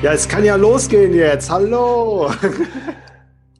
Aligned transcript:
Ja, 0.00 0.12
es 0.12 0.28
kann 0.28 0.44
ja 0.44 0.54
losgehen 0.54 1.12
jetzt. 1.12 1.50
Hallo. 1.50 2.30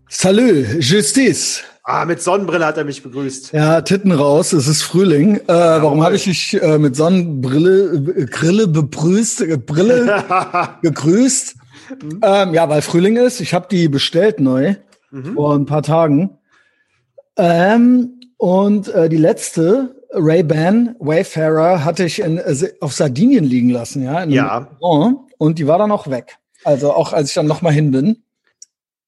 Salut, 0.09 0.67
Justice. 0.79 1.63
Ah, 1.83 2.05
mit 2.05 2.23
Sonnenbrille 2.23 2.65
hat 2.65 2.77
er 2.77 2.85
mich 2.85 3.03
begrüßt. 3.03 3.53
Ja, 3.53 3.81
Titten 3.81 4.13
raus, 4.13 4.53
es 4.53 4.69
ist 4.69 4.83
Frühling. 4.83 5.39
Äh, 5.39 5.43
warum 5.49 6.05
habe 6.05 6.15
ich 6.15 6.25
dich 6.25 6.63
äh, 6.63 6.79
mit 6.79 6.95
Sonnenbrille, 6.95 8.15
äh, 8.17 8.27
Grille 8.27 8.69
begrüßt, 8.69 9.41
äh, 9.41 9.57
Brille 9.57 10.23
gegrüßt? 10.83 11.57
Ähm, 12.23 12.55
ja, 12.55 12.69
weil 12.69 12.83
Frühling 12.83 13.17
ist. 13.17 13.41
Ich 13.41 13.53
habe 13.53 13.67
die 13.69 13.89
bestellt 13.89 14.39
neu 14.39 14.77
mhm. 15.11 15.35
vor 15.35 15.57
ein 15.57 15.67
paar 15.67 15.83
Tagen. 15.83 16.39
Ähm, 17.37 18.21
und 18.37 18.89
äh, 18.95 19.09
die 19.09 19.17
letzte 19.17 19.97
Ray-Ban 20.11 20.95
Wayfarer 21.01 21.85
hatte 21.85 22.05
ich 22.05 22.21
in, 22.21 22.39
äh, 22.39 22.73
auf 22.81 22.93
Sardinien 22.93 23.45
liegen 23.45 23.71
lassen, 23.71 24.05
ja. 24.05 24.23
ja. 24.25 24.69
Und 25.39 25.59
die 25.59 25.67
war 25.67 25.79
dann 25.79 25.93
auch 25.93 26.09
weg. 26.09 26.38
Also 26.65 26.93
auch 26.93 27.13
als 27.13 27.29
ich 27.29 27.35
dann 27.35 27.47
noch 27.47 27.63
mal 27.63 27.73
hin 27.73 27.91
bin. 27.91 28.23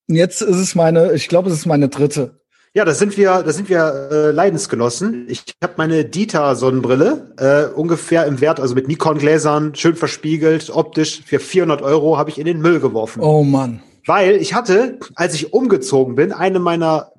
Und 0.07 0.15
jetzt 0.15 0.41
ist 0.41 0.57
es 0.57 0.75
meine, 0.75 1.13
ich 1.13 1.27
glaube, 1.27 1.49
es 1.49 1.55
ist 1.55 1.65
meine 1.65 1.89
dritte. 1.89 2.41
Ja, 2.73 2.85
da 2.85 2.93
sind 2.93 3.17
wir, 3.17 3.43
da 3.43 3.51
sind 3.51 3.67
wir 3.69 4.09
äh, 4.11 4.31
Leidensgenossen. 4.31 5.25
Ich 5.27 5.43
habe 5.61 5.73
meine 5.75 6.05
Dieter-Sonnenbrille 6.05 7.33
äh, 7.37 7.73
ungefähr 7.73 8.25
im 8.25 8.39
Wert, 8.39 8.61
also 8.61 8.75
mit 8.75 8.87
Nikon-Gläsern, 8.87 9.75
schön 9.75 9.95
verspiegelt, 9.95 10.69
optisch 10.69 11.21
für 11.25 11.39
400 11.39 11.81
Euro 11.81 12.17
habe 12.17 12.29
ich 12.29 12.39
in 12.39 12.45
den 12.45 12.61
Müll 12.61 12.79
geworfen. 12.79 13.21
Oh 13.21 13.43
Mann. 13.43 13.81
Weil 14.05 14.37
ich 14.37 14.53
hatte, 14.53 14.99
als 15.15 15.33
ich 15.33 15.51
umgezogen 15.51 16.15
bin, 16.15 16.31
eine 16.31 16.59
meiner 16.59 17.11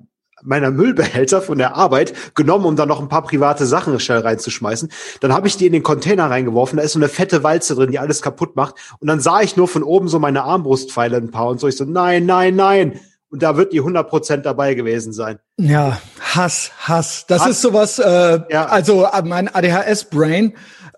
meiner 0.43 0.71
Müllbehälter 0.71 1.41
von 1.41 1.57
der 1.57 1.75
Arbeit 1.75 2.35
genommen, 2.35 2.65
um 2.65 2.75
da 2.75 2.85
noch 2.85 3.01
ein 3.01 3.09
paar 3.09 3.23
private 3.23 3.65
Sachen 3.65 3.99
schnell 3.99 4.19
reinzuschmeißen. 4.19 4.89
Dann 5.21 5.33
habe 5.33 5.47
ich 5.47 5.57
die 5.57 5.67
in 5.67 5.73
den 5.73 5.83
Container 5.83 6.29
reingeworfen. 6.29 6.77
Da 6.77 6.83
ist 6.83 6.93
so 6.93 6.99
eine 6.99 7.09
fette 7.09 7.43
Walze 7.43 7.75
drin, 7.75 7.91
die 7.91 7.99
alles 7.99 8.21
kaputt 8.21 8.55
macht. 8.55 8.75
Und 8.99 9.07
dann 9.07 9.19
sah 9.19 9.41
ich 9.41 9.57
nur 9.57 9.67
von 9.67 9.83
oben 9.83 10.07
so 10.07 10.19
meine 10.19 10.43
Armbrustpfeile 10.43 11.17
ein 11.17 11.31
paar 11.31 11.47
und 11.47 11.59
so. 11.59 11.67
Ich 11.67 11.77
so, 11.77 11.85
nein, 11.85 12.25
nein, 12.25 12.55
nein. 12.55 12.99
Und 13.29 13.41
da 13.41 13.57
wird 13.57 13.73
die 13.73 13.81
100% 13.81 14.37
dabei 14.37 14.75
gewesen 14.75 15.11
sein. 15.11 15.39
Ja, 15.57 15.99
Hass, 16.19 16.71
Hass. 16.77 17.25
Das 17.27 17.41
Hass. 17.41 17.49
ist 17.49 17.61
sowas, 17.61 17.97
äh, 17.97 18.41
ja. 18.49 18.65
also 18.65 19.05
äh, 19.05 19.23
mein 19.23 19.47
ADHS-Brain 19.47 20.53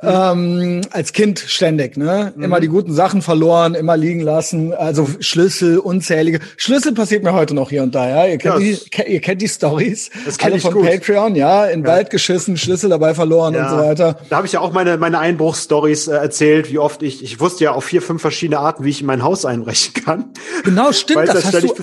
ähm, 0.05 0.81
als 0.91 1.13
Kind 1.13 1.39
ständig, 1.39 1.97
ne? 1.97 2.33
Mhm. 2.35 2.43
Immer 2.43 2.59
die 2.59 2.67
guten 2.67 2.93
Sachen 2.93 3.21
verloren, 3.21 3.75
immer 3.75 3.97
liegen 3.97 4.21
lassen, 4.21 4.73
also 4.73 5.07
Schlüssel, 5.19 5.77
unzählige. 5.79 6.39
Schlüssel 6.57 6.93
passiert 6.93 7.23
mir 7.23 7.33
heute 7.33 7.53
noch 7.53 7.69
hier 7.69 7.83
und 7.83 7.95
da, 7.95 8.07
ja. 8.07 8.25
Ihr 8.25 8.37
kennt, 8.37 8.59
ja. 8.59 8.59
die, 8.59 9.11
ihr 9.13 9.21
kennt 9.21 9.41
die 9.41 9.47
Stories. 9.47 10.09
Das 10.25 10.37
kenne 10.37 10.57
ich 10.57 10.61
von 10.61 10.73
gut. 10.73 10.85
Patreon, 10.85 11.35
ja, 11.35 11.65
in 11.65 11.83
ja. 11.83 11.87
Wald 11.87 12.09
geschissen, 12.09 12.57
Schlüssel 12.57 12.89
dabei 12.89 13.13
verloren 13.13 13.53
ja. 13.53 13.63
und 13.63 13.69
so 13.69 13.77
weiter. 13.77 14.17
Da 14.29 14.37
habe 14.37 14.47
ich 14.47 14.53
ja 14.53 14.59
auch 14.59 14.71
meine, 14.71 14.97
meine 14.97 15.19
Einbruchsstories 15.19 16.07
äh, 16.07 16.15
erzählt, 16.15 16.71
wie 16.71 16.79
oft 16.79 17.03
ich, 17.03 17.23
ich 17.23 17.39
wusste 17.39 17.65
ja 17.65 17.71
auf 17.71 17.85
vier, 17.85 18.01
fünf 18.01 18.21
verschiedene 18.21 18.59
Arten, 18.59 18.83
wie 18.83 18.89
ich 18.89 19.01
in 19.01 19.07
mein 19.07 19.23
Haus 19.23 19.45
einbrechen 19.45 19.93
kann. 19.93 20.33
Genau, 20.63 20.91
stimmt. 20.93 21.27
das, 21.27 21.43
das 21.43 21.53
hast 21.53 21.63
du, 21.63 21.73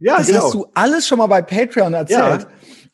ja, 0.00 0.18
das 0.18 0.26
genau. 0.28 0.44
hast 0.44 0.54
du 0.54 0.66
alles 0.74 1.08
schon 1.08 1.18
mal 1.18 1.26
bei 1.26 1.42
Patreon 1.42 1.94
erzählt. 1.94 2.42
Ja. 2.42 2.46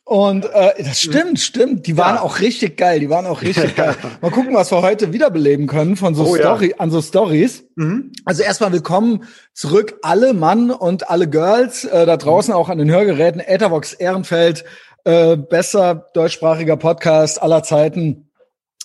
Und 0.07 0.45
äh, 0.53 0.83
das 0.85 1.01
stimmt, 1.01 1.41
stimmt. 1.41 1.87
Die 1.87 1.97
waren 1.97 2.17
ja. 2.17 2.21
auch 2.21 2.41
richtig 2.41 2.77
geil. 2.77 3.01
Die 3.01 3.09
waren 3.09 3.25
auch 3.25 3.41
richtig 3.41 3.75
geil. 3.75 3.97
Mal 4.21 4.31
gucken, 4.31 4.55
was 4.55 4.71
wir 4.71 4.83
heute 4.83 5.15
wiederbeleben 5.15 5.67
können 5.67 5.97
von 5.97 6.15
so 6.15 6.27
oh, 6.27 6.37
Story 6.37 6.71
ja. 6.71 6.77
an 6.77 6.91
so 6.91 7.01
Stories. 7.01 7.65
Mhm. 7.77 8.13
Also 8.27 8.43
erstmal 8.43 8.71
willkommen 8.73 9.25
zurück 9.55 9.95
alle 10.03 10.35
Mann 10.35 10.71
und 10.71 11.09
alle 11.09 11.27
Girls 11.27 11.85
äh, 11.85 12.05
da 12.05 12.19
draußen 12.19 12.53
auch 12.53 12.69
an 12.69 12.77
den 12.77 12.91
Hörgeräten. 12.91 13.41
Ethervox 13.41 13.95
Ehrenfeld, 13.95 14.67
äh, 15.05 15.39
besser 15.39 16.07
deutschsprachiger 16.13 16.77
Podcast 16.77 17.41
aller 17.43 17.63
Zeiten. 17.63 18.29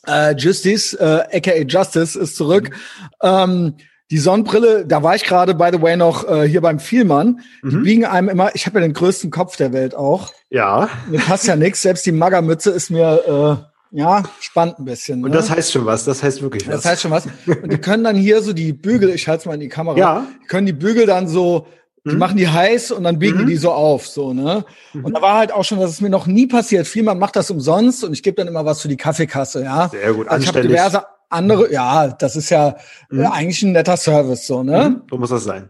Äh, 0.07 0.35
Justice, 0.37 0.97
äh, 0.97 1.37
aka 1.37 1.57
Justice, 1.67 2.17
ist 2.17 2.37
zurück. 2.37 2.69
Mhm. 2.69 2.75
Ähm, 3.21 3.73
die 4.11 4.17
Sonnenbrille, 4.17 4.85
da 4.85 5.03
war 5.03 5.15
ich 5.15 5.23
gerade, 5.23 5.53
by 5.53 5.69
the 5.71 5.81
way, 5.81 5.95
noch 5.95 6.27
äh, 6.27 6.47
hier 6.47 6.61
beim 6.61 6.79
Vielmann. 6.79 7.41
Die 7.63 7.75
mhm. 7.75 7.83
biegen 7.83 8.05
einem 8.05 8.29
immer, 8.29 8.55
ich 8.55 8.65
habe 8.65 8.79
ja 8.79 8.87
den 8.87 8.93
größten 8.93 9.29
Kopf 9.29 9.55
der 9.55 9.71
Welt 9.71 9.93
auch. 9.93 10.31
Ja. 10.49 10.89
Mir 11.09 11.19
passt 11.19 11.45
ja 11.45 11.55
nichts. 11.55 11.81
Selbst 11.83 12.05
die 12.05 12.11
Magermütze 12.11 12.71
ist 12.71 12.89
mir, 12.89 13.59
äh, 13.61 13.69
ja, 13.91 14.23
spannend 14.39 14.79
ein 14.79 14.85
bisschen. 14.85 15.23
Und 15.23 15.31
ne? 15.31 15.37
das 15.37 15.49
heißt 15.49 15.71
schon 15.71 15.85
was, 15.85 16.05
das 16.05 16.21
heißt 16.23 16.41
wirklich 16.41 16.67
was. 16.67 16.75
Das 16.75 16.85
heißt 16.85 17.01
schon 17.03 17.11
was. 17.11 17.25
Und 17.47 17.71
die 17.71 17.77
können 17.77 18.03
dann 18.03 18.15
hier 18.15 18.41
so 18.41 18.53
die 18.53 18.73
Bügel, 18.73 19.09
ich 19.09 19.27
halte 19.27 19.47
mal 19.47 19.55
in 19.55 19.61
die 19.61 19.69
Kamera, 19.69 19.97
ja. 19.97 20.27
die 20.43 20.47
können 20.47 20.65
die 20.65 20.73
Bügel 20.73 21.05
dann 21.05 21.27
so, 21.27 21.67
die 22.05 22.11
mhm. 22.11 22.17
machen 22.17 22.37
die 22.37 22.47
heiß 22.47 22.91
und 22.91 23.03
dann 23.03 23.19
biegen 23.19 23.41
mhm. 23.41 23.47
die 23.47 23.57
so 23.57 23.71
auf, 23.71 24.07
so, 24.07 24.33
ne? 24.33 24.63
Mhm. 24.93 25.05
Und 25.05 25.13
da 25.13 25.21
war 25.21 25.37
halt 25.37 25.51
auch 25.51 25.65
schon, 25.65 25.79
dass 25.79 25.91
es 25.91 26.01
mir 26.01 26.09
noch 26.09 26.27
nie 26.27 26.47
passiert. 26.47 26.87
Vielmann 26.87 27.19
macht 27.19 27.35
das 27.35 27.51
umsonst 27.51 28.03
und 28.05 28.13
ich 28.13 28.23
gebe 28.23 28.35
dann 28.35 28.47
immer 28.47 28.63
was 28.63 28.81
für 28.81 28.87
die 28.87 28.95
Kaffeekasse, 28.95 29.63
ja. 29.63 29.89
Sehr 29.89 30.13
gut, 30.13 30.29
also 30.29 30.43
ich 30.43 30.47
habe 30.47 30.61
diverse 30.61 31.03
andere, 31.29 31.71
ja, 31.71 32.07
das 32.07 32.35
ist 32.35 32.49
ja 32.49 32.69
äh, 33.11 33.15
mhm. 33.15 33.27
eigentlich 33.27 33.63
ein 33.63 33.71
netter 33.71 33.97
Service, 33.97 34.47
so, 34.47 34.63
ne? 34.63 34.89
Mhm, 34.89 35.01
so 35.09 35.17
muss 35.17 35.29
das 35.29 35.43
sein. 35.43 35.69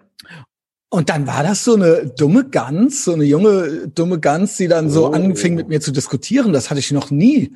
Und 0.91 1.09
dann 1.09 1.27
war 1.27 1.43
das 1.43 1.63
so 1.63 1.75
eine 1.75 2.07
dumme 2.07 2.49
Gans, 2.49 3.03
so 3.03 3.13
eine 3.13 3.23
junge 3.23 3.89
dumme 3.89 4.19
Gans, 4.19 4.57
die 4.57 4.67
dann 4.67 4.89
so 4.89 5.09
oh. 5.09 5.11
anfing 5.11 5.53
mit 5.53 5.67
mir 5.67 5.81
zu 5.81 5.91
diskutieren. 5.91 6.51
Das 6.51 6.71
hatte 6.71 6.79
ich 6.79 6.91
noch 6.91 7.11
nie. 7.11 7.53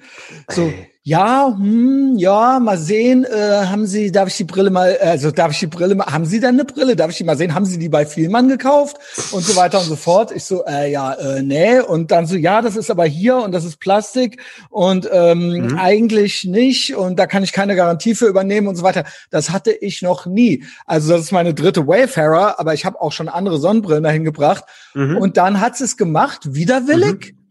So, 0.50 0.62
Ey 0.62 0.93
ja, 1.06 1.54
hm, 1.54 2.16
ja, 2.18 2.62
mal 2.62 2.78
sehen, 2.78 3.26
äh, 3.26 3.66
haben 3.66 3.86
Sie, 3.86 4.10
darf 4.10 4.30
ich 4.30 4.38
die 4.38 4.46
Brille 4.46 4.70
mal, 4.70 4.98
also 5.02 5.32
darf 5.32 5.52
ich 5.52 5.60
die 5.60 5.68
Brille 5.68 5.96
mal, 5.96 6.06
haben 6.06 6.26
Sie 6.26 6.40
denn 6.40 6.52
eine 6.52 6.64
Brille? 6.64 6.96
Darf 6.96 7.12
ich 7.12 7.18
die 7.18 7.26
mal 7.26 7.36
sehen? 7.36 7.54
Haben 7.54 7.66
Sie 7.66 7.78
die 7.78 7.90
bei 7.90 8.06
Vielmann 8.06 8.48
gekauft? 8.48 8.96
Und 9.34 9.44
so 9.44 9.58
weiter 9.58 9.80
und 9.80 9.86
so 9.86 9.98
fort. 9.98 10.32
Ich 10.34 10.46
so, 10.46 10.64
äh, 10.66 10.90
ja, 10.90 11.12
äh, 11.12 11.42
nee. 11.42 11.82
Und 11.82 12.12
dann 12.12 12.26
so, 12.26 12.38
ja, 12.38 12.62
das 12.62 12.78
ist 12.78 12.90
aber 12.90 13.04
hier 13.04 13.36
und 13.36 13.52
das 13.52 13.66
ist 13.66 13.82
Plastik 13.82 14.42
und 14.70 15.10
ähm, 15.12 15.50
mhm. 15.50 15.78
eigentlich 15.78 16.46
nicht 16.46 16.96
und 16.96 17.20
da 17.20 17.28
kann 17.28 17.44
ich 17.44 17.52
keine 17.52 17.76
Garantie 17.76 18.16
für 18.16 18.28
übernehmen 18.28 18.70
und 18.70 18.78
so 18.78 18.84
weiter. 18.84 19.04
Das 19.30 19.50
hatte 19.50 19.72
ich 19.72 20.04
noch 20.04 20.26
nie. 20.26 20.64
Also 20.86 21.12
das 21.12 21.24
ist 21.24 21.32
meine 21.34 21.54
dritte 21.54 21.86
Wayfarer, 21.86 22.62
aber 22.62 22.74
ich 22.76 22.86
habe 22.86 23.02
auch 23.02 23.12
schon 23.12 23.28
andere 23.28 23.60
Sonnenbrillen 23.60 24.04
dahin 24.04 24.24
gebracht. 24.24 24.64
Mhm. 24.94 25.18
Und 25.18 25.36
dann 25.36 25.60
hat 25.60 25.82
es 25.82 25.98
gemacht, 25.98 26.54
widerwillig. 26.54 27.34
Mhm 27.34 27.43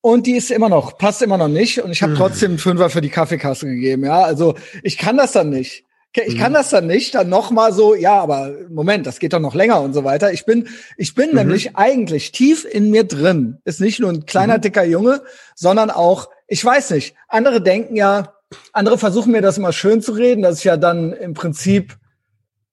und 0.00 0.26
die 0.26 0.36
ist 0.36 0.50
immer 0.50 0.68
noch, 0.68 0.96
passt 0.98 1.22
immer 1.22 1.38
noch 1.38 1.48
nicht. 1.48 1.82
Und 1.82 1.92
ich 1.92 2.02
habe 2.02 2.12
hm. 2.12 2.18
trotzdem 2.18 2.50
einen 2.52 2.58
Fünfer 2.58 2.90
für 2.90 3.00
die 3.00 3.10
Kaffeekasse 3.10 3.66
gegeben. 3.66 4.04
Ja, 4.04 4.22
also 4.22 4.54
ich 4.82 4.96
kann 4.98 5.16
das 5.16 5.32
dann 5.32 5.50
nicht. 5.50 5.84
Ich 6.12 6.36
kann 6.36 6.50
mhm. 6.50 6.56
das 6.56 6.70
dann 6.70 6.88
nicht, 6.88 7.14
dann 7.14 7.28
noch 7.28 7.52
mal 7.52 7.72
so, 7.72 7.94
ja, 7.94 8.20
aber 8.20 8.52
Moment, 8.68 9.06
das 9.06 9.20
geht 9.20 9.32
doch 9.32 9.38
noch 9.38 9.54
länger 9.54 9.80
und 9.80 9.92
so 9.92 10.02
weiter. 10.02 10.32
Ich 10.32 10.44
bin, 10.44 10.68
ich 10.96 11.14
bin 11.14 11.30
mhm. 11.30 11.36
nämlich 11.36 11.76
eigentlich 11.76 12.32
tief 12.32 12.64
in 12.64 12.90
mir 12.90 13.04
drin. 13.04 13.58
Ist 13.64 13.80
nicht 13.80 14.00
nur 14.00 14.10
ein 14.10 14.26
kleiner, 14.26 14.56
mhm. 14.56 14.62
dicker 14.62 14.82
Junge, 14.82 15.22
sondern 15.54 15.88
auch, 15.88 16.28
ich 16.48 16.64
weiß 16.64 16.90
nicht, 16.90 17.14
andere 17.28 17.62
denken 17.62 17.94
ja, 17.94 18.34
andere 18.72 18.98
versuchen 18.98 19.30
mir 19.30 19.40
das 19.40 19.56
immer 19.56 19.72
schön 19.72 20.02
zu 20.02 20.10
reden, 20.10 20.42
dass 20.42 20.58
ich 20.58 20.64
ja 20.64 20.76
dann 20.76 21.12
im 21.12 21.34
Prinzip, 21.34 21.96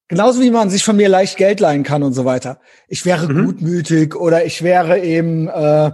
genauso 0.08 0.40
wie 0.40 0.50
man 0.50 0.68
sich 0.68 0.82
von 0.82 0.96
mir 0.96 1.08
leicht 1.08 1.36
Geld 1.36 1.60
leihen 1.60 1.84
kann 1.84 2.02
und 2.02 2.14
so 2.14 2.24
weiter. 2.24 2.60
Ich 2.88 3.06
wäre 3.06 3.32
mhm. 3.32 3.46
gutmütig 3.46 4.16
oder 4.16 4.46
ich 4.46 4.62
wäre 4.62 4.98
eben, 4.98 5.46
äh, 5.46 5.92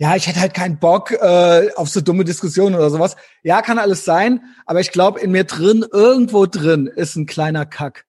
ja, 0.00 0.16
ich 0.16 0.26
hätte 0.26 0.40
halt 0.40 0.54
keinen 0.54 0.78
Bock 0.78 1.12
äh, 1.12 1.68
auf 1.76 1.90
so 1.90 2.00
dumme 2.00 2.24
Diskussionen 2.24 2.74
oder 2.74 2.88
sowas. 2.88 3.16
Ja, 3.42 3.60
kann 3.60 3.78
alles 3.78 4.06
sein, 4.06 4.40
aber 4.64 4.80
ich 4.80 4.92
glaube, 4.92 5.20
in 5.20 5.30
mir 5.30 5.44
drin, 5.44 5.84
irgendwo 5.92 6.46
drin, 6.46 6.86
ist 6.86 7.16
ein 7.16 7.26
kleiner 7.26 7.66
Kack. 7.66 8.06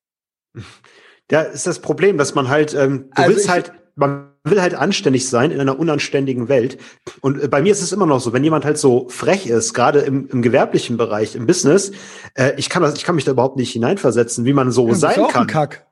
Ja, 1.29 1.41
ist 1.41 1.67
das 1.67 1.79
Problem, 1.79 2.17
dass 2.17 2.33
man 2.33 2.47
halt, 2.47 2.73
ähm, 2.73 3.09
du 3.13 3.21
also 3.21 3.35
willst 3.35 3.49
halt, 3.49 3.73
man 3.95 4.29
will 4.45 4.61
halt 4.61 4.73
anständig 4.73 5.27
sein 5.27 5.51
in 5.51 5.59
einer 5.59 5.77
unanständigen 5.77 6.47
Welt. 6.47 6.77
Und 7.19 7.43
äh, 7.43 7.49
bei 7.49 7.61
mir 7.61 7.73
ist 7.73 7.81
es 7.81 7.91
immer 7.91 8.05
noch 8.05 8.21
so, 8.21 8.31
wenn 8.31 8.43
jemand 8.45 8.63
halt 8.63 8.77
so 8.77 9.09
frech 9.09 9.47
ist, 9.47 9.73
gerade 9.73 9.99
im, 9.99 10.29
im 10.29 10.41
gewerblichen 10.41 10.95
Bereich, 10.95 11.35
im 11.35 11.45
Business, 11.45 11.91
äh, 12.35 12.53
ich 12.55 12.69
kann 12.69 12.81
das, 12.83 12.95
ich 12.95 13.03
kann 13.03 13.15
mich 13.15 13.25
da 13.25 13.31
überhaupt 13.31 13.57
nicht 13.57 13.73
hineinversetzen, 13.73 14.45
wie 14.45 14.53
man 14.53 14.71
so 14.71 14.87
ja, 14.87 14.95
sein 14.95 15.27
kann. 15.27 15.47
Kack. 15.47 15.90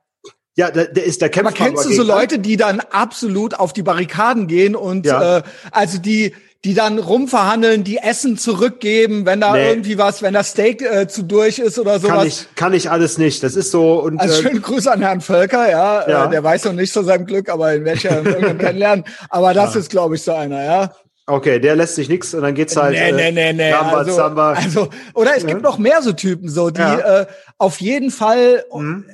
Ja, 0.56 0.70
der, 0.70 0.86
der 0.86 1.04
ist 1.04 1.22
der 1.22 1.28
Kämpfer. 1.28 1.48
Aber 1.48 1.56
kennst 1.56 1.84
du 1.84 1.92
so 1.92 2.02
Leute, 2.02 2.38
die 2.38 2.56
dann 2.56 2.80
absolut 2.80 3.54
auf 3.54 3.72
die 3.72 3.82
Barrikaden 3.82 4.46
gehen 4.46 4.74
und 4.74 5.06
ja. 5.06 5.38
äh, 5.38 5.42
also 5.70 5.98
die 5.98 6.34
die 6.64 6.74
dann 6.74 6.98
rumverhandeln, 6.98 7.84
die 7.84 7.96
Essen 7.96 8.36
zurückgeben, 8.36 9.24
wenn 9.24 9.40
da 9.40 9.54
nee. 9.54 9.70
irgendwie 9.70 9.96
was, 9.96 10.20
wenn 10.20 10.34
das 10.34 10.50
Steak 10.50 10.82
äh, 10.82 11.08
zu 11.08 11.22
durch 11.22 11.58
ist 11.58 11.78
oder 11.78 11.98
sowas. 11.98 12.16
Kann 12.16 12.26
ich, 12.26 12.46
kann 12.54 12.74
ich 12.74 12.90
alles 12.90 13.16
nicht. 13.16 13.42
Das 13.42 13.56
ist 13.56 13.70
so. 13.70 14.02
Und, 14.02 14.20
also 14.20 14.40
äh, 14.40 14.42
schönen 14.42 14.60
Gruß 14.60 14.86
an 14.88 15.00
Herrn 15.00 15.22
Völker, 15.22 15.70
ja. 15.70 16.06
ja. 16.06 16.26
Äh, 16.26 16.30
der 16.30 16.44
weiß 16.44 16.66
noch 16.66 16.74
nicht 16.74 16.92
zu 16.92 17.02
seinem 17.02 17.24
Glück, 17.24 17.48
aber 17.48 17.72
in 17.72 17.86
welcher 17.86 18.22
kennenlernen. 18.58 19.06
Aber 19.30 19.54
das 19.54 19.72
ja. 19.72 19.80
ist, 19.80 19.90
glaube 19.90 20.16
ich, 20.16 20.22
so 20.22 20.32
einer, 20.32 20.62
ja. 20.62 20.92
Okay, 21.26 21.60
der 21.60 21.76
lässt 21.76 21.94
sich 21.94 22.10
nix 22.10 22.34
und 22.34 22.42
dann 22.42 22.54
geht's 22.54 22.76
halt. 22.76 22.92
Nee, 22.92 23.12
nee, 23.12 23.30
nee, 23.30 23.52
nee. 23.54 23.70
Samba, 23.70 23.98
also, 23.98 24.12
Samba. 24.12 24.52
also, 24.52 24.88
oder 25.14 25.36
es 25.36 25.46
gibt 25.46 25.62
noch 25.62 25.78
mehr 25.78 26.02
so 26.02 26.12
Typen, 26.12 26.50
so, 26.50 26.70
die 26.70 26.80
ja. 26.80 27.20
äh, 27.22 27.26
auf 27.56 27.80
jeden 27.80 28.10
Fall, 28.10 28.64
mhm. 28.74 29.06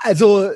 also 0.00 0.50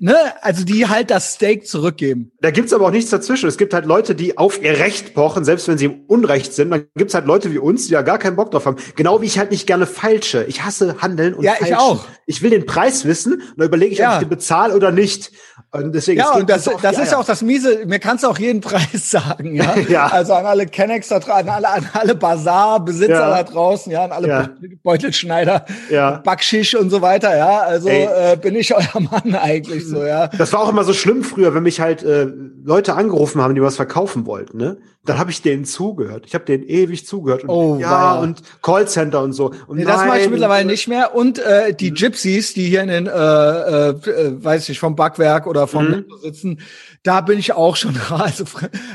ne, 0.00 0.16
also 0.42 0.64
die 0.64 0.86
halt 0.88 1.10
das 1.10 1.34
Steak 1.34 1.66
zurückgeben. 1.66 2.32
Da 2.40 2.50
gibt's 2.50 2.72
aber 2.72 2.86
auch 2.86 2.90
nichts 2.90 3.10
dazwischen. 3.10 3.48
Es 3.48 3.56
gibt 3.58 3.74
halt 3.74 3.86
Leute, 3.86 4.14
die 4.14 4.36
auf 4.38 4.62
ihr 4.62 4.78
Recht 4.78 5.14
pochen, 5.14 5.44
selbst 5.44 5.68
wenn 5.68 5.78
sie 5.78 5.86
im 5.86 6.00
Unrecht 6.06 6.52
sind. 6.52 6.70
Dann 6.70 6.86
gibt's 6.96 7.14
halt 7.14 7.26
Leute 7.26 7.52
wie 7.52 7.58
uns, 7.58 7.86
die 7.86 7.92
da 7.92 8.02
gar 8.02 8.18
keinen 8.18 8.36
Bock 8.36 8.50
drauf 8.50 8.66
haben. 8.66 8.76
Genau 8.96 9.20
wie 9.22 9.26
ich 9.26 9.38
halt 9.38 9.50
nicht 9.50 9.66
gerne 9.66 9.86
falsche. 9.86 10.44
Ich 10.44 10.62
hasse 10.64 10.96
Handeln 11.00 11.34
und 11.34 11.44
Ja, 11.44 11.52
Falschen. 11.52 11.72
ich 11.74 11.78
auch. 11.78 12.04
Ich 12.26 12.42
will 12.42 12.50
den 12.50 12.66
Preis 12.66 13.04
wissen 13.04 13.34
und 13.34 13.54
dann 13.58 13.68
überlege 13.68 13.92
ich, 13.92 13.98
Ja. 13.98 14.10
ob 14.10 14.14
ich 14.22 14.28
den 14.28 14.30
bezahle 14.30 14.74
oder 14.74 14.90
nicht. 14.90 15.32
Und 15.74 15.92
deswegen, 15.92 16.20
es 16.20 16.26
Ja, 16.26 16.32
und 16.34 16.48
das, 16.48 16.70
das 16.82 16.98
ist 16.98 17.12
ja 17.12 17.18
auch 17.18 17.24
das 17.24 17.42
Miese, 17.42 17.84
mir 17.86 17.98
kannst 17.98 18.22
du 18.24 18.28
auch 18.28 18.38
jeden 18.38 18.60
Preis 18.62 19.10
sagen, 19.10 19.54
ja. 19.56 19.74
Ja. 19.88 20.06
Also 20.06 20.32
an 20.34 20.46
alle 20.46 20.66
Kennex 20.66 21.08
da 21.08 21.18
draußen, 21.18 21.48
an 21.48 21.64
alle, 21.64 21.68
an 21.68 21.88
alle 21.92 22.14
Bazar-Besitzer 22.14 23.12
Ja. 23.12 23.30
da 23.30 23.42
draußen, 23.42 23.90
ja, 23.92 24.04
an 24.04 24.12
alle 24.12 24.28
Ja. 24.28 24.42
Be- 24.60 24.76
Beutelschneider, 24.82 25.64
Ja. 25.90 26.20
Backschisch 26.24 26.74
und 26.76 26.90
so 26.90 27.02
weiter, 27.02 27.36
ja. 27.36 27.60
Also 27.60 27.88
äh, 27.88 28.36
bin 28.40 28.54
ich 28.54 28.74
euer 28.74 29.00
Mann 29.00 29.34
eigentlich 29.34 29.86
so, 29.86 30.04
ja. 30.04 30.28
Das 30.28 30.52
war 30.52 30.60
auch 30.60 30.68
immer 30.70 30.84
so 30.84 30.92
schlimm 30.92 31.22
früher, 31.24 31.54
wenn 31.54 31.64
mich 31.64 31.80
halt 31.80 32.02
äh, 32.04 32.26
Leute 32.64 32.94
angerufen 32.94 33.42
haben, 33.42 33.54
die 33.54 33.62
was 33.62 33.76
verkaufen 33.76 34.26
wollten, 34.26 34.58
ne? 34.58 34.76
Dann 35.06 35.18
habe 35.18 35.30
ich 35.30 35.42
denen 35.42 35.64
zugehört. 35.64 36.24
Ich 36.26 36.34
habe 36.34 36.44
denen 36.44 36.64
ewig 36.64 37.06
zugehört. 37.06 37.42
Und, 37.44 37.50
Oh, 37.50 37.78
ja, 37.78 37.90
weia. 37.90 38.20
und 38.20 38.40
Callcenter 38.62 39.22
und 39.22 39.32
so. 39.34 39.52
Und 39.66 39.76
Nee, 39.76 39.84
das 39.84 40.04
mache 40.06 40.20
ich 40.20 40.30
mittlerweile 40.30 40.64
nicht 40.64 40.88
mehr. 40.88 41.14
Und 41.14 41.38
äh, 41.38 41.74
die 41.74 41.92
Gypsies, 41.92 42.54
die 42.54 42.64
hier 42.68 42.80
in 42.82 42.88
den, 42.88 43.06
äh, 43.06 43.10
äh, 43.10 43.88
äh, 43.90 44.44
weiß 44.44 44.68
ich, 44.70 44.78
vom 44.78 44.96
Backwerk 44.96 45.46
oder 45.46 45.66
vom 45.66 45.84
Mhm. 45.88 46.04
Sitzen, 46.22 46.60
da 47.02 47.20
bin 47.20 47.38
ich 47.38 47.52
auch 47.52 47.76
schon, 47.76 47.94
also 48.10 48.44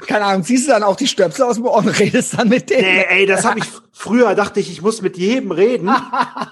keine 0.07 0.25
Ahnung, 0.25 0.43
ziehst 0.43 0.67
du 0.67 0.71
dann 0.71 0.83
auch 0.83 0.95
die 0.95 1.07
Stöpsel 1.07 1.45
aus 1.45 1.55
dem 1.57 1.65
Ohr 1.65 1.77
und 1.77 1.87
redest 1.99 2.37
dann 2.39 2.49
mit 2.49 2.69
denen. 2.69 2.81
Nee, 2.81 3.05
ey, 3.09 3.25
das 3.27 3.45
habe 3.45 3.59
ich 3.59 3.65
früher 3.99 4.33
dachte 4.33 4.61
ich, 4.61 4.71
ich 4.71 4.81
muss 4.81 5.01
mit 5.01 5.17
jedem 5.17 5.51
reden. 5.51 5.89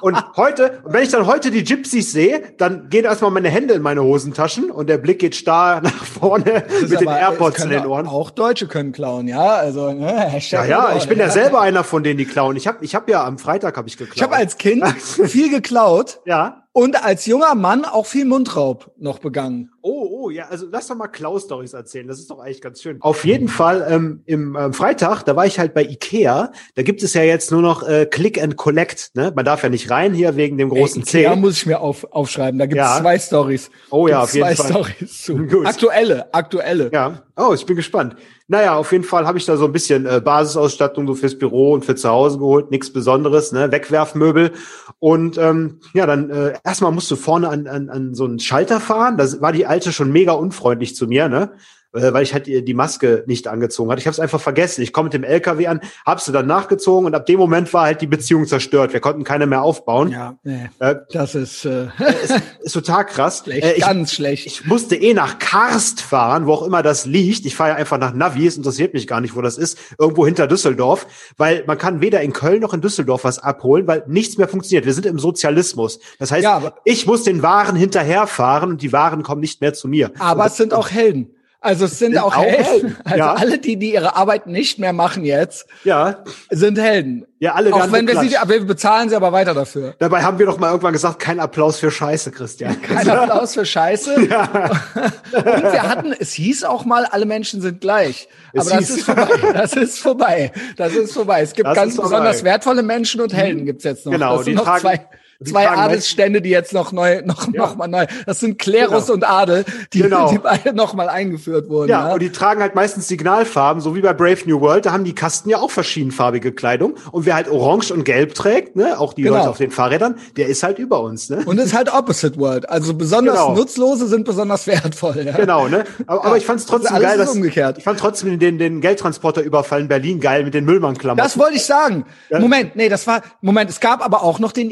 und 0.01 0.17
heute, 0.35 0.81
und 0.83 0.93
wenn 0.93 1.03
ich 1.03 1.09
dann 1.09 1.25
heute 1.25 1.49
die 1.49 1.63
Gypsies 1.63 2.11
sehe, 2.11 2.43
dann 2.57 2.89
gehen 2.89 3.05
erstmal 3.05 3.31
meine 3.31 3.47
Hände 3.49 3.73
in 3.73 3.81
meine 3.81 4.03
Hosentaschen 4.03 4.69
und 4.69 4.89
der 4.89 4.97
Blick 4.97 5.19
geht 5.19 5.33
starr 5.33 5.79
nach 5.83 6.03
vorne 6.03 6.65
mit 6.81 6.91
ist 6.91 6.99
den 6.99 7.07
aber- 7.07 7.17
AirPods 7.17 7.63
in 7.63 7.69
den 7.69 7.85
Ohren. 7.85 8.05
Auch 8.05 8.31
Deutsche 8.31 8.67
können 8.67 8.91
klauen, 8.91 9.29
ja. 9.29 9.55
Also, 9.55 9.93
ne, 9.93 10.41
Ja, 10.49 10.65
ja, 10.65 10.95
ich 10.97 11.07
bin 11.07 11.19
ja 11.19 11.29
selber 11.29 11.61
einer 11.61 11.85
von 11.85 12.03
denen, 12.03 12.17
die 12.17 12.25
klauen. 12.25 12.57
Ich 12.57 12.67
habe 12.67 12.83
ich 12.83 12.93
hab 12.95 13.09
ja 13.09 13.23
am 13.23 13.37
Freitag 13.37 13.77
habe 13.77 13.87
ich 13.87 13.97
geklaut. 13.97 14.17
Ich 14.17 14.23
habe 14.23 14.35
als 14.35 14.57
Kind 14.57 14.85
viel 14.97 15.49
geklaut 15.49 16.19
ja. 16.25 16.63
und 16.73 17.01
als 17.03 17.25
junger 17.27 17.55
Mann 17.55 17.85
auch 17.85 18.05
viel 18.07 18.25
Mundraub 18.25 18.91
noch 18.97 19.19
begangen. 19.19 19.71
Oh, 19.89 20.25
oh, 20.25 20.29
ja, 20.29 20.47
also 20.49 20.67
lass 20.69 20.87
doch 20.87 20.97
mal 20.97 21.07
Klaus-Stories 21.07 21.71
erzählen. 21.71 22.09
Das 22.09 22.19
ist 22.19 22.29
doch 22.29 22.39
eigentlich 22.39 22.59
ganz 22.59 22.81
schön. 22.81 22.97
Auf 22.99 23.23
jeden 23.23 23.47
Fall, 23.47 23.87
ähm, 23.89 24.21
im 24.25 24.57
ähm, 24.59 24.73
Freitag, 24.73 25.23
da 25.23 25.37
war 25.37 25.45
ich 25.45 25.59
halt 25.59 25.73
bei 25.73 25.83
Ikea. 25.83 26.51
Da 26.75 26.83
gibt 26.83 27.03
es 27.03 27.13
ja 27.13 27.23
jetzt 27.23 27.53
nur 27.53 27.61
noch 27.61 27.87
äh, 27.87 28.05
Click 28.05 28.41
and 28.41 28.57
Collect. 28.57 29.11
Ne? 29.13 29.31
Man 29.33 29.45
darf 29.45 29.63
ja 29.63 29.69
nicht 29.69 29.89
rein 29.89 30.13
hier 30.13 30.35
wegen 30.35 30.57
dem 30.57 30.67
großen 30.67 31.03
Ey, 31.03 31.19
Ikea 31.21 31.33
C. 31.35 31.39
muss 31.39 31.53
ich 31.53 31.65
mir 31.67 31.79
auf, 31.79 32.05
aufschreiben. 32.11 32.59
Da 32.59 32.65
gibt 32.65 32.81
es 32.81 32.85
Ja. 32.85 32.99
zwei 32.99 33.17
Stories. 33.17 33.71
Oh 33.89 34.09
ja, 34.09 34.23
auf 34.23 34.33
jeden 34.33 34.45
zwei 34.45 34.55
Fall. 34.55 34.71
Stories 34.71 35.23
zu. 35.23 35.37
Gut. 35.47 35.65
Aktuelle, 35.65 36.33
aktuelle. 36.33 36.89
Ja. 36.91 37.23
Oh, 37.37 37.53
ich 37.53 37.65
bin 37.65 37.75
gespannt. 37.75 38.15
Naja, 38.49 38.75
auf 38.75 38.91
jeden 38.91 39.03
Fall 39.03 39.27
habe 39.27 39.37
ich 39.37 39.45
da 39.45 39.57
so 39.57 39.65
ein 39.65 39.71
bisschen 39.71 40.05
äh, 40.07 40.19
Basisausstattung 40.19 41.05
so 41.05 41.13
fürs 41.13 41.37
Büro 41.37 41.73
und 41.73 41.85
für 41.85 41.95
zu 41.95 42.09
Hause 42.09 42.39
geholt. 42.39 42.71
Nichts 42.71 42.91
Besonderes, 42.91 43.51
ne? 43.51 43.71
Wegwerfmöbel. 43.71 44.53
Und 44.99 45.37
ähm, 45.37 45.79
ja, 45.93 46.07
dann 46.07 46.31
äh, 46.31 46.53
erstmal 46.63 46.91
musst 46.91 47.11
du 47.11 47.15
vorne 47.15 47.49
an, 47.49 47.67
an, 47.67 47.89
an 47.89 48.15
so 48.15 48.25
einen 48.25 48.39
Schalter 48.39 48.79
fahren. 48.79 49.17
Da 49.17 49.25
war 49.39 49.51
die 49.51 49.67
alte 49.67 49.76
schon 49.91 50.11
mega 50.11 50.33
unfreundlich 50.33 50.95
zu 50.95 51.07
mir, 51.07 51.29
ne? 51.29 51.51
Äh, 51.93 52.11
weil 52.13 52.23
ich 52.23 52.33
halt 52.33 52.47
die 52.47 52.73
Maske 52.73 53.23
nicht 53.27 53.47
angezogen 53.47 53.89
hatte. 53.89 53.99
Ich 54.01 54.07
habe 54.07 54.11
es 54.13 54.19
einfach 54.19 54.41
vergessen. 54.41 54.81
Ich 54.81 54.91
komme 54.91 55.05
mit 55.05 55.13
dem 55.13 55.23
LKW 55.23 55.67
an, 55.67 55.79
hab 56.05 56.19
sie 56.19 56.31
dann 56.33 56.45
nachgezogen 56.45 57.05
und 57.05 57.15
ab 57.15 57.25
dem 57.25 57.39
Moment 57.39 57.73
war 57.73 57.83
halt 57.85 58.01
die 58.01 58.07
Beziehung 58.07 58.45
zerstört. 58.45 58.91
Wir 58.91 58.99
konnten 58.99 59.23
keine 59.23 59.45
mehr 59.47 59.61
aufbauen. 59.61 60.09
Ja, 60.11 60.37
nee. 60.43 60.69
Äh, 60.79 60.95
Das 61.13 61.33
ist 61.33 61.63
äh, 61.65 61.87
ist 62.61 62.73
total 62.73 63.05
krass. 63.05 63.43
schlecht, 63.45 63.63
Äh, 63.63 63.73
ich, 63.73 63.81
ganz 63.81 64.13
schlecht. 64.13 64.45
ich 64.47 64.65
musste 64.65 64.95
eh 64.97 65.13
nach 65.13 65.39
Karst 65.39 66.01
fahren, 66.01 66.45
wo 66.45 66.53
auch 66.53 66.63
immer 66.63 66.83
das 66.83 67.05
liegt. 67.05 67.45
Ich 67.45 67.55
fahre 67.55 67.69
ja 67.71 67.75
einfach 67.77 67.97
nach 67.97 68.13
Navi, 68.13 68.45
es 68.45 68.57
interessiert 68.57 68.93
mich 68.93 69.07
gar 69.07 69.21
nicht, 69.21 69.35
wo 69.35 69.41
das 69.41 69.57
ist. 69.57 69.77
Irgendwo 69.97 70.25
hinter 70.25 70.45
Düsseldorf, 70.47 71.07
weil 71.37 71.63
man 71.67 71.77
kann 71.77 72.01
weder 72.01 72.21
in 72.21 72.33
Köln 72.33 72.61
noch 72.61 72.73
in 72.73 72.81
Düsseldorf 72.81 73.23
was 73.23 73.39
abholen, 73.39 73.87
weil 73.87 74.03
nichts 74.07 74.37
mehr 74.37 74.49
funktioniert. 74.49 74.85
Wir 74.85 74.93
sind 74.93 75.05
im 75.05 75.19
Sozialismus. 75.19 75.99
Das 76.19 76.31
heißt, 76.31 76.43
Ja, 76.43 76.73
ich 76.83 77.07
muss 77.07 77.23
den 77.23 77.41
Waren 77.43 77.75
hinterherfahren 77.77 78.71
und 78.71 78.81
die 78.81 78.91
Waren 78.91 79.23
kommen 79.23 79.41
nicht 79.41 79.61
mehr 79.61 79.73
zu 79.73 79.87
mir. 79.87 80.11
Aber 80.19 80.41
Und 80.43 80.47
es 80.47 80.57
sind 80.57 80.73
auch 80.73 80.89
Helden. 80.89 81.33
Also 81.59 81.85
es 81.85 81.97
sind, 81.97 82.13
Sind 82.13 82.21
auch 82.21 82.35
auch 82.37 82.43
Helden. 82.43 82.63
Helden, 82.63 82.97
Also 83.05 83.17
ja. 83.17 83.33
alle, 83.33 83.57
die, 83.57 83.77
die 83.77 83.93
ihre 83.93 84.15
Arbeit 84.15 84.45
nicht 84.45 84.77
mehr 84.77 84.93
machen 84.93 85.25
jetzt, 85.25 85.65
ja, 85.83 86.23
sind 86.51 86.77
Helden. 86.79 87.25
ja, 87.39 87.53
alle 87.55 87.73
Auch 87.73 87.91
wenn 87.91 88.07
wir 88.07 88.19
sie, 88.19 88.29
wir 88.31 88.65
bezahlen 88.65 89.09
sie 89.09 89.15
aber 89.15 89.31
weiter 89.31 89.55
dafür. 89.55 89.95
Dabei 89.97 90.21
haben 90.21 90.37
wir 90.37 90.45
doch 90.45 90.59
mal 90.59 90.67
irgendwann 90.69 90.93
gesagt, 90.93 91.17
kein 91.19 91.39
Applaus 91.39 91.79
für 91.79 91.89
Scheiße, 91.89 92.29
Christian. 92.31 92.79
Kein 92.83 93.09
Applaus 93.09 93.55
für 93.55 93.65
Scheiße. 93.65 94.15
Und 94.17 94.29
wir 94.29 95.83
hatten, 95.83 96.13
es 96.19 96.33
hieß 96.33 96.63
auch 96.63 96.85
mal, 96.85 97.05
alle 97.05 97.25
Menschen 97.25 97.59
sind 97.61 97.81
gleich. 97.81 98.27
Es 98.53 98.67
Aber 98.71 98.79
das 98.79 98.89
hieß- 98.91 98.95
ist 98.97 99.03
vorbei. 99.05 99.29
Das 99.53 99.73
ist 99.73 99.99
vorbei. 99.99 100.51
Das 100.77 100.93
ist 100.93 101.13
vorbei. 101.13 101.41
Es 101.41 101.53
gibt 101.53 101.67
Das 101.67 101.75
ganz 101.75 101.95
besonders 101.97 102.43
wertvoelle 102.43 102.83
Menschen 102.83 103.19
und 103.21 103.33
Helden 103.33 103.65
gibt's 103.65 103.83
jetzt 103.83 104.05
noch. 104.05 104.11
Genau, 104.13 104.43
die 104.43 104.55
tragen- 104.55 104.81
zwei, 104.81 105.07
zwei 105.45 105.65
tragen 105.65 105.79
Adelsstände, 105.81 106.41
die 106.41 106.49
jetzt 106.49 106.73
noch 106.73 106.91
neu, 106.91 107.21
noch, 107.25 107.47
Ja. 107.53 107.61
noch 107.61 107.75
mal 107.75 107.87
neu. 107.87 108.05
Das 108.25 108.39
sind 108.39 108.57
Klerus 108.59 109.05
Genau. 109.07 109.13
und 109.15 109.23
Adel, 109.29 109.65
die, 109.93 110.01
Genau. 110.01 110.31
die 110.31 110.39
beide 110.39 110.73
noch 110.73 110.93
mal 110.93 111.09
eingeführt 111.09 111.69
wurden. 111.69 111.89
Ja, 111.89 112.13
und 112.13 112.21
die 112.21 112.31
tragen 112.31 112.61
halt 112.61 112.75
meistens 112.75 113.07
Signalfarben, 113.07 113.81
so 113.81 113.95
wie 113.95 114.01
bei 114.01 114.13
Brave 114.13 114.39
New 114.45 114.59
World. 114.61 114.85
Da 114.85 114.91
haben 114.91 115.03
die 115.03 115.15
Kasten 115.15 115.49
ja 115.49 115.57
auch 115.59 115.71
verschiedenfarbige 115.71 116.51
Kleidung. 116.51 116.95
Und 117.11 117.25
wer 117.25 117.35
halt 117.35 117.49
orange 117.49 117.91
und 117.91 118.03
gelb 118.03 118.33
trägt, 118.33 118.75
ne, 118.75 118.99
auch 118.99 119.13
die 119.13 119.23
Genau. 119.23 119.37
Leute 119.37 119.49
auf 119.49 119.57
den 119.57 119.71
Fahrrädern, 119.71 120.15
der 120.37 120.47
ist 120.47 120.63
halt 120.63 120.79
über 120.79 121.01
uns, 121.01 121.29
ne? 121.29 121.43
Und 121.45 121.59
ist 121.59 121.73
halt 121.75 121.93
Opposite 121.93 122.37
World. 122.37 122.69
Also 122.69 122.93
besonders 122.93 123.35
Genau. 123.35 123.55
Nutzlose 123.55 124.07
sind 124.07 124.25
besonders 124.25 124.65
wertvoll. 124.67 125.23
Ja. 125.25 125.33
Genau, 125.37 125.67
ne? 125.67 125.83
Aber, 126.07 126.25
aber 126.25 126.37
ich 126.37 126.45
fand 126.45 126.59
es 126.59 126.65
trotzdem 126.65 126.95
alles 126.95 127.07
geil, 127.09 127.17
dass 127.17 127.29
umgekehrt. 127.31 127.77
ich 127.77 127.83
fand 127.83 127.99
trotzdem 127.99 128.39
den, 128.39 128.57
den 128.57 128.81
Geldtransporterüberfall 128.81 129.81
in 129.81 129.87
Berlin 129.87 130.19
geil 130.19 130.43
mit 130.43 130.53
den 130.53 130.65
Müllmann-Klamotten. 130.65 131.23
Das 131.23 131.37
wollte 131.37 131.55
ich 131.55 131.65
sagen. 131.65 132.05
Moment, 132.31 132.75
nee, 132.75 132.89
das 132.89 133.07
war, 133.07 133.21
Moment, 133.41 133.69
es 133.69 133.79
gab 133.79 134.03
aber 134.03 134.23
auch 134.23 134.39
noch 134.39 134.51
den 134.51 134.69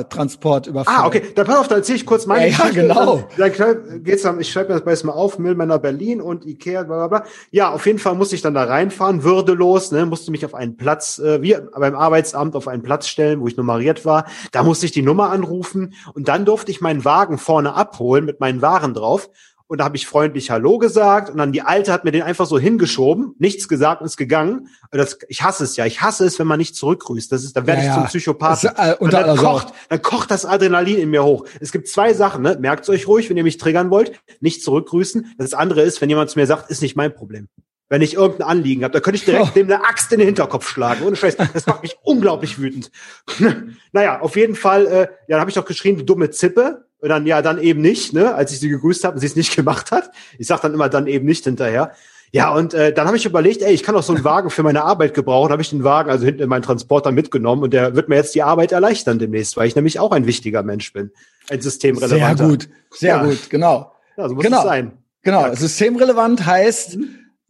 Ikea-Transportüberfall. 0.00 0.94
Ah, 0.96 1.06
okay, 1.06 1.22
dann 1.34 1.46
pass 1.46 1.58
auf, 1.58 1.68
dann 1.68 1.78
erzähle 1.78 1.96
ich 1.96 2.06
kurz 2.06 2.26
meine 2.26 2.48
Ja, 2.48 2.52
ja, 2.52 2.58
Geschichte. 2.58 2.80
genau. 2.82 3.24
Dann, 3.36 3.52
dann 3.56 4.02
geht's 4.04 4.22
dann, 4.22 4.40
ich 4.40 4.50
schreibe 4.50 4.68
mir 4.68 4.74
das 4.74 4.84
beides 4.84 5.04
mal 5.04 5.12
auf, 5.12 5.38
Müllmänner 5.38 5.78
Berlin 5.78 6.20
und 6.20 6.44
Ikea, 6.46 6.82
bla, 6.84 7.06
bla, 7.06 7.18
bla. 7.20 7.28
Ja, 7.50 7.72
auf 7.72 7.86
jeden 7.86 7.98
Fall 7.98 8.14
musste 8.14 8.34
ich 8.34 8.42
dann 8.42 8.54
da 8.54 8.64
reinfahren, 8.64 9.22
würdelos, 9.22 9.92
ne, 9.92 10.06
musste 10.06 10.30
mich 10.30 10.44
auf 10.44 10.54
einen 10.54 10.76
Platz, 10.76 11.18
äh, 11.18 11.42
wie 11.42 11.56
beim 11.78 11.94
Arbeitsamt 11.94 12.56
auf 12.56 12.68
einen 12.68 12.82
Platz 12.82 13.08
stellen, 13.08 13.40
wo 13.40 13.46
ich 13.48 13.56
nummeriert 13.56 14.04
war. 14.04 14.24
Da 14.52 14.62
musste 14.62 14.86
ich 14.86 14.92
die 14.92 15.02
Nummer 15.02 15.30
anrufen 15.30 15.94
und 16.14 16.28
dann 16.28 16.44
durfte 16.44 16.70
ich 16.70 16.80
meinen 16.80 17.04
Wagen 17.04 17.38
vorne 17.38 17.74
abholen 17.74 18.24
mit 18.24 18.40
meinen 18.40 18.62
Waren 18.62 18.94
drauf. 18.94 19.30
Und 19.70 19.78
da 19.78 19.84
habe 19.84 19.96
ich 19.96 20.04
freundlich 20.08 20.50
Hallo 20.50 20.78
gesagt 20.78 21.30
und 21.30 21.38
dann 21.38 21.52
die 21.52 21.62
Alte 21.62 21.92
hat 21.92 22.02
mir 22.02 22.10
den 22.10 22.22
einfach 22.22 22.44
so 22.44 22.58
hingeschoben, 22.58 23.36
nichts 23.38 23.68
gesagt 23.68 24.00
und 24.00 24.06
ist 24.08 24.16
gegangen. 24.16 24.66
Das, 24.90 25.16
ich 25.28 25.44
hasse 25.44 25.62
es 25.62 25.76
ja. 25.76 25.86
Ich 25.86 26.00
hasse 26.02 26.24
es, 26.24 26.40
wenn 26.40 26.48
man 26.48 26.58
nicht 26.58 26.74
zurückgrüßt. 26.74 27.30
Das 27.30 27.44
ist, 27.44 27.56
dann 27.56 27.68
werde 27.68 27.82
Ja, 27.84 27.88
ich 27.90 27.94
zum 27.94 28.04
Psychopathen. 28.08 28.70
Äh, 28.76 28.96
und 28.98 29.12
dann 29.12 29.30
also- 29.30 29.44
kocht, 29.44 29.68
dann 29.88 30.02
kocht 30.02 30.32
das 30.32 30.44
Adrenalin 30.44 30.98
in 30.98 31.10
mir 31.10 31.22
hoch. 31.22 31.44
Es 31.60 31.70
gibt 31.70 31.86
zwei 31.86 32.14
Sachen, 32.14 32.42
ne? 32.42 32.58
Merkt 32.60 32.88
euch 32.88 33.06
ruhig, 33.06 33.30
wenn 33.30 33.36
ihr 33.36 33.44
mich 33.44 33.58
triggern 33.58 33.90
wollt, 33.90 34.20
nicht 34.40 34.64
zurückgrüßen. 34.64 35.34
Das 35.38 35.54
andere 35.54 35.82
ist, 35.82 36.00
wenn 36.00 36.08
jemand 36.08 36.30
zu 36.30 36.38
mir 36.40 36.46
sagt, 36.48 36.68
ist 36.68 36.82
nicht 36.82 36.96
mein 36.96 37.14
Problem. 37.14 37.46
Wenn 37.88 38.02
ich 38.02 38.14
irgendein 38.14 38.48
Anliegen 38.48 38.82
habe, 38.82 38.92
da 38.92 38.98
könnte 38.98 39.18
ich 39.18 39.24
direkt 39.24 39.50
Oh. 39.50 39.54
dem 39.54 39.66
eine 39.70 39.84
Axt 39.84 40.10
in 40.12 40.18
den 40.18 40.26
Hinterkopf 40.26 40.68
schlagen. 40.68 41.04
Ohne 41.06 41.14
Scheiß. 41.14 41.36
Das 41.54 41.66
macht 41.66 41.82
mich 41.84 41.96
unglaublich 42.02 42.58
wütend. 42.58 42.90
naja, 43.92 44.20
auf 44.20 44.34
jeden 44.34 44.56
Fall, 44.56 44.86
äh, 44.88 44.98
ja, 45.00 45.06
dann 45.28 45.40
habe 45.40 45.50
ich 45.50 45.54
doch 45.54 45.64
geschrien, 45.64 45.96
du 45.96 46.02
dumme 46.04 46.30
Zippe. 46.30 46.86
Und 47.00 47.08
dann, 47.08 47.26
ja, 47.26 47.40
dann 47.42 47.58
eben 47.60 47.80
nicht, 47.80 48.12
ne, 48.12 48.34
als 48.34 48.52
ich 48.52 48.60
sie 48.60 48.68
gegrüßt 48.68 49.04
habe 49.04 49.14
und 49.14 49.20
sie 49.20 49.26
es 49.26 49.36
nicht 49.36 49.54
gemacht 49.56 49.90
hat. 49.90 50.10
Ich 50.38 50.46
sag 50.46 50.60
dann 50.60 50.74
immer 50.74 50.88
dann 50.88 51.06
eben 51.06 51.26
nicht 51.26 51.44
hinterher. 51.44 51.92
Ja, 52.32 52.52
und 52.54 52.74
äh, 52.74 52.92
dann 52.92 53.08
habe 53.08 53.16
ich 53.16 53.26
überlegt, 53.26 53.60
ey, 53.62 53.72
ich 53.72 53.82
kann 53.82 53.94
doch 53.96 54.04
so 54.04 54.14
einen 54.14 54.22
Wagen 54.22 54.50
für 54.50 54.62
meine 54.62 54.84
Arbeit 54.84 55.14
gebrauchen. 55.14 55.50
Habe 55.50 55.62
ich 55.62 55.70
den 55.70 55.82
Wagen 55.82 56.10
also 56.10 56.24
hinten 56.24 56.42
in 56.42 56.48
meinen 56.48 56.62
Transporter 56.62 57.10
mitgenommen 57.10 57.64
und 57.64 57.72
der 57.74 57.96
wird 57.96 58.08
mir 58.08 58.14
jetzt 58.16 58.34
die 58.36 58.42
Arbeit 58.44 58.70
erleichtern 58.70 59.18
demnächst, 59.18 59.56
weil 59.56 59.66
ich 59.66 59.74
nämlich 59.74 59.98
auch 59.98 60.12
ein 60.12 60.26
wichtiger 60.26 60.62
Mensch 60.62 60.92
bin. 60.92 61.10
Ein 61.48 61.60
Sehr 61.60 61.62
systemrelevanter. 61.62 62.46
gut, 62.46 62.68
sehr 62.90 63.16
Ja. 63.16 63.24
gut, 63.24 63.50
genau. 63.50 63.92
Ja, 64.16 64.28
so 64.28 64.34
muss 64.36 64.44
Genau. 64.44 64.58
es 64.58 64.62
sein. 64.64 64.92
Genau, 65.22 65.46
Ja. 65.46 65.56
systemrelevant 65.56 66.46
heißt, 66.46 66.98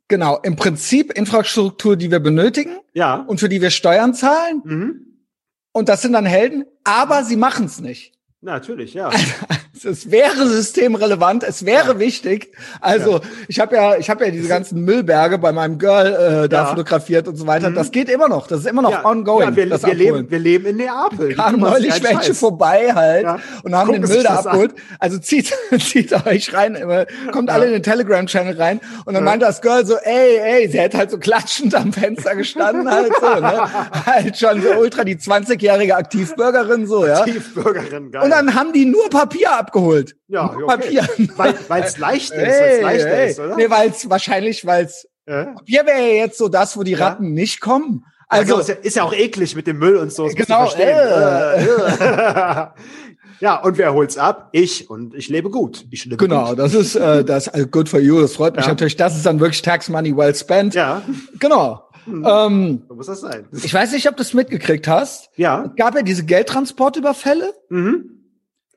genau, 0.09 0.39
im 0.43 0.57
Prinzip 0.57 1.13
Infrastruktur, 1.13 1.97
die 1.97 2.11
wir 2.11 2.21
benötigen 2.21 2.79
Ja. 2.95 3.17
und 3.17 3.39
für 3.39 3.51
die 3.51 3.61
wir 3.61 3.71
Steuern 3.71 4.15
zahlen. 4.15 4.63
Mhm. 4.65 5.07
Und 5.73 5.91
das 5.91 6.01
sind 6.01 6.15
dann 6.15 6.25
Helden, 6.25 6.65
aber 6.85 7.23
sie 7.25 7.37
machen 7.37 7.67
es 7.67 7.81
nicht. 7.81 8.13
Na, 8.43 8.53
natürlich, 8.53 8.95
ja. 8.95 9.11
Es 9.83 10.11
wäre 10.11 10.47
systemrelevant, 10.47 11.43
es 11.43 11.65
wäre 11.65 11.99
wichtig. 11.99 12.53
Also 12.83 13.23
ich 13.49 13.59
habe 13.61 13.77
ja, 13.77 13.97
ich 13.97 14.11
habe 14.11 14.27
ja 14.27 14.31
diese 14.31 14.47
ganzen 14.47 14.85
Müllberge 14.85 15.39
bei 15.39 15.53
meinem 15.53 15.79
Girl 15.79 16.45
äh, 16.45 16.49
da 16.51 16.57
Ja. 16.65 16.67
fotografiert 16.67 17.27
und 17.29 17.37
so 17.37 17.47
weiter. 17.47 17.71
Das 17.71 17.91
geht 17.91 18.11
immer 18.11 18.29
noch. 18.29 18.47
Das 18.47 18.61
ist 18.61 18.67
immer 18.67 18.83
noch 18.83 18.91
ja. 18.91 19.07
ongoing. 19.07 19.49
Ja, 19.49 19.57
wir, 19.57 19.71
wir, 19.83 19.95
leben, 19.95 20.31
wir 20.31 20.39
leben 20.39 20.67
in 20.67 20.77
Neapel. 20.77 21.35
kamen 21.35 21.61
neulich 21.61 22.03
welche 22.03 22.35
vorbei 22.35 22.93
halt 22.95 23.23
Ja. 23.23 23.39
und 23.63 23.75
haben 23.75 23.87
Gucken 23.87 24.03
den 24.03 24.11
Müll 24.11 24.23
da 24.23 24.31
an. 24.41 24.47
abgeholt. 24.49 24.75
Also 24.99 25.17
zieht, 25.17 25.55
zieht 25.79 26.27
euch 26.27 26.53
rein, 26.53 26.77
kommt 27.33 27.49
alle 27.49 27.65
in 27.65 27.73
den 27.73 27.83
Telegram-Channel 27.83 28.61
rein 28.61 28.81
und 29.07 29.15
dann 29.15 29.25
Ja. 29.25 29.31
meinte 29.31 29.47
das 29.47 29.63
Girl 29.63 29.87
so, 29.87 29.97
ey, 29.97 30.37
ey, 30.43 30.69
sie 30.69 30.79
hätte 30.79 30.99
halt 30.99 31.11
so 31.11 31.17
klatschend 31.17 31.75
am 31.75 31.91
Fenster 31.95 32.35
gestanden 32.37 32.91
halt 32.91 33.13
so, 33.19 33.41
ne? 33.41 33.63
Halt 34.05 34.37
schon 34.37 34.61
so 34.61 34.69
ultra 34.79 35.05
die 35.05 35.17
20-jährige 35.17 35.97
Aktivbürgerin 35.97 36.87
so, 36.87 37.07
ja. 37.07 37.25
Tiefbürgerin, 37.25 38.11
geil. 38.11 38.25
Und 38.25 38.30
dann 38.31 38.55
haben 38.55 38.73
die 38.73 38.85
nur 38.87 39.09
Papier 39.11 39.53
abgeholt. 39.53 40.17
Ja, 40.29 40.53
Nur 40.53 40.65
okay. 40.65 40.97
Papier. 41.07 41.09
Weil 41.37 41.83
es 41.85 41.99
leicht 41.99 42.31
ist, 42.33 42.39
weil 42.39 42.71
es 42.77 42.83
leichter 42.83 43.27
ist, 43.27 43.41
oder? 43.41 43.57
Nee, 43.57 43.69
weil 43.71 43.91
es 43.91 44.09
wahrscheinlich, 44.09 44.65
weil 44.65 44.85
es 44.87 45.07
ja. 45.27 45.45
Papier 45.53 45.87
wäre 45.87 46.01
ja 46.01 46.15
jetzt 46.25 46.39
so 46.39 46.49
das, 46.49 46.77
wo 46.77 46.83
die 46.83 46.93
Ja. 46.93 47.09
Ratten 47.09 47.33
nicht 47.35 47.61
kommen. 47.61 48.05
Also 48.29 48.57
Also 48.57 48.61
ist 48.61 48.69
ja, 48.69 48.75
ist 48.83 48.97
ja 48.97 49.03
auch 49.03 49.13
eklig 49.13 49.55
mit 49.57 49.67
dem 49.67 49.79
Müll 49.79 49.97
und 49.97 50.13
so. 50.13 50.27
Genau, 50.29 50.71
äh. 50.77 50.83
Äh, 50.83 51.65
äh. 51.65 52.67
ja, 53.41 53.57
und 53.63 53.77
wer 53.79 53.93
holt's 53.93 54.17
ab? 54.19 54.49
Ich 54.53 54.89
und 54.89 55.15
ich 55.15 55.29
lebe 55.29 55.51
gut. 55.51 55.85
Ich 55.91 56.05
lebe 56.05 56.17
genau, 56.17 56.51
gut. 56.51 56.59
das 56.61 56.75
ist 56.75 56.95
äh, 56.95 57.25
das 57.25 57.49
also 57.49 57.67
good 57.67 57.89
for 57.89 57.99
you. 58.01 58.21
Das 58.21 58.35
freut 58.35 58.55
mich 58.57 58.65
Ja. 58.67 58.71
natürlich. 58.73 58.97
Das 58.97 59.17
ist 59.17 59.27
dann 59.27 59.41
wirklich 59.41 59.63
Tax 59.63 59.89
Money 59.89 60.17
well 60.17 60.35
spent. 60.35 60.75
Ja, 60.75 61.03
Genau. 61.39 61.85
Ähm, 62.07 62.83
so 62.89 62.95
muss 62.95 63.07
das 63.07 63.21
sein. 63.21 63.47
ich 63.53 63.73
weiß 63.75 63.93
nicht, 63.93 64.09
ob 64.09 64.17
du 64.17 64.23
es 64.23 64.33
mitgekriegt 64.33 64.89
hast. 64.89 65.29
Ja. 65.37 65.65
Es 65.67 65.77
gab 65.77 65.95
ja 65.95 66.03
diese 66.03 66.25
Geldtransportüberfälle. 66.25 67.53
Mhm. 67.69 68.20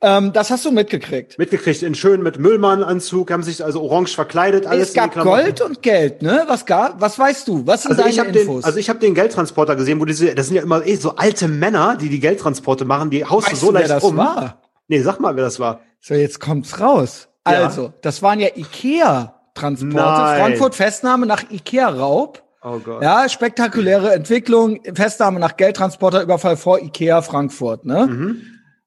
Ähm, 0.06 0.34
das 0.34 0.52
hast 0.52 0.66
du 0.66 0.72
mitgekriegt. 0.72 1.40
Mitgekriegt 1.40 1.82
in 1.82 1.96
schön 1.96 2.22
mit 2.22 2.38
Müllmannanzug, 2.38 3.32
haben 3.32 3.42
sich 3.42 3.64
also 3.64 3.82
orange 3.82 4.14
verkleidet, 4.14 4.68
alles. 4.68 4.90
es 4.90 4.94
gab. 4.94 5.14
Gold 5.14 5.62
und 5.62 5.82
Geld, 5.82 6.22
ne? 6.22 6.44
Was 6.48 6.66
gab? 6.66 7.00
Was 7.00 7.18
weißt 7.18 7.48
du? 7.48 7.66
Was 7.66 7.84
sind 7.84 7.92
Also 7.92 8.04
ich 8.10 8.18
deine 8.18 8.28
habe 8.28 8.32
den, 8.34 8.42
Infos? 8.48 8.66
also 8.66 8.78
ich 8.80 8.90
habe 8.90 9.00
den 9.00 9.16
Geldtransporter 9.16 9.78
gesehen, 9.78 10.02
wo 10.02 10.06
diese, 10.06 10.36
das 10.36 10.48
sind 10.48 10.58
ja 10.58 10.62
immer 10.62 10.86
eh 10.86 10.96
so 10.98 11.16
alte 11.16 11.48
Männer, 11.48 11.96
die 11.96 12.10
die 12.10 12.20
Geldtransporte 12.20 12.84
machen, 12.84 13.12
die 13.12 13.24
haust 13.24 13.48
weißt 13.50 13.62
du 13.62 13.66
so 13.66 13.72
du, 13.72 13.74
wer 13.76 13.82
leicht 13.88 13.92
das 13.94 14.04
um. 14.04 14.18
war? 14.18 14.62
Nee, 14.90 15.00
sag 15.02 15.22
mal, 15.22 15.36
wer 15.38 15.44
das 15.46 15.60
war. 15.62 15.80
So, 16.02 16.14
jetzt 16.16 16.42
kommt's 16.42 16.82
raus. 16.82 17.30
Ja. 17.48 17.64
Also, 17.64 17.94
das 18.02 18.22
waren 18.22 18.42
ja 18.42 18.50
Ikea-Transporte. 18.56 19.96
Frankfurt 20.40 20.76
Festnahme 20.76 21.26
nach 21.26 21.50
Ikea-Raub. 21.50 22.44
Oh 22.62 22.80
Gott. 22.80 23.02
Ja, 23.02 23.28
spektakuläre 23.30 24.14
Entwicklung. 24.14 24.80
Festnahme 24.94 25.40
nach 25.40 25.58
Geldtransporterüberfall 25.58 26.58
vor 26.58 26.80
Ikea 26.80 27.22
Frankfurt, 27.22 27.86
ne? 27.86 28.08
Mhm. 28.08 28.42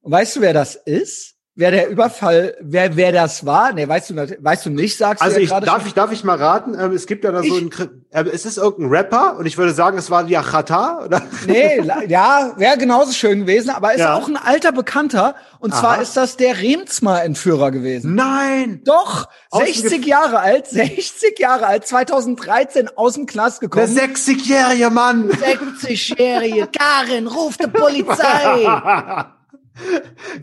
Und 0.07 0.13
weißt 0.13 0.37
du, 0.37 0.41
wer 0.41 0.53
das 0.53 0.77
ist? 0.77 1.33
Wer 1.59 1.71
der 1.71 1.89
Überfall, 1.89 2.55
wer, 2.61 2.97
wer 2.97 3.13
das 3.13 3.45
war? 3.47 3.73
Nee, 3.73 3.89
weißt 3.89 4.11
du, 4.11 4.15
weißt 4.45 4.67
du 4.67 4.71
nicht, 4.71 4.99
sagst 4.99 5.23
Also 5.23 5.37
du 5.37 5.41
ja 5.41 5.45
ich, 5.45 5.51
gerade 5.51 5.65
darf 5.67 5.79
schon. 5.81 5.87
ich, 5.89 5.95
darf 5.95 6.13
ich 6.13 6.23
mal 6.23 6.37
raten? 6.37 6.77
Ähm, 6.79 6.93
es 6.93 7.07
gibt 7.07 7.25
ja 7.25 7.33
da 7.33 7.39
so 7.43 7.45
Ich- 7.57 7.63
ein, 7.63 7.71
Kri- 7.71 7.89
äh, 8.11 8.25
es 8.31 8.45
ist 8.45 8.59
irgendein 8.59 8.91
Rapper 8.95 9.37
und 9.39 9.47
ich 9.47 9.57
würde 9.57 9.73
sagen, 9.73 9.97
es 9.97 10.11
war 10.11 10.23
die 10.25 10.37
Achata, 10.37 11.03
oder? 11.07 11.23
Nee, 11.47 11.81
ja, 12.09 12.53
wäre 12.59 12.77
genauso 12.77 13.11
schön 13.13 13.41
gewesen, 13.41 13.71
aber 13.71 13.95
ist 13.95 14.01
Ja. 14.01 14.15
auch 14.15 14.29
ein 14.29 14.37
alter 14.37 14.71
Bekannter. 14.71 15.35
Und 15.59 15.73
Aha. 15.73 15.81
zwar 15.81 16.03
ist 16.03 16.15
das 16.17 16.37
der 16.37 16.59
Remsmar-Entführer 16.61 17.71
gewesen. 17.71 18.15
Nein! 18.15 18.83
Doch, 18.85 19.27
Aus 19.51 19.65
dem 19.65 19.73
60 19.73 20.03
Gef- 20.05 20.09
Jahre 20.09 20.41
alt, 20.41 20.67
60 20.71 21.39
Jahre 21.39 21.67
alt, 21.67 21.87
2013 21.87 22.91
aus 22.97 23.15
dem 23.15 23.25
Knast 23.25 23.63
Der 23.63 23.71
gekommen. 23.71 23.97
60-jährige 23.99 24.91
Mann! 24.91 25.31
60-jährige 25.31 26.69
Karin 26.69 27.27
ruft 27.29 27.63
die 27.65 27.69
Polizei. 27.69 29.25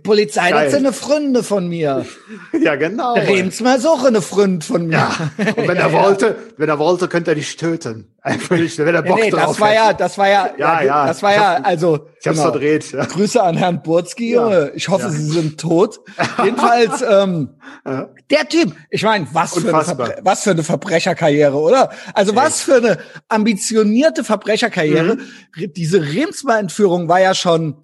Polizei, 0.04 0.52
Geil. 0.52 0.63
das 0.66 0.74
sind 0.74 0.86
eine 0.86 0.94
Freunde 0.94 1.44
von 1.44 1.68
mir. 1.68 2.06
ja, 2.60 2.75
genau. 2.75 3.16
Der 3.16 3.28
Remsmar 3.28 3.78
ist 3.78 3.86
auch 3.86 4.04
eine 4.04 4.22
Freund 4.22 4.63
von 4.63 4.88
mir. 4.88 4.94
Ja. 4.98 5.32
Und 5.56 5.68
wenn 5.68 5.78
er 5.78 5.92
wollte, 5.94 6.36
wenn 6.58 6.70
er 6.70 6.80
wollte, 6.80 7.08
könnte 7.08 7.32
er 7.32 7.36
dich 7.36 7.56
töten. 7.58 8.10
Einfach 8.22 8.56
nicht, 8.58 8.78
wenn 8.78 8.96
er 8.96 9.02
Bock 9.02 9.20
nee, 9.20 9.30
drauf 9.30 9.48
das 9.58 9.60
war 9.60 9.68
hätte. 9.70 9.78
ja, 9.82 9.94
das 9.94 10.18
war 10.18 10.30
ja, 10.30 10.50
Ja, 10.58 10.82
ja. 10.82 11.08
das 11.08 11.22
war 11.24 11.34
ja, 11.34 11.54
also, 11.63 12.08
Ich 12.22 12.28
hab's 12.28 12.38
genau. 12.38 12.52
verdreht. 12.52 12.92
Ja. 12.92 13.06
Grüße 13.06 13.42
an 13.44 13.58
Herrn 13.58 13.82
Burzki, 13.84 14.34
Ja. 14.34 14.44
Junge. 14.44 14.72
Ich 14.75 14.88
hoffe, 14.88 15.04
Ja. 15.06 15.10
Sie 15.10 15.28
sind 15.30 15.60
tot. 15.60 16.00
Jedenfalls, 16.44 17.02
ähm, 17.10 17.50
Ja. 17.86 18.10
der 18.32 18.48
Typ, 18.48 18.74
ich 18.90 19.04
meine, 19.04 19.28
was 19.34 19.54
für, 19.56 19.68
eine 19.75 20.18
was 20.22 20.44
für 20.44 20.52
eine 20.52 20.63
Verbrecherkarriere, 20.63 21.58
oder? 21.58 21.90
Also 22.13 22.36
was 22.36 22.62
für 22.62 22.75
eine 22.75 22.98
ambitionierte 23.28 24.24
Verbrecherkarriere. 24.24 25.16
Mhm. 25.16 25.74
Diese 25.75 26.02
Remsmar-Entführung 26.02 27.10
war 27.10 27.20
ja 27.20 27.34
schon, 27.36 27.84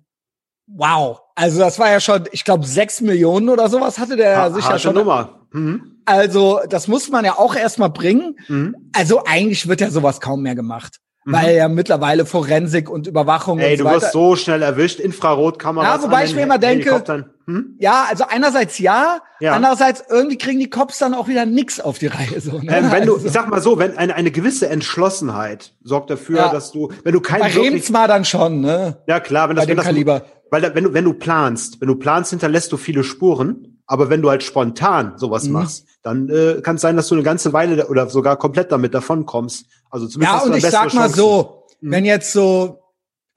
wow. 0.68 1.20
Also 1.40 1.60
das 1.60 1.80
war 1.80 1.90
ja 1.90 2.00
schon, 2.02 2.24
ich 2.32 2.44
glaube, 2.44 2.66
sechs 2.66 3.00
Millionen 3.02 3.48
oder 3.50 3.70
sowas 3.70 3.98
hatte 3.98 4.18
der 4.18 4.36
Ha- 4.38 4.50
sich 4.52 4.64
ja 4.64 4.72
harte 4.72 4.80
schon. 4.82 4.96
Nummer. 4.96 5.40
Mhm. 5.52 6.02
Also 6.06 6.60
das 6.70 6.88
muss 6.88 7.10
man 7.10 7.24
ja 7.24 7.38
auch 7.38 7.56
erstmal 7.56 7.90
bringen. 7.90 8.36
Mhm. 8.50 8.76
Also 8.94 9.24
eigentlich 9.26 9.68
wird 9.68 9.80
ja 9.80 9.90
sowas 9.90 10.20
kaum 10.20 10.42
mehr 10.44 10.56
gemacht. 10.56 10.98
Weil 11.26 11.56
ja 11.58 11.68
mittlerweile 11.68 12.26
Forensik 12.26 12.90
und 12.90 13.06
Überwachung 13.06 13.60
Ey, 13.60 13.74
und 13.74 13.80
du 13.80 13.84
so 13.84 13.90
weiter. 13.90 14.02
wirst 14.02 14.12
so 14.14 14.36
schnell 14.36 14.64
erwischt. 14.64 15.00
Infrarotkameras. 15.00 15.98
Ja, 15.98 16.04
wobei 16.04 16.26
ich 16.26 16.34
mir 16.34 16.42
immer 16.42 16.58
denke-. 16.58 17.26
Hm? 17.50 17.76
Ja, 17.80 18.06
also 18.10 18.26
einerseits 18.30 18.78
ja, 18.80 19.20
Ja. 19.40 19.54
andererseits 19.54 20.04
irgendwie 20.10 20.38
kriegen 20.38 20.60
die 20.60 20.70
Cops 20.70 21.00
dann 21.00 21.14
auch 21.14 21.28
wieder 21.28 21.46
nix 21.46 21.80
auf 21.80 21.98
die 21.98 22.08
Reihe. 22.08 22.40
So, 22.40 22.60
ne? 22.60 22.78
Ähm, 22.78 22.92
wenn 22.92 23.06
du, 23.08 23.16
also, 23.16 23.26
ich 23.26 23.32
sag 23.34 23.50
mal 23.50 23.62
so, 23.62 23.80
wenn 23.80 23.98
eine, 23.98 24.14
eine 24.16 24.30
gewisse 24.32 24.70
Entschlossenheit 24.70 25.74
sorgt 25.84 26.10
dafür, 26.10 26.38
Ja. 26.38 26.50
dass 26.52 26.72
du, 26.72 26.90
wenn 27.04 27.14
du 27.14 27.22
kein 27.22 27.40
bei 27.40 27.54
wirklich, 27.54 27.72
Remsmar 27.74 28.08
dann 28.08 28.24
schon, 28.26 28.62
ne? 28.62 28.98
ja 29.08 29.20
klar, 29.20 29.50
wenn 29.50 29.56
das, 29.56 29.66
bei 29.66 29.70
wenn 29.72 29.78
das, 29.78 29.86
Kaliber. 29.86 30.22
weil 30.52 30.62
da, 30.62 30.76
wenn 30.76 30.84
du, 30.84 30.94
wenn 30.94 31.06
du 31.06 31.14
planst, 31.14 31.82
wenn 31.82 31.88
du 31.88 31.96
planst, 31.96 32.30
hinterlässt 32.30 32.72
du 32.72 32.78
viele 32.78 33.04
Spuren, 33.04 33.80
aber 33.88 34.10
wenn 34.12 34.22
du 34.22 34.30
halt 34.30 34.44
spontan 34.44 35.14
sowas 35.18 35.46
Mhm. 35.46 35.54
machst, 35.54 35.86
dann 36.04 36.30
äh, 36.30 36.62
kann 36.62 36.76
es 36.76 36.82
sein, 36.82 36.96
dass 36.96 37.08
du 37.08 37.16
eine 37.16 37.24
ganze 37.24 37.52
Weile 37.54 37.88
oder 37.88 38.08
sogar 38.10 38.38
komplett 38.38 38.72
damit 38.72 38.94
davon 38.94 39.26
kommst. 39.26 39.66
Also 39.90 40.08
zumindest 40.08 40.46
Ja, 40.46 40.52
und 40.52 40.56
ich 40.56 40.64
sag 40.66 40.94
mal 40.94 41.02
Chancen. 41.08 41.16
so, 41.16 41.66
Mhm. 41.82 41.92
wenn 41.92 42.06
jetzt 42.06 42.32
so 42.32 42.79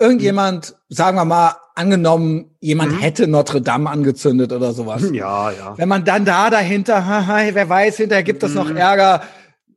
irgendjemand, 0.02 0.74
sagen 0.88 1.16
wir 1.16 1.24
mal, 1.24 1.56
angenommen, 1.74 2.50
jemand 2.60 3.00
hätte 3.00 3.26
Notre 3.26 3.62
Dame 3.62 3.88
angezündet 3.88 4.52
oder 4.52 4.72
sowas. 4.72 5.02
Ja, 5.12 5.50
ja. 5.50 5.72
Wenn 5.78 5.88
man 5.88 6.04
dann 6.04 6.24
da 6.26 6.50
dahinter, 6.50 7.06
haha, 7.06 7.38
wer 7.52 7.68
weiß, 7.68 7.96
hinterher 7.96 8.22
gibt 8.22 8.42
es 8.42 8.52
noch 8.54 8.70
Ärger. 8.70 9.22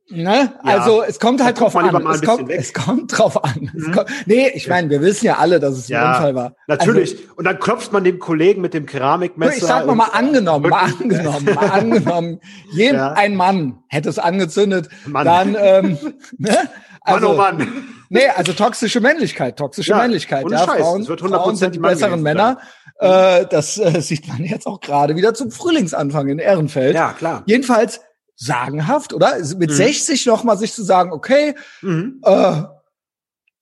Ne? 0.08 0.20
Mhm. 0.20 0.24
Ja. 0.28 0.50
Also 0.62 1.02
es 1.02 1.18
kommt 1.18 1.42
halt 1.42 1.56
Da 1.56 1.62
drauf 1.62 1.74
an. 1.74 2.06
Es 2.12 2.22
kommt. 2.22 2.42
Mhm. 2.44 2.50
es 2.50 2.72
kommt 2.72 3.18
drauf 3.18 3.42
an. 3.42 3.72
Es 3.76 3.90
kommt, 3.92 4.06
nee, 4.26 4.48
ich 4.54 4.68
meine, 4.68 4.88
wir 4.90 5.00
wissen 5.00 5.24
ja 5.26 5.38
alle, 5.38 5.58
dass 5.58 5.76
es 5.78 5.88
ein 5.88 5.94
Ja, 5.94 6.12
Unfall 6.14 6.34
war. 6.36 6.52
Natürlich. 6.68 7.16
und 7.36 7.44
dann 7.44 7.58
klopft 7.58 7.92
man 7.92 8.04
dem 8.04 8.18
Kollegen 8.20 8.60
mit 8.60 8.72
dem 8.74 8.84
Also, 8.84 8.98
Keramikmesser. 8.98 9.56
ich 9.56 9.62
sag 9.64 9.86
mal, 9.86 9.94
mal 9.96 10.10
angenommen, 10.12 10.68
mal 10.70 10.92
angenommen, 11.00 11.46
mal 11.54 11.70
angenommen. 11.72 12.40
Jem, 12.72 12.94
Ja. 12.94 13.12
Ein 13.14 13.34
Mann 13.34 13.78
hätte 13.88 14.08
es 14.10 14.18
angezündet, 14.20 14.88
Mann. 15.06 15.24
dann, 15.24 15.56
ähm, 15.58 15.98
ne? 16.38 16.50
Mann, 16.50 16.68
Also, 17.00 17.30
oh 17.30 17.36
Mann. 17.36 17.66
Nee, 18.08 18.28
also 18.28 18.52
toxische 18.52 19.00
Männlichkeit, 19.00 19.56
toxische 19.58 19.90
Ja, 19.90 19.98
Männlichkeit. 19.98 20.44
Ja, 20.50 20.58
Scheiß. 20.64 20.80
Frauen, 20.80 21.08
wird 21.08 21.20
Frauen 21.20 21.56
sind 21.56 21.74
die 21.74 21.80
100% 21.80 21.82
besseren 21.82 22.22
Männer. 22.22 22.58
Äh, 22.98 23.46
das 23.46 23.78
äh, 23.78 24.00
sieht 24.00 24.28
man 24.28 24.44
jetzt 24.44 24.66
auch 24.66 24.80
gerade 24.80 25.16
wieder 25.16 25.34
zum 25.34 25.50
Frühlingsanfang 25.50 26.28
in 26.28 26.38
Ehrenfeld. 26.38 26.94
Ja, 26.94 27.12
klar. 27.12 27.42
Jedenfalls 27.46 28.00
sagenhaft, 28.36 29.12
oder? 29.14 29.34
Mit 29.56 29.72
60 29.72 30.26
noch 30.26 30.44
mal 30.44 30.56
sich 30.58 30.72
zu 30.74 30.82
sagen, 30.84 31.10
okay, 31.12 31.54
Mhm. 31.82 32.20
äh, 32.24 32.62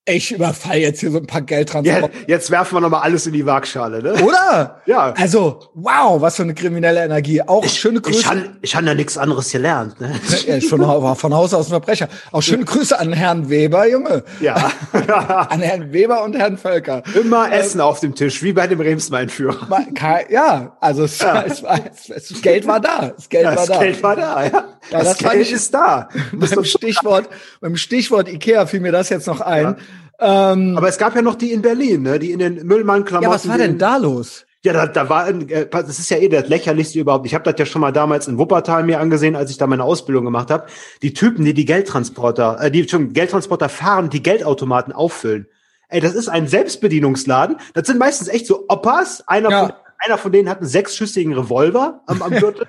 ich 0.06 0.32
überfall 0.32 0.76
jetzt 0.78 1.00
hier 1.00 1.11
so 1.11 1.16
ein 1.18 1.26
paar 1.26 1.40
Ja, 1.40 1.46
Geldtransporte. 1.46 2.11
jetzt 2.26 2.50
werfen 2.50 2.76
wir 2.76 2.80
noch 2.82 2.90
mal 2.90 3.00
alles 3.00 3.26
in 3.26 3.32
die 3.32 3.46
Waagschale, 3.46 4.02
ne? 4.02 4.12
Oder? 4.23 4.82
Ja. 4.84 5.14
Also, 5.16 5.70
wow, 5.73 6.20
was 6.20 6.37
für 6.37 6.42
eine 6.42 6.52
kriminelle 6.52 7.02
Energie. 7.02 7.40
Auch 7.40 7.66
schöne 7.66 8.02
Grüße. 8.02 8.18
Ich 8.20 8.26
han, 8.28 8.56
ich 8.61 8.76
han 8.76 8.87
ja 8.87 8.92
nichts 8.94 9.16
anderes 9.16 9.50
gelernt. 9.50 9.99
Ne? 10.02 10.12
ist 10.46 10.68
schon 10.68 10.82
von 11.16 11.34
Haus 11.34 11.54
aus 11.54 11.66
ein 11.68 11.70
Verbrecher. 11.70 12.08
Auch 12.32 12.42
schöne 12.42 12.64
Grüße 12.64 12.99
an 12.99 13.14
Herrn 13.14 13.49
Weber, 13.49 13.88
Junge. 13.88 14.25
Ja. 14.40 14.70
An 15.49 15.61
Herrn 15.61 15.92
Weber 15.92 16.23
und 16.23 16.37
Herrn 16.37 16.58
Völker. 16.58 17.02
Immer 17.18 17.50
Essen 17.52 17.80
auf 17.80 18.00
dem 18.00 18.14
Tisch, 18.14 18.42
wie 18.42 18.52
bei 18.52 18.66
dem 18.66 18.80
kein- 19.94 20.26
Ja, 20.30 20.76
also 20.80 21.04
es, 21.04 21.20
es, 21.46 21.62
war, 21.62 21.80
es, 21.90 22.28
das 22.28 22.42
Geld 22.42 22.66
war 22.66 22.80
da. 22.80 23.12
Das 23.16 23.28
Geld 23.28 23.46
war 23.46 23.54
Das 23.54 23.66
da. 23.66 23.78
Geld 23.78 24.02
war 24.02 24.16
da, 24.16 24.44
ja. 24.44 24.50
Ja, 24.50 24.64
das, 24.90 25.16
das 25.16 25.18
Geld 25.18 25.42
ich- 25.46 25.52
ist 25.52 25.73
da. 25.73 26.08
beim 26.32 26.64
Stichwort, 26.64 27.28
beim 27.61 27.76
Stichwort 27.76 28.28
Ikea 28.28 28.66
fiel 28.66 28.80
mir 28.80 28.92
das 28.92 29.08
jetzt 29.08 29.26
noch 29.26 29.40
ein. 29.40 29.76
Ähm, 30.21 30.76
Aber 30.76 30.88
es 30.88 30.99
gab 30.99 31.14
ja 31.14 31.23
noch 31.23 31.35
die 31.35 31.52
in 31.52 31.62
Berlin, 31.62 32.02
ne? 32.02 32.18
die 32.18 32.33
in 32.33 32.38
den 32.38 32.66
Müllmann-Klamotten. 32.66 33.25
ja, 33.28 33.35
was 33.35 33.49
war 33.49 33.59
denn 33.59 33.78
da 33.78 33.97
los? 33.97 34.47
Ja, 34.64 34.73
da, 34.73 34.87
da 34.87 35.09
war, 35.11 35.28
äh, 35.28 35.68
das 35.71 35.99
ist 35.99 36.09
ja 36.11 36.16
eh 36.16 36.28
das 36.28 36.49
lächerlichste 36.49 36.99
überhaupt. 36.99 37.26
Ich 37.26 37.35
habe 37.35 37.44
das 37.44 37.59
ja 37.59 37.66
schon 37.66 37.80
mal 37.83 37.92
damals 37.92 38.28
in 38.28 38.38
Wuppertal 38.38 38.83
mir 38.85 38.99
angesehen, 39.00 39.37
als 39.37 39.50
ich 39.50 39.59
da 39.59 39.66
meine 39.66 39.85
Ausbildung 39.85 40.25
gemacht 40.25 40.50
habe. 40.50 40.66
Die 41.02 41.12
Typen, 41.12 41.44
die 41.44 41.52
die 41.52 41.66
Geldtransporter, 41.66 42.59
äh, 42.61 42.71
die 42.71 42.88
schon 42.88 43.12
Geldtransporter 43.12 43.68
fahren, 43.68 44.09
die 44.09 44.23
Geldautomaten 44.23 44.92
auffüllen. 44.94 45.49
Ey, 45.88 46.00
das 46.00 46.14
ist 46.14 46.28
ein 46.28 46.49
Selbstbedienungsladen. 46.49 47.56
Das 47.75 47.87
sind 47.87 47.99
meistens 47.99 48.28
echt 48.28 48.47
so 48.47 48.64
Oppas. 48.68 49.23
Einer, 49.28 49.50
Ja. 49.50 49.61
von, 49.66 49.73
einer 49.99 50.18
von 50.18 50.33
denen 50.33 50.49
hat 50.49 50.59
einen 50.59 50.66
sechsschüssigen 50.68 51.35
Revolver 51.35 52.00
am, 52.06 52.23
am 52.23 52.30
Gürtel. 52.30 52.66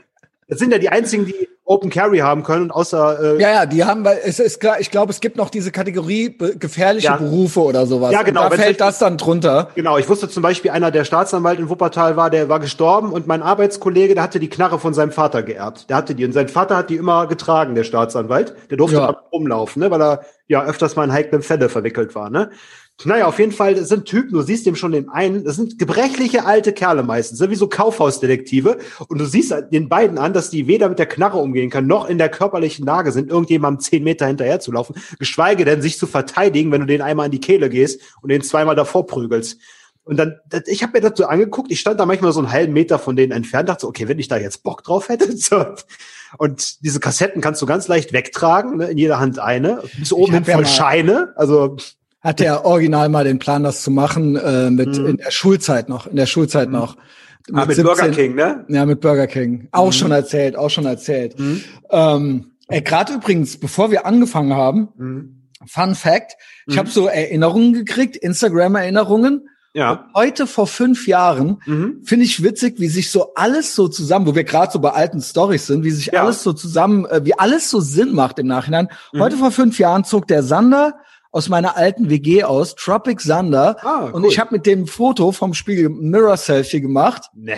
Das 0.48 0.60
sind 0.60 0.72
ja 0.72 0.78
die 0.78 0.90
einzigen, 0.90 1.25
die 1.25 1.48
Open 1.68 1.90
Carry 1.90 2.20
haben 2.20 2.44
können, 2.44 2.70
außer 2.70 3.38
äh, 3.38 3.42
Ja, 3.42 3.50
ja, 3.52 3.66
die 3.66 3.84
haben, 3.84 4.06
weil 4.06 4.20
es 4.24 4.38
ist 4.40 4.60
klar, 4.60 4.80
ich 4.80 4.92
glaube, 4.92 5.12
es 5.12 5.20
gibt 5.20 5.38
noch 5.38 5.50
diese 5.50 5.72
Kategorie 5.72 6.30
be 6.30 6.56
gefährliche 6.56 7.08
Ja. 7.08 7.18
Berufe 7.18 7.62
oder 7.62 7.88
sowas. 7.88 8.12
Ja, 8.12 8.22
genau, 8.22 8.44
Und 8.44 8.52
da 8.54 8.58
fällt 8.58 8.80
das 8.80 9.00
dann 9.00 9.18
drunter. 9.18 9.70
Genau, 9.74 9.98
ich 9.98 10.08
wusste 10.08 10.30
zum 10.30 10.44
Beispiel, 10.44 10.70
einer 10.70 10.92
der 10.92 11.04
Staatsanwalt 11.04 11.58
in 11.60 11.68
Wuppertal 11.70 12.16
war, 12.16 12.30
der 12.30 12.48
war 12.50 12.60
gestorben 12.60 13.12
und 13.12 13.25
mein 13.25 13.42
Arbeitskollege, 13.42 14.14
der 14.14 14.22
hatte 14.24 14.40
die 14.40 14.50
Knarre 14.50 14.78
von 14.78 14.94
seinem 14.94 15.12
Vater 15.12 15.42
geerbt. 15.42 15.90
Der 15.90 15.98
hatte 15.98 16.14
die 16.14 16.24
und 16.25 16.34
sein 16.34 16.48
Vater 16.48 16.78
hat 16.78 16.92
die 16.92 16.98
immer 16.98 17.25
getragen, 17.25 17.74
der 17.74 17.84
Staatsanwalt. 17.84 18.56
Der 18.70 18.78
durfte 18.78 18.98
Ja. 18.98 19.24
rumlaufen, 19.34 19.80
ne, 19.82 19.90
weil 19.90 20.02
er 20.04 20.22
ja 20.48 20.64
öfters 20.64 20.96
mal 20.96 21.06
in 21.06 21.12
heiklen 21.14 21.42
Fälle 21.42 21.70
verwickelt 21.70 22.14
war. 22.14 22.30
Ne? 22.30 22.52
Naja, 23.04 23.28
auf 23.28 23.40
jeden 23.40 23.52
Fall, 23.52 23.75
das 23.75 23.90
sind 23.90 24.06
Typen, 24.06 24.32
du 24.32 24.42
siehst 24.42 24.66
dem 24.66 24.75
schon 24.75 24.94
den 24.94 25.10
einen, 25.10 25.44
das 25.44 25.58
sind 25.58 25.78
gebrechliche 25.78 26.46
alte 26.46 26.72
Kerle 26.72 27.04
meistens, 27.04 27.40
ne, 27.42 27.50
wie 27.50 27.56
so 27.56 27.68
Kaufhausdetektive. 27.68 28.78
Und 29.10 29.20
du 29.20 29.25
siehst 29.25 29.54
den 29.72 29.90
beiden 29.90 30.18
an, 30.18 30.32
dass 30.32 30.50
die 30.50 30.68
weder 30.68 30.88
mit 30.88 30.98
der 30.98 31.06
Knarre 31.06 31.38
umgehen 31.38 31.70
können, 31.70 31.88
noch 31.88 32.08
in 32.08 32.18
der 32.18 32.30
körperlichen 32.30 32.86
Lage 32.86 33.12
sind, 33.12 33.30
irgendjemandem 33.30 33.82
zehn 33.82 34.04
Meter 34.04 34.28
hinterher 34.28 34.62
zu 34.62 34.72
laufen, 34.72 34.96
geschweige 35.20 35.66
denn 35.66 35.82
sich 35.82 35.98
zu 35.98 36.08
verteidigen, 36.08 36.72
wenn 36.72 36.82
du 36.82 36.88
den 36.88 37.02
einmal 37.02 37.25
in 37.25 37.34
die 37.34 37.42
Kehle 37.42 37.70
gehst 37.70 38.02
und 38.22 38.30
den 38.30 38.42
zweimal 38.42 38.75
davor 38.75 39.06
prügelst. 39.06 39.60
Und 40.06 40.18
dann, 40.18 40.40
ich 40.68 40.84
habe 40.84 40.94
mir 40.94 41.02
das 41.02 41.18
so 41.18 41.25
angeguckt, 41.25 41.72
ich 41.72 41.80
stand 41.80 42.00
da 42.00 42.06
manchmal 42.06 42.32
so 42.32 42.40
einen 42.40 42.52
halben 42.52 42.74
Meter 42.74 43.00
von 43.00 43.16
denen 43.16 43.32
entfernt, 43.32 43.68
dachte 43.68 43.82
so, 43.82 43.88
okay, 43.88 44.08
wenn 44.08 44.20
ich 44.20 44.28
da 44.28 44.38
jetzt 44.38 44.64
Bock 44.64 44.84
drauf 44.84 45.10
hätte. 45.10 45.25
So. 45.36 45.66
Und 46.38 46.84
diese 46.84 47.00
Kassetten 47.00 47.42
kannst 47.42 47.62
du 47.62 47.66
ganz 47.66 47.88
leicht 47.88 48.14
wegtragen, 48.14 48.78
ne, 48.78 48.88
in 48.88 48.98
jeder 48.98 49.20
Hand 49.20 49.40
eine. 49.40 49.82
Bis 49.98 50.14
oben 50.14 50.34
hin 50.34 50.46
voll 50.46 50.64
ja 50.64 50.66
Scheine. 50.66 51.34
Also 51.36 51.78
hat 52.25 52.39
der 52.39 52.65
original 52.65 53.08
mal 53.08 53.24
den 53.24 53.38
Plan, 53.38 53.63
das 53.63 53.84
zu 53.84 53.91
machen, 53.91 54.36
äh, 54.36 54.72
mit 54.72 54.98
mhm. 54.98 55.05
in 55.05 55.17
der 55.17 55.29
Schulzeit 55.29 55.89
noch, 55.89 56.08
in 56.08 56.15
der 56.15 56.25
Schulzeit 56.25 56.70
mhm. 56.70 56.74
noch. 56.74 56.98
Mit, 57.48 57.55
ah, 57.55 57.65
mit 57.65 57.75
17, 57.75 57.84
Burger 57.86 58.10
King, 58.10 58.36
ne? 58.36 58.65
Ja, 58.67 58.86
mit 58.86 59.00
Burger 59.00 59.27
King. 59.27 59.67
Auch 59.72 59.88
mhm. 59.88 59.91
schon 59.91 60.12
erzählt, 60.12 60.55
auch 60.55 60.72
schon 60.72 60.88
erzählt. 60.88 61.39
Mhm. 61.39 61.63
Ähm, 61.91 62.51
äh, 62.67 62.82
Gerade 62.82 63.13
übrigens, 63.13 63.58
bevor 63.58 63.91
wir 63.91 64.08
angefangen 64.08 64.55
haben, 64.55 64.89
mhm. 64.98 65.41
Fun 65.67 65.94
Fact, 65.94 66.36
ich 66.67 66.75
mhm. 66.75 66.79
habe 66.79 66.89
so 66.89 67.08
Erinnerungen 67.08 67.74
gekriegt, 67.74 68.17
Instagram-Erinnerungen. 68.17 69.48
Ja. 69.74 69.91
Und 69.91 70.00
heute 70.15 70.48
vor 70.48 70.65
fünf 70.65 71.05
Jahren 71.05 71.62
mhm. 71.67 72.01
finde 72.03 72.25
ich 72.25 72.41
witzig, 72.41 72.79
wie 72.79 72.88
sich 72.88 73.12
so 73.12 73.36
alles 73.36 73.75
so 73.75 73.88
zusammen, 73.88 74.25
wo 74.25 74.34
wir 74.34 74.46
gerade 74.46 74.72
so 74.72 74.79
bei 74.79 74.91
alten 74.91 75.22
Stories 75.22 75.67
sind, 75.67 75.84
wie 75.84 75.91
sich 75.91 76.08
ja. 76.08 76.24
alles 76.24 76.41
so 76.41 76.53
zusammen, 76.53 77.05
äh, 77.05 77.24
wie 77.24 77.38
alles 77.38 77.70
so 77.70 77.82
Sinn 77.82 78.13
macht 78.13 78.39
im 78.39 78.48
Nachhinein. 78.48 78.88
Mhm. 79.13 79.20
Heute 79.20 79.38
vor 79.38 79.51
fünf 79.51 79.77
Jahren 79.77 80.03
zog 80.03 80.27
der 80.27 80.41
Sander 80.41 80.96
aus 81.36 81.50
meiner 81.50 81.75
alten 81.75 82.10
WG 82.10 82.46
aus, 82.46 82.75
Tropic 82.75 83.22
Sander. 83.22 83.75
Ah, 83.82 84.06
cool. 84.06 84.12
Und 84.12 84.24
ich 84.24 84.39
habe 84.39 84.56
mit 84.56 84.65
dem 84.65 84.88
Foto 84.88 85.34
vom 85.34 85.54
Spiegel 85.54 85.89
Mirror 85.89 86.38
Selfie 86.38 86.80
gemacht. 86.80 87.30
Nee. 87.34 87.58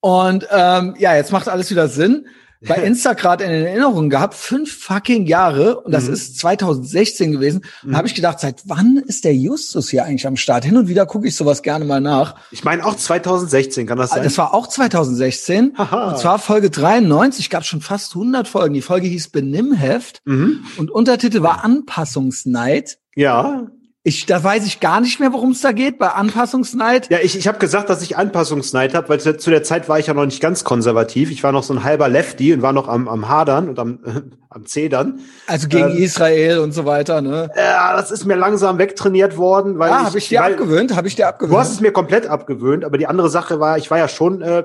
Und 0.00 0.48
ähm, 0.50 0.96
ja, 0.98 1.14
jetzt 1.14 1.30
macht 1.30 1.48
alles 1.48 1.70
wieder 1.70 1.86
Sinn 1.86 2.26
bei 2.66 2.74
Insta 2.84 3.12
gerade 3.14 3.44
in 3.44 3.50
Erinnerung 3.50 4.10
gehabt, 4.10 4.34
fünf 4.34 4.76
fucking 4.84 5.26
Jahre, 5.26 5.80
und 5.80 5.92
das 5.92 6.06
mhm. 6.06 6.14
ist 6.14 6.38
2016 6.38 7.32
gewesen. 7.32 7.62
Mhm. 7.82 7.96
habe 7.96 8.06
ich 8.06 8.14
gedacht, 8.14 8.40
seit 8.40 8.62
wann 8.66 8.96
ist 8.96 9.24
der 9.24 9.34
Justus 9.34 9.90
hier 9.90 10.04
eigentlich 10.04 10.26
am 10.26 10.36
Start? 10.36 10.64
Hin 10.64 10.76
und 10.76 10.88
wieder 10.88 11.06
gucke 11.06 11.28
ich 11.28 11.36
sowas 11.36 11.62
gerne 11.62 11.84
mal 11.84 12.00
nach. 12.00 12.36
Ich 12.50 12.64
meine 12.64 12.84
auch 12.84 12.96
2016, 12.96 13.86
kann 13.86 13.98
das 13.98 14.10
sein? 14.10 14.22
Das 14.22 14.38
war 14.38 14.54
auch 14.54 14.66
2016. 14.66 15.74
Aha. 15.76 16.10
Und 16.10 16.18
zwar 16.18 16.38
Folge 16.38 16.70
93, 16.70 17.50
gab 17.50 17.64
schon 17.64 17.80
fast 17.80 18.14
100 18.14 18.48
Folgen. 18.48 18.74
Die 18.74 18.82
Folge 18.82 19.06
hieß 19.06 19.28
Benimmheft 19.28 20.22
mhm. 20.24 20.64
und 20.76 20.90
Untertitel 20.90 21.42
war 21.42 21.64
Anpassungsneid. 21.64 22.98
Ja. 23.14 23.66
Ich, 24.06 24.26
da 24.26 24.44
weiß 24.44 24.66
ich 24.66 24.80
gar 24.80 25.00
nicht 25.00 25.18
mehr, 25.18 25.32
worum 25.32 25.52
es 25.52 25.62
da 25.62 25.72
geht, 25.72 25.98
bei 25.98 26.08
Anpassungsneid. 26.08 27.08
Ja, 27.10 27.20
ich, 27.22 27.38
ich 27.38 27.48
habe 27.48 27.58
gesagt, 27.58 27.88
dass 27.88 28.02
ich 28.02 28.18
Anpassungsneid 28.18 28.92
habe, 28.92 29.08
weil 29.08 29.18
zu 29.18 29.48
der 29.48 29.62
Zeit 29.62 29.88
war 29.88 29.98
ich 29.98 30.08
ja 30.08 30.12
noch 30.12 30.26
nicht 30.26 30.42
ganz 30.42 30.62
konservativ. 30.62 31.30
Ich 31.30 31.42
war 31.42 31.52
noch 31.52 31.62
so 31.62 31.72
ein 31.72 31.84
halber 31.84 32.10
Lefty 32.10 32.52
und 32.52 32.60
war 32.60 32.74
noch 32.74 32.86
am, 32.86 33.08
am 33.08 33.30
Hadern 33.30 33.66
und 33.70 33.78
am, 33.78 34.00
äh, 34.04 34.20
am 34.50 34.66
Zedern. 34.66 35.20
Also 35.46 35.68
gegen 35.68 35.88
ähm, 35.88 35.96
Israel 35.96 36.58
und 36.58 36.72
so 36.72 36.84
weiter, 36.84 37.22
ne? 37.22 37.48
Ja, 37.56 37.96
das 37.96 38.10
ist 38.10 38.26
mir 38.26 38.36
langsam 38.36 38.76
wegtrainiert 38.76 39.38
worden. 39.38 39.78
Weil 39.78 39.90
ah, 39.90 40.04
habe 40.04 40.18
ich 40.18 40.28
dir 40.28 40.40
weil, 40.40 40.52
abgewöhnt, 40.52 40.94
habe 40.94 41.08
ich 41.08 41.16
dir 41.16 41.26
abgewöhnt. 41.26 41.54
Du 41.54 41.58
hast 41.58 41.72
es 41.72 41.80
mir 41.80 41.90
komplett 41.90 42.26
abgewöhnt, 42.26 42.84
aber 42.84 42.98
die 42.98 43.06
andere 43.06 43.30
Sache 43.30 43.58
war, 43.58 43.78
ich 43.78 43.90
war 43.90 43.96
ja 43.96 44.08
schon 44.08 44.42
äh, 44.42 44.64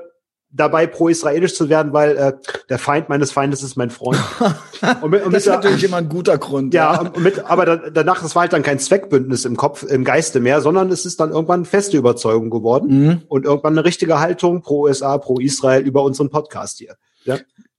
dabei, 0.52 0.86
pro-israelisch 0.86 1.54
zu 1.54 1.68
werden, 1.68 1.92
weil 1.92 2.16
äh, 2.16 2.32
der 2.68 2.78
Feind 2.78 3.08
meines 3.08 3.32
Feindes 3.32 3.62
ist 3.62 3.76
mein 3.76 3.90
Freund. 3.90 4.18
Und 5.02 5.10
mit, 5.10 5.24
und 5.26 5.34
das 5.34 5.46
ist 5.46 5.52
natürlich 5.52 5.84
immer 5.84 5.98
ein 5.98 6.08
guter 6.08 6.38
Grund. 6.38 6.72
Ja, 6.72 7.02
ja. 7.02 7.12
Mit, 7.18 7.44
aber 7.44 7.66
da, 7.66 7.76
danach, 7.76 8.22
das 8.22 8.34
war 8.34 8.42
halt 8.42 8.54
dann 8.54 8.62
kein 8.62 8.78
Zweckbündnis 8.78 9.44
im 9.44 9.56
Kopf, 9.56 9.82
im 9.82 10.04
Geiste 10.04 10.40
mehr, 10.40 10.62
sondern 10.62 10.90
es 10.90 11.04
ist 11.04 11.20
dann 11.20 11.32
irgendwann 11.32 11.66
feste 11.66 11.98
Überzeugung 11.98 12.48
geworden 12.48 12.88
mhm. 12.88 13.22
und 13.28 13.44
irgendwann 13.44 13.74
eine 13.74 13.84
richtige 13.84 14.20
Haltung 14.20 14.62
pro 14.62 14.84
USA, 14.84 15.18
pro 15.18 15.38
Israel 15.38 15.82
über 15.82 16.02
unseren 16.02 16.30
Podcast 16.30 16.78
hier. 16.78 16.96
Ja. 17.24 17.36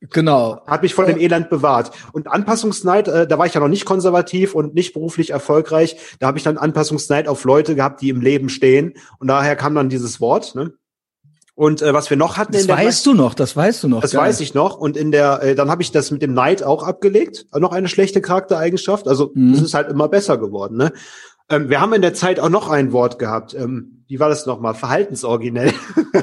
Genau. 0.09 0.61
Hat 0.65 0.81
mich 0.81 0.95
von 0.95 1.05
dem 1.05 1.19
Elend 1.19 1.49
bewahrt. 1.49 1.91
Und 2.11 2.27
Anpassungsneid, 2.27 3.07
äh, 3.07 3.27
da 3.27 3.37
war 3.37 3.45
ich 3.45 3.53
ja 3.53 3.59
noch 3.59 3.67
nicht 3.67 3.85
konservativ 3.85 4.55
und 4.55 4.73
nicht 4.73 4.93
beruflich 4.93 5.29
erfolgreich. 5.29 5.95
Da 6.19 6.27
habe 6.27 6.39
ich 6.39 6.43
dann 6.43 6.57
Anpassungsneid 6.57 7.27
auf 7.27 7.43
Leute 7.43 7.75
gehabt, 7.75 8.01
die 8.01 8.09
im 8.09 8.21
Leben 8.21 8.49
stehen. 8.49 8.93
Und 9.19 9.27
daher 9.27 9.55
kam 9.55 9.75
dann 9.75 9.89
dieses 9.89 10.19
Wort. 10.19 10.55
Ne? 10.55 10.73
Und 11.53 11.81
äh, 11.81 11.93
was 11.93 12.09
wir 12.09 12.17
noch 12.17 12.37
hatten 12.37 12.53
das 12.53 12.61
in 12.61 12.67
der 12.67 12.77
weißt 12.77 13.05
du 13.05 13.13
noch, 13.13 13.33
das 13.33 13.55
weißt 13.55 13.83
du 13.83 13.87
noch. 13.87 14.01
Das 14.01 14.11
Geil. 14.11 14.21
weiß 14.21 14.39
ich 14.39 14.53
noch. 14.53 14.77
Und 14.77 14.95
in 14.97 15.11
der, 15.11 15.43
äh, 15.43 15.55
dann 15.55 15.69
habe 15.69 15.81
ich 15.81 15.91
das 15.91 16.09
mit 16.09 16.21
dem 16.21 16.33
Neid 16.33 16.63
auch 16.63 16.83
abgelegt. 16.83 17.45
Noch 17.53 17.71
eine 17.71 17.87
schlechte 17.87 18.21
Charaktereigenschaft. 18.21 19.07
Also 19.07 19.31
mhm. 19.33 19.53
es 19.53 19.61
ist 19.61 19.73
halt 19.73 19.89
immer 19.89 20.07
besser 20.07 20.37
geworden. 20.37 20.77
Ne? 20.77 20.93
Ähm, 21.49 21.69
wir 21.69 21.81
haben 21.81 21.93
in 21.93 22.01
der 22.01 22.13
Zeit 22.13 22.39
auch 22.39 22.49
noch 22.49 22.69
ein 22.69 22.93
Wort 22.93 23.19
gehabt. 23.19 23.53
Ähm, 23.53 24.03
wie 24.07 24.19
war 24.19 24.29
das 24.29 24.45
nochmal? 24.45 24.73
Verhaltensoriginell. 24.73 25.73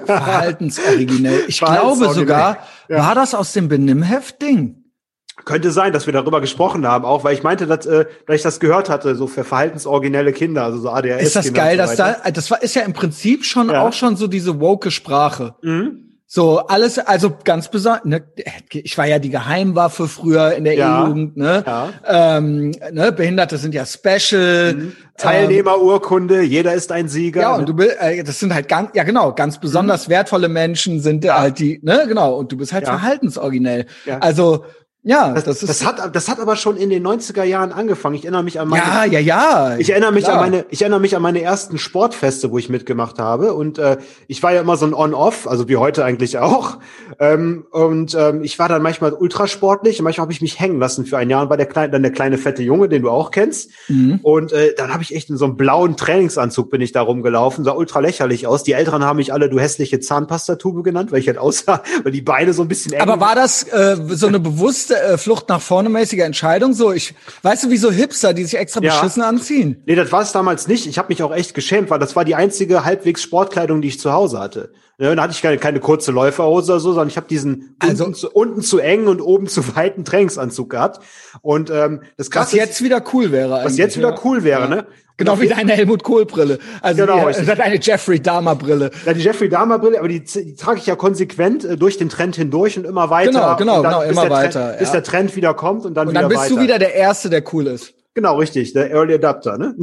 Verhaltensoriginell. 0.06 1.44
Ich 1.46 1.60
glaube 1.60 2.12
sogar, 2.12 2.58
ja. 2.88 2.98
war 2.98 3.14
das 3.14 3.34
aus 3.34 3.52
dem 3.52 3.68
Benimmheft-Ding? 3.68 4.87
Könnte 5.44 5.70
sein, 5.70 5.92
dass 5.92 6.06
wir 6.06 6.12
darüber 6.12 6.40
gesprochen 6.40 6.86
haben, 6.86 7.04
auch 7.04 7.24
weil 7.24 7.34
ich 7.34 7.42
meinte, 7.42 7.66
dass, 7.66 7.86
äh, 7.86 8.06
dass 8.26 8.36
ich 8.36 8.42
das 8.42 8.60
gehört 8.60 8.90
hatte, 8.90 9.14
so 9.14 9.26
für 9.26 9.44
verhaltensoriginelle 9.44 10.32
Kinder, 10.32 10.64
also 10.64 10.78
so 10.78 10.90
ADHS. 10.90 11.22
Ist 11.22 11.36
das 11.36 11.52
geil, 11.52 11.76
so 11.76 11.82
dass 11.82 11.96
da, 11.96 12.30
das 12.30 12.50
war, 12.50 12.62
ist 12.62 12.74
ja 12.74 12.82
im 12.82 12.92
Prinzip 12.92 13.44
schon 13.44 13.70
ja. 13.70 13.82
auch 13.82 13.92
schon 13.92 14.16
so 14.16 14.26
diese 14.26 14.60
woke 14.60 14.90
Sprache. 14.90 15.54
Mhm. 15.62 16.08
So 16.30 16.58
alles, 16.58 16.98
also 16.98 17.32
ganz 17.42 17.70
besonders. 17.70 18.04
Ne, 18.04 18.22
ich 18.70 18.98
war 18.98 19.06
ja 19.06 19.18
die 19.18 19.30
Geheimwaffe 19.30 20.08
früher 20.08 20.52
in 20.52 20.64
der 20.64 20.74
ja, 20.74 21.04
E-Jugend. 21.04 21.38
Ne? 21.38 21.64
Ja. 21.66 21.88
Ähm, 22.04 22.72
ne, 22.92 23.12
Behinderte 23.12 23.56
sind 23.56 23.74
ja 23.74 23.86
Special. 23.86 24.74
Mhm. 24.74 24.92
Teilnehmerurkunde, 25.16 26.42
ähm, 26.42 26.50
jeder 26.50 26.74
ist 26.74 26.92
ein 26.92 27.08
Sieger. 27.08 27.40
Ja, 27.40 27.56
und 27.56 27.66
du 27.66 27.74
bist, 27.74 27.96
äh, 27.98 28.22
das 28.22 28.38
sind 28.38 28.52
halt 28.52 28.68
ganz, 28.68 28.90
ja 28.92 29.04
genau, 29.04 29.32
ganz 29.32 29.58
besonders 29.58 30.06
mhm. 30.06 30.12
wertvolle 30.12 30.50
Menschen 30.50 31.00
sind 31.00 31.24
ja. 31.24 31.40
halt 31.40 31.58
die, 31.58 31.80
ne, 31.82 32.04
genau. 32.06 32.36
Und 32.36 32.52
du 32.52 32.58
bist 32.58 32.74
halt 32.74 32.84
verhaltensoriginell. 32.84 33.86
Ja. 34.04 34.18
Also 34.18 34.66
ja, 35.04 35.32
das, 35.32 35.44
das, 35.44 35.62
ist 35.62 35.68
das 35.68 35.86
hat 35.86 36.14
das 36.14 36.28
hat 36.28 36.40
aber 36.40 36.56
schon 36.56 36.76
in 36.76 36.90
den 36.90 37.06
90er 37.06 37.44
Jahren 37.44 37.72
angefangen. 37.72 38.16
Ich 38.16 38.24
erinnere 38.24 38.42
mich 38.42 38.58
an 38.58 38.68
meine 38.68 38.82
Ja, 38.82 39.04
ja, 39.04 39.20
ja. 39.20 39.76
Ich 39.78 39.90
erinnere 39.90 40.10
mich 40.10 40.24
klar. 40.24 40.42
an 40.42 40.50
meine 40.50 40.66
ich 40.70 40.82
erinnere 40.82 41.00
mich 41.00 41.14
an 41.14 41.22
meine 41.22 41.40
ersten 41.40 41.78
Sportfeste, 41.78 42.50
wo 42.50 42.58
ich 42.58 42.68
mitgemacht 42.68 43.20
habe 43.20 43.54
und 43.54 43.78
äh, 43.78 43.98
ich 44.26 44.42
war 44.42 44.52
ja 44.52 44.60
immer 44.60 44.76
so 44.76 44.86
ein 44.86 44.94
on-off, 44.94 45.46
also 45.46 45.68
wie 45.68 45.76
heute 45.76 46.04
eigentlich 46.04 46.38
auch. 46.38 46.78
Ähm, 47.20 47.64
und 47.70 48.16
ähm, 48.18 48.42
ich 48.42 48.58
war 48.58 48.68
dann 48.68 48.82
manchmal 48.82 49.12
ultrasportlich 49.12 50.00
und 50.00 50.04
manchmal 50.04 50.24
habe 50.24 50.32
ich 50.32 50.42
mich 50.42 50.58
hängen 50.58 50.80
lassen 50.80 51.06
für 51.06 51.16
ein 51.16 51.30
Jahr 51.30 51.42
und 51.42 51.50
war 51.50 51.56
der 51.56 51.66
kleine 51.66 51.92
dann 51.92 52.02
der 52.02 52.12
kleine 52.12 52.36
fette 52.36 52.64
Junge, 52.64 52.88
den 52.88 53.02
du 53.02 53.10
auch 53.10 53.30
kennst. 53.30 53.70
Mhm. 53.86 54.18
Und 54.22 54.52
äh, 54.52 54.74
dann 54.76 54.92
habe 54.92 55.04
ich 55.04 55.14
echt 55.14 55.30
in 55.30 55.36
so 55.36 55.44
einem 55.44 55.56
blauen 55.56 55.96
Trainingsanzug 55.96 56.70
bin 56.70 56.80
ich 56.80 56.90
da 56.90 57.02
rumgelaufen, 57.02 57.64
sah 57.64 57.72
ultra 57.72 58.00
lächerlich 58.00 58.48
aus. 58.48 58.64
Die 58.64 58.72
Älteren 58.72 59.04
haben 59.04 59.16
mich 59.16 59.32
alle 59.32 59.48
du 59.48 59.60
hässliche 59.60 60.00
Zahnpastatube 60.00 60.82
genannt, 60.82 61.12
weil 61.12 61.20
ich 61.20 61.28
halt 61.28 61.38
aussah, 61.38 61.82
weil 62.02 62.10
die 62.10 62.20
Beine 62.20 62.52
so 62.52 62.62
ein 62.62 62.68
bisschen 62.68 62.92
eng 62.92 63.00
Aber 63.00 63.20
war 63.20 63.36
das 63.36 63.62
äh, 63.62 63.96
so 64.08 64.26
eine 64.26 64.40
bewusste 64.40 64.87
äh, 64.90 65.18
Flucht 65.18 65.48
nach 65.48 65.60
vorne 65.60 65.88
mäßige 65.88 66.20
Entscheidung. 66.20 66.72
So, 66.74 66.92
ich, 66.92 67.14
weißt 67.42 67.64
du, 67.64 67.70
wie 67.70 67.76
so 67.76 67.90
Hipster, 67.90 68.34
die 68.34 68.44
sich 68.44 68.58
extra 68.58 68.80
ja. 68.80 68.94
beschissen 68.94 69.22
anziehen? 69.22 69.82
Nee, 69.86 69.94
das 69.94 70.12
war 70.12 70.22
es 70.22 70.32
damals 70.32 70.68
nicht. 70.68 70.86
Ich 70.86 70.98
habe 70.98 71.08
mich 71.08 71.22
auch 71.22 71.32
echt 71.32 71.54
geschämt, 71.54 71.90
weil 71.90 71.98
das 71.98 72.16
war 72.16 72.24
die 72.24 72.34
einzige 72.34 72.84
halbwegs 72.84 73.22
Sportkleidung, 73.22 73.80
die 73.80 73.88
ich 73.88 74.00
zu 74.00 74.12
Hause 74.12 74.38
hatte. 74.38 74.72
Ja, 75.00 75.14
da 75.14 75.22
hatte 75.22 75.32
ich 75.32 75.42
keine, 75.42 75.58
keine 75.58 75.78
kurze 75.78 76.10
Läuferhose 76.10 76.72
oder 76.72 76.80
so, 76.80 76.90
sondern 76.90 77.08
ich 77.08 77.16
habe 77.16 77.28
diesen 77.28 77.76
also, 77.78 78.04
unten, 78.04 78.14
zu, 78.16 78.30
unten 78.30 78.62
zu 78.62 78.78
eng 78.78 79.06
und 79.06 79.20
oben 79.20 79.46
zu 79.46 79.76
weiten 79.76 80.04
Trainingsanzug 80.04 80.70
gehabt. 80.70 81.00
Und 81.40 81.70
ähm, 81.70 82.02
das 82.16 82.30
Krasse 82.30 82.56
Was 82.56 82.58
jetzt 82.58 82.82
wieder 82.82 83.02
cool 83.12 83.30
wäre. 83.30 83.60
Was 83.62 83.76
jetzt 83.76 83.96
wieder 83.96 84.18
cool 84.24 84.42
wäre, 84.42 84.62
ja. 84.62 84.68
ne? 84.68 84.86
Genau 85.16 85.40
wie 85.40 85.48
deine 85.48 85.72
Helmut 85.72 86.04
Kohl 86.04 86.26
Brille. 86.26 86.60
Also 86.80 87.04
genau, 87.04 87.28
die, 87.28 87.44
deine 87.44 87.80
Jeffrey 87.80 88.20
Dahmer 88.20 88.54
Brille. 88.54 88.92
Ja, 89.04 89.12
die 89.12 89.20
Jeffrey 89.20 89.48
Dahmer 89.48 89.80
Brille, 89.80 89.98
aber 89.98 90.06
die, 90.06 90.22
die 90.22 90.54
trage 90.54 90.78
ich 90.78 90.86
ja 90.86 90.94
konsequent 90.94 91.64
äh, 91.64 91.76
durch 91.76 91.98
den 91.98 92.08
Trend 92.08 92.36
hindurch 92.36 92.78
und 92.78 92.84
immer 92.84 93.10
weiter. 93.10 93.30
Genau, 93.30 93.56
genau, 93.56 93.82
dann, 93.82 93.92
genau, 93.92 94.02
immer 94.02 94.30
weiter. 94.30 94.60
Trend, 94.60 94.74
ja. 94.74 94.78
Bis 94.78 94.92
der 94.92 95.02
Trend 95.02 95.34
wieder 95.34 95.54
kommt 95.54 95.84
und 95.84 95.94
dann 95.94 96.06
und 96.06 96.14
dann 96.14 96.28
wieder 96.28 96.36
weiter. 96.36 96.40
Und 96.40 96.50
dann 96.50 96.56
bist 96.56 96.56
du 96.56 96.62
wieder 96.62 96.78
der 96.78 96.94
Erste, 96.94 97.30
der 97.30 97.42
cool 97.52 97.66
ist. 97.66 97.94
Genau, 98.14 98.36
richtig, 98.36 98.72
der 98.74 98.92
Early 98.92 99.14
Adapter. 99.14 99.58
Ne? 99.58 99.74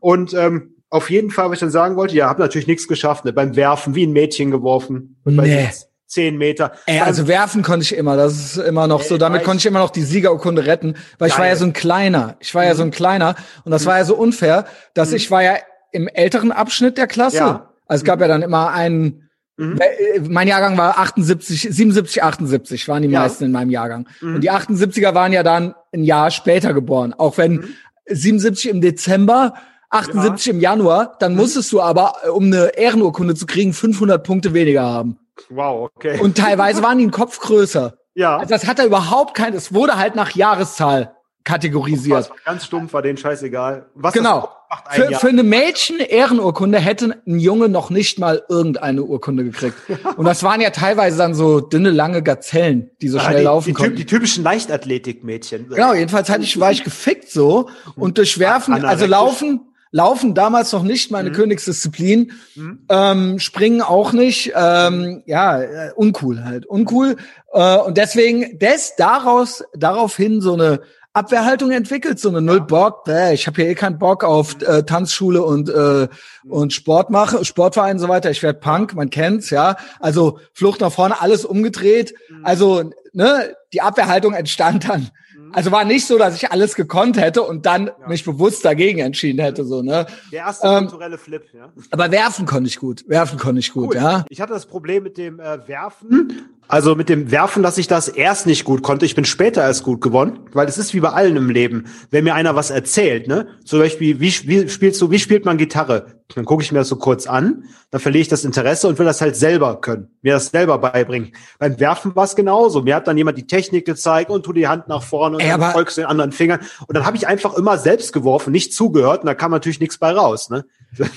Und 0.00 0.32
ähm, 0.34 0.76
auf 0.90 1.10
jeden 1.10 1.30
Fall, 1.30 1.48
was 1.50 1.54
ich 1.54 1.60
dann 1.60 1.70
sagen 1.70 1.96
wollte, 1.96 2.14
ja, 2.16 2.28
habe 2.28 2.40
natürlich 2.40 2.66
nichts 2.66 2.88
geschafft. 2.88 3.24
Ne? 3.24 3.32
Beim 3.32 3.56
Werfen 3.56 3.94
wie 3.94 4.06
ein 4.06 4.12
Mädchen 4.12 4.50
geworfen. 4.50 5.16
Nee 5.24 5.68
zehn 6.08 6.38
Meter. 6.38 6.72
Ey, 6.86 7.00
also 7.00 7.28
werfen 7.28 7.62
konnte 7.62 7.84
ich 7.84 7.94
immer, 7.94 8.16
das 8.16 8.32
ist 8.32 8.56
immer 8.56 8.86
noch 8.86 9.02
so, 9.02 9.18
damit 9.18 9.44
konnte 9.44 9.58
ich 9.58 9.66
immer 9.66 9.78
noch 9.78 9.90
die 9.90 10.02
Siegerurkunde 10.02 10.66
retten, 10.66 10.94
weil 11.18 11.28
Geil. 11.28 11.28
ich 11.28 11.38
war 11.38 11.46
ja 11.46 11.56
so 11.56 11.66
ein 11.66 11.74
kleiner, 11.74 12.36
ich 12.40 12.54
war 12.54 12.64
ja 12.64 12.74
so 12.74 12.82
ein 12.82 12.88
mhm. 12.88 12.92
kleiner 12.92 13.34
und 13.64 13.70
das 13.70 13.84
mhm. 13.84 13.88
war 13.88 13.98
ja 13.98 14.04
so 14.04 14.16
unfair, 14.16 14.64
dass 14.94 15.10
mhm. 15.10 15.16
ich 15.16 15.30
war 15.30 15.42
ja 15.42 15.56
im 15.92 16.08
älteren 16.08 16.50
Abschnitt 16.50 16.96
der 16.96 17.06
Klasse. 17.06 17.36
Ja. 17.36 17.74
Also 17.86 18.02
es 18.02 18.04
gab 18.04 18.16
mhm. 18.16 18.22
ja 18.22 18.28
dann 18.28 18.42
immer 18.42 18.70
einen, 18.70 19.28
mhm. 19.58 19.78
Äh, 19.78 20.20
mein 20.20 20.48
Jahrgang 20.48 20.78
war 20.78 20.98
78, 20.98 21.68
77, 21.70 22.22
78 22.22 22.88
waren 22.88 23.02
die 23.02 23.10
ja. 23.10 23.20
meisten 23.20 23.44
in 23.44 23.52
meinem 23.52 23.70
Jahrgang. 23.70 24.08
Mhm. 24.22 24.36
Und 24.36 24.40
die 24.40 24.50
78er 24.50 25.14
waren 25.14 25.34
ja 25.34 25.42
dann 25.42 25.74
ein 25.92 26.04
Jahr 26.04 26.30
später 26.30 26.72
geboren, 26.72 27.12
auch 27.12 27.36
wenn 27.36 27.74
77 28.06 28.70
im 28.70 28.80
Dezember 28.80 29.52
78 29.90 30.46
ja. 30.46 30.52
im 30.52 30.60
Januar, 30.60 31.16
dann 31.18 31.34
musstest 31.34 31.72
du 31.72 31.80
aber, 31.80 32.14
äh, 32.24 32.28
um 32.28 32.44
eine 32.44 32.76
Ehrenurkunde 32.76 33.34
zu 33.34 33.46
kriegen, 33.46 33.72
500 33.72 34.22
Punkte 34.22 34.54
weniger 34.54 34.82
haben. 34.82 35.18
Wow, 35.50 35.90
okay. 35.94 36.18
Und 36.20 36.36
teilweise 36.36 36.82
waren 36.82 36.98
die 36.98 37.06
ein 37.06 37.10
Kopf 37.10 37.38
größer. 37.40 37.96
Ja. 38.14 38.38
Also 38.38 38.52
das 38.52 38.66
hat 38.66 38.78
er 38.78 38.86
überhaupt 38.86 39.34
kein, 39.34 39.54
es 39.54 39.72
wurde 39.72 39.96
halt 39.96 40.16
nach 40.16 40.34
Jahreszahl 40.34 41.14
kategorisiert. 41.44 42.30
Ganz 42.44 42.66
stumpf 42.66 42.92
war 42.92 43.00
denen 43.00 43.16
scheißegal. 43.16 43.86
Was 43.94 44.12
genau. 44.12 44.50
Für, 44.90 45.14
für 45.14 45.28
eine 45.28 45.42
Mädchen-Ehrenurkunde 45.42 46.78
hätte 46.78 47.22
ein 47.26 47.38
Junge 47.38 47.70
noch 47.70 47.88
nicht 47.88 48.18
mal 48.18 48.42
irgendeine 48.50 49.02
Urkunde 49.02 49.44
gekriegt. 49.44 49.76
Und 50.16 50.26
das 50.26 50.42
waren 50.42 50.60
ja 50.60 50.68
teilweise 50.68 51.16
dann 51.16 51.32
so 51.32 51.60
dünne, 51.60 51.90
lange 51.90 52.22
Gazellen, 52.22 52.90
die 53.00 53.08
so 53.08 53.16
ja, 53.16 53.24
schnell 53.24 53.38
die, 53.38 53.44
laufen 53.44 53.66
die, 53.68 53.72
konnten. 53.72 53.96
Die 53.96 54.04
typischen 54.04 54.44
Leichtathletik-Mädchen. 54.44 55.70
Genau, 55.70 55.94
jedenfalls 55.94 56.28
hatte 56.28 56.42
ich, 56.42 56.60
war 56.60 56.70
ich 56.70 56.84
gefickt 56.84 57.30
so 57.30 57.70
und 57.96 58.18
durch 58.18 58.38
Werfen, 58.38 58.84
also 58.84 59.06
Laufen, 59.06 59.67
Laufen 59.90 60.34
damals 60.34 60.72
noch 60.72 60.82
nicht 60.82 61.10
meine 61.10 61.30
mhm. 61.30 61.34
Königsdisziplin. 61.34 62.32
Mhm. 62.54 62.86
Ähm, 62.88 63.38
springen 63.38 63.82
auch 63.82 64.12
nicht. 64.12 64.52
Ähm, 64.54 65.22
ja, 65.26 65.60
äh, 65.62 65.92
uncool 65.94 66.44
halt. 66.44 66.66
Uncool. 66.66 67.16
Äh, 67.52 67.78
und 67.78 67.96
deswegen, 67.96 68.58
des 68.58 68.94
daraus, 68.96 69.64
daraufhin 69.74 70.40
so 70.40 70.54
eine 70.54 70.80
Abwehrhaltung 71.14 71.72
entwickelt, 71.72 72.20
so 72.20 72.28
eine 72.28 72.40
Null 72.40 72.60
Bock, 72.60 73.04
bäh, 73.04 73.32
ich 73.32 73.46
habe 73.46 73.62
hier 73.62 73.70
eh 73.70 73.74
keinen 73.74 73.98
Bock 73.98 74.22
auf 74.22 74.60
äh, 74.62 74.84
Tanzschule 74.84 75.42
und 75.42 75.68
äh, 75.68 76.06
und 76.48 76.72
Sport 76.72 77.10
mache, 77.10 77.44
Sportverein 77.44 77.96
und 77.96 77.98
so 77.98 78.08
weiter. 78.08 78.30
Ich 78.30 78.42
werde 78.42 78.60
Punk, 78.60 78.94
man 78.94 79.10
kennt's, 79.10 79.50
ja. 79.50 79.76
Also 79.98 80.38
Flucht 80.52 80.80
nach 80.80 80.92
vorne, 80.92 81.20
alles 81.20 81.44
umgedreht. 81.44 82.14
Mhm. 82.28 82.44
Also 82.44 82.90
ne, 83.12 83.56
die 83.72 83.80
Abwehrhaltung 83.80 84.34
entstand 84.34 84.88
dann 84.88 85.10
Mhm. 85.27 85.27
Also 85.52 85.72
war 85.72 85.84
nicht 85.84 86.06
so, 86.06 86.18
dass 86.18 86.36
ich 86.36 86.50
alles 86.50 86.74
gekonnt 86.74 87.16
hätte 87.18 87.42
und 87.42 87.66
dann 87.66 87.86
ja. 87.86 88.08
mich 88.08 88.24
bewusst 88.24 88.64
dagegen 88.64 89.00
entschieden 89.00 89.40
hätte, 89.40 89.64
so, 89.64 89.82
ne? 89.82 90.06
Der 90.32 90.40
erste 90.40 90.66
ähm, 90.68 90.78
kulturelle 90.86 91.18
Flip, 91.18 91.44
ja. 91.52 91.72
Aber 91.90 92.10
werfen 92.10 92.46
konnte 92.46 92.68
ich 92.68 92.78
gut. 92.78 93.04
Werfen 93.08 93.38
konnte 93.38 93.60
ich 93.60 93.72
gut, 93.72 93.90
cool. 93.90 93.96
ja. 93.96 94.24
Ich 94.28 94.40
hatte 94.40 94.52
das 94.52 94.66
Problem 94.66 95.02
mit 95.02 95.18
dem 95.18 95.40
äh, 95.40 95.66
Werfen. 95.68 96.57
Also 96.68 96.94
mit 96.94 97.08
dem 97.08 97.30
Werfen, 97.30 97.62
dass 97.62 97.78
ich 97.78 97.88
das 97.88 98.08
erst 98.08 98.46
nicht 98.46 98.64
gut 98.64 98.82
konnte. 98.82 99.06
Ich 99.06 99.14
bin 99.14 99.24
später 99.24 99.62
erst 99.62 99.84
gut 99.84 100.02
geworden, 100.02 100.40
weil 100.52 100.68
es 100.68 100.76
ist 100.76 100.92
wie 100.92 101.00
bei 101.00 101.08
allen 101.08 101.36
im 101.36 101.48
Leben. 101.48 101.86
Wenn 102.10 102.24
mir 102.24 102.34
einer 102.34 102.56
was 102.56 102.68
erzählt, 102.70 103.26
ne? 103.26 103.48
Zum 103.64 103.78
Beispiel, 103.78 104.20
wie, 104.20 104.46
wie 104.46 104.68
spielst 104.68 105.00
du, 105.00 105.10
wie 105.10 105.18
spielt 105.18 105.46
man 105.46 105.56
Gitarre? 105.56 106.18
Dann 106.34 106.44
gucke 106.44 106.62
ich 106.62 106.70
mir 106.70 106.80
das 106.80 106.88
so 106.88 106.96
kurz 106.96 107.26
an, 107.26 107.64
dann 107.90 108.02
verliere 108.02 108.20
ich 108.20 108.28
das 108.28 108.44
Interesse 108.44 108.86
und 108.86 108.98
will 108.98 109.06
das 109.06 109.22
halt 109.22 109.34
selber 109.34 109.80
können, 109.80 110.10
mir 110.20 110.34
das 110.34 110.48
selber 110.48 110.76
beibringen. 110.76 111.32
Beim 111.58 111.80
Werfen 111.80 112.14
war 112.14 112.24
es 112.24 112.36
genauso. 112.36 112.82
Mir 112.82 112.96
hat 112.96 113.08
dann 113.08 113.16
jemand 113.16 113.38
die 113.38 113.46
Technik 113.46 113.86
gezeigt 113.86 114.30
und 114.30 114.42
tu 114.42 114.52
die 114.52 114.68
Hand 114.68 114.88
nach 114.88 115.02
vorne 115.02 115.36
und 115.36 115.42
Ey, 115.42 115.48
dann 115.48 115.72
folgst 115.72 115.96
du 115.96 116.02
den 116.02 116.10
anderen 116.10 116.32
Fingern. 116.32 116.60
Und 116.86 116.94
dann 116.94 117.06
habe 117.06 117.16
ich 117.16 117.26
einfach 117.26 117.54
immer 117.54 117.78
selbst 117.78 118.12
geworfen, 118.12 118.52
nicht 118.52 118.74
zugehört 118.74 119.22
und 119.22 119.26
da 119.26 119.34
kam 119.34 119.52
natürlich 119.52 119.80
nichts 119.80 119.96
bei 119.96 120.12
raus. 120.12 120.50
Ne? 120.50 120.66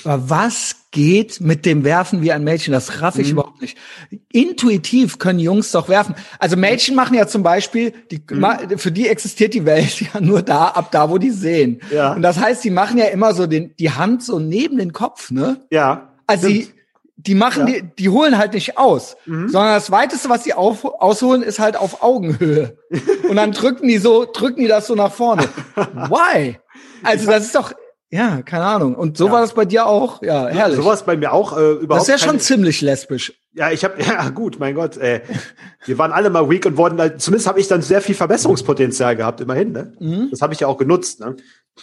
Aber 0.03 0.29
was 0.29 0.75
geht 0.91 1.39
mit 1.39 1.65
dem 1.65 1.83
Werfen 1.83 2.21
wie 2.21 2.31
ein 2.31 2.43
Mädchen? 2.43 2.73
Das 2.73 3.01
raff 3.01 3.17
ich 3.17 3.27
mhm. 3.27 3.33
überhaupt 3.33 3.61
nicht. 3.61 3.77
Intuitiv 4.31 5.17
können 5.17 5.39
Jungs 5.39 5.71
doch 5.71 5.87
werfen. 5.89 6.15
Also 6.39 6.57
Mädchen 6.57 6.95
machen 6.95 7.15
ja 7.15 7.27
zum 7.27 7.43
Beispiel, 7.43 7.93
die, 8.11 8.21
mhm. 8.29 8.77
für 8.77 8.91
die 8.91 9.07
existiert 9.07 9.53
die 9.53 9.65
Welt 9.65 10.01
ja 10.13 10.19
nur 10.19 10.41
da, 10.41 10.67
ab 10.67 10.91
da, 10.91 11.09
wo 11.09 11.17
die 11.17 11.31
sehen. 11.31 11.81
Ja. 11.91 12.13
Und 12.13 12.21
das 12.21 12.39
heißt, 12.39 12.63
die 12.63 12.69
machen 12.69 12.97
ja 12.97 13.05
immer 13.05 13.33
so 13.33 13.47
den, 13.47 13.75
die 13.77 13.91
Hand 13.91 14.23
so 14.23 14.39
neben 14.39 14.77
den 14.77 14.93
Kopf, 14.93 15.31
ne? 15.31 15.61
Ja. 15.69 16.09
Also 16.27 16.47
die, 16.47 16.69
die 17.15 17.35
machen, 17.35 17.67
ja. 17.67 17.73
die, 17.79 17.89
die 17.97 18.09
holen 18.09 18.37
halt 18.37 18.53
nicht 18.53 18.77
aus, 18.77 19.15
mhm. 19.25 19.49
sondern 19.49 19.73
das 19.73 19.91
weiteste, 19.91 20.29
was 20.29 20.43
die 20.43 20.53
auf, 20.53 20.85
ausholen, 20.85 21.43
ist 21.43 21.59
halt 21.59 21.77
auf 21.77 22.03
Augenhöhe. 22.03 22.77
Und 23.29 23.35
dann 23.35 23.51
drücken 23.51 23.87
die 23.87 23.97
so, 23.97 24.25
drücken 24.25 24.61
die 24.61 24.67
das 24.67 24.87
so 24.87 24.95
nach 24.95 25.11
vorne. 25.11 25.43
Why? 25.75 26.57
Also 27.03 27.27
das 27.27 27.45
ist 27.45 27.55
doch, 27.55 27.73
ja, 28.13 28.41
keine 28.41 28.65
Ahnung. 28.65 28.95
Und 28.95 29.17
so 29.17 29.27
ja. 29.27 29.31
war 29.31 29.41
das 29.41 29.53
bei 29.53 29.63
dir 29.63 29.85
auch? 29.85 30.21
Ja, 30.21 30.47
herrlich. 30.47 30.75
So 30.75 30.83
war 30.83 30.93
es 30.93 31.03
bei 31.03 31.15
mir 31.15 31.31
auch 31.31 31.57
äh, 31.57 31.71
überhaupt. 31.71 32.07
Das 32.07 32.15
ist 32.15 32.21
ja 32.21 32.29
schon 32.29 32.41
ziemlich 32.41 32.81
lesbisch. 32.81 33.33
Ja, 33.53 33.71
ich 33.71 33.85
habe 33.85 34.01
ja 34.03 34.29
gut, 34.29 34.59
mein 34.59 34.75
Gott, 34.75 34.97
äh, 34.97 35.21
wir 35.85 35.97
waren 35.97 36.11
alle 36.11 36.29
mal 36.29 36.49
weak 36.49 36.65
und 36.65 36.75
wurden 36.75 36.99
halt, 36.99 37.21
zumindest 37.21 37.47
habe 37.47 37.61
ich 37.61 37.69
dann 37.69 37.81
sehr 37.81 38.01
viel 38.01 38.13
Verbesserungspotenzial 38.13 39.15
gehabt, 39.15 39.39
immerhin, 39.39 39.71
ne? 39.71 39.93
Mhm. 39.99 40.27
Das 40.29 40.41
habe 40.41 40.53
ich 40.53 40.59
ja 40.59 40.67
auch 40.67 40.77
genutzt, 40.77 41.21
ne? 41.21 41.37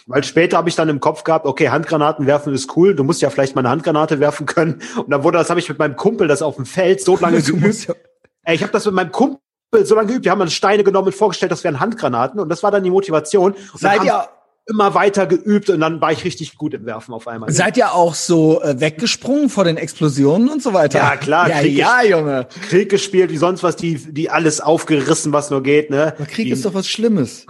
Weil 0.05 0.23
später 0.23 0.57
habe 0.57 0.69
ich 0.69 0.75
dann 0.75 0.87
im 0.87 0.99
Kopf 0.99 1.23
gehabt, 1.23 1.47
okay, 1.47 1.69
Handgranaten 1.69 2.27
werfen 2.27 2.53
ist 2.53 2.77
cool, 2.77 2.93
du 2.93 3.03
musst 3.03 3.23
ja 3.23 3.31
vielleicht 3.31 3.55
mal 3.55 3.61
eine 3.61 3.69
Handgranate 3.69 4.19
werfen 4.19 4.45
können. 4.45 4.83
Und 4.97 5.09
dann 5.09 5.23
wurde 5.23 5.39
das, 5.39 5.49
habe 5.49 5.59
ich 5.59 5.67
mit 5.67 5.79
meinem 5.79 5.95
Kumpel 5.95 6.27
das 6.27 6.43
auf 6.43 6.57
dem 6.57 6.65
Feld 6.65 7.01
so 7.01 7.17
lange 7.17 7.41
geübt. 7.41 7.87
Ja. 7.87 7.95
Ey, 8.43 8.55
ich 8.55 8.61
habe 8.61 8.71
das 8.71 8.85
mit 8.85 8.93
meinem 8.93 9.11
Kumpel 9.11 9.39
so 9.83 9.95
lange 9.95 10.09
geübt, 10.09 10.25
wir 10.25 10.31
haben 10.31 10.41
uns 10.41 10.53
Steine 10.53 10.83
genommen 10.83 11.07
und 11.07 11.15
vorgestellt, 11.15 11.51
das 11.51 11.63
wären 11.63 11.79
Handgranaten 11.79 12.39
und 12.39 12.49
das 12.49 12.61
war 12.61 12.69
dann 12.69 12.83
die 12.83 12.91
Motivation. 12.91 13.53
Und 13.53 13.79
Seid 13.79 14.03
ihr 14.03 14.29
immer 14.69 14.93
weiter 14.93 15.25
geübt 15.25 15.69
und 15.69 15.79
dann 15.79 15.99
war 15.99 16.11
ich 16.11 16.23
richtig 16.23 16.55
gut 16.57 16.73
im 16.73 16.85
Werfen 16.85 17.13
auf 17.13 17.27
einmal. 17.27 17.51
Seid 17.51 17.75
ihr 17.75 17.93
auch 17.93 18.13
so 18.13 18.61
äh, 18.61 18.79
weggesprungen 18.79 19.49
vor 19.49 19.63
den 19.63 19.77
Explosionen 19.77 20.49
und 20.49 20.61
so 20.61 20.73
weiter? 20.73 20.99
Ja, 20.99 21.17
klar. 21.17 21.49
Ja, 21.49 21.61
ja, 21.61 22.03
Junge. 22.03 22.47
Krieg 22.69 22.89
gespielt, 22.89 23.31
wie 23.31 23.37
sonst 23.37 23.63
was, 23.63 23.75
die, 23.75 23.95
die 23.95 24.29
alles 24.29 24.61
aufgerissen, 24.61 25.33
was 25.33 25.49
nur 25.49 25.63
geht, 25.63 25.89
ne? 25.89 26.13
Aber 26.15 26.25
Krieg 26.25 26.45
die, 26.45 26.51
ist 26.51 26.65
doch 26.65 26.75
was 26.75 26.87
Schlimmes. 26.87 27.47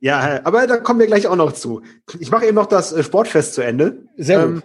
Ja, 0.00 0.40
aber 0.44 0.66
da 0.66 0.78
kommen 0.78 0.98
wir 0.98 1.06
gleich 1.06 1.26
auch 1.28 1.36
noch 1.36 1.52
zu. 1.52 1.82
Ich 2.18 2.30
mache 2.30 2.46
eben 2.46 2.56
noch 2.56 2.66
das 2.66 2.92
äh, 2.92 3.02
Sportfest 3.02 3.54
zu 3.54 3.60
Ende. 3.60 3.98
Sehr 4.16 4.42
ähm, 4.42 4.54
gut. 4.54 4.64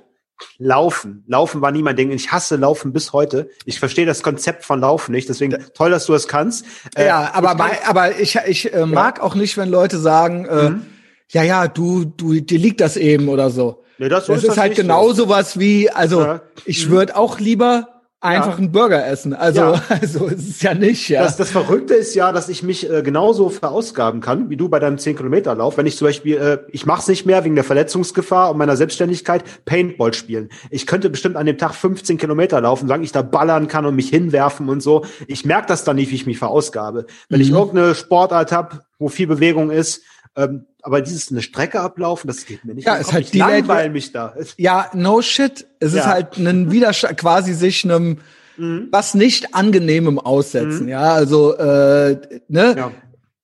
Laufen. 0.60 1.24
Laufen 1.28 1.62
war 1.62 1.72
nie 1.72 1.82
mein 1.82 1.96
Ding. 1.96 2.12
Ich 2.12 2.32
hasse 2.32 2.56
Laufen 2.56 2.94
bis 2.94 3.12
heute. 3.12 3.50
Ich 3.66 3.80
verstehe 3.80 4.06
das 4.06 4.24
Konzept 4.24 4.66
von 4.66 4.80
Laufen 4.80 5.12
nicht. 5.12 5.28
Deswegen 5.28 5.58
toll, 5.74 5.90
dass 5.90 6.06
du 6.06 6.14
es 6.14 6.28
kannst. 6.28 6.66
Äh, 6.96 7.08
ja, 7.08 7.32
aber, 7.34 7.52
ich 7.52 7.58
bei, 7.58 7.88
aber 7.88 8.20
ich, 8.20 8.40
ich 8.48 8.74
äh, 8.74 8.86
mag 8.86 9.18
ja. 9.18 9.24
auch 9.24 9.36
nicht, 9.36 9.58
wenn 9.58 9.70
Leute 9.70 9.98
sagen, 9.98 10.46
äh, 10.46 10.70
mhm 10.70 10.86
ja, 11.32 11.44
ja, 11.44 11.68
du, 11.68 12.06
du, 12.06 12.40
dir 12.40 12.60
liegt 12.60 12.82
das 12.82 12.98
eben 12.98 13.30
oder 13.30 13.50
so. 13.50 13.84
Nee, 13.98 14.10
das, 14.10 14.28
so 14.28 14.34
das 14.34 14.44
ist, 14.44 14.52
ist 14.52 14.58
halt 14.58 14.76
genau 14.76 15.12
so. 15.12 15.28
was 15.28 15.60
wie, 15.60 15.90
also 15.90 16.22
ja. 16.22 16.42
ich 16.66 16.90
würde 16.90 17.16
auch 17.16 17.40
lieber 17.40 17.98
einfach 18.20 18.54
ja. 18.54 18.58
einen 18.58 18.72
Burger 18.72 19.06
essen. 19.06 19.34
Also, 19.34 19.62
ja. 19.62 19.82
also 19.90 20.28
es 20.28 20.48
ist 20.48 20.64
ja 20.64 20.74
nicht, 20.74 21.10
ja. 21.10 21.24
Das, 21.24 21.38
das 21.38 21.52
Verrückte 21.52 21.94
ist 21.94 22.16
ja, 22.16 22.32
dass 22.32 22.50
ich 22.50 22.64
mich 22.64 22.90
äh, 22.90 23.02
genauso 23.02 23.50
verausgaben 23.50 24.22
kann, 24.22 24.50
wie 24.50 24.58
du 24.58 24.70
bei 24.70 24.80
deinem 24.80 24.98
10-Kilometer-Lauf. 24.98 25.78
Wenn 25.78 25.86
ich 25.86 25.98
zum 25.98 26.08
Beispiel, 26.08 26.38
äh, 26.38 26.58
ich 26.72 26.86
mache 26.86 27.02
es 27.02 27.08
nicht 27.08 27.26
mehr 27.26 27.44
wegen 27.44 27.56
der 27.56 27.64
Verletzungsgefahr 27.64 28.52
und 28.52 28.58
meiner 28.58 28.78
Selbstständigkeit, 28.78 29.44
Paintball 29.66 30.14
spielen. 30.14 30.50
Ich 30.70 30.88
könnte 30.88 31.10
bestimmt 31.10 31.36
an 31.36 31.46
dem 31.46 31.58
Tag 31.58 31.74
15 31.74 32.18
Kilometer 32.18 32.62
laufen, 32.62 32.88
solange 32.88 33.04
ich 33.04 33.12
da 33.12 33.22
ballern 33.22 33.68
kann 33.68 33.86
und 33.86 33.96
mich 33.96 34.10
hinwerfen 34.10 34.70
und 34.70 34.82
so. 34.82 35.06
Ich 35.28 35.46
merke 35.46 35.68
das 35.68 35.84
dann 35.84 35.96
nicht, 35.98 36.12
wie 36.12 36.16
ich 36.16 36.26
mich 36.26 36.40
verausgabe. 36.40 37.06
Wenn 37.30 37.40
mhm. 37.40 37.46
ich 37.46 37.52
irgendeine 37.52 37.96
Sportart 37.96 38.52
habe, 38.52 38.80
wo 39.00 39.10
viel 39.10 39.28
Bewegung 39.28 39.70
ist, 39.70 40.02
ähm, 40.36 40.66
aber 40.88 41.02
dieses 41.02 41.30
eine 41.30 41.42
Strecke 41.42 41.82
ablaufen, 41.82 42.30
das 42.30 42.46
geht 42.46 42.64
mir 42.64 42.74
nicht. 42.74 42.88
Ja, 42.88 42.96
ist 42.96 43.12
halt 43.12 43.34
die 43.34 43.40
langweilen 43.40 43.92
mich 43.92 44.14
da. 44.14 44.34
Ja, 44.56 44.90
no 44.94 45.22
shit. 45.22 45.68
Es 45.82 45.94
ja. 45.94 46.00
ist 46.00 46.08
halt 46.08 46.38
ein 46.38 46.72
Widerstand, 46.72 47.18
quasi 47.18 47.54
sich 47.54 47.84
einem 47.84 48.20
mhm. 48.56 48.88
was 48.90 49.14
nicht 49.14 49.54
angenehmem 49.54 50.18
aussetzen. 50.18 50.84
Mhm. 50.84 50.88
Ja, 50.88 51.12
also 51.14 51.58
äh, 51.58 52.40
ne, 52.48 52.76
ja. 52.78 52.92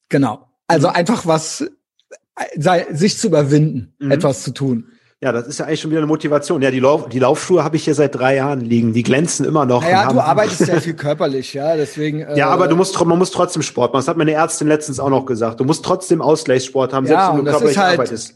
genau. 0.07 0.47
Also 0.67 0.87
mhm. 0.87 0.95
einfach 0.95 1.25
was 1.25 1.59
äh, 1.59 2.45
sei, 2.55 2.87
sich 2.91 3.17
zu 3.17 3.27
überwinden, 3.27 3.93
mhm. 3.99 4.11
etwas 4.11 4.43
zu 4.43 4.51
tun. 4.51 4.92
Ja, 5.23 5.31
das 5.31 5.47
ist 5.47 5.57
ja 5.57 5.65
eigentlich 5.65 5.79
schon 5.79 5.89
wieder 5.89 6.01
eine 6.01 6.07
Motivation. 6.07 6.61
Ja, 6.61 6.69
die, 6.69 6.81
Lauf, 6.81 7.07
die 7.07 7.19
Laufschuhe 7.19 7.63
habe 7.63 7.77
ich 7.77 7.85
hier 7.85 7.95
seit 7.95 8.13
drei 8.13 8.35
Jahren 8.35 8.59
liegen. 8.59 8.91
Die 8.91 9.03
glänzen 9.03 9.45
immer 9.45 9.65
noch. 9.65 9.81
Ja, 9.81 10.11
du 10.11 10.19
arbeitest 10.19 10.65
sehr 10.65 10.81
viel 10.81 10.93
körperlich, 10.95 11.53
ja, 11.53 11.77
deswegen. 11.77 12.19
Äh, 12.19 12.37
ja, 12.37 12.49
aber 12.49 12.67
du 12.67 12.75
musst, 12.75 12.99
man 13.05 13.17
muss 13.17 13.31
trotzdem 13.31 13.61
Sport 13.61 13.93
machen. 13.93 14.01
Das 14.01 14.09
hat 14.09 14.17
meine 14.17 14.33
Ärztin 14.33 14.67
letztens 14.67 14.99
auch 14.99 15.09
noch 15.09 15.25
gesagt. 15.25 15.61
Du 15.61 15.63
musst 15.63 15.85
trotzdem 15.85 16.21
Ausgleichssport 16.21 16.91
haben, 16.91 17.05
selbst 17.05 17.21
ja, 17.21 17.37
wenn 17.37 17.45
du 17.45 17.51
körperlich 17.51 17.77
halt, 17.77 17.99
arbeitest. 17.99 18.35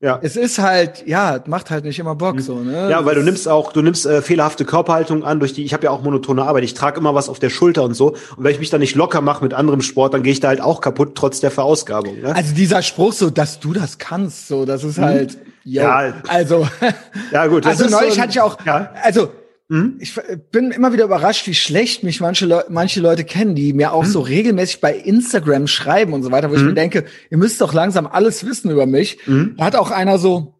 Ja. 0.00 0.20
Es 0.22 0.36
ist 0.36 0.58
halt, 0.58 1.06
ja, 1.06 1.42
macht 1.46 1.70
halt 1.70 1.84
nicht 1.84 1.98
immer 1.98 2.14
Bock 2.14 2.36
mhm. 2.36 2.40
so, 2.40 2.60
ne? 2.60 2.90
Ja, 2.90 3.06
weil 3.06 3.14
du 3.14 3.22
nimmst 3.22 3.48
auch, 3.48 3.72
du 3.72 3.80
nimmst 3.80 4.04
äh, 4.04 4.20
fehlerhafte 4.20 4.66
Körperhaltung 4.66 5.24
an, 5.24 5.40
durch 5.40 5.54
die, 5.54 5.64
ich 5.64 5.72
habe 5.72 5.84
ja 5.84 5.90
auch 5.90 6.02
monotone 6.02 6.42
Arbeit, 6.44 6.62
ich 6.62 6.74
trage 6.74 7.00
immer 7.00 7.14
was 7.14 7.30
auf 7.30 7.38
der 7.38 7.48
Schulter 7.48 7.84
und 7.84 7.94
so. 7.94 8.08
Und 8.36 8.44
wenn 8.44 8.52
ich 8.52 8.60
mich 8.60 8.70
da 8.70 8.76
nicht 8.76 8.94
locker 8.94 9.22
mache 9.22 9.42
mit 9.42 9.54
anderem 9.54 9.80
Sport, 9.80 10.12
dann 10.12 10.22
gehe 10.22 10.32
ich 10.32 10.40
da 10.40 10.48
halt 10.48 10.60
auch 10.60 10.82
kaputt, 10.82 11.14
trotz 11.14 11.40
der 11.40 11.50
Verausgabung. 11.50 12.20
Ne? 12.20 12.36
Also 12.36 12.54
dieser 12.54 12.82
Spruch 12.82 13.14
so, 13.14 13.30
dass 13.30 13.58
du 13.58 13.72
das 13.72 13.96
kannst, 13.96 14.46
so, 14.46 14.66
das 14.66 14.84
ist 14.84 14.98
mhm. 14.98 15.04
halt, 15.04 15.38
yo, 15.72 15.82
ja, 15.82 16.22
also. 16.28 16.68
ja, 17.32 17.46
gut. 17.46 17.66
also 17.66 17.88
neulich 17.88 18.14
so 18.14 18.20
ein, 18.20 18.22
hatte 18.22 18.30
ich 18.32 18.40
auch, 18.40 18.64
ja. 18.64 18.92
also 19.02 19.30
Mhm. 19.68 19.98
Ich 20.00 20.18
bin 20.50 20.70
immer 20.70 20.92
wieder 20.92 21.04
überrascht, 21.04 21.46
wie 21.46 21.54
schlecht 21.54 22.02
mich 22.02 22.20
manche, 22.20 22.46
Le 22.46 22.64
manche 22.70 23.00
Leute 23.00 23.24
kennen, 23.24 23.54
die 23.54 23.74
mir 23.74 23.92
auch 23.92 24.04
mhm. 24.04 24.08
so 24.08 24.20
regelmäßig 24.20 24.80
bei 24.80 24.96
Instagram 24.96 25.66
schreiben 25.66 26.14
und 26.14 26.22
so 26.22 26.30
weiter, 26.30 26.48
wo 26.48 26.54
mhm. 26.54 26.60
ich 26.60 26.66
mir 26.66 26.74
denke, 26.74 27.04
ihr 27.30 27.36
müsst 27.36 27.60
doch 27.60 27.74
langsam 27.74 28.06
alles 28.06 28.46
wissen 28.46 28.70
über 28.70 28.86
mich. 28.86 29.18
Mhm. 29.26 29.56
Da 29.58 29.66
hat 29.66 29.76
auch 29.76 29.90
einer 29.90 30.18
so, 30.18 30.54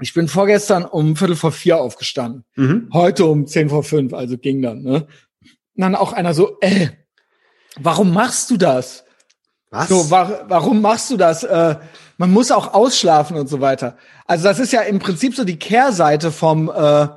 ich 0.00 0.14
bin 0.14 0.26
vorgestern 0.26 0.86
um 0.86 1.16
Viertel 1.16 1.36
vor 1.36 1.52
vier 1.52 1.78
aufgestanden, 1.78 2.44
mhm. 2.56 2.88
heute 2.94 3.26
um 3.26 3.46
zehn 3.46 3.68
vor 3.68 3.84
fünf, 3.84 4.14
also 4.14 4.38
ging 4.38 4.62
dann. 4.62 4.82
Ne? 4.82 5.06
Und 5.74 5.82
dann 5.82 5.94
auch 5.94 6.14
einer 6.14 6.32
so, 6.32 6.56
ey, 6.62 6.88
warum 7.78 8.14
machst 8.14 8.50
du 8.50 8.56
das? 8.56 9.04
Was? 9.70 9.88
So, 9.88 10.10
wa 10.10 10.46
warum 10.48 10.80
machst 10.80 11.10
du 11.10 11.16
das? 11.16 11.44
Äh, 11.44 11.76
man 12.20 12.30
muss 12.30 12.50
auch 12.50 12.74
ausschlafen 12.74 13.38
und 13.38 13.48
so 13.48 13.60
weiter. 13.60 13.96
Also 14.26 14.44
das 14.44 14.58
ist 14.58 14.72
ja 14.72 14.82
im 14.82 14.98
Prinzip 14.98 15.34
so 15.34 15.44
die 15.44 15.58
Kehrseite 15.58 16.30
vom 16.30 16.68
äh, 16.68 17.08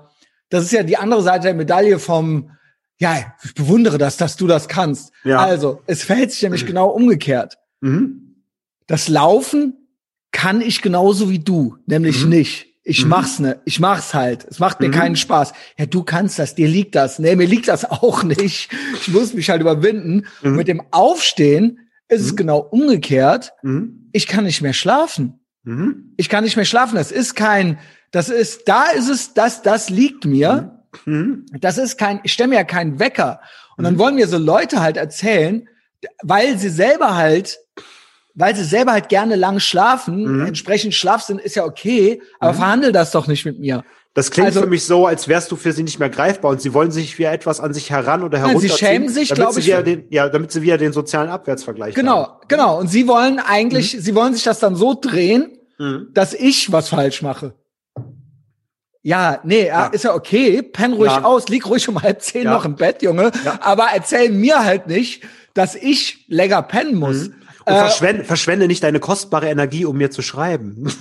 das 0.53 0.65
ist 0.65 0.71
ja 0.71 0.83
die 0.83 0.97
andere 0.97 1.23
Seite 1.23 1.45
der 1.45 1.55
Medaille 1.55 1.97
vom, 1.97 2.51
ja, 2.99 3.33
ich 3.43 3.55
bewundere 3.55 3.97
das, 3.97 4.17
dass 4.17 4.37
du 4.37 4.45
das 4.45 4.67
kannst. 4.67 5.11
Ja. 5.23 5.39
Also, 5.39 5.81
es 5.87 6.03
verhält 6.03 6.31
sich 6.31 6.43
nämlich 6.43 6.67
genau 6.67 6.89
umgekehrt. 6.89 7.57
Mhm. 7.81 8.43
Das 8.85 9.07
Laufen 9.07 9.87
kann 10.31 10.61
ich 10.61 10.83
genauso 10.83 11.31
wie 11.31 11.39
du, 11.39 11.77
nämlich 11.87 12.23
mhm. 12.23 12.29
nicht. 12.29 12.67
Ich 12.83 13.03
mhm. 13.03 13.09
mach's 13.09 13.39
ne, 13.39 13.61
ich 13.65 13.79
mach's 13.79 14.13
halt. 14.13 14.45
Es 14.45 14.59
macht 14.59 14.79
mir 14.79 14.89
mhm. 14.89 14.93
keinen 14.93 15.15
Spaß. 15.15 15.53
Ja, 15.79 15.87
du 15.87 16.03
kannst 16.03 16.37
das, 16.37 16.53
dir 16.53 16.67
liegt 16.67 16.93
das. 16.93 17.17
Nee, 17.17 17.35
mir 17.35 17.47
liegt 17.47 17.67
das 17.67 17.83
auch 17.89 18.21
nicht. 18.21 18.69
Ich 19.01 19.07
muss 19.07 19.33
mich 19.33 19.49
halt 19.49 19.61
überwinden. 19.61 20.27
Und 20.43 20.51
mhm. 20.51 20.57
mit 20.57 20.67
dem 20.67 20.83
Aufstehen 20.91 21.79
es 22.07 22.31
mhm. 22.31 22.35
genau 22.35 22.59
umgekehrt. 22.59 23.53
Ich 24.11 24.27
kann 24.27 24.43
nicht 24.43 24.61
mehr 24.61 24.73
schlafen. 24.73 25.39
Ich 26.17 26.29
kann 26.29 26.43
nicht 26.43 26.55
mehr 26.55 26.65
schlafen. 26.65 26.95
Das 26.95 27.11
ist 27.11 27.35
kein, 27.35 27.79
das 28.11 28.29
ist, 28.29 28.67
da 28.67 28.85
ist 28.87 29.09
es, 29.09 29.33
das, 29.33 29.61
das 29.61 29.89
liegt 29.89 30.25
mir. 30.25 30.83
Mhm. 31.05 31.45
Das 31.59 31.77
ist 31.77 31.97
kein, 31.97 32.19
ich 32.23 32.33
stelle 32.33 32.49
mir 32.49 32.55
ja 32.55 32.63
keinen 32.63 32.99
Wecker. 32.99 33.41
Und 33.77 33.83
dann 33.85 33.95
mhm. 33.95 33.99
wollen 33.99 34.15
mir 34.15 34.27
so 34.27 34.37
Leute 34.37 34.81
halt 34.81 34.97
erzählen, 34.97 35.67
weil 36.21 36.57
sie 36.57 36.69
selber 36.69 37.15
halt 37.15 37.59
weil 38.35 38.55
sie 38.55 38.63
selber 38.63 38.93
halt 38.93 39.09
gerne 39.09 39.35
lang 39.35 39.59
schlafen, 39.59 40.39
mhm. 40.39 40.45
entsprechend 40.47 40.93
Schlafsinn 40.95 41.37
ist 41.37 41.55
ja 41.55 41.65
okay, 41.65 42.21
aber 42.39 42.53
mhm. 42.53 42.57
verhandel 42.57 42.91
das 42.91 43.11
doch 43.11 43.27
nicht 43.27 43.45
mit 43.45 43.59
mir. 43.59 43.83
Das 44.15 44.29
klingt 44.29 44.47
also, 44.47 44.61
für 44.61 44.67
mich 44.67 44.85
so, 44.85 45.07
als 45.07 45.27
wärst 45.27 45.51
du 45.51 45.55
für 45.55 45.73
sie 45.73 45.81
nicht 45.81 45.99
mehr 45.99 46.09
greifbar 46.09 46.51
und 46.51 46.61
sie 46.61 46.73
wollen 46.73 46.91
sich 46.91 47.17
wie 47.17 47.23
etwas 47.23 47.59
an 47.59 47.73
sich 47.73 47.89
heran 47.89 48.21
oder 48.21 48.37
herunterziehen. 48.37 48.69
Sie 48.69 48.77
schämen 48.77 49.09
sich, 49.09 49.29
glaube 49.29 49.59
ich. 49.59 49.65
Den, 49.65 50.05
ja, 50.09 50.29
damit 50.29 50.51
sie 50.51 50.61
wieder 50.61 50.77
den 50.77 50.93
sozialen 50.93 51.29
Abwärtsvergleich 51.29 51.95
genau, 51.95 52.27
haben. 52.27 52.33
Genau, 52.47 52.65
genau. 52.65 52.79
Und 52.79 52.89
sie 52.89 53.07
wollen 53.07 53.39
eigentlich, 53.39 53.95
mhm. 53.95 54.01
sie 54.01 54.13
wollen 54.13 54.33
sich 54.35 54.43
das 54.43 54.59
dann 54.59 54.75
so 54.75 54.93
drehen, 54.93 55.57
mhm. 55.79 56.09
dass 56.13 56.35
ich 56.35 56.71
was 56.71 56.89
falsch 56.89 57.23
mache. 57.23 57.55
Ja, 59.01 59.39
nee, 59.43 59.67
ja. 59.67 59.87
ist 59.87 60.03
ja 60.03 60.13
okay, 60.13 60.61
penn 60.61 60.93
ruhig 60.93 61.11
ja. 61.11 61.23
aus, 61.23 61.49
lieg 61.49 61.65
ruhig 61.65 61.89
um 61.89 62.01
halb 62.01 62.21
zehn 62.21 62.43
ja. 62.43 62.51
noch 62.51 62.65
im 62.65 62.75
Bett, 62.75 63.01
Junge. 63.01 63.31
Aber 63.59 63.87
erzähl 63.93 64.31
mir 64.31 64.63
halt 64.63 64.87
nicht, 64.87 65.23
dass 65.55 65.75
ich 65.75 66.25
länger 66.27 66.61
pennen 66.61 66.95
muss. 66.95 67.29
Mhm. 67.29 67.35
Und 67.65 67.73
äh, 67.73 67.77
verschwende, 67.77 68.23
verschwende 68.23 68.67
nicht 68.67 68.83
deine 68.83 68.99
kostbare 68.99 69.49
Energie, 69.49 69.85
um 69.85 69.97
mir 69.97 70.11
zu 70.11 70.21
schreiben. 70.21 70.91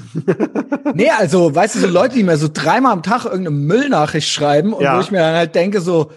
nee, 0.94 1.10
also, 1.10 1.54
weißt 1.54 1.76
du, 1.76 1.80
so 1.80 1.86
Leute, 1.88 2.14
die 2.16 2.22
mir 2.22 2.36
so 2.36 2.48
dreimal 2.52 2.92
am 2.92 3.02
Tag 3.02 3.24
irgendeine 3.24 3.50
Müllnachricht 3.50 4.28
schreiben 4.28 4.72
und 4.72 4.82
ja. 4.82 4.96
wo 4.96 5.00
ich 5.00 5.10
mir 5.10 5.18
dann 5.18 5.34
halt 5.34 5.54
denke, 5.54 5.80
so, 5.80 6.10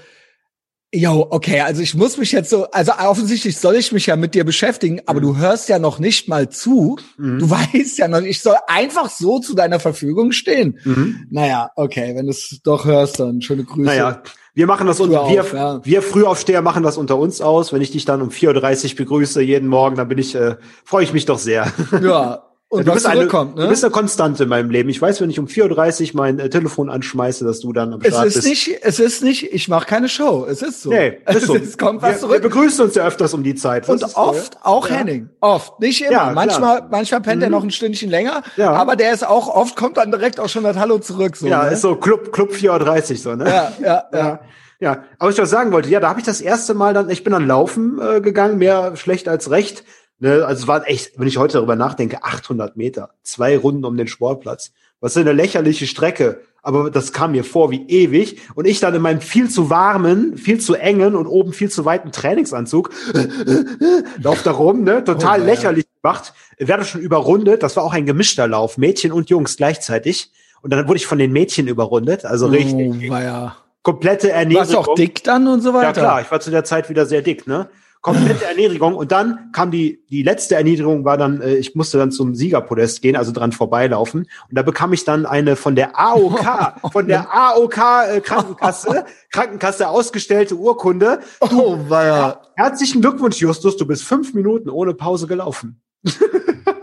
Jo, 0.96 1.28
okay, 1.30 1.60
also 1.60 1.82
ich 1.82 1.94
muss 1.94 2.18
mich 2.18 2.32
jetzt 2.32 2.50
so, 2.50 2.72
also 2.72 2.94
offensichtlich 2.94 3.58
soll 3.58 3.76
ich 3.76 3.92
mich 3.92 4.06
ja 4.06 4.16
mit 4.16 4.34
dir 4.34 4.46
beschäftigen, 4.46 5.02
aber 5.08 5.20
mhm. 5.20 5.24
du 5.24 5.38
hörst 5.38 5.68
ja 5.68 5.78
noch 5.78 6.00
nicht 6.00 6.30
mal 6.30 6.48
zu. 6.48 6.98
Mhm. 7.18 7.40
Du 7.40 7.50
weißt 7.50 7.98
ja 7.98 8.08
noch, 8.08 8.22
ich 8.22 8.42
soll 8.42 8.56
einfach 8.68 9.10
so 9.10 9.40
zu 9.40 9.56
deiner 9.56 9.82
Verfügung 9.82 10.32
stehen. 10.32 10.80
Mhm. 10.86 11.28
Naja, 11.30 11.70
okay, 11.76 12.16
wenn 12.16 12.28
du 12.28 12.32
es 12.32 12.62
doch 12.64 12.86
hörst, 12.86 13.20
dann 13.20 13.42
schöne 13.42 13.66
Grüße. 13.66 13.90
Naja, 13.90 14.24
wir 14.56 14.68
machen 14.68 14.88
das, 14.88 15.02
unter, 15.02 15.28
wir, 15.30 15.42
auf, 15.42 15.54
ja. 15.54 15.86
wir 15.86 16.02
Frühaufsteher 16.02 16.62
machen 16.62 16.82
das 16.82 16.98
unter 16.98 17.18
uns 17.18 17.42
aus. 17.42 17.74
Wenn 17.74 17.82
ich 17.82 17.92
dich 17.92 18.06
dann 18.06 18.22
um 18.22 18.30
4.30 18.30 18.92
Uhr 18.92 18.96
begrüße 18.96 19.42
jeden 19.42 19.68
Morgen, 19.68 19.98
dann 19.98 20.08
bin 20.08 20.18
ich, 20.18 20.34
äh, 20.34 20.56
freue 20.86 21.04
ich 21.04 21.12
mich 21.12 21.26
doch 21.26 21.38
sehr. 21.38 21.72
Ja, 22.02 22.45
und 22.68 22.88
du 22.88 22.94
bist, 22.94 23.06
eine, 23.06 23.26
ne? 23.26 23.28
du 23.28 23.70
bist 23.70 23.84
eine 23.84 23.92
Konstante 23.92 24.44
in 24.44 24.50
meinem 24.50 24.72
Leben. 24.72 24.90
Ich 24.90 25.00
weiß, 25.00 25.22
wenn 25.22 25.30
ich 25.30 25.40
um 25.40 25.46
4.30 25.46 26.10
Uhr 26.10 26.10
mein 26.16 26.40
äh, 26.40 26.50
Telefon 26.50 26.90
anschmeiße, 26.90 27.46
dass 27.46 27.60
du 27.60 27.72
dann 27.74 27.94
am 27.94 28.02
Start 28.02 28.26
es 28.26 28.36
ist 28.36 28.44
bist. 28.44 28.68
Nicht, 28.68 28.80
es 28.82 29.00
ist 29.00 29.24
nicht, 29.24 29.54
ich 29.54 29.68
mache 29.68 29.86
keine 29.86 30.10
Show. 30.10 30.48
Es 30.50 30.64
ist 30.64 30.82
so. 30.82 30.90
Nee, 30.90 31.20
ist 31.28 31.46
so. 31.46 31.56
es 31.56 31.78
kommt 31.78 32.02
was 32.02 32.16
wir, 32.16 32.20
zurück. 32.20 32.34
Wir 32.34 32.50
begrüßen 32.50 32.84
uns 32.84 32.96
ja 32.96 33.06
öfters 33.06 33.36
um 33.36 33.44
die 33.44 33.54
Zeit. 33.54 33.88
Was 33.88 34.02
und 34.02 34.16
oft 34.16 34.54
so, 34.56 34.60
auch 34.64 34.90
ja? 34.90 34.96
Henning. 34.96 35.30
Oft. 35.42 35.80
Nicht 35.80 36.02
immer. 36.02 36.12
Ja, 36.12 36.32
manchmal, 36.34 36.88
manchmal 36.90 37.22
pennt 37.22 37.38
mhm. 37.38 37.44
er 37.44 37.50
noch 37.52 37.64
ein 37.64 37.72
Stündchen 37.72 38.10
länger. 38.10 38.42
Ja. 38.58 38.72
Aber 38.72 38.96
der 38.96 39.14
ist 39.14 39.26
auch, 39.26 39.48
oft 39.48 39.76
kommt 39.76 39.98
dann 39.98 40.10
direkt 40.10 40.40
auch 40.40 40.50
schon 40.50 40.64
das 40.64 40.78
Hallo 40.78 40.98
zurück. 40.98 41.38
So, 41.38 41.46
ja, 41.46 41.66
ne? 41.66 41.72
ist 41.72 41.82
so 41.82 41.96
Club, 41.96 42.34
Club 42.34 42.52
4.30 42.52 43.12
Uhr 43.12 43.18
so, 43.18 43.36
ne? 43.36 43.46
Ja, 43.48 43.72
ja, 43.80 44.04
ja. 44.12 44.40
ja. 44.80 45.04
Aber 45.20 45.30
ich 45.30 45.38
was 45.38 45.52
sagen 45.52 45.72
wollte, 45.72 45.90
ja, 45.90 46.00
da 46.00 46.10
habe 46.10 46.20
ich 46.20 46.26
das 46.26 46.42
erste 46.42 46.74
Mal 46.74 46.96
dann, 46.96 47.12
ich 47.12 47.24
bin 47.24 47.32
dann 47.32 47.46
laufen 47.46 48.02
äh, 48.02 48.22
gegangen, 48.22 48.58
mehr 48.58 48.96
schlecht 48.96 49.30
als 49.30 49.52
recht. 49.52 49.84
Ne, 50.20 50.46
also 50.46 50.64
es 50.64 50.68
waren 50.68 50.84
echt, 50.84 51.20
wenn 51.20 51.28
ich 51.28 51.38
heute 51.38 51.54
darüber 51.54 51.76
nachdenke, 51.76 52.24
800 52.24 52.78
Meter, 52.78 53.12
zwei 53.22 53.58
Runden 53.58 53.84
um 53.84 53.98
den 53.98 54.08
Sportplatz. 54.08 54.72
Was 55.02 55.12
ist 55.12 55.22
eine 55.22 55.34
lächerliche 55.34 55.88
Strecke, 55.88 56.42
aber 56.66 56.90
das 56.90 57.14
kam 57.14 57.34
mir 57.34 57.44
vor 57.44 57.70
wie 57.70 57.86
ewig. 57.88 58.42
Und 58.56 58.66
ich 58.66 58.80
dann 58.80 58.96
in 58.96 59.02
meinem 59.02 59.22
viel 59.22 59.50
zu 59.50 59.70
warmen, 59.70 60.38
viel 60.38 60.60
zu 60.60 60.74
engen 60.74 61.16
und 61.16 61.28
oben 61.28 61.54
viel 61.54 61.70
zu 61.70 61.86
weiten 61.86 62.12
Trainingsanzug 62.12 62.90
lauf 64.22 64.42
da 64.42 64.52
rum, 64.52 64.84
ne, 64.84 65.04
total 65.04 65.42
oh, 65.42 65.46
lächerlich 65.46 65.86
gemacht, 66.02 66.34
werde 66.58 66.86
schon 66.86 67.02
überrundet. 67.02 67.62
Das 67.62 67.76
war 67.76 67.84
auch 67.84 67.94
ein 67.94 68.06
gemischter 68.06 68.48
Lauf, 68.48 68.78
Mädchen 68.78 69.12
und 69.12 69.30
Jungs 69.30 69.58
gleichzeitig. 69.58 70.32
Und 70.62 70.72
dann 70.72 70.88
wurde 70.88 70.98
ich 70.98 71.06
von 71.06 71.20
den 71.20 71.32
Mädchen 71.32 71.68
überrundet, 71.68 72.26
also 72.26 72.48
oh, 72.48 72.50
richtig. 72.50 73.04
Ja. 73.04 73.58
Komplette 73.84 74.32
Ernährung. 74.32 74.62
Warst 74.62 74.74
du 74.74 74.80
auch 74.80 74.96
dick 74.96 75.24
dann 75.24 75.48
und 75.48 75.62
so 75.62 75.72
weiter? 75.74 75.86
Ja 75.86 75.94
klar, 75.94 76.22
ich 76.22 76.32
war 76.32 76.40
zu 76.40 76.50
der 76.50 76.64
Zeit 76.64 76.90
wieder 76.90 77.06
sehr 77.06 77.22
dick, 77.22 77.46
ne? 77.46 77.70
Komplette 78.06 78.46
Erniedrigung. 78.46 78.94
Und 78.94 79.12
dann 79.12 79.52
kam 79.52 79.72
die, 79.72 80.06
die 80.12 80.22
letzte 80.22 80.54
Erniedrigung 80.54 81.06
war 81.06 81.18
dann, 81.18 81.42
äh, 81.42 81.56
ich 81.56 81.74
musste 81.74 81.98
dann 81.98 82.12
zum 82.12 82.36
Siegerpodest 82.36 83.02
gehen, 83.02 83.16
also 83.16 83.32
dran 83.32 83.52
vorbeilaufen. 83.52 84.28
Und 84.48 84.56
da 84.56 84.62
bekam 84.62 84.94
ich 84.94 85.06
dann 85.06 85.26
eine 85.26 85.56
von 85.56 85.76
der 85.76 86.00
AOK, 86.00 86.92
von 86.92 87.08
der 87.08 87.34
AOK 87.34 87.78
äh, 87.78 88.22
Krankenkasse, 88.22 89.06
Krankenkasse 89.32 89.90
ausgestellte 89.90 90.56
Urkunde. 90.56 91.20
Oh, 91.40 91.80
weia. 91.88 92.42
Herzlichen 92.56 93.02
Glückwunsch, 93.02 93.38
Justus, 93.38 93.76
du 93.76 93.88
bist 93.88 94.04
fünf 94.04 94.36
Minuten 94.36 94.70
ohne 94.70 94.94
Pause 94.94 95.26
gelaufen. 95.26 95.82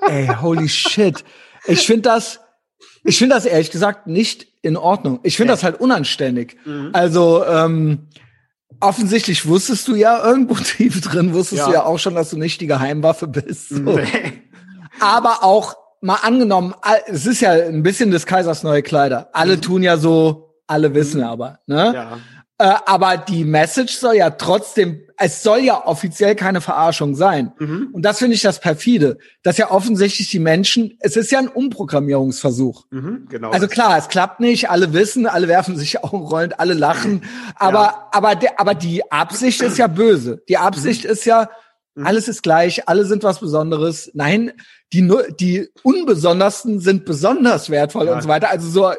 Ey, 0.08 0.26
holy 0.26 0.68
shit. 0.68 1.24
Ich 1.66 1.87
finde 1.87 2.02
das, 2.02 2.40
ich 3.04 3.16
finde 3.16 3.37
das 3.37 3.44
ehrlich 3.44 3.70
gesagt 3.70 4.08
nicht 4.08 4.48
in 4.61 4.76
Ordnung. 4.76 5.20
Ich 5.22 5.37
finde 5.37 5.52
das 5.52 5.62
halt 5.62 5.80
unanständig. 5.80 6.56
Mhm. 6.64 6.90
Also, 6.92 7.44
ähm, 7.46 8.08
offensichtlich 8.82 9.46
wusstest 9.46 9.88
du 9.88 9.94
ja 9.94 10.24
irgendwo 10.24 10.54
tief 10.62 11.00
drin, 11.00 11.32
wusstest 11.32 11.60
ja. 11.60 11.66
du 11.66 11.72
ja 11.72 11.84
auch 11.84 11.98
schon, 11.98 12.14
dass 12.14 12.30
du 12.30 12.38
nicht 12.38 12.60
die 12.60 12.66
Geheimwaffe 12.66 13.26
bist. 13.26 13.70
So. 13.70 13.80
Nee. 13.80 14.42
Aber 15.00 15.42
auch 15.42 15.74
mal 16.00 16.18
angenommen, 16.22 16.74
es 17.06 17.26
ist 17.26 17.40
ja 17.40 17.52
ein 17.52 17.82
bisschen 17.82 18.10
des 18.10 18.26
Kaisers 18.26 18.62
neue 18.62 18.82
Kleider. 18.82 19.30
Alle 19.32 19.56
mhm. 19.56 19.62
tun 19.62 19.82
ja 19.82 19.96
so, 19.96 20.56
alle 20.66 20.94
wissen 20.94 21.20
mhm. 21.20 21.26
aber, 21.26 21.60
ne? 21.66 21.92
Ja. 21.94 22.18
Äh, 22.62 22.77
aber 22.87 23.16
die 23.16 23.42
Message 23.42 23.96
soll 23.96 24.14
ja 24.14 24.31
trotzdem, 24.31 25.01
es 25.16 25.42
soll 25.42 25.62
ja 25.62 25.85
offiziell 25.85 26.37
keine 26.37 26.61
Verarschung 26.61 27.16
sein. 27.16 27.51
Mhm. 27.59 27.88
Und 27.90 28.03
das 28.03 28.20
finde 28.20 28.37
ich 28.37 28.42
das 28.42 28.61
perfide, 28.61 29.18
dass 29.42 29.59
ja 29.59 29.72
offensichtlich 29.72 30.31
die 30.31 30.38
Menschen, 30.38 30.96
es 31.01 31.16
ist 31.16 31.33
ja 31.33 31.40
ein 31.40 31.48
Umprogrammierungsversuch. 31.48 32.85
Mhm, 32.90 33.27
genau. 33.29 33.51
Also 33.51 33.66
klar, 33.66 33.98
es 33.98 34.07
klappt 34.07 34.38
nicht, 34.38 34.70
alle 34.70 34.92
wissen, 34.92 35.27
alle 35.27 35.48
werfen 35.48 35.77
sich 35.77 36.05
auch 36.05 36.12
rollend, 36.12 36.61
alle 36.61 36.75
lachen, 36.75 37.25
aber 37.57 37.83
ja. 37.83 38.09
aber 38.12 38.37
der, 38.37 38.61
aber 38.61 38.75
die 38.77 39.11
Absicht 39.11 39.61
ist 39.61 39.77
ja 39.77 39.88
böse. 39.88 40.44
Die 40.48 40.59
Absicht 40.59 41.03
mhm. 41.03 41.11
ist 41.11 41.25
ja 41.25 41.51
mhm. 41.96 42.07
alles 42.07 42.29
ist 42.29 42.44
gleich, 42.44 42.88
alle 42.88 43.07
sind 43.07 43.25
was 43.25 43.40
Besonderes. 43.40 44.12
Nein, 44.14 44.53
die 44.92 45.03
nur 45.03 45.25
die 45.33 45.68
unbesondersten 45.83 46.79
sind 46.79 47.07
besonders 47.07 47.70
wertvoll 47.70 48.07
ja. 48.07 48.14
und 48.14 48.22
so 48.22 48.29
weiter. 48.29 48.51
Also 48.51 48.70
so 48.70 48.92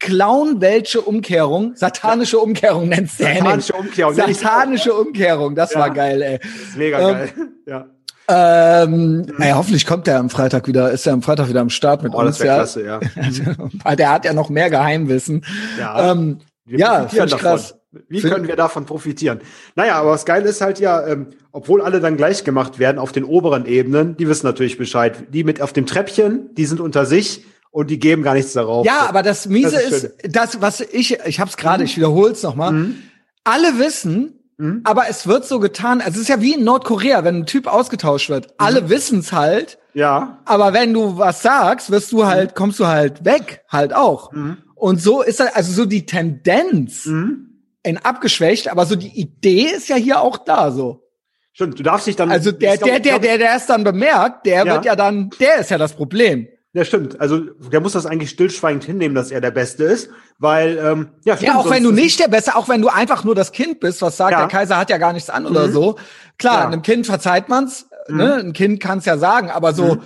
Clown 0.00 0.60
welche 0.60 1.00
Umkehrung, 1.00 1.76
satanische 1.76 2.38
Umkehrung 2.38 2.88
nennst 2.88 3.20
du 3.20 3.24
Satanische 3.24 3.74
Umkehrung. 3.74 4.14
Satanische 4.14 4.94
Umkehrung, 4.94 5.54
das 5.54 5.74
ja. 5.74 5.80
war 5.80 5.90
geil, 5.90 6.22
ey. 6.22 6.40
ist 6.42 6.76
mega 6.76 6.98
ähm, 6.98 7.14
geil, 7.14 7.32
ja. 7.66 7.86
Ähm, 8.32 9.26
naja, 9.38 9.56
hoffentlich 9.56 9.86
kommt 9.86 10.06
er 10.06 10.18
am 10.18 10.30
Freitag 10.30 10.68
wieder, 10.68 10.90
ist 10.90 11.06
er 11.06 11.12
am 11.12 11.22
Freitag 11.22 11.48
wieder 11.48 11.60
am 11.60 11.70
Start 11.70 12.02
mit 12.02 12.14
oh, 12.14 12.18
uns. 12.18 12.38
Das 12.38 12.46
ja. 12.46 12.54
klasse, 12.56 12.84
ja. 12.84 13.94
der 13.96 14.10
hat 14.10 14.24
ja 14.24 14.32
noch 14.32 14.50
mehr 14.50 14.70
Geheimwissen. 14.70 15.44
Ja, 15.78 16.12
ähm, 16.12 16.38
ja 16.66 17.08
finde 17.08 17.26
ich 17.26 17.36
krass. 17.36 17.76
Wie 18.08 18.20
können 18.20 18.46
wir 18.46 18.54
davon 18.54 18.86
profitieren? 18.86 19.40
Naja, 19.74 19.96
aber 19.96 20.10
was 20.10 20.24
geil 20.24 20.44
ist 20.44 20.60
halt 20.60 20.78
ja, 20.78 21.04
ähm, 21.04 21.26
obwohl 21.50 21.82
alle 21.82 21.98
dann 21.98 22.16
gleich 22.16 22.44
gemacht 22.44 22.78
werden 22.78 23.00
auf 23.00 23.10
den 23.10 23.24
oberen 23.24 23.66
Ebenen, 23.66 24.16
die 24.16 24.28
wissen 24.28 24.46
natürlich 24.46 24.78
Bescheid. 24.78 25.24
Die 25.30 25.42
mit 25.42 25.60
auf 25.60 25.72
dem 25.72 25.86
Treppchen, 25.86 26.54
die 26.54 26.66
sind 26.66 26.80
unter 26.80 27.04
sich 27.04 27.44
und 27.70 27.90
die 27.90 27.98
geben 27.98 28.22
gar 28.22 28.34
nichts 28.34 28.52
darauf. 28.52 28.84
Ja, 28.84 29.06
aber 29.08 29.22
das 29.22 29.46
Miese 29.46 29.72
das 29.72 29.82
ist, 29.84 30.04
ist, 30.04 30.36
das, 30.36 30.60
was 30.60 30.80
ich, 30.80 31.18
ich 31.20 31.40
habe 31.40 31.50
es 31.50 31.56
gerade, 31.56 31.82
mhm. 31.82 31.86
ich 31.86 31.96
wiederhole 31.96 32.32
es 32.32 32.42
nochmal. 32.42 32.72
Mhm. 32.72 32.96
Alle 33.44 33.78
wissen, 33.78 34.40
mhm. 34.58 34.80
aber 34.84 35.08
es 35.08 35.26
wird 35.26 35.44
so 35.46 35.60
getan, 35.60 36.00
also 36.00 36.16
es 36.16 36.22
ist 36.22 36.28
ja 36.28 36.40
wie 36.40 36.54
in 36.54 36.64
Nordkorea, 36.64 37.24
wenn 37.24 37.36
ein 37.36 37.46
Typ 37.46 37.66
ausgetauscht 37.66 38.28
wird. 38.28 38.46
Mhm. 38.46 38.52
Alle 38.58 38.88
wissen's 38.90 39.32
halt. 39.32 39.78
Ja. 39.94 40.40
Aber 40.44 40.72
wenn 40.72 40.92
du 40.92 41.18
was 41.18 41.42
sagst, 41.42 41.90
wirst 41.90 42.12
du 42.12 42.26
halt, 42.26 42.54
kommst 42.54 42.80
du 42.80 42.86
halt 42.86 43.24
weg, 43.24 43.64
halt 43.68 43.94
auch. 43.94 44.32
Mhm. 44.32 44.58
Und 44.74 45.00
so 45.00 45.22
ist 45.22 45.40
das, 45.40 45.54
also 45.54 45.72
so 45.72 45.84
die 45.84 46.06
Tendenz 46.06 47.06
mhm. 47.06 47.62
in 47.82 47.98
abgeschwächt, 47.98 48.68
aber 48.68 48.86
so 48.86 48.96
die 48.96 49.20
Idee 49.20 49.68
ist 49.76 49.88
ja 49.88 49.96
hier 49.96 50.20
auch 50.20 50.38
da 50.38 50.70
so. 50.70 51.06
Stimmt, 51.52 51.78
du 51.78 51.82
darfst 51.82 52.06
dich 52.06 52.16
dann. 52.16 52.30
Also 52.30 52.52
der, 52.52 52.76
der, 52.78 53.00
der, 53.00 53.18
der, 53.18 53.38
der 53.38 53.54
es 53.56 53.66
dann 53.66 53.84
bemerkt, 53.84 54.46
der 54.46 54.64
ja. 54.64 54.72
wird 54.72 54.84
ja 54.84 54.96
dann, 54.96 55.30
der 55.40 55.58
ist 55.58 55.70
ja 55.70 55.78
das 55.78 55.92
Problem. 55.92 56.48
Ja, 56.72 56.84
stimmt. 56.84 57.20
Also 57.20 57.38
der 57.38 57.80
muss 57.80 57.92
das 57.92 58.06
eigentlich 58.06 58.30
stillschweigend 58.30 58.84
hinnehmen, 58.84 59.14
dass 59.14 59.32
er 59.32 59.40
der 59.40 59.50
Beste 59.50 59.84
ist, 59.84 60.10
weil 60.38 60.78
ähm, 60.78 61.08
ja. 61.24 61.36
Stimmt, 61.36 61.48
ja, 61.52 61.58
auch 61.58 61.68
wenn 61.68 61.82
du 61.82 61.90
nicht 61.90 62.20
der 62.20 62.28
Beste, 62.28 62.54
auch 62.54 62.68
wenn 62.68 62.80
du 62.80 62.88
einfach 62.88 63.24
nur 63.24 63.34
das 63.34 63.50
Kind 63.50 63.80
bist, 63.80 64.02
was 64.02 64.16
sagt, 64.16 64.32
ja. 64.32 64.38
der 64.38 64.48
Kaiser 64.48 64.76
hat 64.76 64.88
ja 64.88 64.98
gar 64.98 65.12
nichts 65.12 65.30
an 65.30 65.42
mhm. 65.42 65.50
oder 65.50 65.68
so. 65.68 65.96
Klar, 66.38 66.60
ja. 66.60 66.66
einem 66.68 66.82
Kind 66.82 67.06
verzeiht 67.06 67.48
man's, 67.48 67.86
mhm. 68.08 68.16
ne? 68.16 68.34
Ein 68.34 68.52
Kind 68.52 68.80
kann's 68.80 69.04
ja 69.04 69.18
sagen, 69.18 69.50
aber 69.50 69.72
so 69.72 69.96
mhm. 69.96 70.02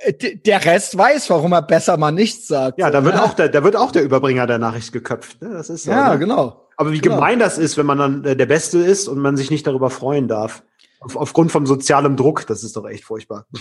Äh, 0.00 0.36
der 0.36 0.64
Rest 0.64 0.96
weiß, 0.96 1.30
warum 1.30 1.52
er 1.52 1.62
besser 1.62 1.96
mal 1.96 2.12
nichts 2.12 2.48
sagt. 2.48 2.78
Ja, 2.78 2.90
da 2.90 3.04
wird 3.04 3.16
ja. 3.16 3.24
auch 3.24 3.34
der, 3.34 3.48
da 3.48 3.64
wird 3.64 3.76
auch 3.76 3.92
der 3.92 4.02
Überbringer 4.02 4.46
der 4.46 4.58
Nachricht 4.58 4.92
geköpft. 4.92 5.42
Ne? 5.42 5.50
Das 5.50 5.70
ist 5.70 5.84
so, 5.84 5.90
ja 5.90 6.12
ne? 6.12 6.18
genau. 6.18 6.68
Aber 6.76 6.92
wie 6.92 7.00
genau. 7.00 7.16
gemein 7.16 7.38
das 7.38 7.58
ist, 7.58 7.76
wenn 7.76 7.86
man 7.86 7.98
dann 7.98 8.24
äh, 8.24 8.36
der 8.36 8.46
Beste 8.46 8.78
ist 8.78 9.08
und 9.08 9.18
man 9.18 9.36
sich 9.36 9.50
nicht 9.50 9.66
darüber 9.66 9.90
freuen 9.90 10.28
darf. 10.28 10.62
Auf, 11.04 11.16
aufgrund 11.16 11.50
vom 11.50 11.66
sozialen 11.66 12.16
Druck, 12.16 12.46
das 12.46 12.62
ist 12.62 12.76
doch 12.76 12.86
echt 12.88 13.04
furchtbar. 13.04 13.46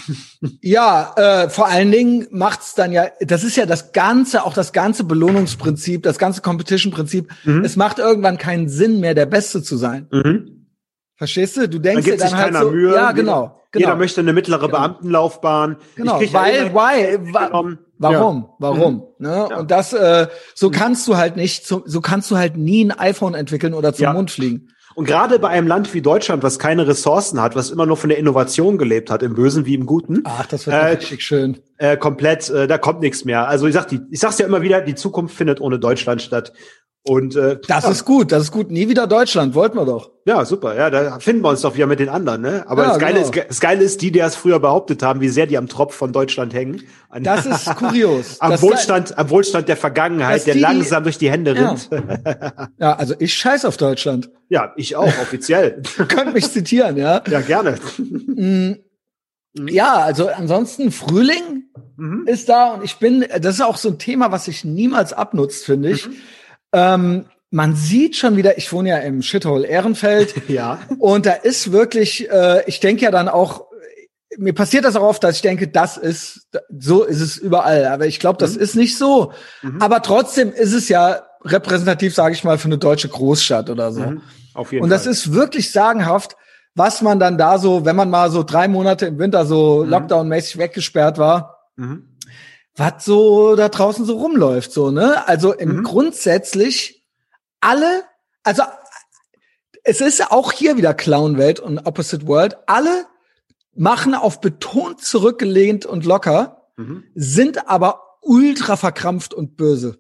Ja, 0.61 1.13
äh, 1.15 1.49
vor 1.49 1.67
allen 1.67 1.91
Dingen 1.91 2.27
macht's 2.31 2.75
dann 2.75 2.91
ja, 2.91 3.07
das 3.19 3.43
ist 3.43 3.55
ja 3.55 3.65
das 3.65 3.93
ganze, 3.93 4.45
auch 4.45 4.53
das 4.53 4.73
ganze 4.73 5.03
Belohnungsprinzip, 5.03 6.03
das 6.03 6.17
ganze 6.17 6.41
Competition-Prinzip. 6.41 7.31
Mhm. 7.43 7.63
Es 7.63 7.75
macht 7.75 7.99
irgendwann 7.99 8.37
keinen 8.37 8.69
Sinn 8.69 8.99
mehr, 8.99 9.15
der 9.15 9.25
Beste 9.25 9.63
zu 9.63 9.77
sein. 9.77 10.07
Mhm. 10.11 10.67
Verstehst 11.15 11.57
du? 11.57 11.69
Du 11.69 11.79
denkst 11.79 12.05
dir 12.05 12.17
dann 12.17 12.35
halt 12.35 12.55
so, 12.55 12.71
Mühe, 12.71 12.93
ja, 12.93 13.11
genau, 13.11 13.59
genau. 13.71 13.85
Jeder 13.85 13.95
möchte 13.95 14.21
eine 14.21 14.33
mittlere 14.33 14.67
genau. 14.67 14.79
Beamtenlaufbahn. 14.79 15.77
Genau, 15.95 16.19
weil, 16.31 16.73
why, 16.73 17.33
wa 17.33 17.49
warum, 17.51 18.41
ja. 18.43 18.49
warum? 18.59 18.93
Mhm. 18.93 19.03
Ne? 19.19 19.47
Ja. 19.49 19.59
Und 19.59 19.71
das, 19.71 19.93
äh, 19.93 20.27
so 20.55 20.69
mhm. 20.69 20.73
kannst 20.73 21.07
du 21.07 21.17
halt 21.17 21.35
nicht, 21.35 21.65
so, 21.65 21.83
so 21.85 22.01
kannst 22.01 22.31
du 22.31 22.37
halt 22.37 22.57
nie 22.57 22.85
ein 22.85 22.91
iPhone 22.91 23.35
entwickeln 23.35 23.73
oder 23.73 23.93
zum 23.93 24.03
ja. 24.03 24.13
Mond 24.13 24.31
fliegen. 24.31 24.69
Und 24.95 25.05
gerade 25.05 25.39
bei 25.39 25.49
einem 25.49 25.67
Land 25.67 25.93
wie 25.93 26.01
Deutschland, 26.01 26.43
was 26.43 26.59
keine 26.59 26.87
Ressourcen 26.87 27.41
hat, 27.41 27.55
was 27.55 27.71
immer 27.71 27.85
nur 27.85 27.97
von 27.97 28.09
der 28.09 28.17
Innovation 28.17 28.77
gelebt 28.77 29.09
hat, 29.09 29.23
im 29.23 29.35
Bösen 29.35 29.65
wie 29.65 29.75
im 29.75 29.85
Guten. 29.85 30.21
Ach, 30.25 30.45
das 30.45 30.67
wird 30.67 30.75
äh, 30.75 30.85
richtig 30.87 31.23
schön. 31.23 31.59
Äh, 31.77 31.97
komplett, 31.97 32.49
äh, 32.49 32.67
da 32.67 32.77
kommt 32.77 33.01
nichts 33.01 33.25
mehr. 33.25 33.47
Also 33.47 33.67
ich 33.67 33.73
sag, 33.73 33.87
die, 33.87 34.01
ich 34.09 34.19
sag's 34.19 34.37
ja 34.37 34.45
immer 34.45 34.61
wieder, 34.61 34.81
die 34.81 34.95
Zukunft 34.95 35.35
findet 35.35 35.61
ohne 35.61 35.79
Deutschland 35.79 36.21
statt. 36.21 36.53
Und 37.03 37.35
äh, 37.35 37.57
das 37.67 37.85
ja. 37.85 37.89
ist 37.89 38.05
gut, 38.05 38.31
das 38.31 38.43
ist 38.43 38.51
gut. 38.51 38.69
Nie 38.69 38.87
wieder 38.87 39.07
Deutschland, 39.07 39.55
wollten 39.55 39.75
wir 39.75 39.85
doch. 39.85 40.11
Ja, 40.25 40.45
super. 40.45 40.75
Ja, 40.75 40.91
da 40.91 41.19
finden 41.19 41.41
wir 41.41 41.49
uns 41.49 41.61
doch 41.61 41.73
wieder 41.73 41.87
mit 41.87 41.99
den 41.99 42.09
anderen, 42.09 42.41
ne? 42.41 42.63
Aber 42.67 42.83
ja, 42.83 42.89
das, 42.89 42.99
Geile 42.99 43.13
genau. 43.21 43.31
ist, 43.31 43.49
das 43.49 43.59
Geile 43.59 43.83
ist, 43.83 44.03
die, 44.03 44.11
die 44.11 44.19
es 44.19 44.35
früher 44.35 44.59
behauptet 44.59 45.01
haben, 45.01 45.19
wie 45.19 45.29
sehr 45.29 45.47
die 45.47 45.57
am 45.57 45.67
Tropf 45.67 45.95
von 45.95 46.13
Deutschland 46.13 46.53
hängen. 46.53 46.83
An, 47.09 47.23
das 47.23 47.47
ist 47.47 47.65
kurios. 47.75 48.39
am 48.39 48.51
das 48.51 48.61
Wohlstand, 48.61 49.17
am 49.17 49.31
Wohlstand 49.31 49.67
der 49.67 49.77
Vergangenheit, 49.77 50.45
der 50.45 50.53
die, 50.53 50.59
langsam 50.59 51.01
durch 51.01 51.17
die 51.17 51.31
Hände 51.31 51.55
rinnt. 51.55 51.89
Ja. 51.91 52.69
ja, 52.77 52.93
also 52.93 53.15
ich 53.17 53.33
scheiß 53.33 53.65
auf 53.65 53.77
Deutschland. 53.77 54.29
Ja, 54.49 54.71
ich 54.75 54.95
auch, 54.95 55.07
offiziell. 55.07 55.81
Könnt 56.07 56.35
mich 56.35 56.51
zitieren, 56.51 56.97
ja? 56.97 57.23
Ja, 57.27 57.41
gerne. 57.41 57.77
Mm. 57.97 58.73
Ja, 59.67 59.95
also 59.95 60.27
ansonsten 60.27 60.91
Frühling 60.91 61.65
mhm. 61.97 62.25
ist 62.27 62.47
da 62.47 62.75
und 62.75 62.85
ich 62.85 62.97
bin, 62.97 63.25
das 63.41 63.55
ist 63.55 63.61
auch 63.61 63.77
so 63.77 63.89
ein 63.89 63.97
Thema, 63.97 64.31
was 64.31 64.45
sich 64.45 64.63
niemals 64.63 65.13
abnutzt, 65.13 65.65
finde 65.65 65.89
ich. 65.89 66.07
Mhm 66.07 66.15
ähm, 66.73 67.25
man 67.51 67.75
sieht 67.75 68.15
schon 68.15 68.37
wieder, 68.37 68.57
ich 68.57 68.71
wohne 68.71 68.89
ja 68.89 68.97
im 68.97 69.21
Shithole 69.21 69.67
Ehrenfeld. 69.67 70.33
ja. 70.47 70.79
Und 70.99 71.25
da 71.25 71.33
ist 71.33 71.71
wirklich, 71.71 72.29
äh, 72.31 72.63
ich 72.65 72.79
denke 72.79 73.03
ja 73.03 73.11
dann 73.11 73.27
auch, 73.27 73.65
mir 74.37 74.53
passiert 74.53 74.85
das 74.85 74.95
auch 74.95 75.03
oft, 75.03 75.23
dass 75.23 75.35
ich 75.35 75.41
denke, 75.41 75.67
das 75.67 75.97
ist, 75.97 76.47
so 76.69 77.03
ist 77.03 77.19
es 77.19 77.37
überall. 77.37 77.85
Aber 77.85 78.07
ich 78.07 78.21
glaube, 78.21 78.37
das 78.39 78.55
mhm. 78.55 78.61
ist 78.61 78.75
nicht 78.75 78.97
so. 78.97 79.33
Mhm. 79.61 79.81
Aber 79.81 80.01
trotzdem 80.01 80.53
ist 80.53 80.71
es 80.71 80.87
ja 80.87 81.23
repräsentativ, 81.43 82.15
sage 82.15 82.33
ich 82.33 82.43
mal, 82.45 82.57
für 82.57 82.69
eine 82.69 82.77
deutsche 82.77 83.09
Großstadt 83.09 83.69
oder 83.69 83.91
so. 83.91 84.01
Mhm. 84.01 84.21
Auf 84.53 84.71
jeden 84.71 84.83
Und 84.85 84.89
das 84.89 85.03
Fall. 85.03 85.11
ist 85.11 85.33
wirklich 85.33 85.71
sagenhaft, 85.71 86.37
was 86.73 87.01
man 87.01 87.19
dann 87.19 87.37
da 87.37 87.57
so, 87.57 87.83
wenn 87.83 87.97
man 87.97 88.09
mal 88.09 88.31
so 88.31 88.43
drei 88.43 88.69
Monate 88.69 89.07
im 89.07 89.19
Winter 89.19 89.45
so 89.45 89.83
mhm. 89.83 89.89
Lockdown-mäßig 89.93 90.57
weggesperrt 90.57 91.17
war, 91.17 91.67
mhm 91.75 92.10
was 92.81 93.05
so 93.05 93.55
da 93.55 93.69
draußen 93.69 94.05
so 94.05 94.17
rumläuft, 94.17 94.71
so, 94.71 94.91
ne? 94.91 95.27
Also 95.27 95.53
im 95.53 95.77
mhm. 95.77 95.83
grundsätzlich 95.83 97.03
alle, 97.59 98.03
also 98.43 98.63
es 99.83 100.01
ist 100.01 100.31
auch 100.31 100.51
hier 100.51 100.77
wieder 100.77 100.93
Clownwelt 100.93 101.59
und 101.59 101.85
Opposite 101.85 102.27
World, 102.27 102.57
alle 102.67 103.05
machen 103.75 104.13
auf 104.13 104.41
betont 104.41 105.01
zurückgelehnt 105.01 105.85
und 105.85 106.05
locker, 106.05 106.67
mhm. 106.77 107.03
sind 107.15 107.69
aber 107.69 108.01
ultra 108.21 108.75
verkrampft 108.75 109.33
und 109.33 109.57
böse. 109.57 109.99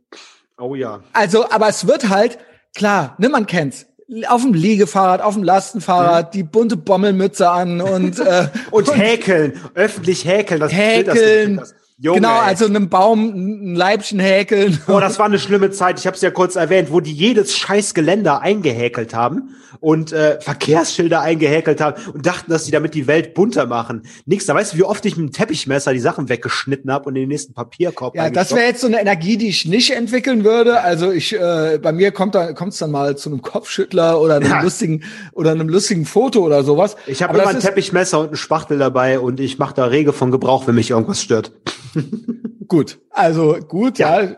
Oh 0.57 0.75
ja. 0.75 1.01
Also, 1.13 1.49
aber 1.49 1.69
es 1.69 1.87
wird 1.87 2.09
halt, 2.09 2.37
klar, 2.75 3.15
ne, 3.17 3.29
man 3.29 3.47
kennt's 3.47 3.87
auf 4.27 4.41
dem 4.41 4.53
Liegefahrrad, 4.53 5.21
auf 5.21 5.35
dem 5.35 5.43
Lastenfahrrad, 5.43 6.27
mhm. 6.27 6.37
die 6.37 6.43
bunte 6.43 6.77
Bommelmütze 6.77 7.49
an 7.49 7.79
und 7.79 8.19
äh, 8.19 8.49
und, 8.71 8.95
häkeln, 8.95 9.59
öffentlich 9.73 10.25
häkeln, 10.25 10.59
das 10.59 10.73
häkeln, 10.73 11.57
das, 11.57 11.73
Junge, 12.01 12.17
genau, 12.17 12.39
also 12.39 12.65
einem 12.65 12.89
Baum 12.89 13.29
ein 13.29 13.75
Leibchen 13.75 14.19
häkeln. 14.19 14.79
Oh, 14.87 14.99
das 14.99 15.19
war 15.19 15.27
eine 15.27 15.37
schlimme 15.37 15.69
Zeit. 15.69 15.99
Ich 15.99 16.07
habe 16.07 16.15
es 16.15 16.21
ja 16.23 16.31
kurz 16.31 16.55
erwähnt, 16.55 16.91
wo 16.91 16.99
die 16.99 17.13
jedes 17.13 17.55
scheiß 17.55 17.93
Geländer 17.93 18.41
eingehäkelt 18.41 19.13
haben 19.13 19.55
und 19.81 20.11
äh, 20.11 20.41
Verkehrsschilder 20.41 21.21
eingehäkelt 21.21 21.79
haben 21.79 22.01
und 22.11 22.25
dachten, 22.25 22.49
dass 22.49 22.65
sie 22.65 22.71
damit 22.71 22.95
die 22.95 23.05
Welt 23.05 23.35
bunter 23.35 23.67
machen. 23.67 24.01
Nix, 24.25 24.47
da 24.47 24.55
weißt 24.55 24.73
du, 24.73 24.77
wie 24.77 24.83
oft 24.83 25.05
ich 25.05 25.15
mit 25.15 25.29
dem 25.29 25.31
Teppichmesser 25.31 25.93
die 25.93 25.99
Sachen 25.99 26.27
weggeschnitten 26.27 26.91
habe 26.91 27.05
und 27.05 27.15
in 27.15 27.21
den 27.21 27.29
nächsten 27.29 27.53
Papierkorb 27.53 28.15
Ja, 28.15 28.31
das 28.31 28.51
wäre 28.51 28.65
jetzt 28.65 28.81
so 28.81 28.87
eine 28.87 28.99
Energie, 28.99 29.37
die 29.37 29.49
ich 29.49 29.65
nicht 29.67 29.91
entwickeln 29.91 30.43
würde. 30.43 30.81
Also 30.81 31.11
ich, 31.11 31.33
äh, 31.33 31.77
bei 31.79 31.91
mir 31.91 32.11
kommt 32.11 32.33
da 32.33 32.53
kommt's 32.53 32.79
dann 32.79 32.89
mal 32.89 33.15
zu 33.15 33.29
einem 33.29 33.43
Kopfschüttler 33.43 34.19
oder 34.19 34.37
einem 34.37 34.49
ja. 34.49 34.61
lustigen 34.63 35.03
oder 35.33 35.51
einem 35.51 35.69
lustigen 35.69 36.05
Foto 36.05 36.41
oder 36.41 36.63
sowas. 36.63 36.95
Ich 37.05 37.21
habe 37.21 37.37
immer 37.37 37.49
ein 37.49 37.59
Teppichmesser 37.59 38.19
und 38.19 38.31
ein 38.31 38.37
Spachtel 38.37 38.79
dabei 38.79 39.19
und 39.19 39.39
ich 39.39 39.59
mache 39.59 39.75
da 39.75 39.85
rege 39.85 40.13
von 40.13 40.31
Gebrauch, 40.31 40.65
wenn 40.65 40.73
mich 40.73 40.89
irgendwas 40.89 41.21
stört. 41.21 41.51
gut, 42.67 42.99
also 43.09 43.57
gut, 43.67 43.99
ja. 43.99 44.21
ja. 44.21 44.35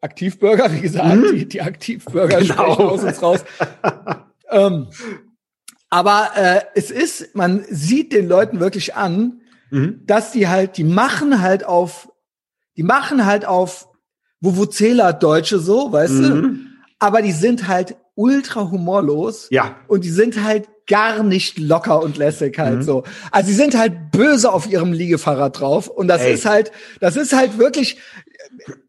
Aktivbürger, 0.00 0.72
wie 0.72 0.80
gesagt, 0.80 1.14
mhm. 1.14 1.36
die, 1.36 1.48
die 1.48 1.62
Aktivbürger 1.62 2.38
genau. 2.40 2.74
aus 2.74 3.04
uns 3.04 3.22
raus. 3.22 3.44
ähm, 4.50 4.88
aber 5.88 6.30
äh, 6.34 6.60
es 6.74 6.90
ist, 6.90 7.36
man 7.36 7.64
sieht 7.68 8.12
den 8.12 8.26
Leuten 8.26 8.58
wirklich 8.58 8.96
an, 8.96 9.42
mhm. 9.70 10.00
dass 10.04 10.32
die 10.32 10.48
halt, 10.48 10.76
die 10.76 10.84
machen 10.84 11.40
halt 11.40 11.64
auf, 11.64 12.10
die 12.76 12.82
machen 12.82 13.24
halt 13.24 13.44
auf 13.44 13.88
Vuvuzela 14.40 15.12
Deutsche 15.12 15.60
so, 15.60 15.92
weißt 15.92 16.14
mhm. 16.14 16.22
du? 16.22 16.58
Aber 16.98 17.22
die 17.22 17.32
sind 17.32 17.68
halt 17.68 17.96
ultra 18.14 18.70
humorlos. 18.70 19.48
Ja. 19.50 19.76
Und 19.88 20.04
die 20.04 20.10
sind 20.10 20.42
halt 20.42 20.68
gar 20.86 21.22
nicht 21.22 21.58
locker 21.58 22.02
und 22.02 22.16
lässig 22.16 22.58
halt 22.58 22.78
mhm. 22.78 22.82
so. 22.82 23.04
Also 23.30 23.48
sie 23.48 23.54
sind 23.54 23.76
halt 23.76 24.10
böse 24.10 24.52
auf 24.52 24.68
ihrem 24.68 24.92
Liegefahrrad 24.92 25.60
drauf 25.60 25.88
und 25.88 26.08
das 26.08 26.22
Ey. 26.22 26.34
ist 26.34 26.44
halt, 26.44 26.72
das 27.00 27.16
ist 27.16 27.32
halt 27.32 27.56
wirklich, 27.58 27.98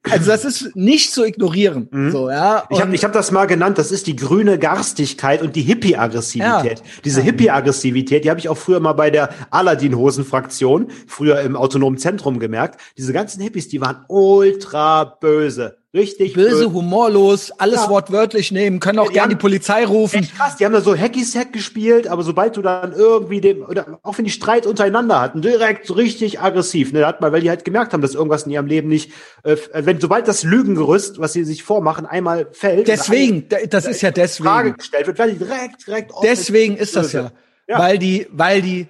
also 0.09 0.29
das 0.29 0.43
ist 0.43 0.75
nicht 0.75 1.13
zu 1.13 1.23
ignorieren. 1.23 1.87
Mhm. 1.91 2.11
So, 2.11 2.29
ja. 2.29 2.65
Und 2.67 2.75
ich 2.75 2.81
habe 2.81 2.95
ich 2.95 3.03
hab 3.03 3.13
das 3.13 3.31
mal 3.31 3.45
genannt, 3.45 3.77
das 3.77 3.91
ist 3.91 4.07
die 4.07 4.15
grüne 4.15 4.57
Garstigkeit 4.57 5.41
und 5.41 5.55
die 5.55 5.61
Hippie-Aggressivität. 5.61 6.79
Ja. 6.79 6.85
Diese 7.05 7.19
ja. 7.19 7.25
Hippie-Aggressivität, 7.25 8.25
die 8.25 8.29
habe 8.29 8.39
ich 8.39 8.49
auch 8.49 8.57
früher 8.57 8.79
mal 8.79 8.93
bei 8.93 9.09
der 9.09 9.29
Aladdin-Hosen-Fraktion, 9.51 10.87
früher 11.07 11.41
im 11.41 11.55
autonomen 11.55 11.97
Zentrum 11.97 12.39
gemerkt. 12.39 12.81
Diese 12.97 13.13
ganzen 13.13 13.41
Hippies, 13.41 13.67
die 13.67 13.81
waren 13.81 14.03
ultra 14.09 15.05
böse. 15.05 15.77
Richtig 15.95 16.33
böse, 16.33 16.49
böse, 16.49 16.73
humorlos, 16.73 17.51
alles 17.51 17.81
ja. 17.81 17.89
wortwörtlich 17.89 18.51
nehmen, 18.51 18.79
können 18.79 18.97
auch 18.97 19.11
gerne 19.11 19.35
die 19.35 19.39
Polizei 19.39 19.85
rufen. 19.85 20.21
Echt 20.21 20.35
krass, 20.35 20.55
die 20.55 20.65
haben 20.65 20.73
da 20.73 20.81
so 20.81 20.95
Hacky-Sack 20.95 21.53
gespielt, 21.53 22.07
aber 22.07 22.23
sobald 22.23 22.57
du 22.57 22.63
dann 22.63 22.93
irgendwie 22.93 23.41
dem, 23.41 23.63
oder 23.63 23.99
auch 24.01 24.17
wenn 24.17 24.25
die 24.25 24.31
Streit 24.31 24.65
untereinander 24.65 25.21
hatten, 25.21 25.43
direkt 25.43 25.85
so 25.85 25.93
richtig 25.93 26.39
aggressiv, 26.41 26.93
ne, 26.93 27.05
hat 27.05 27.21
mal, 27.21 27.31
weil 27.31 27.41
die 27.41 27.49
halt 27.49 27.63
gemerkt 27.63 27.93
haben, 27.93 28.01
dass 28.01 28.15
irgendwas 28.15 28.47
in 28.47 28.51
ihrem 28.51 28.65
Leben 28.65 28.87
nicht, 28.87 29.11
äh, 29.43 29.55
wenn 29.71 30.01
sobald 30.01 30.27
das 30.27 30.41
Lügengerüst, 30.41 31.19
was 31.19 31.33
sie 31.33 31.43
sich 31.43 31.61
vormachen, 31.61 32.07
einmal 32.07 32.47
fällt. 32.53 32.87
Deswegen, 32.87 33.45
eine, 33.51 33.67
das 33.67 33.85
ist 33.85 34.01
ja 34.01 34.09
deswegen. 34.09 34.49
Frage 34.49 34.73
gestellt 34.73 35.05
wird, 35.05 35.19
werden 35.19 35.37
die 35.37 35.45
direkt, 35.45 35.85
direkt. 35.85 36.11
Deswegen 36.23 36.75
ist 36.75 36.95
das 36.95 37.13
ja. 37.13 37.31
ja. 37.67 37.77
Weil 37.77 37.99
die, 37.99 38.25
weil 38.31 38.63
die, 38.63 38.87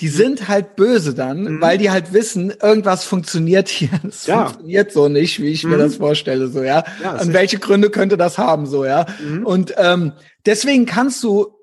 die 0.00 0.08
sind 0.08 0.48
halt 0.48 0.76
böse 0.76 1.14
dann, 1.14 1.44
mhm. 1.44 1.60
weil 1.60 1.78
die 1.78 1.90
halt 1.90 2.12
wissen, 2.12 2.50
irgendwas 2.50 3.04
funktioniert 3.04 3.68
hier. 3.68 3.90
Es 4.08 4.26
ja. 4.26 4.46
funktioniert 4.46 4.92
so 4.92 5.08
nicht, 5.08 5.40
wie 5.40 5.48
ich 5.48 5.64
mhm. 5.64 5.70
mir 5.70 5.78
das 5.78 5.96
vorstelle, 5.96 6.48
so, 6.48 6.62
ja. 6.62 6.84
ja 7.02 7.20
Und 7.20 7.32
welche 7.32 7.58
Gründe 7.58 7.90
könnte 7.90 8.16
das 8.16 8.38
haben, 8.38 8.66
so, 8.66 8.84
ja. 8.84 9.06
Mhm. 9.22 9.46
Und 9.46 9.74
ähm, 9.76 10.12
deswegen 10.46 10.86
kannst 10.86 11.22
du 11.22 11.54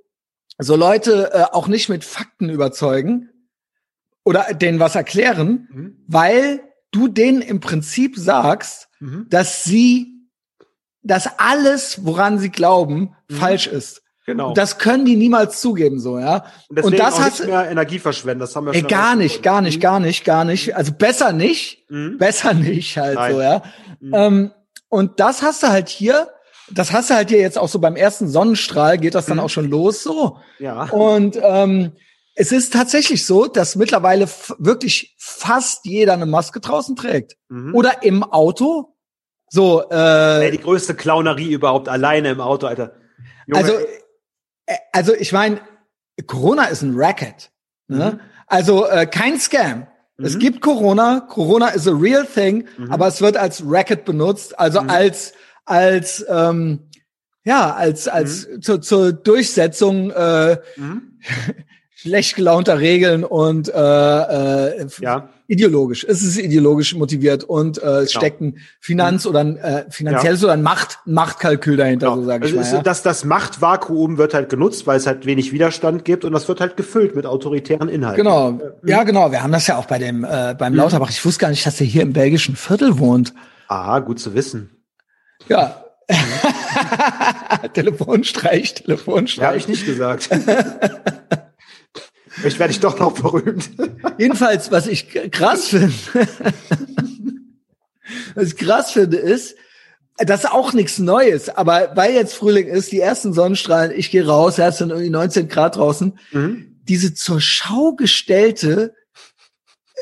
so 0.57 0.75
Leute 0.75 1.31
äh, 1.33 1.43
auch 1.51 1.67
nicht 1.67 1.89
mit 1.89 2.03
Fakten 2.03 2.49
überzeugen 2.49 3.29
oder 4.23 4.53
denen 4.53 4.79
was 4.79 4.95
erklären, 4.95 5.67
mhm. 5.71 5.97
weil 6.07 6.61
du 6.91 7.07
denen 7.07 7.41
im 7.41 7.59
Prinzip 7.59 8.17
sagst, 8.17 8.87
mhm. 8.99 9.27
dass 9.29 9.63
sie, 9.63 10.27
dass 11.01 11.39
alles, 11.39 12.05
woran 12.05 12.39
sie 12.39 12.49
glauben, 12.49 13.15
mhm. 13.27 13.35
falsch 13.35 13.67
ist. 13.67 14.00
Genau. 14.25 14.53
Das 14.53 14.77
können 14.77 15.05
die 15.05 15.15
niemals 15.15 15.61
zugeben, 15.61 15.99
so, 15.99 16.19
ja. 16.19 16.45
Und, 16.69 16.83
und 16.83 16.99
das 16.99 17.19
hat 17.19 17.45
mehr 17.45 17.69
Energie 17.69 17.97
verschwenden. 17.97 18.39
Das 18.39 18.55
haben 18.55 18.67
wir 18.67 18.73
ey, 18.73 18.83
gar 18.83 19.15
nicht, 19.15 19.41
gar 19.41 19.61
nicht, 19.61 19.81
gar 19.81 19.99
nicht, 19.99 20.23
gar 20.23 20.45
nicht. 20.45 20.75
Also 20.75 20.91
besser 20.93 21.31
nicht, 21.31 21.89
mhm. 21.89 22.17
besser 22.17 22.53
nicht 22.53 22.97
halt 22.97 23.15
Nein. 23.15 23.33
so, 23.33 23.41
ja. 23.41 23.63
Mhm. 23.99 24.13
Ähm, 24.13 24.51
und 24.89 25.19
das 25.19 25.41
hast 25.41 25.63
du 25.63 25.67
halt 25.67 25.89
hier. 25.89 26.29
Das 26.73 26.93
hast 26.93 27.09
du 27.09 27.15
halt 27.15 27.29
hier 27.29 27.39
jetzt 27.39 27.57
auch 27.57 27.67
so 27.67 27.79
beim 27.79 27.97
ersten 27.97 28.29
Sonnenstrahl 28.29 28.97
geht 28.97 29.15
das 29.15 29.25
dann 29.25 29.37
mhm. 29.37 29.43
auch 29.43 29.49
schon 29.49 29.69
los, 29.69 30.03
so. 30.03 30.37
Ja. 30.59 30.83
Und 30.83 31.37
ähm, 31.41 31.93
es 32.35 32.51
ist 32.51 32.71
tatsächlich 32.71 33.25
so, 33.25 33.47
dass 33.47 33.75
mittlerweile 33.75 34.27
wirklich 34.57 35.15
fast 35.17 35.85
jeder 35.85 36.13
eine 36.13 36.25
Maske 36.25 36.59
draußen 36.59 36.95
trägt 36.95 37.35
mhm. 37.49 37.75
oder 37.75 38.03
im 38.03 38.23
Auto. 38.23 38.95
So. 39.49 39.83
Äh, 39.89 40.45
ey, 40.45 40.51
die 40.51 40.59
größte 40.59 40.95
Clownerie 40.95 41.51
überhaupt 41.51 41.89
alleine 41.89 42.29
im 42.29 42.39
Auto, 42.39 42.67
Alter. 42.67 42.93
Junge, 43.47 43.63
also 43.63 43.73
also 44.91 45.13
ich 45.13 45.31
meine, 45.31 45.61
Corona 46.27 46.65
ist 46.65 46.81
ein 46.81 46.93
Racket. 46.95 47.51
Ne? 47.87 48.13
Mhm. 48.13 48.19
Also 48.47 48.87
äh, 48.87 49.05
kein 49.05 49.39
Scam. 49.39 49.87
Mhm. 50.17 50.25
Es 50.25 50.39
gibt 50.39 50.61
Corona, 50.61 51.21
Corona 51.21 51.69
is 51.69 51.87
a 51.87 51.91
real 51.93 52.25
thing, 52.25 52.67
mhm. 52.77 52.91
aber 52.91 53.07
es 53.07 53.21
wird 53.21 53.37
als 53.37 53.63
Racket 53.65 54.05
benutzt, 54.05 54.57
also 54.59 54.81
mhm. 54.81 54.89
als 54.89 55.33
als 55.65 56.25
ähm, 56.29 56.89
ja 57.43 57.73
als 57.73 58.07
als 58.07 58.47
mhm. 58.47 58.61
zur, 58.61 58.81
zur 58.81 59.13
Durchsetzung 59.13 60.11
äh, 60.11 60.57
mhm. 60.75 61.19
schlecht 61.95 62.35
gelaunter 62.35 62.79
Regeln 62.79 63.23
und 63.23 63.69
äh, 63.69 63.73
äh, 63.73 64.87
ja. 64.99 65.29
Ideologisch. 65.51 66.05
Es 66.07 66.23
ist 66.23 66.37
ideologisch 66.37 66.95
motiviert 66.95 67.43
und 67.43 67.77
äh, 67.77 67.81
es 67.81 68.11
genau. 68.11 68.21
steckt 68.21 68.41
ein 68.41 68.57
Finanz- 68.79 69.25
oder 69.25 69.39
ein 69.41 69.57
äh, 69.57 69.85
finanzielles 69.89 70.41
ja. 70.41 70.45
oder 70.45 70.53
ein 70.53 70.61
Macht 70.61 70.99
Machtkalkül 71.05 71.75
dahinter, 71.75 72.07
genau. 72.07 72.21
so 72.21 72.25
sage 72.25 72.47
ich 72.47 72.57
also 72.57 72.71
mal. 72.71 72.77
Ja. 72.77 72.83
Das, 72.83 73.03
das 73.03 73.25
Machtvakuum 73.25 74.17
wird 74.17 74.33
halt 74.33 74.49
genutzt, 74.49 74.87
weil 74.87 74.95
es 74.97 75.07
halt 75.07 75.25
wenig 75.25 75.51
Widerstand 75.51 76.05
gibt 76.05 76.23
und 76.23 76.31
das 76.31 76.47
wird 76.47 76.61
halt 76.61 76.77
gefüllt 76.77 77.15
mit 77.15 77.25
autoritären 77.25 77.89
Inhalten. 77.89 78.23
Genau, 78.23 78.51
mhm. 78.53 78.61
ja 78.85 79.03
genau. 79.03 79.31
Wir 79.31 79.43
haben 79.43 79.51
das 79.51 79.67
ja 79.67 79.77
auch 79.77 79.85
bei 79.85 79.99
dem 79.99 80.23
äh, 80.23 80.55
beim 80.57 80.71
mhm. 80.71 80.79
Lauterbach. 80.79 81.09
Ich 81.09 81.23
wusste 81.25 81.41
gar 81.41 81.49
nicht, 81.49 81.65
dass 81.65 81.81
er 81.81 81.85
hier 81.85 82.03
im 82.03 82.13
belgischen 82.13 82.55
Viertel 82.55 82.97
wohnt. 82.97 83.33
Ah, 83.67 83.99
gut 83.99 84.19
zu 84.19 84.33
wissen. 84.33 84.69
Ja. 85.49 85.83
Telefonstreich, 87.73 88.73
Telefonstreich. 88.73 89.41
Ja, 89.41 89.47
habe 89.47 89.57
ich 89.57 89.67
nicht 89.67 89.85
gesagt. 89.85 90.29
Vielleicht 92.41 92.59
werde 92.59 92.73
ich 92.73 92.79
doch 92.79 92.99
noch 92.99 93.13
berühmt. 93.13 93.69
Jedenfalls, 94.17 94.71
was 94.71 94.87
ich 94.87 95.09
krass 95.31 95.67
finde, 95.67 95.93
was 98.35 98.47
ich 98.47 98.57
krass 98.57 98.91
finde, 98.91 99.17
ist, 99.17 99.55
das 100.17 100.43
ist 100.43 100.51
auch 100.51 100.73
nichts 100.73 100.99
Neues, 100.99 101.49
aber 101.49 101.91
weil 101.95 102.13
jetzt 102.13 102.33
Frühling 102.33 102.67
ist, 102.67 102.91
die 102.91 102.99
ersten 102.99 103.33
Sonnenstrahlen, 103.33 103.91
ich 103.95 104.11
gehe 104.11 104.25
raus, 104.25 104.57
ja, 104.57 104.67
es 104.67 104.77
sind 104.77 104.89
irgendwie 104.89 105.09
19 105.09 105.47
Grad 105.47 105.75
draußen, 105.75 106.17
mhm. 106.31 106.79
diese 106.83 107.13
zur 107.13 107.41
Schau 107.41 107.93
gestellte 107.93 108.95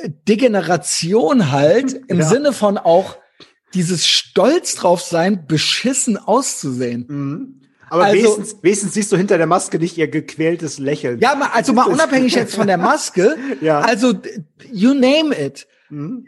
äh, 0.01 0.09
Degeneration 0.27 1.51
halt, 1.51 2.01
im 2.07 2.19
ja. 2.19 2.27
Sinne 2.27 2.53
von 2.53 2.77
auch 2.77 3.17
dieses 3.73 4.07
Stolz 4.07 4.75
drauf 4.75 5.01
sein, 5.01 5.45
beschissen 5.45 6.17
auszusehen. 6.17 7.05
Mhm. 7.07 7.61
Aber 7.89 8.05
also, 8.05 8.17
wenigstens, 8.17 8.63
wenigstens 8.63 8.93
siehst 8.93 9.11
du 9.11 9.17
hinter 9.17 9.37
der 9.37 9.47
Maske 9.47 9.79
nicht 9.79 9.97
ihr 9.97 10.07
gequältes 10.07 10.79
Lächeln. 10.79 11.19
Ja, 11.19 11.33
also 11.53 11.73
mal 11.73 11.83
unabhängig 11.91 12.33
jetzt 12.35 12.55
von 12.55 12.67
der 12.67 12.77
Maske. 12.77 13.35
ja. 13.61 13.79
Also, 13.79 14.13
you 14.71 14.93
name 14.93 15.35
it. 15.35 15.67
Mhm 15.89 16.25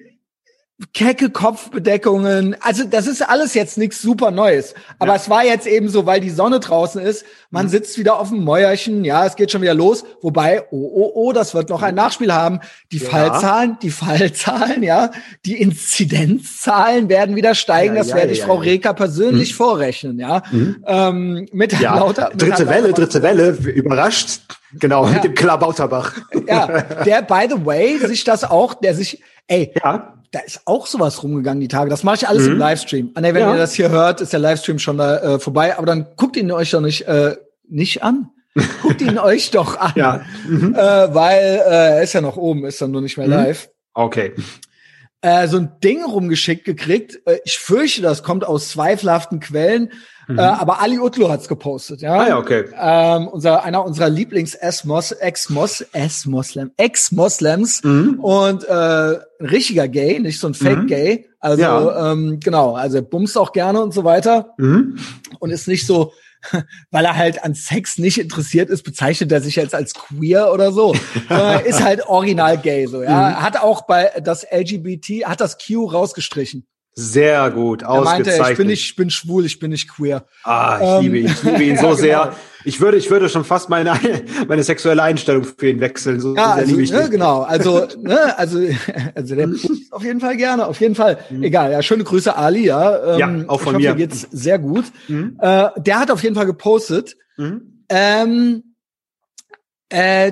kecke 0.94 1.30
Kopfbedeckungen. 1.30 2.56
Also 2.62 2.84
das 2.84 3.08
ist 3.08 3.22
alles 3.22 3.54
jetzt 3.54 3.78
nichts 3.78 4.02
super 4.02 4.32
Neues. 4.32 4.74
Aber 5.00 5.12
ja. 5.12 5.16
es 5.16 5.30
war 5.30 5.46
jetzt 5.46 5.68
eben 5.68 5.90
so, 5.90 6.06
weil 6.06 6.20
die 6.20 6.30
Sonne 6.30 6.60
draußen 6.60 7.02
ist. 7.02 7.26
Man 7.50 7.66
mhm. 7.66 7.70
sitzt 7.70 7.98
wieder 7.98 8.20
auf 8.20 8.30
dem 8.30 8.44
Mäuerchen. 8.44 9.04
Ja, 9.04 9.26
es 9.26 9.36
geht 9.36 9.52
schon 9.52 9.62
wieder 9.62 9.74
los. 9.74 10.04
Wobei, 10.22 10.64
oh, 10.72 10.92
oh, 10.94 11.12
oh, 11.14 11.34
das 11.34 11.54
wird 11.54 11.70
noch 11.70 11.82
ein 11.82 11.96
Nachspiel 11.96 12.34
haben. 12.34 12.60
Die 12.92 12.98
ja. 12.98 13.10
Fallzahlen, 13.10 13.78
die 13.82 13.92
Fallzahlen, 13.92 14.84
ja, 14.84 15.12
die 15.46 15.62
Inzidenzzahlen 15.62 17.10
werden 17.10 17.36
wieder 17.36 17.56
steigen. 17.56 17.96
Ja, 17.96 18.04
das 18.04 18.14
werde 18.14 18.34
ich 18.34 18.42
Frau 18.42 18.56
Reker 18.56 18.94
persönlich 18.94 19.52
mhm. 19.52 19.58
vorrechnen. 19.58 20.20
Ja, 20.20 20.44
mhm. 20.52 20.84
ähm, 20.88 21.48
mit 21.52 21.80
ja. 21.80 21.96
lauter. 21.96 22.32
Dritte 22.36 22.68
Welle, 22.68 22.88
lauter 22.88 23.02
dritte 23.02 23.22
Welle, 23.22 23.50
überrascht. 23.52 24.42
Genau, 24.80 25.06
mit 25.06 25.24
dem 25.24 25.36
Klabauterbach. 25.36 26.14
Ja, 26.48 26.82
der, 27.06 27.22
by 27.24 27.48
the 27.50 27.66
way, 27.66 27.98
sich 28.08 28.24
das 28.24 28.44
auch, 28.44 28.74
der 28.74 28.96
sich, 28.96 29.22
ey, 29.48 29.74
ja 29.84 30.14
da 30.32 30.40
ist 30.40 30.62
auch 30.66 30.88
sowas 30.88 31.24
rumgegangen 31.24 31.60
die 31.60 31.68
Tage. 31.68 31.90
Das 31.90 32.04
mache 32.04 32.16
ich 32.16 32.28
alles 32.28 32.46
mhm. 32.46 32.54
im 32.54 32.58
Livestream. 32.58 33.12
Ah, 33.16 33.22
nee, 33.22 33.34
wenn 33.34 33.42
ja. 33.42 33.52
ihr 33.54 33.58
das 33.58 33.74
hier 33.74 33.90
hört, 33.90 34.22
ist 34.22 34.32
der 34.34 34.40
Livestream 34.40 34.80
schon 34.80 34.98
da 34.98 35.18
äh, 35.18 35.40
vorbei. 35.40 35.78
Aber 35.78 35.86
dann 35.86 36.08
guckt 36.16 36.38
ihn 36.38 36.52
euch 36.52 36.72
doch 36.72 36.82
nicht 36.82 37.02
äh, 37.04 37.36
nicht 37.68 38.04
an. 38.04 38.30
guckt 38.82 39.02
ihn 39.02 39.18
euch 39.18 39.52
doch 39.52 39.78
an. 39.78 39.94
Ja. 39.96 40.26
Mhm. 40.48 40.74
Äh, 40.74 41.14
weil 41.14 41.44
äh, 41.44 41.96
er 41.96 42.02
ist 42.04 42.14
ja 42.14 42.22
noch 42.22 42.38
oben, 42.38 42.66
ist 42.66 42.82
dann 42.82 42.92
nur 42.92 43.02
nicht 43.02 43.18
mehr 43.18 43.28
mhm. 43.28 43.34
live. 43.34 43.70
Okay. 43.94 44.34
Äh, 45.22 45.48
so 45.48 45.58
ein 45.58 45.74
Ding 45.84 46.04
rumgeschickt 46.04 46.66
gekriegt. 46.66 47.22
Äh, 47.26 47.38
ich 47.46 47.60
fürchte, 47.60 48.02
das 48.02 48.24
kommt 48.24 48.44
aus 48.44 48.70
zweifelhaften 48.70 49.40
Quellen. 49.40 49.92
Mhm. 50.28 50.40
Äh, 50.40 50.42
aber 50.42 50.82
Ali 50.82 50.98
Utlu 50.98 51.30
hat's 51.30 51.48
gepostet, 51.48 52.02
ja. 52.02 52.14
Ah, 52.16 52.28
ja, 52.30 52.38
okay. 52.40 52.66
Ähm, 52.76 53.28
unser, 53.28 53.64
einer 53.64 53.86
unserer 53.86 54.10
Lieblings-Ex-Mos, 54.10 55.12
Ex-Mos, 55.12 55.82
Ex-Moslem, 55.94 56.72
Ex-Moslems 56.78 57.84
mhm. 57.84 58.20
und 58.20 58.64
äh, 58.64 58.74
richtiger 59.40 59.88
Gay, 59.88 60.20
nicht 60.20 60.40
so 60.40 60.48
ein 60.48 60.54
Fake-Gay. 60.54 61.18
Mhm. 61.18 61.26
Also 61.40 61.62
ja. 61.62 62.12
ähm, 62.12 62.40
genau, 62.40 62.76
also 62.76 62.98
er 62.98 63.04
bumst 63.04 63.38
auch 63.38 63.52
gerne 63.52 63.82
und 63.82 63.94
so 63.94 64.04
weiter 64.04 64.54
mhm. 64.58 64.98
und 65.40 65.52
ist 65.52 65.68
nicht 65.68 65.86
so 65.86 66.14
weil 66.92 67.06
er 67.06 67.16
halt 67.18 67.44
an 67.44 67.54
Sex 67.54 67.98
nicht 67.98 68.18
interessiert 68.18 68.70
ist, 68.70 68.84
bezeichnet 68.84 69.32
er 69.32 69.42
sich 69.42 69.56
jetzt 69.56 69.76
als 69.76 69.94
queer 69.94 70.52
oder 70.54 70.72
so. 70.72 70.96
äh, 71.30 71.68
ist 71.68 71.84
halt 71.84 72.08
original 72.08 72.58
gay 72.58 72.88
so, 72.88 73.04
ja. 73.04 73.30
Mhm. 73.30 73.42
Hat 73.42 73.58
auch 73.58 73.84
bei 73.84 74.12
das 74.24 74.46
LGBT, 74.52 75.26
hat 75.26 75.42
das 75.42 75.58
Q 75.58 75.86
rausgestrichen. 75.86 76.68
Sehr 76.94 77.50
gut, 77.52 77.84
ausgezeichnet. 77.84 78.28
Er 78.28 78.38
meinte, 78.38 78.52
ich 78.52 78.58
bin 78.58 78.68
nicht, 78.68 78.86
ich 78.86 78.96
bin 78.96 79.10
schwul, 79.10 79.46
ich 79.46 79.60
bin 79.60 79.72
nicht 79.72 79.90
queer. 79.90 80.26
Ah, 80.44 80.78
ich 80.82 80.88
ähm, 80.88 81.02
liebe 81.02 81.20
ihn, 81.20 81.26
ich 81.28 81.44
liebe 81.44 81.64
ihn 81.64 81.78
so 81.78 81.88
ja, 81.88 81.96
sehr. 81.96 82.36
Ich 82.64 82.82
würde, 82.82 82.98
ich 82.98 83.10
würde 83.10 83.30
schon 83.30 83.44
fast 83.44 83.70
meine, 83.70 83.94
meine 84.48 84.64
sexuelle 84.64 85.04
Einstellung 85.04 85.44
für 85.44 85.70
ihn 85.70 85.80
wechseln. 85.80 86.20
So 86.20 86.36
ja, 86.36 86.54
also, 86.54 86.76
ne, 86.76 87.10
genau. 87.10 87.42
Also, 87.42 87.88
ne, 88.02 88.38
also, 88.38 88.60
also 89.16 89.36
der 89.36 89.50
auf 89.92 90.04
jeden 90.04 90.20
Fall 90.20 90.38
gerne, 90.38 90.68
auf 90.68 90.80
jeden 90.80 90.96
Fall. 90.96 91.20
Mhm. 91.30 91.44
Egal, 91.44 91.72
ja, 91.72 91.82
schöne 91.82 92.04
Grüße, 92.04 92.36
Ali, 92.36 92.66
ja. 92.66 93.16
Ähm, 93.16 93.20
ja, 93.20 93.50
auch 93.50 93.62
von 93.62 93.80
ich 93.80 93.88
hoffe, 93.88 93.96
mir. 93.98 94.08
geht's 94.08 94.28
sehr 94.32 94.60
gut. 94.60 94.86
Mhm. 95.08 95.38
Äh, 95.40 95.70
der 95.78 96.00
hat 96.00 96.12
auf 96.12 96.24
jeden 96.24 96.36
Fall 96.36 96.46
gepostet. 96.46 97.18
Mhm. 97.38 97.84
Ähm, 97.90 98.64
äh, 99.90 100.32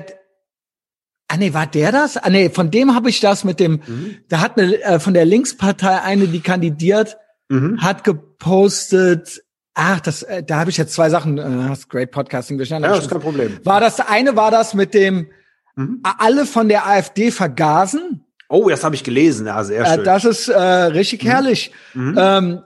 Ah 1.32 1.36
nee, 1.36 1.54
war 1.54 1.68
der 1.68 1.92
das? 1.92 2.16
Ah 2.16 2.28
nee, 2.28 2.50
von 2.50 2.72
dem 2.72 2.92
habe 2.92 3.08
ich 3.08 3.20
das 3.20 3.44
mit 3.44 3.60
dem, 3.60 3.82
mhm. 3.86 4.16
da 4.28 4.40
hat 4.40 4.58
eine, 4.58 4.82
äh, 4.82 4.98
von 4.98 5.14
der 5.14 5.24
Linkspartei 5.24 6.00
eine, 6.02 6.26
die 6.26 6.40
kandidiert, 6.40 7.18
mhm. 7.48 7.80
hat 7.80 8.02
gepostet, 8.02 9.40
ach, 9.74 10.00
das, 10.00 10.22
äh, 10.22 10.42
da 10.42 10.60
habe 10.60 10.70
ich 10.70 10.76
jetzt 10.76 10.94
zwei 10.94 11.10
Sachen, 11.10 11.38
äh, 11.38 11.76
great 11.88 12.10
Podcasting 12.10 12.56
durcheinander. 12.56 12.88
Ja, 12.88 12.94
das 12.94 13.04
ist 13.04 13.10
kein 13.10 13.20
Problem. 13.20 13.60
War 13.64 13.80
das 13.80 14.00
eine, 14.00 14.36
war 14.36 14.50
das 14.50 14.74
mit 14.74 14.94
dem, 14.94 15.30
mhm. 15.76 16.00
alle 16.02 16.46
von 16.46 16.68
der 16.68 16.86
AfD 16.86 17.30
vergasen? 17.30 18.24
Oh, 18.48 18.68
das 18.68 18.82
habe 18.82 18.94
ich 18.94 19.04
gelesen, 19.04 19.46
ja, 19.46 19.62
sehr 19.62 19.82
äh, 19.82 19.86
schön. 19.86 20.00
Äh, 20.00 20.04
das 20.04 20.24
ist 20.24 20.48
äh, 20.48 20.60
richtig 20.60 21.22
mhm. 21.22 21.28
herrlich. 21.28 21.72
Mhm. 21.94 22.14
Ähm, 22.18 22.62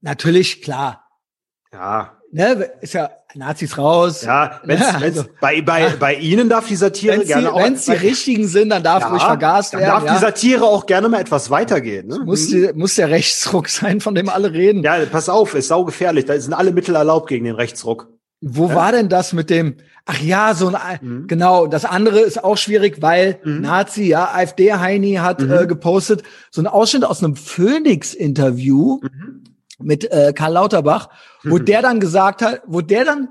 natürlich, 0.00 0.62
klar. 0.62 1.08
Ja. 1.72 2.18
Ne, 2.30 2.70
ist 2.80 2.94
ja 2.94 3.10
Nazis 3.34 3.76
raus. 3.76 4.22
Ja, 4.22 4.60
wenn's, 4.64 4.80
ja, 4.80 4.88
also, 4.88 5.00
wenn's, 5.00 5.24
bei, 5.40 5.60
bei, 5.60 5.90
bei 5.90 6.14
Ihnen 6.14 6.48
darf 6.48 6.66
die 6.66 6.76
Satire 6.76 7.24
gerne 7.24 7.52
auch. 7.52 7.62
Wenn 7.62 7.74
es 7.74 7.84
die 7.84 7.92
richtigen 7.92 8.48
sind, 8.48 8.70
dann 8.70 8.82
darf 8.82 9.02
ja, 9.02 9.08
ruhig 9.08 9.22
vergast 9.22 9.74
werden. 9.74 9.84
Dann 9.84 9.94
darf 9.96 10.04
ja. 10.04 10.14
die 10.14 10.20
Satire 10.20 10.64
auch 10.64 10.86
gerne 10.86 11.08
mal 11.08 11.20
etwas 11.20 11.50
weitergehen. 11.50 12.08
Ne? 12.08 12.20
Muss, 12.24 12.48
die, 12.48 12.70
muss 12.74 12.94
der 12.94 13.10
Rechtsruck 13.10 13.68
sein, 13.68 14.00
von 14.00 14.14
dem 14.14 14.28
alle 14.28 14.52
reden. 14.52 14.82
Ja, 14.82 14.98
pass 15.10 15.28
auf, 15.28 15.54
ist 15.54 15.68
saugefährlich. 15.68 16.24
Da 16.24 16.40
sind 16.40 16.54
alle 16.54 16.72
Mittel 16.72 16.94
erlaubt 16.94 17.28
gegen 17.28 17.44
den 17.44 17.54
Rechtsruck. 17.54 18.08
Wo 18.40 18.68
ja? 18.68 18.74
war 18.74 18.92
denn 18.92 19.08
das 19.08 19.32
mit 19.32 19.50
dem? 19.50 19.76
Ach 20.06 20.20
ja, 20.20 20.54
so 20.54 20.68
ein 20.68 20.98
mhm. 21.02 21.26
genau. 21.26 21.66
Das 21.66 21.84
andere 21.84 22.20
ist 22.20 22.42
auch 22.42 22.56
schwierig, 22.56 23.02
weil 23.02 23.40
mhm. 23.44 23.60
Nazi, 23.60 24.04
ja, 24.04 24.30
AfD 24.32 24.72
Heini 24.72 25.14
hat 25.14 25.40
mhm. 25.40 25.52
äh, 25.52 25.66
gepostet 25.66 26.22
so 26.50 26.62
ein 26.62 26.66
Ausschnitt 26.66 27.04
aus 27.04 27.22
einem 27.22 27.36
Phoenix-Interview 27.36 29.00
mhm. 29.02 29.44
Mit 29.78 30.10
äh, 30.10 30.32
Karl 30.34 30.52
Lauterbach, 30.52 31.08
wo 31.44 31.58
mhm. 31.58 31.64
der 31.66 31.82
dann 31.82 32.00
gesagt 32.00 32.42
hat, 32.42 32.62
wo 32.66 32.80
der 32.80 33.04
dann 33.04 33.28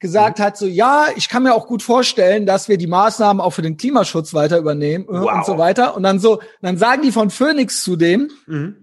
gesagt 0.00 0.38
hat, 0.38 0.58
so 0.58 0.66
ja, 0.66 1.06
ich 1.16 1.28
kann 1.28 1.44
mir 1.44 1.54
auch 1.54 1.66
gut 1.66 1.82
vorstellen, 1.82 2.44
dass 2.44 2.68
wir 2.68 2.76
die 2.76 2.86
Maßnahmen 2.86 3.40
auch 3.40 3.52
für 3.52 3.62
den 3.62 3.76
Klimaschutz 3.76 4.34
weiter 4.34 4.58
übernehmen 4.58 5.04
äh, 5.04 5.12
wow. 5.12 5.32
und 5.32 5.46
so 5.46 5.56
weiter. 5.56 5.96
Und 5.96 6.02
dann 6.02 6.18
so, 6.18 6.40
dann 6.60 6.76
sagen 6.76 7.02
die 7.02 7.12
von 7.12 7.30
Phoenix 7.30 7.82
zu 7.82 7.96
dem, 7.96 8.30
mhm. 8.46 8.76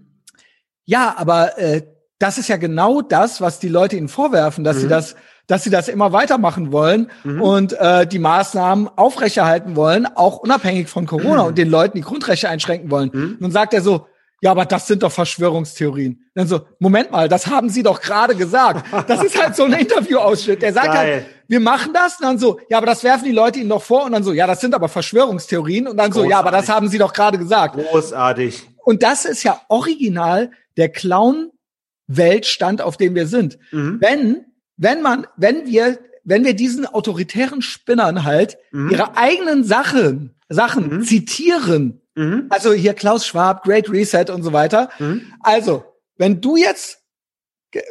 ja, 0.84 1.14
aber 1.16 1.58
äh, 1.58 1.82
das 2.18 2.38
ist 2.38 2.48
ja 2.48 2.56
genau 2.56 3.02
das, 3.02 3.40
was 3.40 3.58
die 3.58 3.68
Leute 3.68 3.96
ihnen 3.96 4.08
vorwerfen, 4.08 4.64
dass 4.64 4.76
mhm. 4.76 4.80
sie 4.80 4.88
das, 4.88 5.16
dass 5.46 5.64
sie 5.64 5.70
das 5.70 5.88
immer 5.88 6.12
weitermachen 6.12 6.72
wollen 6.72 7.10
mhm. 7.24 7.42
und 7.42 7.72
äh, 7.74 8.06
die 8.06 8.18
Maßnahmen 8.18 8.88
aufrechterhalten 8.96 9.76
wollen, 9.76 10.06
auch 10.06 10.38
unabhängig 10.38 10.88
von 10.88 11.06
Corona 11.06 11.42
und 11.42 11.58
den 11.58 11.68
Leuten 11.68 11.98
die 11.98 12.02
Grundrechte 12.02 12.48
einschränken 12.48 12.90
wollen. 12.90 13.10
Mhm. 13.12 13.36
Dann 13.40 13.50
sagt 13.50 13.74
er 13.74 13.82
so, 13.82 14.06
ja, 14.42 14.50
aber 14.50 14.64
das 14.64 14.88
sind 14.88 15.04
doch 15.04 15.12
Verschwörungstheorien. 15.12 16.20
Dann 16.34 16.48
so, 16.48 16.62
Moment 16.80 17.12
mal, 17.12 17.28
das 17.28 17.46
haben 17.46 17.68
Sie 17.68 17.84
doch 17.84 18.00
gerade 18.00 18.34
gesagt. 18.34 18.84
Das 19.06 19.22
ist 19.22 19.40
halt 19.40 19.54
so 19.54 19.62
ein 19.62 19.72
Interviewausschnitt. 19.72 20.62
Der 20.62 20.72
sagt 20.72 20.88
halt, 20.88 20.96
Geil. 20.96 21.14
halt, 21.14 21.26
wir 21.46 21.60
machen 21.60 21.92
das. 21.92 22.16
Und 22.16 22.26
dann 22.26 22.38
so, 22.38 22.58
ja, 22.68 22.78
aber 22.78 22.86
das 22.86 23.04
werfen 23.04 23.24
die 23.24 23.30
Leute 23.30 23.60
Ihnen 23.60 23.68
doch 23.68 23.84
vor. 23.84 24.04
Und 24.04 24.10
dann 24.10 24.24
so, 24.24 24.32
ja, 24.32 24.48
das 24.48 24.60
sind 24.60 24.74
aber 24.74 24.88
Verschwörungstheorien. 24.88 25.86
Und 25.86 25.96
dann 25.96 26.10
Großartig. 26.10 26.28
so, 26.28 26.30
ja, 26.30 26.40
aber 26.40 26.50
das 26.50 26.68
haben 26.68 26.88
Sie 26.88 26.98
doch 26.98 27.12
gerade 27.12 27.38
gesagt. 27.38 27.76
Großartig. 27.76 28.68
Und 28.84 29.04
das 29.04 29.26
ist 29.26 29.44
ja 29.44 29.60
original 29.68 30.50
der 30.76 30.88
Clown-Weltstand, 30.88 32.82
auf 32.82 32.96
dem 32.96 33.14
wir 33.14 33.28
sind. 33.28 33.58
Mhm. 33.70 33.98
Wenn, 34.00 34.44
wenn 34.76 35.02
man, 35.02 35.28
wenn 35.36 35.66
wir, 35.66 36.00
wenn 36.24 36.44
wir 36.44 36.54
diesen 36.54 36.84
autoritären 36.84 37.62
Spinnern 37.62 38.24
halt 38.24 38.58
mhm. 38.72 38.90
ihre 38.90 39.16
eigenen 39.16 39.62
Sachen, 39.62 40.34
Sachen 40.48 40.96
mhm. 40.96 41.02
zitieren, 41.04 42.01
Mhm. 42.14 42.46
Also 42.50 42.72
hier 42.72 42.94
Klaus 42.94 43.26
Schwab, 43.26 43.64
Great 43.64 43.90
Reset 43.90 44.26
und 44.30 44.42
so 44.42 44.52
weiter. 44.52 44.90
Mhm. 44.98 45.32
Also, 45.40 45.84
wenn 46.16 46.40
du 46.40 46.56
jetzt 46.56 47.02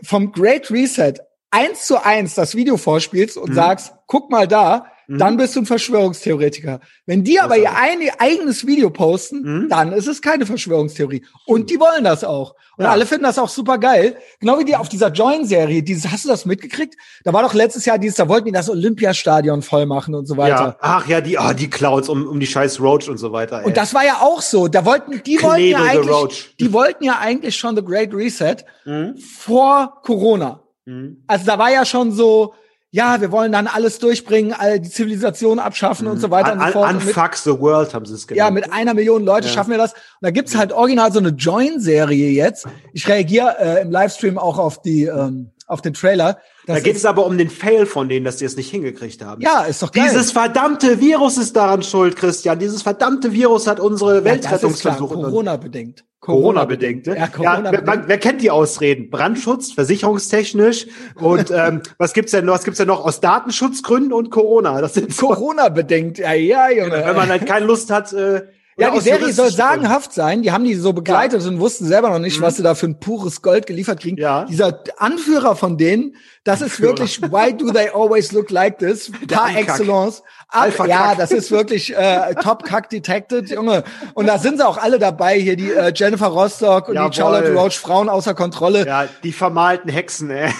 vom 0.03 0.31
Great 0.31 0.69
Reset 0.71 1.15
eins 1.49 1.85
zu 1.85 2.03
eins 2.03 2.35
das 2.35 2.55
Video 2.55 2.77
vorspielst 2.77 3.37
und 3.37 3.49
mhm. 3.49 3.55
sagst, 3.55 3.93
guck 4.07 4.31
mal 4.31 4.47
da, 4.47 4.85
mhm. 5.11 5.17
dann 5.17 5.37
bist 5.37 5.55
du 5.55 5.61
ein 5.61 5.65
Verschwörungstheoretiker. 5.65 6.79
Wenn 7.05 7.23
die 7.23 7.39
aber 7.39 7.57
ihr 7.57 7.75
ein, 7.75 7.99
eigenes 8.17 8.65
Video 8.65 8.89
posten, 8.89 9.41
mhm. 9.41 9.69
dann 9.69 9.91
ist 9.91 10.07
es 10.07 10.21
keine 10.21 10.45
Verschwörungstheorie. 10.45 11.23
Und 11.45 11.69
die 11.69 11.79
wollen 11.79 12.03
das 12.03 12.23
auch. 12.23 12.55
Und 12.77 12.85
ja. 12.85 12.91
alle 12.91 13.05
finden 13.05 13.25
das 13.25 13.37
auch 13.37 13.49
super 13.49 13.77
geil. 13.77 14.15
Genau 14.39 14.57
wie 14.57 14.65
die 14.65 14.75
auf 14.75 14.89
dieser 14.89 15.11
Join-Serie, 15.11 15.83
dieses, 15.83 16.11
hast 16.11 16.25
du 16.25 16.29
das 16.29 16.45
mitgekriegt? 16.45 16.95
Da 17.23 17.33
war 17.33 17.43
doch 17.43 17.53
letztes 17.53 17.85
Jahr 17.85 17.99
dieses, 17.99 18.15
da 18.15 18.27
wollten 18.27 18.45
die 18.45 18.51
das 18.51 18.69
Olympiastadion 18.69 19.61
voll 19.61 19.85
machen 19.85 20.15
und 20.15 20.25
so 20.25 20.37
weiter. 20.37 20.55
Ja. 20.55 20.77
Ach 20.79 21.07
ja, 21.07 21.21
die, 21.21 21.37
ah, 21.37 21.53
die 21.53 21.69
Clouds 21.69 22.09
um, 22.09 22.25
um 22.27 22.39
die 22.39 22.47
scheiß 22.47 22.79
Roach 22.79 23.09
und 23.09 23.17
so 23.17 23.31
weiter. 23.31 23.59
Ey. 23.59 23.65
Und 23.65 23.77
das 23.77 23.93
war 23.93 24.05
ja 24.05 24.21
auch 24.21 24.41
so. 24.41 24.67
Da 24.67 24.85
wollten, 24.85 25.21
die 25.23 25.41
wollten 25.43 25.67
ja 25.67 25.83
eigentlich, 25.83 26.55
die 26.59 26.73
wollten 26.73 27.03
ja 27.03 27.19
eigentlich 27.19 27.55
schon 27.57 27.75
The 27.75 27.83
Great 27.83 28.13
Reset 28.13 28.57
mhm. 28.85 29.17
vor 29.17 30.01
Corona. 30.03 30.63
Mhm. 30.85 31.23
Also 31.27 31.45
da 31.45 31.59
war 31.59 31.71
ja 31.71 31.85
schon 31.85 32.11
so, 32.11 32.53
ja, 32.93 33.21
wir 33.21 33.31
wollen 33.31 33.53
dann 33.53 33.67
alles 33.67 33.99
durchbringen, 33.99 34.53
all 34.53 34.79
die 34.79 34.89
Zivilisation 34.89 35.59
abschaffen 35.59 36.05
mhm. 36.05 36.13
und 36.13 36.19
so 36.19 36.29
weiter 36.29 36.51
un, 36.51 36.59
und 36.59 36.67
so 36.67 36.71
fort. 36.73 36.93
Unfuck 36.93 37.35
the 37.35 37.57
world 37.57 37.93
haben 37.93 38.05
sie 38.05 38.13
es 38.13 38.27
genannt. 38.27 38.37
Ja, 38.37 38.51
mit 38.51 38.71
einer 38.73 38.93
Million 38.93 39.23
Leute 39.23 39.47
ja. 39.47 39.53
schaffen 39.53 39.71
wir 39.71 39.77
das. 39.77 39.93
Und 39.93 39.99
da 40.21 40.31
gibt's 40.31 40.57
halt 40.57 40.73
original 40.73 41.11
so 41.11 41.19
eine 41.19 41.29
Join-Serie 41.29 42.31
jetzt. 42.31 42.67
Ich 42.91 43.07
reagiere 43.07 43.55
äh, 43.59 43.81
im 43.81 43.91
Livestream 43.91 44.37
auch 44.37 44.59
auf 44.59 44.81
die 44.81 45.05
ähm, 45.05 45.51
auf 45.67 45.81
den 45.81 45.93
Trailer. 45.93 46.37
Da 46.67 46.79
geht 46.79 46.95
es 46.95 47.05
aber 47.05 47.25
um 47.25 47.37
den 47.37 47.49
Fail 47.49 47.85
von 47.85 48.07
denen, 48.07 48.25
dass 48.25 48.37
die 48.37 48.45
es 48.45 48.55
nicht 48.55 48.69
hingekriegt 48.69 49.23
haben. 49.23 49.41
Ja, 49.41 49.63
ist 49.63 49.81
doch 49.81 49.91
geil. 49.91 50.07
Dieses 50.09 50.31
verdammte 50.31 50.99
Virus 50.99 51.37
ist 51.37 51.55
daran 51.55 51.81
schuld, 51.83 52.15
Christian. 52.15 52.59
Dieses 52.59 52.83
verdammte 52.83 53.33
Virus 53.33 53.67
hat 53.67 53.79
unsere 53.79 54.17
ja, 54.17 54.23
Weltrettungsversuche. 54.25 55.15
Corona-bedingt. 55.15 56.03
Corona-bedingt. 56.19 57.07
Ne? 57.07 57.17
Ja, 57.17 57.27
Corona 57.27 57.71
ja, 57.71 57.81
wer, 57.83 58.07
wer, 58.07 58.17
kennt 58.19 58.43
die 58.43 58.51
Ausreden? 58.51 59.09
Brandschutz, 59.09 59.71
versicherungstechnisch 59.71 60.85
und 61.15 61.49
ähm, 61.55 61.81
was 61.97 62.13
gibt's 62.13 62.31
denn 62.31 62.45
noch? 62.45 62.53
Was 62.53 62.63
gibt's 62.63 62.77
denn 62.77 62.87
noch 62.87 63.03
aus 63.03 63.21
Datenschutzgründen 63.21 64.13
und 64.13 64.29
Corona? 64.29 64.81
Das 64.81 64.93
sind 64.93 65.17
Corona-bedingt. 65.17 66.19
Ja, 66.19 66.33
ja, 66.33 66.69
Junge. 66.69 67.03
Wenn 67.05 67.15
man 67.15 67.29
halt 67.29 67.47
keine 67.47 67.65
Lust 67.65 67.89
hat, 67.89 68.13
äh, 68.13 68.43
ja, 68.81 68.91
die 68.91 68.99
Serie 68.99 69.33
soll 69.33 69.51
sagenhaft 69.51 70.13
sein. 70.13 70.41
Die 70.41 70.51
haben 70.51 70.63
die 70.63 70.75
so 70.75 70.93
begleitet 70.93 71.41
ja. 71.41 71.47
und 71.47 71.59
wussten 71.59 71.85
selber 71.85 72.09
noch 72.09 72.19
nicht, 72.19 72.39
mhm. 72.39 72.43
was 72.43 72.57
sie 72.57 72.63
da 72.63 72.75
für 72.75 72.87
ein 72.87 72.99
pures 72.99 73.41
Gold 73.41 73.65
geliefert 73.65 73.99
kriegen. 74.01 74.17
Ja. 74.17 74.45
Dieser 74.45 74.83
Anführer 74.97 75.55
von 75.55 75.77
denen, 75.77 76.15
das 76.43 76.61
ist 76.61 76.81
wirklich 76.81 77.21
Why 77.21 77.53
do 77.53 77.71
they 77.71 77.89
always 77.89 78.31
look 78.31 78.49
like 78.49 78.79
this? 78.79 79.11
Par 79.27 79.55
excellence. 79.55 80.23
Alpha 80.49 80.85
ja, 80.85 81.15
das 81.15 81.31
ist 81.31 81.51
wirklich 81.51 81.95
äh, 81.95 82.35
Top 82.41 82.63
Kack 82.63 82.89
Detected, 82.89 83.49
Junge. 83.49 83.83
Und 84.15 84.27
da 84.27 84.37
sind 84.37 84.57
sie 84.57 84.67
auch 84.67 84.77
alle 84.77 84.99
dabei 84.99 85.39
hier, 85.39 85.55
die 85.55 85.71
äh, 85.71 85.93
Jennifer 85.95 86.27
Rostock 86.27 86.89
und 86.89 86.95
Jawohl. 86.95 87.09
die 87.09 87.17
Charlotte 87.17 87.53
Roach, 87.53 87.79
Frauen 87.79 88.09
außer 88.09 88.33
Kontrolle. 88.33 88.85
Ja, 88.85 89.07
die 89.23 89.31
vermalten 89.31 89.89
Hexen, 89.89 90.29
ey. 90.29 90.51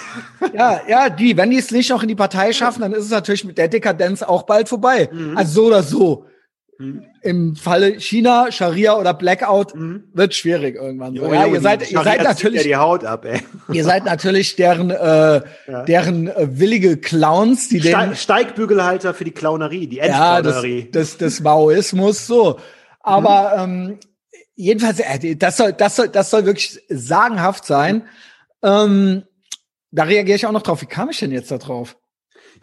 Ja, 0.54 0.80
ja, 0.88 1.10
die, 1.10 1.36
wenn 1.36 1.50
die 1.50 1.58
es 1.58 1.70
nicht 1.70 1.90
noch 1.90 2.02
in 2.02 2.08
die 2.08 2.14
Partei 2.14 2.52
schaffen, 2.52 2.80
dann 2.80 2.92
ist 2.92 3.04
es 3.04 3.10
natürlich 3.10 3.44
mit 3.44 3.58
der 3.58 3.68
Dekadenz 3.68 4.22
auch 4.22 4.44
bald 4.44 4.68
vorbei. 4.68 5.10
Mhm. 5.12 5.36
Also 5.36 5.52
so 5.52 5.66
oder 5.66 5.82
so. 5.82 6.26
Mhm. 6.82 7.04
Im 7.22 7.54
Falle 7.54 8.00
China, 8.00 8.50
Scharia 8.50 8.98
oder 8.98 9.14
Blackout 9.14 9.74
mhm. 9.76 10.02
wird 10.12 10.34
schwierig 10.34 10.74
irgendwann. 10.74 11.14
So. 11.14 11.32
ja, 11.32 11.46
ihr 11.46 11.60
seid, 11.60 11.88
ihr 11.88 12.02
seid 12.02 12.24
natürlich, 12.24 12.62
ja 12.62 12.68
die 12.68 12.76
Haut 12.76 13.04
ab, 13.04 13.24
ihr 13.72 13.84
seid 13.84 14.04
natürlich 14.04 14.56
deren, 14.56 14.90
äh, 14.90 14.94
ja. 15.68 15.84
deren 15.84 16.26
äh, 16.26 16.58
willige 16.58 16.96
Clowns, 16.96 17.68
die 17.68 17.78
Ste 17.78 17.90
den 17.90 18.16
Steigbügelhalter 18.16 19.14
für 19.14 19.24
die 19.24 19.30
Clownerie, 19.30 19.86
die 19.86 20.00
Endclownerie. 20.00 20.80
Ja, 20.80 20.84
des, 20.86 21.10
des, 21.10 21.18
des 21.18 21.40
Maoismus, 21.40 22.26
so. 22.26 22.58
Aber 23.00 23.66
mhm. 23.66 23.90
ähm, 23.90 23.98
jedenfalls, 24.56 24.98
äh, 24.98 25.36
das 25.36 25.56
soll, 25.56 25.72
das 25.72 25.94
soll, 25.94 26.08
das 26.08 26.30
soll 26.30 26.46
wirklich 26.46 26.80
sagenhaft 26.88 27.64
sein. 27.64 28.02
Ähm, 28.64 29.22
da 29.92 30.04
reagiere 30.04 30.36
ich 30.36 30.46
auch 30.46 30.52
noch 30.52 30.62
drauf. 30.62 30.82
Wie 30.82 30.86
kam 30.86 31.10
ich 31.10 31.20
denn 31.20 31.30
jetzt 31.30 31.52
da 31.52 31.58
drauf? 31.58 31.96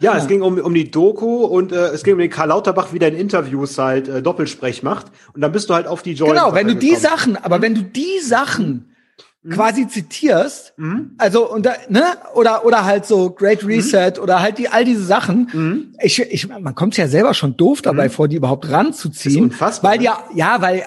Ja, 0.00 0.16
es 0.16 0.26
ging 0.26 0.42
um, 0.42 0.58
um 0.58 0.74
die 0.74 0.90
Doku 0.90 1.44
und 1.44 1.72
äh, 1.72 1.88
es 1.88 2.02
ging 2.02 2.14
um 2.14 2.20
den 2.20 2.30
Karl 2.30 2.48
Lauterbach, 2.48 2.92
wie 2.92 2.98
der 2.98 3.08
in 3.10 3.16
Interviews 3.16 3.76
halt 3.76 4.08
äh, 4.08 4.22
Doppelsprech 4.22 4.82
macht. 4.82 5.06
Und 5.34 5.42
dann 5.42 5.52
bist 5.52 5.68
du 5.68 5.74
halt 5.74 5.86
auf 5.86 6.02
die 6.02 6.14
Joint. 6.14 6.34
Genau, 6.34 6.54
wenn 6.54 6.66
du 6.66 6.74
die 6.74 6.96
Sachen, 6.96 7.36
aber 7.36 7.58
mhm. 7.58 7.62
wenn 7.62 7.74
du 7.74 7.82
die 7.82 8.18
Sachen 8.22 8.94
mhm. 9.42 9.50
quasi 9.50 9.88
zitierst, 9.88 10.72
mhm. 10.78 11.12
also 11.18 11.50
und 11.50 11.66
da, 11.66 11.74
ne, 11.90 12.04
oder 12.34 12.64
oder 12.64 12.86
halt 12.86 13.04
so 13.04 13.30
Great 13.30 13.62
mhm. 13.62 13.68
Reset 13.68 14.12
oder 14.20 14.40
halt 14.40 14.56
die 14.56 14.68
all 14.68 14.86
diese 14.86 15.04
Sachen. 15.04 15.50
Mhm. 15.52 15.94
Ich, 16.00 16.18
ich, 16.18 16.48
man 16.48 16.74
kommt 16.74 16.96
ja 16.96 17.06
selber 17.06 17.34
schon 17.34 17.58
doof 17.58 17.82
dabei 17.82 18.08
vor, 18.08 18.26
die 18.26 18.36
überhaupt 18.36 18.70
ranzuziehen, 18.70 19.34
ist 19.34 19.40
unfassbar, 19.52 19.92
weil 19.92 20.02
ja, 20.02 20.24
ja, 20.34 20.62
weil 20.62 20.82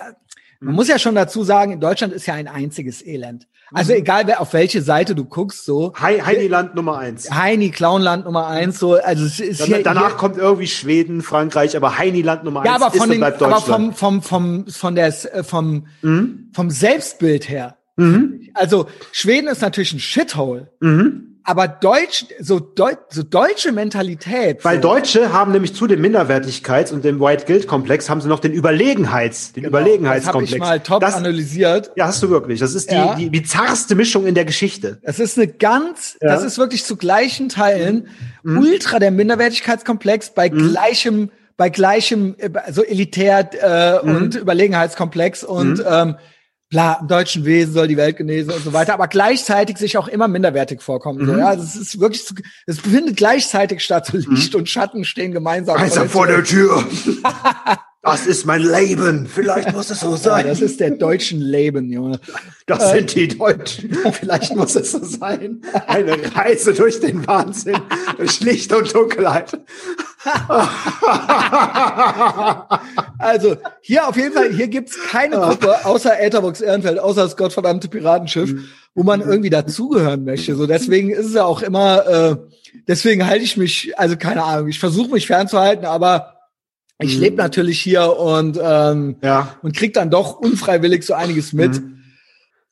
man 0.63 0.75
muss 0.75 0.87
ja 0.87 0.99
schon 0.99 1.15
dazu 1.15 1.43
sagen, 1.43 1.71
in 1.71 1.79
Deutschland 1.79 2.13
ist 2.13 2.25
ja 2.25 2.33
ein 2.33 2.47
einziges 2.47 3.05
Elend. 3.05 3.47
Also 3.71 3.91
mhm. 3.91 3.99
egal, 3.99 4.27
wer 4.27 4.41
auf 4.41 4.53
welche 4.53 4.81
Seite 4.81 5.15
du 5.15 5.25
guckst, 5.25 5.65
so. 5.65 5.93
Heini-Land 5.99 6.75
Nummer 6.75 6.97
eins. 6.97 7.29
Heini, 7.31 7.69
Clownland 7.69 8.25
Nummer 8.25 8.47
eins, 8.47 8.79
so. 8.79 8.95
Also 8.95 9.25
es 9.25 9.39
ist 9.39 9.61
Dann, 9.61 9.67
hier, 9.67 9.83
danach 9.83 10.09
hier, 10.09 10.17
kommt 10.17 10.37
irgendwie 10.37 10.67
Schweden, 10.67 11.21
Frankreich, 11.21 11.75
aber 11.75 11.97
Heini-Land 11.97 12.43
Nummer 12.43 12.65
ja, 12.65 12.75
eins 12.75 12.81
aber 12.83 12.91
von 12.91 13.11
ist 13.11 13.15
den, 13.15 13.23
aber 13.23 13.61
vom, 13.61 13.93
vom, 13.93 14.21
vom, 14.21 14.67
von 14.67 14.95
der, 14.95 15.07
äh, 15.07 15.43
vom, 15.43 15.87
mhm. 16.01 16.49
vom 16.53 16.69
Selbstbild 16.69 17.49
her. 17.49 17.77
Mhm. 17.95 18.49
Also 18.53 18.87
Schweden 19.11 19.47
ist 19.47 19.61
natürlich 19.61 19.93
ein 19.93 19.99
Shithole. 19.99 20.71
Mhm 20.79 21.32
aber 21.45 21.67
Deutsch, 21.67 22.25
so, 22.39 22.59
Deu 22.59 22.93
so 23.09 23.23
deutsche 23.23 23.71
Mentalität. 23.71 24.63
Weil 24.63 24.77
so. 24.77 24.81
Deutsche 24.81 25.33
haben 25.33 25.51
nämlich 25.51 25.75
zu 25.75 25.87
dem 25.87 26.01
Minderwertigkeits- 26.01 26.93
und 26.93 27.03
dem 27.03 27.19
White 27.19 27.45
Guild-Komplex 27.45 28.09
haben 28.09 28.21
sie 28.21 28.29
noch 28.29 28.39
den 28.39 28.53
Überlegenheits, 28.53 29.51
den 29.51 29.63
genau, 29.63 29.77
Überlegenheitskomplex. 29.77 30.51
Das 30.51 30.59
habe 30.61 30.75
ich 30.75 30.81
mal 30.81 30.83
top 30.83 31.01
das, 31.01 31.15
analysiert. 31.15 31.91
Ja, 31.95 32.07
hast 32.07 32.23
du 32.23 32.29
wirklich. 32.29 32.59
Das 32.59 32.73
ist 32.73 32.91
die, 32.91 32.95
ja. 32.95 33.15
die 33.15 33.29
bizarrste 33.29 33.95
Mischung 33.95 34.25
in 34.25 34.35
der 34.35 34.45
Geschichte. 34.45 34.99
Das 35.03 35.19
ist 35.19 35.37
eine 35.37 35.47
ganz, 35.47 36.17
ja. 36.21 36.29
das 36.29 36.43
ist 36.43 36.57
wirklich 36.57 36.85
zu 36.85 36.95
gleichen 36.95 37.49
Teilen 37.49 38.07
mhm. 38.43 38.59
ultra 38.59 38.99
der 38.99 39.11
Minderwertigkeitskomplex 39.11 40.33
bei 40.33 40.49
mhm. 40.49 40.69
gleichem, 40.69 41.31
bei 41.57 41.69
gleichem, 41.69 42.35
so 42.71 42.83
elitär 42.83 43.49
äh, 44.01 44.05
mhm. 44.05 44.15
und 44.15 44.35
Überlegenheitskomplex 44.35 45.43
und 45.43 45.79
mhm. 45.79 45.85
ähm, 45.89 46.15
bla, 46.73 46.97
im 46.99 47.07
deutschen 47.07 47.45
Wesen 47.45 47.73
soll 47.73 47.87
die 47.87 47.97
Welt 47.97 48.17
genesen 48.17 48.51
und 48.51 48.63
so 48.63 48.73
weiter, 48.73 48.95
aber 48.95 49.07
gleichzeitig 49.07 49.77
sich 49.77 49.95
auch 49.95 50.07
immer 50.07 50.27
minderwertig 50.27 50.81
vorkommen. 50.81 51.21
Mhm. 51.21 51.25
So, 51.27 51.37
ja, 51.37 51.55
das 51.55 51.75
ist 51.75 51.99
wirklich, 51.99 52.25
es 52.65 52.79
findet 52.79 53.15
gleichzeitig 53.15 53.81
statt. 53.81 54.07
So 54.07 54.17
Licht 54.17 54.53
mhm. 54.53 54.59
und 54.59 54.69
Schatten 54.69 55.05
stehen 55.05 55.31
gemeinsam, 55.31 55.75
gemeinsam 55.75 56.09
vor 56.09 56.25
der 56.25 56.43
Tür. 56.43 56.83
Das 58.05 58.27
ist 58.27 58.45
mein 58.45 58.61
Leben. 58.61 59.27
Vielleicht 59.27 59.71
muss 59.71 59.89
es 59.89 60.01
so 60.01 60.17
sein. 60.17 60.45
Ja, 60.45 60.51
das 60.51 60.59
ist 60.59 60.81
der 60.81 60.91
deutschen 60.91 61.39
Leben, 61.39 61.89
Junge. 61.89 62.19
Das 62.65 62.91
äh, 62.91 62.97
sind 62.97 63.15
die 63.15 63.29
Deutschen. 63.29 63.97
Vielleicht 64.11 64.53
muss 64.57 64.75
es 64.75 64.91
so 64.91 65.01
sein. 65.01 65.61
Eine 65.87 66.17
Reise 66.35 66.73
durch 66.73 66.99
den 66.99 67.25
Wahnsinn, 67.25 67.77
durch 68.17 68.41
Licht 68.41 68.73
und 68.73 68.93
Dunkelheit. 68.93 69.57
also, 73.19 73.55
hier 73.79 74.05
auf 74.05 74.17
jeden 74.17 74.33
Fall, 74.33 74.51
hier 74.51 74.67
gibt's 74.67 74.97
keine 75.09 75.37
Gruppe 75.37 75.85
außer 75.85 76.19
Ätherbox 76.19 76.59
Ehrenfeld, 76.59 76.99
außer 76.99 77.23
das 77.23 77.37
gottverdammte 77.37 77.87
Piratenschiff, 77.87 78.53
wo 78.95 79.03
man 79.03 79.21
irgendwie 79.21 79.49
dazugehören 79.49 80.25
möchte. 80.25 80.55
So, 80.55 80.67
deswegen 80.67 81.09
ist 81.09 81.27
es 81.27 81.35
ja 81.35 81.45
auch 81.45 81.61
immer, 81.61 82.05
äh, 82.05 82.35
deswegen 82.85 83.25
halte 83.25 83.45
ich 83.45 83.55
mich, 83.55 83.97
also 83.97 84.17
keine 84.17 84.43
Ahnung, 84.43 84.67
ich 84.67 84.79
versuche 84.79 85.11
mich 85.11 85.27
fernzuhalten, 85.27 85.85
aber 85.85 86.33
ich 87.03 87.15
mhm. 87.17 87.21
lebe 87.21 87.37
natürlich 87.37 87.79
hier 87.79 88.17
und, 88.17 88.59
ähm, 88.61 89.17
ja. 89.21 89.55
und 89.61 89.75
krieg 89.75 89.93
dann 89.93 90.09
doch 90.09 90.39
unfreiwillig 90.39 91.03
so 91.03 91.13
einiges 91.13 91.53
mit. 91.53 91.81
Mhm. 91.81 91.93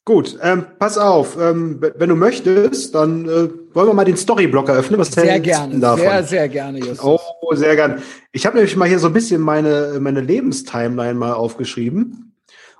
Gut, 0.04 0.40
ähm, 0.42 0.66
pass 0.80 0.98
auf, 0.98 1.38
ähm, 1.40 1.80
wenn 1.80 2.10
du 2.10 2.16
möchtest, 2.16 2.96
dann 2.96 3.30
äh, 3.30 3.50
wollen 3.74 3.88
wir 3.88 3.94
mal 3.94 4.04
den 4.04 4.18
Storyblock 4.18 4.68
eröffnen. 4.68 5.00
Was 5.00 5.12
sehr 5.12 5.40
gerne, 5.40 5.80
davon? 5.80 6.00
sehr, 6.00 6.24
sehr 6.24 6.50
gerne, 6.50 6.80
Justus. 6.80 7.04
Oh, 7.04 7.54
sehr 7.54 7.76
gerne. 7.76 8.02
Ich 8.32 8.48
habe 8.48 8.56
nämlich 8.56 8.76
mal 8.76 8.88
hier 8.88 8.98
so 8.98 9.08
ein 9.08 9.14
bisschen 9.14 9.42
meine, 9.42 10.00
meine 10.00 10.22
Lebenstimeline 10.22 11.14
mal 11.14 11.34
aufgeschrieben. 11.34 12.36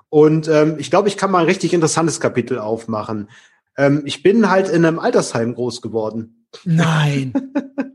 Und 0.08 0.48
ähm, 0.48 0.74
ich 0.78 0.90
glaube, 0.90 1.08
ich 1.08 1.16
kann 1.16 1.30
mal 1.30 1.38
ein 1.38 1.46
richtig 1.46 1.72
interessantes 1.72 2.18
Kapitel 2.18 2.58
aufmachen. 2.58 3.28
Ähm, 3.78 4.02
ich 4.04 4.24
bin 4.24 4.50
halt 4.50 4.68
in 4.68 4.84
einem 4.84 4.98
Altersheim 4.98 5.54
groß 5.54 5.80
geworden. 5.80 6.46
Nein. 6.64 7.32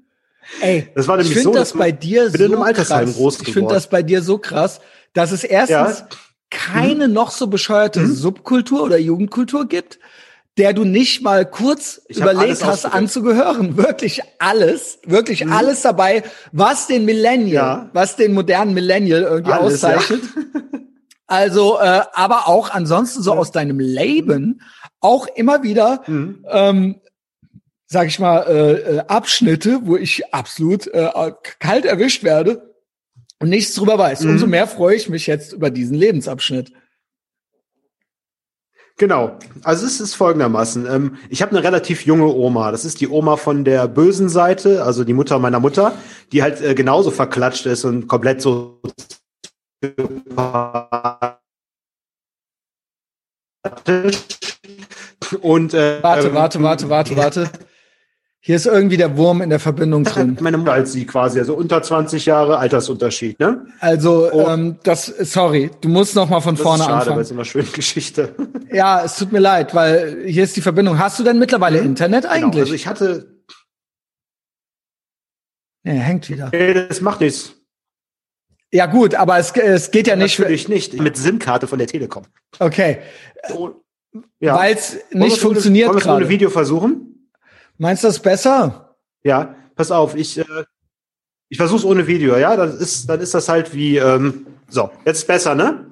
Ey, 0.62 0.90
das 0.96 1.08
war 1.08 1.18
nämlich 1.18 1.36
ich 1.36 1.44
finde 1.44 1.60
das 1.60 1.74
bei 1.74 1.92
dir 1.92 2.30
so 2.30 2.50
krass. 2.50 3.18
Ich 3.46 3.54
finde 3.54 3.74
das 3.74 3.88
bei 3.90 4.02
dir 4.02 4.22
so 4.22 4.38
krass, 4.38 4.80
dass 5.14 5.32
es 5.32 5.44
erstens 5.44 6.00
ja. 6.00 6.08
keine 6.50 7.08
mhm. 7.08 7.14
noch 7.14 7.32
so 7.32 7.48
bescheuerte 7.48 8.02
mhm. 8.02 8.14
Subkultur 8.14 8.84
oder 8.84 8.98
Jugendkultur 8.98 9.68
gibt, 9.68 10.00
der 10.58 10.74
du 10.74 10.84
nicht 10.84 11.22
mal 11.22 11.46
kurz 11.46 12.02
ich 12.08 12.18
überlegt 12.18 12.66
hast 12.66 12.86
anzugehören. 12.86 13.78
Wirklich 13.78 14.22
alles, 14.40 15.00
wirklich 15.06 15.46
mhm. 15.46 15.54
alles 15.54 15.82
dabei, 15.84 16.24
was 16.52 16.88
den 16.88 17.06
Millennial, 17.06 17.66
ja. 17.66 17.90
was 17.94 18.16
den 18.16 18.34
modernen 18.34 18.74
Millennial 18.74 19.22
irgendwie 19.22 19.52
alles, 19.52 19.84
auszeichnet. 19.84 20.22
Ja. 20.36 20.62
Also, 21.30 21.78
äh, 21.78 22.04
aber 22.14 22.48
auch 22.48 22.70
ansonsten 22.70 23.22
so 23.22 23.34
aus 23.34 23.52
deinem 23.52 23.82
Leben 23.82 24.62
auch 25.02 25.28
immer 25.28 25.62
wieder 25.62 26.02
mhm. 26.08 26.46
ähm, 26.50 27.02
sag 27.88 28.08
ich 28.08 28.20
mal, 28.20 28.42
äh, 28.42 28.72
äh, 28.74 29.00
Abschnitte, 29.08 29.80
wo 29.84 29.96
ich 29.96 30.34
absolut 30.34 30.88
äh, 30.88 31.32
kalt 31.60 31.86
erwischt 31.86 32.24
werde 32.24 32.76
und 33.40 33.50
nichts 33.50 33.74
drüber 33.74 33.98
weiß. 33.98 34.22
Mhm. 34.22 34.32
Umso 34.32 34.48
mehr 34.48 34.68
freue 34.68 34.96
ich 34.96 35.10
mich 35.10 35.26
jetzt 35.26 35.54
über 35.54 35.72
diesen 35.72 35.96
Lebensabschnitt. 35.96 36.74
Genau. 38.98 39.38
Also 39.64 39.86
es 39.86 40.02
ist 40.02 40.16
folgendermaßen. 40.16 40.88
Ähm, 40.88 41.18
ich 41.30 41.42
habe 41.42 41.52
eine 41.52 41.64
relativ 41.64 42.06
junge 42.06 42.34
Oma. 42.34 42.72
Das 42.72 42.84
ist 42.84 43.00
die 43.00 43.08
Oma 43.08 43.38
von 43.38 43.64
der 43.64 43.88
bösen 43.88 44.28
Seite, 44.28 44.84
also 44.84 45.04
die 45.04 45.14
Mutter 45.14 45.40
meiner 45.40 45.60
Mutter, 45.60 45.94
die 46.32 46.42
halt 46.42 46.62
äh, 46.62 46.74
genauso 46.74 47.12
verklatscht 47.12 47.68
ist 47.68 47.86
und 47.86 48.08
komplett 48.08 48.42
so 48.42 48.82
und 55.42 55.74
äh, 55.74 56.02
warte, 56.02 56.34
warte, 56.34 56.64
warte, 56.64 56.90
warte, 56.90 57.16
warte. 57.16 57.50
Hier 58.48 58.56
ist 58.56 58.66
irgendwie 58.66 58.96
der 58.96 59.18
Wurm 59.18 59.42
in 59.42 59.50
der 59.50 59.60
Verbindung 59.60 60.06
drin. 60.06 60.38
Meine 60.40 60.58
Mutter 60.58 60.72
als 60.72 60.94
sie 60.94 61.06
quasi, 61.06 61.38
also 61.38 61.54
unter 61.54 61.84
20 61.84 62.26
Jahre 62.26 62.60
Altersunterschied, 62.60 63.38
ne? 63.42 63.66
Also, 63.82 64.32
oh. 64.32 64.48
ähm, 64.48 64.80
das, 64.84 65.08
sorry, 65.08 65.70
du 65.82 65.90
musst 65.90 66.16
noch 66.16 66.30
mal 66.30 66.40
von 66.40 66.56
das 66.56 66.64
vorne 66.64 66.84
ist 66.84 66.86
schade, 66.86 66.98
anfangen. 66.98 67.18
Weil 67.18 67.24
es 67.24 67.32
immer 67.32 67.44
schöne 67.44 67.66
Geschichte. 67.66 68.36
Ja, 68.72 69.04
es 69.04 69.18
tut 69.18 69.34
mir 69.34 69.40
leid, 69.40 69.76
weil 69.76 70.24
hier 70.28 70.46
ist 70.46 70.56
die 70.56 70.62
Verbindung. 70.62 70.98
Hast 70.98 71.20
du 71.20 71.26
denn 71.26 71.40
mittlerweile 71.40 71.82
mhm. 71.82 71.88
Internet 71.88 72.22
genau, 72.22 72.34
eigentlich? 72.36 72.52
Genau, 72.52 72.62
also 72.62 72.74
ich 72.74 72.88
hatte. 72.88 73.36
Nee, 75.84 76.00
hängt 76.00 76.30
wieder. 76.30 76.50
Nee, 76.54 76.74
das 76.74 77.02
macht 77.02 77.20
nichts. 77.20 77.52
Ja 78.72 78.86
gut, 78.86 79.14
aber 79.14 79.40
es, 79.40 79.52
es 79.58 79.92
geht 79.92 80.08
ja 80.08 80.16
nicht. 80.16 80.40
Natürlich 80.40 80.70
nicht. 80.70 80.94
Mit 80.94 81.18
SIM-Karte 81.18 81.68
von 81.68 81.80
der 81.80 81.88
Telekom. 81.88 82.24
Okay. 82.60 83.00
Ja. 84.40 84.58
Weil 84.58 84.74
es 84.74 85.00
nicht 85.12 85.38
funktioniert. 85.38 85.90
Wollen 85.90 86.02
wir 86.02 86.16
ein 86.16 86.30
Video 86.30 86.50
versuchen? 86.50 87.07
Meinst 87.78 88.04
du 88.04 88.08
das 88.08 88.20
besser? 88.20 88.96
Ja, 89.24 89.56
pass 89.76 89.92
auf, 89.92 90.16
ich, 90.16 90.38
äh, 90.38 90.64
ich 91.50 91.58
versuch's 91.58 91.84
ohne 91.84 92.08
Video, 92.08 92.38
ja? 92.38 92.56
Das 92.56 92.76
ist, 92.76 93.10
dann 93.10 93.22
ist 93.22 93.34
das 93.34 93.50
halt 93.50 93.74
wie, 93.74 93.98
ähm, 93.98 94.48
so, 94.70 94.90
jetzt 95.06 95.28
besser, 95.28 95.56
ne? 95.56 95.86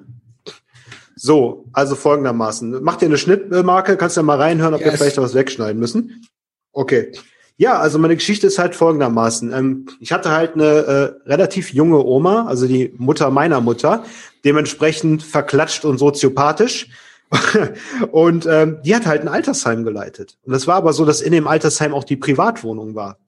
So, 1.14 1.64
also 1.72 1.94
folgendermaßen. 1.94 2.82
Mach 2.82 2.96
dir 2.96 3.06
eine 3.06 3.16
Schnittmarke, 3.16 3.96
kannst 3.96 4.18
ja 4.18 4.22
mal 4.22 4.38
reinhören, 4.38 4.74
ob 4.74 4.80
yes. 4.80 4.90
wir 4.90 4.98
vielleicht 4.98 5.18
was 5.18 5.34
wegschneiden 5.34 5.80
müssen. 5.80 6.26
Okay. 6.72 7.12
Ja, 7.56 7.78
also 7.78 7.98
meine 7.98 8.16
Geschichte 8.16 8.46
ist 8.46 8.58
halt 8.58 8.74
folgendermaßen. 8.74 9.50
Ähm, 9.52 9.86
ich 9.98 10.12
hatte 10.12 10.30
halt 10.30 10.54
eine 10.54 10.64
äh, 10.64 11.28
relativ 11.28 11.72
junge 11.72 12.04
Oma, 12.04 12.46
also 12.46 12.66
die 12.66 12.92
Mutter 12.98 13.30
meiner 13.30 13.62
Mutter, 13.62 14.04
dementsprechend 14.44 15.22
verklatscht 15.22 15.86
und 15.86 15.96
soziopathisch. 15.96 16.90
und 18.12 18.46
ähm, 18.46 18.78
die 18.84 18.94
hat 18.94 19.06
halt 19.06 19.22
ein 19.22 19.28
Altersheim 19.28 19.84
geleitet. 19.84 20.38
Und 20.44 20.52
das 20.52 20.66
war 20.66 20.76
aber 20.76 20.92
so, 20.92 21.04
dass 21.04 21.20
in 21.20 21.32
dem 21.32 21.46
Altersheim 21.46 21.94
auch 21.94 22.04
die 22.04 22.16
Privatwohnung 22.16 22.94
war. 22.94 23.18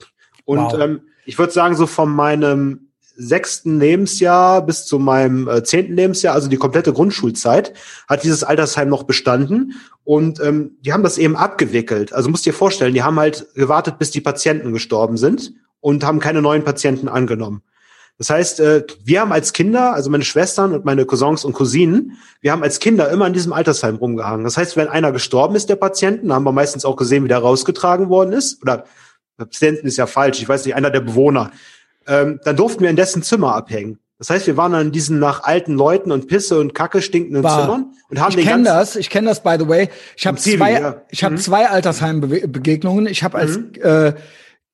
Und 0.44 0.58
wow. 0.58 0.78
ähm, 0.80 1.00
ich 1.24 1.38
würde 1.38 1.52
sagen, 1.52 1.76
so 1.76 1.86
von 1.86 2.10
meinem 2.10 2.88
sechsten 3.18 3.80
Lebensjahr 3.80 4.64
bis 4.64 4.86
zu 4.86 5.00
meinem 5.00 5.48
äh, 5.48 5.64
zehnten 5.64 5.94
Lebensjahr, 5.94 6.34
also 6.34 6.48
die 6.48 6.56
komplette 6.56 6.92
Grundschulzeit, 6.92 7.74
hat 8.08 8.22
dieses 8.22 8.44
Altersheim 8.44 8.88
noch 8.88 9.02
bestanden 9.02 9.74
und 10.04 10.40
ähm, 10.40 10.78
die 10.80 10.92
haben 10.92 11.02
das 11.02 11.18
eben 11.18 11.36
abgewickelt. 11.36 12.12
Also 12.12 12.30
musst 12.30 12.46
dir 12.46 12.54
vorstellen, 12.54 12.94
die 12.94 13.02
haben 13.02 13.18
halt 13.18 13.52
gewartet, 13.54 13.98
bis 13.98 14.12
die 14.12 14.20
Patienten 14.20 14.72
gestorben 14.72 15.16
sind 15.16 15.52
und 15.80 16.04
haben 16.04 16.20
keine 16.20 16.40
neuen 16.40 16.62
Patienten 16.62 17.08
angenommen. 17.08 17.62
Das 18.18 18.30
heißt, 18.30 18.60
äh, 18.60 18.84
wir 19.04 19.20
haben 19.20 19.32
als 19.32 19.52
Kinder, 19.52 19.94
also 19.94 20.10
meine 20.10 20.24
Schwestern 20.24 20.74
und 20.74 20.84
meine 20.84 21.06
Cousins 21.06 21.44
und 21.44 21.52
Cousinen, 21.52 22.18
wir 22.40 22.52
haben 22.52 22.62
als 22.62 22.80
Kinder 22.80 23.10
immer 23.10 23.26
in 23.26 23.32
diesem 23.32 23.52
Altersheim 23.52 23.96
rumgehangen. 23.96 24.44
Das 24.44 24.56
heißt, 24.56 24.76
wenn 24.76 24.88
einer 24.88 25.12
gestorben 25.12 25.54
ist, 25.54 25.68
der 25.68 25.76
Patienten, 25.76 26.32
haben 26.32 26.44
wir 26.44 26.52
meistens 26.52 26.84
auch 26.84 26.96
gesehen, 26.96 27.24
wie 27.24 27.28
der 27.28 27.38
rausgetragen 27.38 28.08
worden 28.08 28.32
ist. 28.32 28.60
Oder 28.62 28.84
Patienten 29.36 29.86
ist 29.86 29.96
ja 29.96 30.06
falsch, 30.06 30.42
ich 30.42 30.48
weiß 30.48 30.64
nicht, 30.64 30.74
einer 30.74 30.90
der 30.90 31.00
Bewohner 31.00 31.52
ähm, 32.08 32.40
dann 32.42 32.56
durften 32.56 32.80
wir 32.82 32.90
in 32.90 32.96
dessen 32.96 33.22
Zimmer 33.22 33.54
abhängen. 33.54 33.98
Das 34.18 34.30
heißt, 34.30 34.48
wir 34.48 34.56
waren 34.56 34.72
dann 34.72 34.86
in 34.86 34.92
diesen 34.92 35.20
nach 35.20 35.44
alten 35.44 35.74
Leuten 35.74 36.10
und 36.10 36.26
Pisse 36.26 36.58
und 36.58 36.74
Kacke 36.74 37.02
stinkenden 37.02 37.44
War. 37.44 37.62
Zimmern 37.62 37.92
und 38.08 38.20
haben 38.20 38.36
ich 38.36 38.44
kenne 38.44 38.64
das, 38.64 38.96
ich 38.96 39.10
kenne 39.10 39.28
das 39.28 39.42
by 39.44 39.56
the 39.60 39.68
way. 39.68 39.90
Ich 40.16 40.26
habe 40.26 40.38
zwei, 40.38 40.72
ja. 40.72 41.02
ich 41.10 41.22
habe 41.22 41.36
mhm. 41.36 41.38
zwei 41.38 41.68
Altersheimbegegnungen. 41.68 43.06
Ich 43.06 43.22
habe 43.22 43.38
als 43.38 43.58
mhm. 43.58 43.72
äh, 43.80 44.14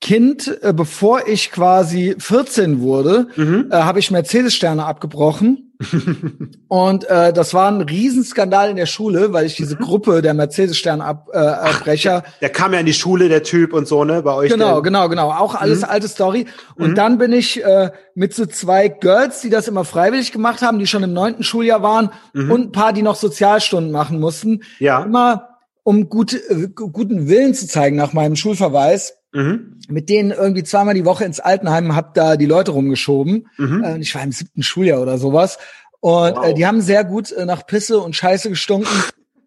Kind, 0.04 0.58
äh, 0.62 0.74
bevor 0.74 1.28
ich 1.28 1.50
quasi 1.50 2.14
14 2.18 2.82
wurde, 2.82 3.28
mhm. 3.36 3.68
äh, 3.70 3.76
habe 3.76 4.00
ich 4.00 4.10
Mercedes-Sterne 4.10 4.84
abgebrochen. 4.84 5.72
und 6.68 7.08
äh, 7.08 7.32
das 7.32 7.54
war 7.54 7.70
ein 7.70 7.80
Riesenskandal 7.80 8.68
in 8.68 8.76
der 8.76 8.84
Schule, 8.84 9.32
weil 9.32 9.46
ich 9.46 9.56
diese 9.56 9.76
mhm. 9.76 9.80
Gruppe 9.80 10.20
der 10.20 10.34
Mercedes-Stern-Abbrecher. 10.34 12.18
Äh, 12.18 12.30
der 12.42 12.50
kam 12.50 12.74
ja 12.74 12.80
in 12.80 12.86
die 12.86 12.92
Schule, 12.92 13.30
der 13.30 13.44
Typ 13.44 13.72
und 13.72 13.88
so, 13.88 14.04
ne, 14.04 14.20
bei 14.20 14.34
euch. 14.34 14.50
Genau, 14.50 14.74
denn? 14.74 14.82
genau, 14.82 15.08
genau. 15.08 15.30
Auch 15.30 15.54
alles 15.54 15.78
mhm. 15.78 15.88
alte 15.88 16.08
Story. 16.08 16.48
Und 16.74 16.90
mhm. 16.90 16.94
dann 16.96 17.16
bin 17.16 17.32
ich 17.32 17.64
äh, 17.64 17.90
mit 18.14 18.34
so 18.34 18.44
zwei 18.44 18.88
Girls, 18.88 19.40
die 19.40 19.48
das 19.48 19.68
immer 19.68 19.86
freiwillig 19.86 20.32
gemacht 20.32 20.60
haben, 20.60 20.78
die 20.78 20.86
schon 20.86 21.02
im 21.02 21.14
neunten 21.14 21.44
Schuljahr 21.44 21.82
waren, 21.82 22.10
mhm. 22.34 22.50
und 22.50 22.60
ein 22.60 22.72
paar, 22.72 22.92
die 22.92 23.00
noch 23.00 23.16
Sozialstunden 23.16 23.90
machen 23.90 24.20
mussten. 24.20 24.64
Ja. 24.80 25.02
Immer 25.02 25.48
um 25.82 26.10
gut, 26.10 26.34
äh, 26.34 26.68
guten 26.74 27.26
Willen 27.28 27.54
zu 27.54 27.66
zeigen 27.66 27.96
nach 27.96 28.12
meinem 28.12 28.36
Schulverweis 28.36 29.14
Mhm. 29.34 29.80
Mit 29.88 30.08
denen 30.08 30.30
irgendwie 30.30 30.62
zweimal 30.62 30.94
die 30.94 31.04
Woche 31.04 31.24
ins 31.24 31.40
Altenheim 31.40 31.94
hab 31.94 32.14
da 32.14 32.36
die 32.36 32.46
Leute 32.46 32.70
rumgeschoben. 32.70 33.48
Mhm. 33.58 33.84
Äh, 33.84 33.98
ich 33.98 34.14
war 34.14 34.22
im 34.22 34.32
siebten 34.32 34.62
Schuljahr 34.62 35.02
oder 35.02 35.18
sowas. 35.18 35.58
Und 36.00 36.32
äh, 36.32 36.36
wow. 36.36 36.46
äh, 36.46 36.54
die 36.54 36.66
haben 36.66 36.80
sehr 36.80 37.04
gut 37.04 37.32
äh, 37.32 37.44
nach 37.44 37.66
Pisse 37.66 37.98
und 37.98 38.14
Scheiße 38.14 38.48
gestunken. 38.48 38.88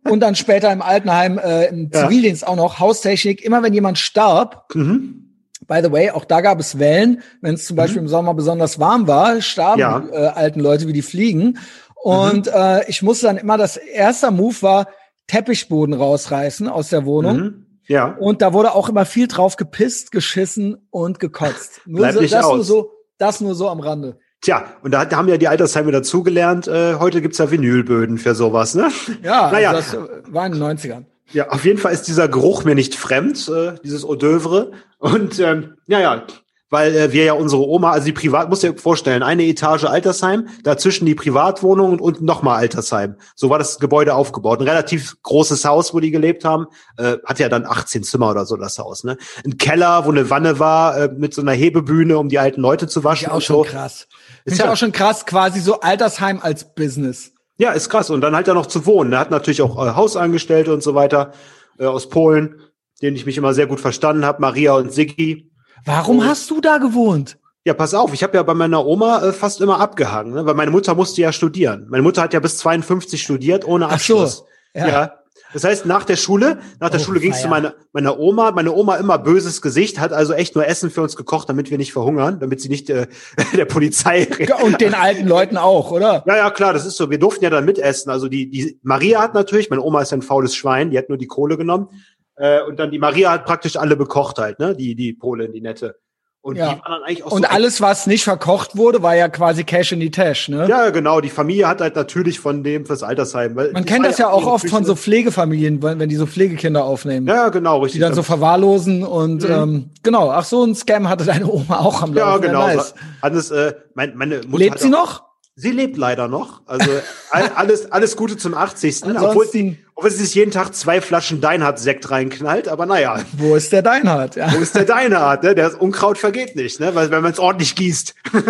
und 0.04 0.20
dann 0.20 0.36
später 0.36 0.72
im 0.72 0.82
Altenheim, 0.82 1.38
äh, 1.38 1.68
im 1.68 1.90
ja. 1.92 2.04
Zivildienst 2.04 2.46
auch 2.46 2.56
noch, 2.56 2.80
Haustechnik. 2.80 3.44
Immer 3.44 3.64
wenn 3.64 3.74
jemand 3.74 3.98
starb, 3.98 4.66
mhm. 4.76 5.24
By 5.66 5.82
the 5.84 5.92
way, 5.92 6.12
auch 6.12 6.24
da 6.24 6.42
gab 6.42 6.60
es 6.60 6.80
Wellen. 6.80 7.22
Wenn 7.42 7.56
es 7.56 7.66
zum 7.66 7.76
mhm. 7.76 7.78
Beispiel 7.78 8.02
im 8.02 8.08
Sommer 8.08 8.34
besonders 8.34 8.80
warm 8.80 9.08
war, 9.08 9.42
starben 9.42 9.80
ja. 9.80 10.00
die, 10.00 10.14
äh, 10.14 10.28
alten 10.28 10.60
Leute 10.60 10.88
wie 10.88 10.94
die 10.94 11.02
Fliegen. 11.02 11.60
Und 11.96 12.46
mhm. 12.46 12.52
äh, 12.54 12.90
ich 12.90 13.02
musste 13.02 13.28
dann 13.28 13.38
immer, 13.38 13.58
das 13.58 13.76
erste 13.76 14.32
Move 14.32 14.62
war, 14.62 14.88
Teppichboden 15.28 15.94
rausreißen 15.94 16.70
aus 16.70 16.90
der 16.90 17.06
Wohnung. 17.06 17.38
Mhm. 17.38 17.67
Ja. 17.88 18.16
Und 18.20 18.42
da 18.42 18.54
wurde 18.54 18.74
auch 18.74 18.90
immer 18.90 19.06
viel 19.06 19.28
drauf 19.28 19.56
gepisst, 19.56 20.12
geschissen 20.12 20.88
und 20.90 21.20
gekotzt. 21.20 21.82
Nur 21.86 22.02
Bleib 22.02 22.16
so, 22.16 22.22
nicht 22.22 22.34
das 22.34 22.46
aus. 22.46 22.56
nur 22.56 22.64
so, 22.64 22.92
das 23.18 23.42
nur 23.42 23.56
so 23.56 23.70
am 23.70 23.80
Rande. 23.80 24.20
Tja, 24.42 24.66
und 24.84 24.92
da 24.92 25.10
haben 25.10 25.28
ja 25.28 25.38
die 25.38 25.48
Altersheime 25.48 25.92
dazugelernt. 25.92 26.68
Äh, 26.68 26.96
heute 26.96 27.22
gibt's 27.22 27.40
ja 27.40 27.50
Vinylböden 27.50 28.20
für 28.20 28.36
sowas, 28.36 28.76
ne? 28.76 28.90
Ja, 29.24 29.50
naja. 29.52 29.72
Also 29.72 30.06
das 30.06 30.34
war 30.34 30.46
in 30.46 30.52
den 30.54 30.62
90ern. 30.62 31.06
Ja, 31.32 31.50
auf 31.50 31.66
jeden 31.66 31.80
Fall 31.80 31.92
ist 31.92 32.04
dieser 32.04 32.28
Geruch 32.28 32.64
mir 32.64 32.76
nicht 32.76 32.96
fremd, 32.96 33.50
äh, 33.50 33.74
dieses 33.84 34.06
Eau 34.06 34.14
d'oeuvre. 34.14 34.72
Und 35.00 35.40
ähm, 35.40 35.76
ja, 35.88 36.00
ja, 36.00 36.24
weil 36.70 36.96
äh, 36.96 37.14
wir 37.14 37.24
ja 37.24 37.34
unsere 37.34 37.68
Oma, 37.68 37.92
also 37.92 38.06
die 38.06 38.12
Privat, 38.12 38.50
muss 38.50 38.60
dir 38.60 38.78
vorstellen, 38.78 39.24
eine 39.24 39.44
Etage 39.46 39.86
Altersheim, 39.86 40.48
dazwischen 40.64 41.06
die 41.06 41.16
Privatwohnung 41.16 41.92
und 41.92 42.02
unten 42.02 42.26
nochmal 42.26 42.58
Altersheim. 42.58 43.16
So 43.36 43.50
war 43.50 43.58
das 43.58 43.80
Gebäude 43.80 44.16
aufgebaut. 44.16 44.60
Ein 44.60 44.68
relativ 44.68 45.16
großes 45.24 45.64
Haus, 45.66 45.94
wo 45.94 46.00
die 46.00 46.12
gelebt 46.12 46.44
haben. 46.44 46.68
Äh, 46.98 47.18
hat 47.26 47.40
ja 47.40 47.50
dann 47.50 47.66
18 47.66 48.04
Zimmer 48.04 48.32
oder 48.32 48.46
so 48.46 48.58
das 48.58 48.78
Haus. 48.80 49.04
Ne? 49.04 49.18
Ein 49.46 49.58
Keller, 49.58 50.06
wo 50.06 50.12
eine 50.12 50.30
Wanne 50.30 50.60
war, 50.60 50.98
äh, 50.98 51.10
mit 51.16 51.34
so 51.34 51.42
einer 51.42 51.54
Hebebühne, 51.54 52.18
um 52.18 52.30
die 52.30 52.40
alten 52.40 52.62
Leute 52.62 52.88
zu 52.88 53.04
waschen. 53.04 53.28
Ist 53.28 53.34
auch 53.34 53.42
schon 53.42 53.56
so. 53.58 53.64
krass. 53.64 54.08
Ist 54.46 54.60
ja 54.60 54.72
auch 54.72 54.78
schon 54.78 54.92
krass, 54.92 55.26
quasi 55.26 55.60
so 55.60 55.80
Altersheim 55.80 56.40
als 56.42 56.74
Business. 56.76 57.34
Ja, 57.58 57.72
ist 57.72 57.90
krass. 57.90 58.10
Und 58.10 58.22
dann 58.22 58.36
halt 58.36 58.48
da 58.48 58.54
noch 58.54 58.68
zu 58.68 58.86
wohnen. 58.86 59.14
Er 59.14 59.20
hat 59.20 59.32
natürlich 59.32 59.62
auch 59.62 59.78
äh, 59.84 59.96
Hausangestellte 59.96 60.74
und 60.74 60.84
so 60.84 60.96
weiter 60.96 61.32
äh, 61.80 61.86
aus 61.86 62.10
Polen, 62.10 62.62
denen 63.02 63.16
ich 63.16 63.26
mich 63.26 63.38
immer 63.38 63.54
sehr 63.54 63.68
gut 63.68 63.80
verstanden 63.80 64.26
habe, 64.26 64.42
Maria 64.42 64.74
und 64.74 64.92
Siggi. 64.92 65.50
Warum 65.86 66.26
hast 66.26 66.50
du 66.50 66.62
da 66.62 66.78
gewohnt? 66.78 67.38
Ja, 67.66 67.74
pass 67.74 67.94
auf, 67.94 68.14
ich 68.14 68.24
habe 68.24 68.38
ja 68.38 68.44
bei 68.44 68.54
meiner 68.54 68.86
Oma 68.86 69.22
äh, 69.22 69.34
fast 69.34 69.60
immer 69.60 69.82
abgehangen, 69.82 70.34
ne? 70.34 70.46
weil 70.46 70.54
meine 70.54 70.72
Mutter 70.72 70.96
musste 70.96 71.22
ja 71.22 71.34
studieren. 71.34 71.88
Meine 71.90 72.02
Mutter 72.02 72.22
hat 72.22 72.34
ja 72.34 72.40
bis 72.40 72.58
52 72.58 73.22
studiert 73.22 73.68
ohne 73.68 73.90
Abschluss. 73.90 74.44
Ach 74.44 74.80
so, 74.80 74.80
ja. 74.80 74.88
ja. 74.88 75.14
Das 75.54 75.64
heißt, 75.64 75.86
nach 75.86 76.04
der 76.04 76.18
Schule, 76.18 76.60
nach 76.80 76.90
der 76.90 77.00
oh, 77.00 77.04
Schule 77.04 77.20
ging 77.20 77.32
es 77.32 77.42
zu 77.42 77.48
meiner, 77.48 77.74
meiner 77.94 78.20
Oma. 78.20 78.52
Meine 78.52 78.74
Oma 78.74 78.98
immer 78.98 79.18
böses 79.18 79.62
Gesicht, 79.62 80.00
hat 80.00 80.12
also 80.12 80.34
echt 80.34 80.56
nur 80.56 80.68
Essen 80.68 80.90
für 80.90 81.02
uns 81.02 81.16
gekocht, 81.16 81.48
damit 81.50 81.72
wir 81.72 81.78
nicht 81.78 81.94
verhungern, 81.94 82.40
damit 82.40 82.62
sie 82.62 82.70
nicht 82.70 82.90
äh, 82.90 83.08
der 83.56 83.66
Polizei. 83.66 84.28
Und 84.62 84.82
den 84.82 84.94
alten 84.94 85.28
Leuten 85.28 85.58
auch, 85.58 85.92
oder? 85.92 86.24
Ja, 86.26 86.38
ja, 86.38 86.50
klar, 86.52 86.74
das 86.74 86.86
ist 86.86 86.98
so. 86.98 87.10
Wir 87.10 87.20
durften 87.20 87.44
ja 87.44 87.50
dann 87.50 87.66
mitessen. 87.66 88.12
Also 88.12 88.28
die, 88.28 88.50
die 88.50 88.80
Maria 88.84 89.22
hat 89.22 89.34
natürlich, 89.34 89.70
meine 89.70 89.82
Oma 89.82 90.02
ist 90.02 90.12
ja 90.12 90.18
ein 90.18 90.22
faules 90.22 90.56
Schwein, 90.56 90.92
die 90.92 90.98
hat 90.98 91.10
nur 91.10 91.18
die 91.18 91.28
Kohle 91.28 91.58
genommen. 91.58 91.90
Äh, 92.38 92.62
und 92.62 92.80
dann 92.80 92.92
die 92.92 93.00
Maria 93.00 93.32
hat 93.32 93.46
praktisch 93.46 93.76
alle 93.76 93.96
bekocht 93.96 94.38
halt, 94.38 94.60
ne? 94.60 94.76
Die, 94.76 94.96
die 94.96 95.14
Polin, 95.14 95.52
die 95.52 95.62
nette. 95.62 95.96
Und 96.42 96.56
ja. 96.56 96.76
die 96.76 96.82
waren 96.82 96.92
dann 96.92 97.04
eigentlich 97.04 97.24
auch 97.24 97.32
Und 97.32 97.44
so 97.44 97.50
alles, 97.50 97.82
was 97.82 98.08
nicht 98.08 98.24
verkocht 98.24 98.78
wurde, 98.78 99.04
war 99.04 99.16
ja 99.16 99.28
quasi 99.28 99.64
Cash 99.66 99.92
in 99.92 100.00
die 100.00 100.12
Tash, 100.12 100.48
ne? 100.48 100.66
Ja, 100.70 100.92
genau. 100.92 101.20
Die 101.20 101.30
Familie 101.30 101.68
hat 101.68 101.82
halt 101.82 101.96
natürlich 101.96 102.40
von 102.40 102.64
dem 102.64 102.86
fürs 102.86 103.04
Altersheim. 103.04 103.56
Weil 103.56 103.74
Man 103.74 103.84
kennt 103.84 104.06
das 104.06 104.18
ja 104.18 104.30
auch 104.30 104.46
oft 104.46 104.64
Küche. 104.64 104.76
von 104.76 104.86
so 104.86 104.96
Pflegefamilien, 104.96 105.82
wenn 105.82 106.08
die 106.08 106.16
so 106.16 106.26
Pflegekinder 106.26 106.86
aufnehmen. 106.86 107.28
Ja, 107.28 107.50
genau, 107.50 107.80
richtig. 107.80 107.94
Die 107.94 108.00
dann 108.00 108.14
so 108.14 108.24
verwahrlosen 108.24 109.04
und 109.04 109.44
mhm. 109.44 109.52
ähm, 109.52 109.90
genau. 110.04 110.30
Ach, 110.30 110.46
so 110.46 110.64
ein 110.64 110.74
Scam 110.76 111.10
hatte 111.10 111.26
deine 111.26 111.52
Oma 111.52 111.80
auch 111.80 112.02
am 112.02 112.14
Laufen. 112.14 112.44
Ja, 112.44 112.48
genau. 112.48 112.68
Nice. 112.68 112.94
Hannes, 113.22 113.52
äh, 113.52 113.74
mein, 113.96 114.16
meine 114.16 114.38
Mutter 114.38 114.58
Lebt 114.58 114.80
sie 114.80 114.90
noch? 114.90 115.27
Sie 115.60 115.72
lebt 115.72 115.98
leider 115.98 116.28
noch. 116.28 116.62
Also 116.68 116.88
alles, 117.32 117.92
alles 117.92 118.16
Gute 118.16 118.38
zum 118.38 118.54
80. 118.54 119.06
obwohl, 119.06 119.48
sie, 119.48 119.80
obwohl 119.96 120.12
sie 120.12 120.24
sich 120.24 120.36
jeden 120.36 120.52
Tag 120.52 120.76
zwei 120.76 121.02
Flaschen 121.02 121.42
Deinhardt-Sekt 121.42 122.12
reinknallt, 122.12 122.68
aber 122.68 122.86
naja. 122.86 123.22
Wo 123.38 123.56
ist 123.56 123.72
der 123.72 123.82
Deinhardt? 123.82 124.36
Ja. 124.36 124.54
Wo 124.54 124.60
ist 124.60 124.76
der 124.76 124.86
Deinhardt? 124.86 125.42
Ne? 125.42 125.56
Der 125.56 125.82
Unkraut 125.82 126.20
vergeht 126.20 126.56
nicht, 126.56 126.80
ne? 126.80 126.94
Weil, 126.94 127.10
wenn 127.10 127.24
man 127.24 127.32
es 127.32 127.40
ordentlich 127.40 127.74
gießt. 127.76 128.14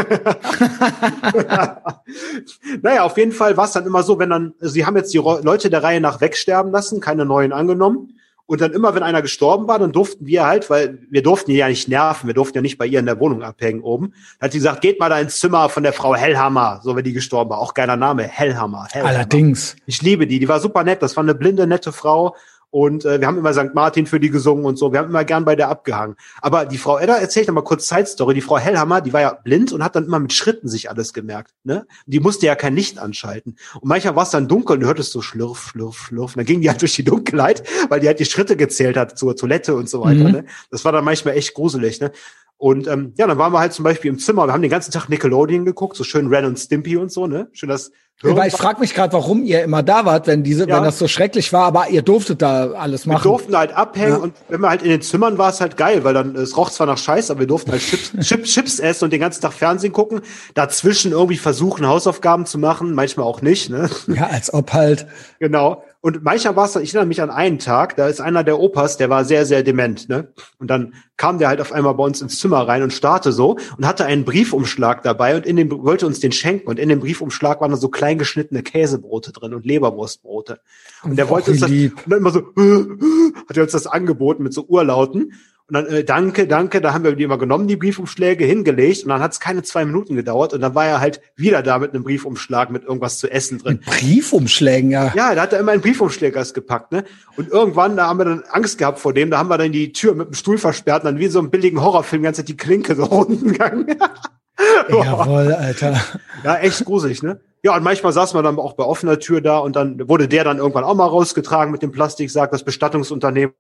naja, 2.82 3.03
auf 3.03 3.18
jeden 3.18 3.32
Fall 3.32 3.55
war 3.55 3.66
es 3.66 3.72
dann 3.72 3.86
immer 3.86 4.03
so, 4.03 4.20
wenn 4.20 4.30
dann, 4.30 4.53
sie 4.60 4.86
haben 4.86 4.97
jetzt 4.97 5.14
die 5.14 5.20
Leute 5.20 5.70
der 5.70 5.84
Reihe 5.84 6.01
nach 6.01 6.20
wegsterben 6.20 6.74
lassen, 6.74 6.99
keine 6.99 7.24
neuen 7.24 7.53
angenommen. 7.53 8.20
Und 8.48 8.62
dann 8.62 8.72
immer, 8.72 8.95
wenn 8.95 9.04
einer 9.04 9.22
gestorben 9.22 9.68
war, 9.68 9.78
dann 9.78 9.91
durften 9.91 10.26
wir 10.26 10.45
halt, 10.45 10.70
weil 10.70 11.00
wir 11.10 11.22
durften 11.22 11.52
die 11.52 11.58
ja 11.58 11.68
nicht 11.68 11.89
nerven, 11.89 12.28
wir 12.28 12.34
durften 12.34 12.58
ja 12.58 12.62
nicht 12.62 12.78
bei 12.78 12.86
ihr 12.86 13.00
in 13.00 13.06
der 13.06 13.20
Wohnung 13.20 13.43
abhängen 13.43 13.82
oben. 13.82 14.14
Dann 14.39 14.48
hat 14.48 14.52
sie 14.54 14.60
gesagt, 14.60 14.82
geht 14.82 15.02
mal 15.02 15.10
da 15.10 15.20
ins 15.20 15.39
Zimmer 15.39 15.68
von 15.68 15.84
der 15.84 15.91
Frau 15.91 16.16
Hellhammer, 16.16 16.80
so 16.82 16.95
wenn 16.95 17.04
die 17.04 17.12
gestorben 17.12 17.50
war. 17.50 17.60
Auch 17.60 17.74
geiler 17.74 17.98
Name, 17.98 18.24
Hellhammer. 18.24 18.88
Hellhammer. 18.89 19.16
Allerdings. 19.16 19.76
Ich 19.86 20.02
liebe 20.02 20.28
die, 20.28 20.39
die 20.39 20.48
war 20.48 20.62
super 20.62 20.86
nett, 20.86 21.02
das 21.02 21.18
war 21.18 21.24
eine 21.24 21.36
blinde, 21.36 21.68
nette 21.68 21.91
Frau. 21.91 22.36
Und 22.78 23.06
äh, 23.06 23.20
wir 23.20 23.26
haben 23.26 23.40
immer 23.40 23.54
St. 23.54 23.74
Martin 23.74 24.06
für 24.06 24.20
die 24.20 24.30
gesungen 24.30 24.64
und 24.64 24.78
so. 24.78 24.94
Wir 24.94 25.00
haben 25.00 25.10
immer 25.10 25.26
gern 25.26 25.46
bei 25.46 25.56
der 25.56 25.70
abgehangen. 25.70 26.16
Aber 26.44 26.64
die 26.64 26.78
Frau 26.78 27.00
Edda, 27.00 27.16
erzählt 27.16 27.48
noch 27.48 27.56
mal 27.56 27.64
kurz 27.64 27.88
Zeitstory. 27.88 28.36
Die 28.36 28.42
Frau 28.42 28.60
Hellhammer, 28.60 29.02
die 29.02 29.14
war 29.14 29.22
ja 29.22 29.34
blind 29.34 29.74
und 29.74 29.84
hat 29.84 29.96
dann 29.96 30.06
immer 30.06 30.20
mit 30.20 30.32
Schritten 30.32 30.68
sich 30.68 30.88
alles 30.88 31.12
gemerkt. 31.12 31.56
Ne? 31.64 31.88
Die 32.06 32.20
musste 32.20 32.46
ja 32.46 32.54
kein 32.54 32.76
Licht 32.76 33.00
anschalten. 33.00 33.56
Und 33.82 33.90
manchmal 33.90 34.16
war 34.16 34.22
es 34.22 34.30
dann 34.30 34.48
dunkel 34.48 34.76
und 34.76 34.82
du 34.82 34.86
hörtest 34.86 35.12
so 35.12 35.24
schlürf, 35.24 35.70
schlürf, 35.72 35.98
schlürf. 35.98 36.36
Und 36.36 36.38
dann 36.38 36.46
ging 36.46 36.62
die 36.62 36.70
halt 36.70 36.80
durch 36.80 36.94
die 36.94 37.04
Dunkelheit, 37.04 37.64
weil 37.90 38.00
die 38.00 38.06
halt 38.06 38.20
die 38.20 38.26
Schritte 38.26 38.56
gezählt 38.56 38.96
hat 38.96 39.18
zur 39.18 39.36
Toilette 39.36 39.74
und 39.74 39.90
so 39.90 40.02
weiter. 40.02 40.26
Mhm. 40.26 40.32
Ne? 40.32 40.46
Das 40.70 40.86
war 40.86 40.92
dann 40.92 41.04
manchmal 41.04 41.36
echt 41.36 41.56
gruselig. 41.56 42.00
Ne? 42.00 42.12
Und 42.58 42.88
ähm, 42.88 43.14
ja, 43.18 43.28
dann 43.28 43.38
waren 43.38 43.53
wir 43.53 43.60
halt 43.60 43.74
zum 43.74 43.84
Beispiel 43.84 44.10
im 44.10 44.18
Zimmer, 44.18 44.47
wir 44.47 44.53
haben 44.53 44.62
den 44.62 44.72
ganzen 44.72 44.91
Tag 44.91 45.10
Nickelodeon 45.10 45.64
geguckt, 45.64 45.95
so 45.95 46.03
schön 46.03 46.28
Ren 46.28 46.45
und 46.45 46.58
Stimpy 46.58 46.97
und 46.97 47.12
so, 47.12 47.28
ne? 47.28 47.49
Schön 47.53 47.70
das 47.70 47.91
aber 48.24 48.47
ich 48.47 48.53
frage 48.53 48.80
mich 48.80 48.95
gerade, 48.95 49.14
warum 49.14 49.43
ihr 49.43 49.64
immer 49.64 49.84
da 49.84 50.05
wart, 50.05 50.26
wenn 50.26 50.43
diese, 50.43 50.68
ja. 50.68 50.78
wenn 50.78 50.84
das 50.84 50.97
so 50.97 51.08
schrecklich 51.08 51.53
war, 51.53 51.66
aber 51.66 51.89
ihr 51.89 52.01
durftet 52.01 52.41
da 52.41 52.72
alles 52.72 53.05
machen. 53.05 53.20
Wir 53.20 53.30
durften 53.30 53.55
halt 53.55 53.74
abhängen 53.74 54.10
ja. 54.10 54.18
und 54.18 54.34
wenn 54.49 54.60
wir 54.62 54.70
halt 54.70 54.82
in 54.82 54.89
den 54.89 55.03
Zimmern 55.03 55.38
war 55.38 55.51
es 55.51 55.62
halt 55.62 55.78
geil, 55.78 56.03
weil 56.03 56.16
dann 56.16 56.36
es 56.36 56.58
roch 56.58 56.72
zwar 56.72 56.88
nach 56.88 56.97
Scheiß, 56.97 57.30
aber 57.30 57.41
wir 57.41 57.47
durften 57.47 57.72
halt 57.72 57.82
Chips, 57.82 58.12
Chips, 58.22 58.51
Chips 58.51 58.80
essen 58.80 59.03
und 59.03 59.14
den 59.14 59.20
ganzen 59.20 59.41
Tag 59.41 59.53
Fernsehen 59.53 59.93
gucken, 59.93 60.22
dazwischen 60.55 61.12
irgendwie 61.12 61.38
versuchen 61.38 61.88
Hausaufgaben 61.88 62.47
zu 62.47 62.58
machen, 62.58 62.93
manchmal 62.93 63.28
auch 63.28 63.43
nicht, 63.43 63.70
ne? 63.70 63.88
Ja, 64.08 64.28
als 64.28 64.51
ob 64.51 64.74
halt. 64.74 65.05
Genau. 65.39 65.84
Und 66.08 66.24
manchmal 66.24 66.55
war 66.55 66.64
es, 66.64 66.74
ich 66.78 66.91
erinnere 66.91 67.05
mich 67.05 67.22
an 67.22 67.30
einen 67.30 67.60
Tag, 67.60 67.97
da 67.97 68.08
ist 68.08 68.22
einer 68.22 68.45
der 68.45 68.62
Opas, 68.62 68.95
der 68.95 69.10
war 69.10 69.26
sehr, 69.26 69.45
sehr 69.45 69.62
dement, 69.62 70.08
ne? 70.08 70.32
Und 70.58 70.70
dann 70.70 70.93
kam 71.18 71.38
der 71.38 71.49
halt 71.49 71.60
auf 71.60 71.74
einmal 71.74 71.95
bei 71.95 72.03
uns 72.05 72.22
ins 72.22 72.39
Zimmer 72.39 72.66
rein 72.66 72.82
und 72.82 72.93
starrte 72.93 73.34
so 73.34 73.58
und 73.78 73.86
hatte 73.86 74.05
einen 74.05 74.24
Briefumschlag 74.24 75.03
dabei 75.03 75.36
und 75.36 75.45
in 75.45 75.58
dem 75.58 75.70
wollte 75.70 76.08
uns 76.08 76.22
den 76.22 76.32
schenken 76.32 76.70
und 76.70 76.80
in 76.80 76.88
dem 76.88 77.01
Briefumschlag 77.01 77.60
waren 77.60 77.72
da 77.72 77.76
so 77.76 77.89
klein 77.89 78.18
geschnittene 78.18 78.64
Käsebrote 78.64 79.34
drin 79.34 79.53
und 79.53 79.66
Leberwurstbrote. 79.66 80.62
Und 81.03 81.18
der 81.18 81.28
wollte 81.28 81.51
uns 81.51 81.60
das 81.60 81.70
und 81.70 81.93
dann 82.05 82.20
immer 82.20 82.32
so 82.32 82.39
hat 83.49 83.58
er 83.58 83.64
uns 83.64 83.74
das 83.74 83.86
angeboten 83.86 84.43
mit 84.43 84.53
so 84.53 84.64
Urlauten 84.66 85.34
und 85.70 85.74
dann, 85.74 85.86
äh, 85.88 86.05
danke, 86.05 86.47
danke, 86.47 86.80
da 86.80 86.93
haben 86.93 87.03
wir 87.03 87.13
die 87.13 87.24
immer 87.24 87.38
genommen, 87.38 87.68
die 87.68 87.76
Briefumschläge, 87.76 88.45
hingelegt 88.45 89.03
und 89.03 89.09
dann 89.09 89.20
hat 89.20 89.34
es 89.34 89.41
keine 89.41 89.63
zwei 89.63 89.84
Minuten 89.84 90.15
gedauert 90.15 90.53
und 90.53 90.61
dann 90.61 90.76
war 90.76 90.86
er 90.86 91.01
halt 91.01 91.20
wieder 91.36 91.61
da 91.61 91.78
mit 91.78 91.93
einem 91.93 92.05
Briefumschlag 92.05 92.70
mit 92.70 92.86
irgendwas 92.86 93.18
zu 93.18 93.30
essen 93.30 93.57
drin. 93.57 93.82
Mit 93.86 93.86
Briefumschlägen, 93.86 94.91
ja. 94.91 95.11
Ja, 95.13 95.36
da 95.36 95.41
hat 95.41 95.51
er 95.51 95.59
immer 95.59 95.74
einen 95.74 95.82
Briefumschläger 95.82 96.41
gepackt, 96.53 96.93
ne? 96.93 97.03
Und 97.36 97.49
irgendwann, 97.49 97.97
da 97.97 98.07
haben 98.07 98.18
wir 98.18 98.24
dann 98.24 98.43
Angst 98.49 98.78
gehabt 98.78 98.99
vor 98.99 99.13
dem, 99.13 99.30
da 99.30 99.39
haben 99.39 99.49
wir 99.49 99.57
dann 99.57 99.74
die 99.74 99.91
Tür 99.91 100.15
mit 100.15 100.28
dem 100.28 100.34
Stuhl 100.36 100.57
versperrt 100.57 101.03
und 101.03 101.11
dann 101.11 101.20
wie 101.20 101.28
so 101.28 101.39
einem 101.39 101.49
billigen 101.49 101.82
Horrorfilm 101.82 102.24
ganz 102.24 102.41
die 102.41 102.55
Klinke 102.55 102.95
so 102.95 103.03
unten 103.09 103.51
gegangen. 103.51 103.88
Jawohl, 104.89 105.53
Alter. 105.53 106.01
Ja, 106.45 106.55
echt 106.59 106.86
gruselig, 106.86 107.24
ne? 107.24 107.41
Ja, 107.61 107.76
und 107.76 107.84
manchmal 107.84 108.13
saß 108.13 108.34
man 108.36 108.45
dann 108.45 108.57
auch 108.57 108.74
bei 108.74 108.86
offener 108.86 109.20
Tür 109.20 109.41
da 109.41 109.57
und 109.57 109.76
dann 109.76 110.07
wurde 110.07 110.30
der 110.30 110.45
dann 110.45 110.59
irgendwann 110.59 110.86
auch 110.86 110.95
mal 110.95 111.07
rausgetragen 111.07 111.74
mit 111.74 111.82
dem 111.82 111.91
Plastiksack, 111.91 112.51
das 112.51 112.63
Bestattungsunternehmen 112.63 113.53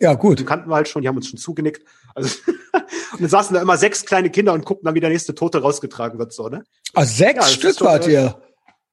ja, 0.00 0.14
gut. 0.14 0.38
Die 0.38 0.44
kannten 0.44 0.70
wir 0.70 0.74
halt 0.76 0.88
schon, 0.88 1.02
die 1.02 1.08
haben 1.08 1.16
uns 1.16 1.28
schon 1.28 1.38
zugenickt. 1.38 1.84
Also, 2.14 2.36
und 3.12 3.20
dann 3.20 3.28
saßen 3.28 3.54
da 3.54 3.62
immer 3.62 3.76
sechs 3.76 4.04
kleine 4.04 4.30
Kinder 4.30 4.52
und 4.52 4.64
guckten 4.64 4.86
dann, 4.86 4.94
wie 4.94 5.00
der 5.00 5.10
nächste 5.10 5.34
Tote 5.34 5.60
rausgetragen 5.60 6.18
wird, 6.18 6.32
so, 6.32 6.48
ne? 6.48 6.64
Ah, 6.94 7.04
sechs 7.04 7.36
ja, 7.36 7.42
Stück 7.42 7.80
wart 7.80 8.06
ihr? 8.06 8.40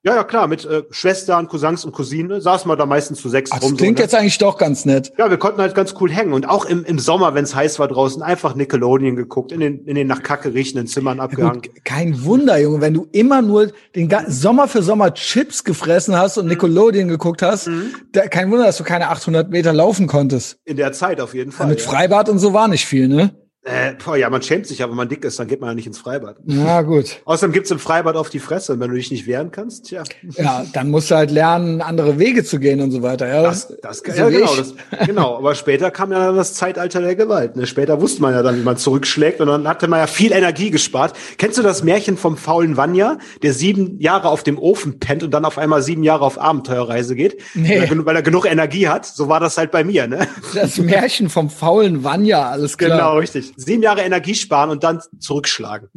Ja, 0.06 0.14
ja, 0.14 0.24
klar, 0.24 0.48
mit 0.48 0.64
äh, 0.66 0.84
Schwestern, 0.92 1.48
Cousins 1.48 1.84
und 1.84 1.92
Cousinen 1.92 2.40
saßen 2.40 2.70
wir 2.70 2.76
da 2.76 2.86
meistens 2.86 3.20
zu 3.20 3.28
sechs 3.28 3.50
Ach, 3.52 3.60
rum. 3.60 3.72
Das 3.72 3.78
klingt 3.80 3.98
so, 3.98 4.02
ne? 4.02 4.06
jetzt 4.06 4.14
eigentlich 4.14 4.38
doch 4.38 4.60
ganz 4.60 4.86
nett. 4.86 5.12
Ja, 5.18 5.32
wir 5.32 5.38
konnten 5.38 5.60
halt 5.60 5.74
ganz 5.74 5.96
cool 6.00 6.12
hängen 6.12 6.34
und 6.34 6.48
auch 6.48 6.66
im, 6.66 6.86
im 6.86 7.00
Sommer, 7.00 7.34
wenn 7.34 7.44
es 7.44 7.56
heiß 7.56 7.80
war 7.80 7.88
draußen, 7.88 8.22
einfach 8.22 8.54
Nickelodeon 8.54 9.16
geguckt, 9.16 9.52
in 9.52 9.62
den, 9.62 9.84
in 9.86 9.96
den 9.96 10.06
nach 10.06 10.22
Kacke 10.22 10.54
riechenden 10.54 10.86
Zimmern 10.86 11.20
abgehangen. 11.20 11.62
Ja, 11.64 11.72
gut, 11.72 11.86
kein 11.86 12.24
Wunder, 12.24 12.60
Junge, 12.60 12.82
wenn 12.82 12.94
du 12.94 13.08
immer 13.14 13.42
nur 13.42 13.72
den 13.96 14.14
Sommer 14.28 14.68
für 14.68 14.84
Sommer 14.84 15.12
Chips 15.16 15.64
gefressen 15.64 16.16
hast 16.16 16.38
und 16.38 16.46
mhm. 16.46 16.52
Nickelodeon 16.52 17.08
geguckt 17.08 17.42
hast, 17.42 17.68
mhm. 17.68 17.96
da, 18.12 18.28
kein 18.28 18.52
Wunder, 18.52 18.66
dass 18.66 18.78
du 18.78 18.84
keine 18.84 19.10
800 19.10 19.50
Meter 19.50 19.74
laufen 19.74 20.06
konntest. 20.06 20.60
In 20.66 20.78
der 20.78 20.92
Zeit 20.92 21.20
auf 21.20 21.34
jeden 21.34 21.52
Fall. 21.52 21.66
Ja, 21.66 21.72
mit 21.72 21.82
ja. 21.82 21.90
Freibad 21.90 22.30
und 22.30 22.38
so 22.38 22.54
war 22.54 22.68
nicht 22.68 22.86
viel, 22.86 23.08
ne? 23.08 23.34
Äh, 23.68 23.96
boah, 24.04 24.16
ja, 24.16 24.30
man 24.30 24.44
schämt 24.44 24.68
sich 24.68 24.78
ja, 24.78 24.90
wenn 24.90 24.96
man 24.96 25.10
dick 25.10 25.26
ist, 25.26 25.40
dann 25.40 25.48
geht 25.48 25.60
man 25.60 25.72
ja 25.72 25.74
nicht 25.74 25.88
ins 25.88 25.98
Freibad. 25.98 26.36
Ja, 26.46 26.84
gut. 26.84 27.18
Außerdem 27.26 27.52
gibt's 27.52 27.72
im 27.72 27.80
Freibad 27.80 28.16
auf 28.16 28.30
die 28.30 28.38
Fresse, 28.38 28.74
und 28.74 28.80
wenn 28.80 28.92
du 28.92 28.96
dich 28.96 29.10
nicht 29.10 29.26
wehren 29.26 29.50
kannst, 29.50 29.86
tja. 29.86 30.04
Ja, 30.38 30.64
dann 30.72 30.92
musst 30.92 31.10
du 31.10 31.16
halt 31.16 31.32
lernen, 31.32 31.82
andere 31.82 32.20
Wege 32.20 32.44
zu 32.44 32.60
gehen 32.60 32.80
und 32.80 32.92
so 32.92 33.02
weiter. 33.02 33.28
Ja, 33.28 33.42
das, 33.42 33.76
das, 33.82 34.04
so 34.06 34.12
ja 34.12 34.30
genau, 34.30 34.56
das, 34.56 34.76
genau. 35.08 35.38
Aber 35.38 35.56
später 35.56 35.90
kam 35.90 36.12
ja 36.12 36.20
dann 36.20 36.36
das 36.36 36.54
Zeitalter 36.54 37.02
der 37.02 37.16
Gewalt. 37.16 37.56
Ne? 37.56 37.66
Später 37.66 38.00
wusste 38.02 38.22
man 38.22 38.36
ja 38.36 38.44
dann, 38.44 38.56
wie 38.56 38.62
man 38.62 38.78
zurückschlägt 38.78 39.42
und 39.42 39.48
dann 39.48 39.68
hatte 39.68 39.88
man 39.88 40.00
ja 40.00 40.06
viel 40.06 40.32
Energie 40.32 40.70
gespart. 40.70 41.14
Kennst 41.40 41.58
du 41.58 41.64
das 41.64 41.84
Märchen 41.84 42.18
vom 42.18 42.38
faulen 42.38 42.78
Vanya, 42.78 43.18
der 43.42 43.54
sieben 43.54 44.00
Jahre 44.00 44.30
auf 44.30 44.44
dem 44.44 44.60
Ofen 44.60 45.00
pennt 45.00 45.24
und 45.24 45.32
dann 45.32 45.44
auf 45.44 45.58
einmal 45.58 45.82
sieben 45.82 46.04
Jahre 46.04 46.24
auf 46.24 46.40
Abenteuerreise 46.40 47.16
geht? 47.16 47.42
Nee. 47.56 47.82
Weil, 47.82 47.98
er, 47.98 48.06
weil 48.06 48.16
er 48.16 48.22
genug 48.22 48.46
Energie 48.46 48.90
hat. 48.90 49.08
So 49.08 49.28
war 49.28 49.40
das 49.40 49.58
halt 49.58 49.72
bei 49.72 49.84
mir, 49.84 50.06
ne? 50.06 50.28
Das 50.54 50.78
Märchen 50.78 51.30
vom 51.30 51.50
faulen 51.50 52.04
Vanya, 52.04 52.48
alles 52.50 52.78
klar. 52.78 52.92
Genau, 52.92 53.18
richtig. 53.18 53.55
Sieben 53.56 53.84
Jahre 53.84 54.02
Energie 54.02 54.36
sparen 54.36 54.70
und 54.70 54.84
dann 54.84 55.02
zurückschlagen. 55.20 55.90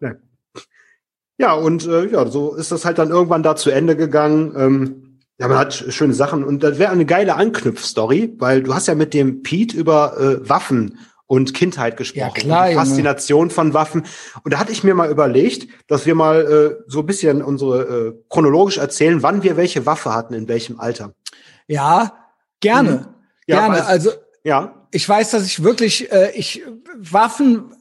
ja. 0.00 0.12
ja, 1.38 1.52
und 1.54 1.86
äh, 1.86 2.06
ja, 2.08 2.26
so 2.26 2.54
ist 2.54 2.72
das 2.72 2.84
halt 2.84 2.98
dann 2.98 3.10
irgendwann 3.10 3.42
da 3.42 3.56
zu 3.56 3.70
Ende 3.70 3.96
gegangen. 3.96 4.54
Ähm, 4.56 5.18
ja, 5.38 5.48
man 5.48 5.58
hat 5.58 5.74
schöne 5.74 6.14
Sachen 6.14 6.44
und 6.44 6.62
das 6.62 6.78
wäre 6.78 6.92
eine 6.92 7.06
geile 7.06 7.34
Anknüpfstory, 7.34 8.34
weil 8.38 8.62
du 8.62 8.74
hast 8.74 8.86
ja 8.86 8.94
mit 8.94 9.12
dem 9.14 9.42
Pete 9.42 9.76
über 9.76 10.16
äh, 10.18 10.48
Waffen 10.48 10.98
und 11.26 11.54
Kindheit 11.54 11.96
gesprochen. 11.96 12.20
Ja, 12.20 12.42
klar, 12.42 12.68
und 12.68 12.74
Faszination 12.74 13.50
von 13.50 13.74
Waffen. 13.74 14.04
Und 14.44 14.52
da 14.52 14.58
hatte 14.58 14.70
ich 14.70 14.84
mir 14.84 14.94
mal 14.94 15.10
überlegt, 15.10 15.66
dass 15.88 16.04
wir 16.04 16.14
mal 16.14 16.42
äh, 16.42 16.84
so 16.86 17.00
ein 17.00 17.06
bisschen 17.06 17.42
unsere 17.42 17.82
äh, 17.82 18.12
chronologisch 18.28 18.78
erzählen, 18.78 19.22
wann 19.22 19.42
wir 19.42 19.56
welche 19.56 19.86
Waffe 19.86 20.14
hatten, 20.14 20.34
in 20.34 20.46
welchem 20.46 20.78
Alter. 20.78 21.14
Ja, 21.66 22.12
gerne. 22.60 22.90
Mhm. 22.90 23.06
Ja, 23.46 23.66
gerne. 23.66 23.86
Also 23.86 24.10
ja 24.44 24.81
ich 24.92 25.08
weiß, 25.08 25.30
dass 25.30 25.44
ich 25.44 25.62
wirklich, 25.64 26.12
äh, 26.12 26.30
ich 26.34 26.62
Waffen 26.96 27.72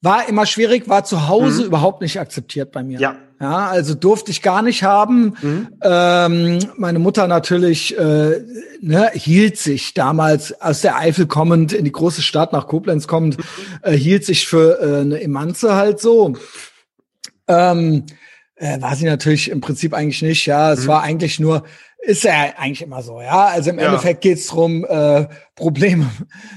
war 0.00 0.28
immer 0.28 0.46
schwierig, 0.46 0.88
war 0.88 1.04
zu 1.04 1.28
Hause 1.28 1.60
mhm. 1.60 1.66
überhaupt 1.68 2.02
nicht 2.02 2.18
akzeptiert 2.18 2.72
bei 2.72 2.82
mir. 2.82 2.98
Ja. 2.98 3.16
Ja, 3.40 3.66
also 3.66 3.94
durfte 3.94 4.30
ich 4.30 4.40
gar 4.40 4.62
nicht 4.62 4.84
haben. 4.84 5.34
Mhm. 5.42 5.68
Ähm, 5.82 6.58
meine 6.76 7.00
Mutter 7.00 7.26
natürlich 7.26 7.98
äh, 7.98 8.40
ne, 8.80 9.10
hielt 9.14 9.58
sich 9.58 9.94
damals 9.94 10.60
aus 10.60 10.80
der 10.80 10.96
Eifel 10.96 11.26
kommend 11.26 11.72
in 11.72 11.84
die 11.84 11.90
große 11.90 12.22
Stadt 12.22 12.52
nach 12.52 12.68
Koblenz 12.68 13.08
kommend, 13.08 13.38
mhm. 13.38 13.44
äh, 13.82 13.96
hielt 13.96 14.24
sich 14.24 14.46
für 14.46 14.80
äh, 14.80 15.00
eine 15.00 15.20
Emanze 15.20 15.74
halt 15.74 15.98
so. 15.98 16.34
Ähm, 17.48 18.06
äh, 18.54 18.80
war 18.80 18.94
sie 18.94 19.06
natürlich 19.06 19.50
im 19.50 19.60
Prinzip 19.60 19.92
eigentlich 19.92 20.22
nicht. 20.22 20.46
Ja, 20.46 20.72
es 20.72 20.84
mhm. 20.84 20.88
war 20.88 21.02
eigentlich 21.02 21.40
nur 21.40 21.64
ist 22.04 22.24
ja 22.24 22.52
eigentlich 22.56 22.82
immer 22.82 23.00
so, 23.00 23.20
ja. 23.20 23.46
Also 23.46 23.70
im 23.70 23.78
ja. 23.78 23.86
Endeffekt 23.86 24.22
geht's 24.22 24.48
drum 24.48 24.84
äh, 24.84 25.26
Probleme 25.54 26.10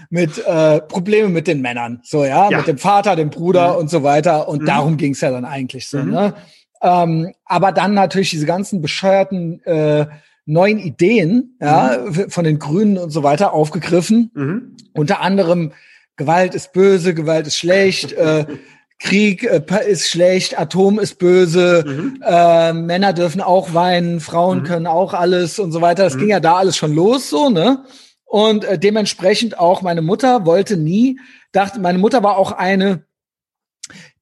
mit 0.09 0.43
äh, 0.43 0.81
Probleme 0.81 1.29
mit 1.29 1.45
den 1.45 1.61
Männern, 1.61 2.01
so 2.03 2.25
ja, 2.25 2.49
ja. 2.49 2.57
mit 2.57 2.67
dem 2.67 2.79
Vater, 2.79 3.15
dem 3.15 3.29
Bruder 3.29 3.73
mhm. 3.73 3.79
und 3.79 3.89
so 3.89 4.01
weiter. 4.01 4.49
Und 4.49 4.63
mhm. 4.63 4.65
darum 4.65 4.97
ging's 4.97 5.21
ja 5.21 5.29
dann 5.29 5.45
eigentlich 5.45 5.87
so. 5.87 5.99
Mhm. 5.99 6.11
Ne? 6.11 6.33
Ähm, 6.81 7.31
aber 7.45 7.71
dann 7.71 7.93
natürlich 7.93 8.31
diese 8.31 8.47
ganzen 8.47 8.81
bescheuerten 8.81 9.63
äh, 9.65 10.07
neuen 10.45 10.79
Ideen, 10.79 11.57
ja, 11.61 11.99
mhm. 12.03 12.29
von 12.29 12.43
den 12.43 12.57
Grünen 12.57 12.97
und 12.97 13.11
so 13.11 13.21
weiter 13.21 13.53
aufgegriffen. 13.53 14.31
Mhm. 14.33 14.77
Unter 14.93 15.21
anderem 15.21 15.73
Gewalt 16.15 16.55
ist 16.55 16.73
böse, 16.73 17.13
Gewalt 17.13 17.45
ist 17.45 17.57
schlecht. 17.57 18.13
äh, 18.13 18.45
Krieg 18.99 19.43
äh, 19.43 19.61
ist 19.89 20.07
schlecht, 20.07 20.57
Atom 20.57 20.99
ist 20.99 21.19
böse, 21.19 21.83
mhm. 21.85 22.23
äh, 22.25 22.73
Männer 22.73 23.13
dürfen 23.13 23.41
auch 23.41 23.73
weinen, 23.73 24.19
Frauen 24.19 24.59
mhm. 24.59 24.63
können 24.63 24.87
auch 24.87 25.13
alles 25.13 25.59
und 25.59 25.71
so 25.71 25.81
weiter. 25.81 26.03
Das 26.03 26.15
mhm. 26.15 26.19
ging 26.19 26.29
ja 26.29 26.39
da 26.39 26.55
alles 26.55 26.77
schon 26.77 26.93
los, 26.93 27.29
so, 27.29 27.49
ne? 27.49 27.83
Und 28.23 28.65
äh, 28.65 28.79
dementsprechend 28.79 29.59
auch 29.59 29.81
meine 29.81 30.01
Mutter 30.01 30.45
wollte 30.45 30.77
nie, 30.77 31.19
dachte, 31.51 31.79
meine 31.79 31.99
Mutter 31.99 32.23
war 32.23 32.37
auch 32.37 32.51
eine, 32.51 33.05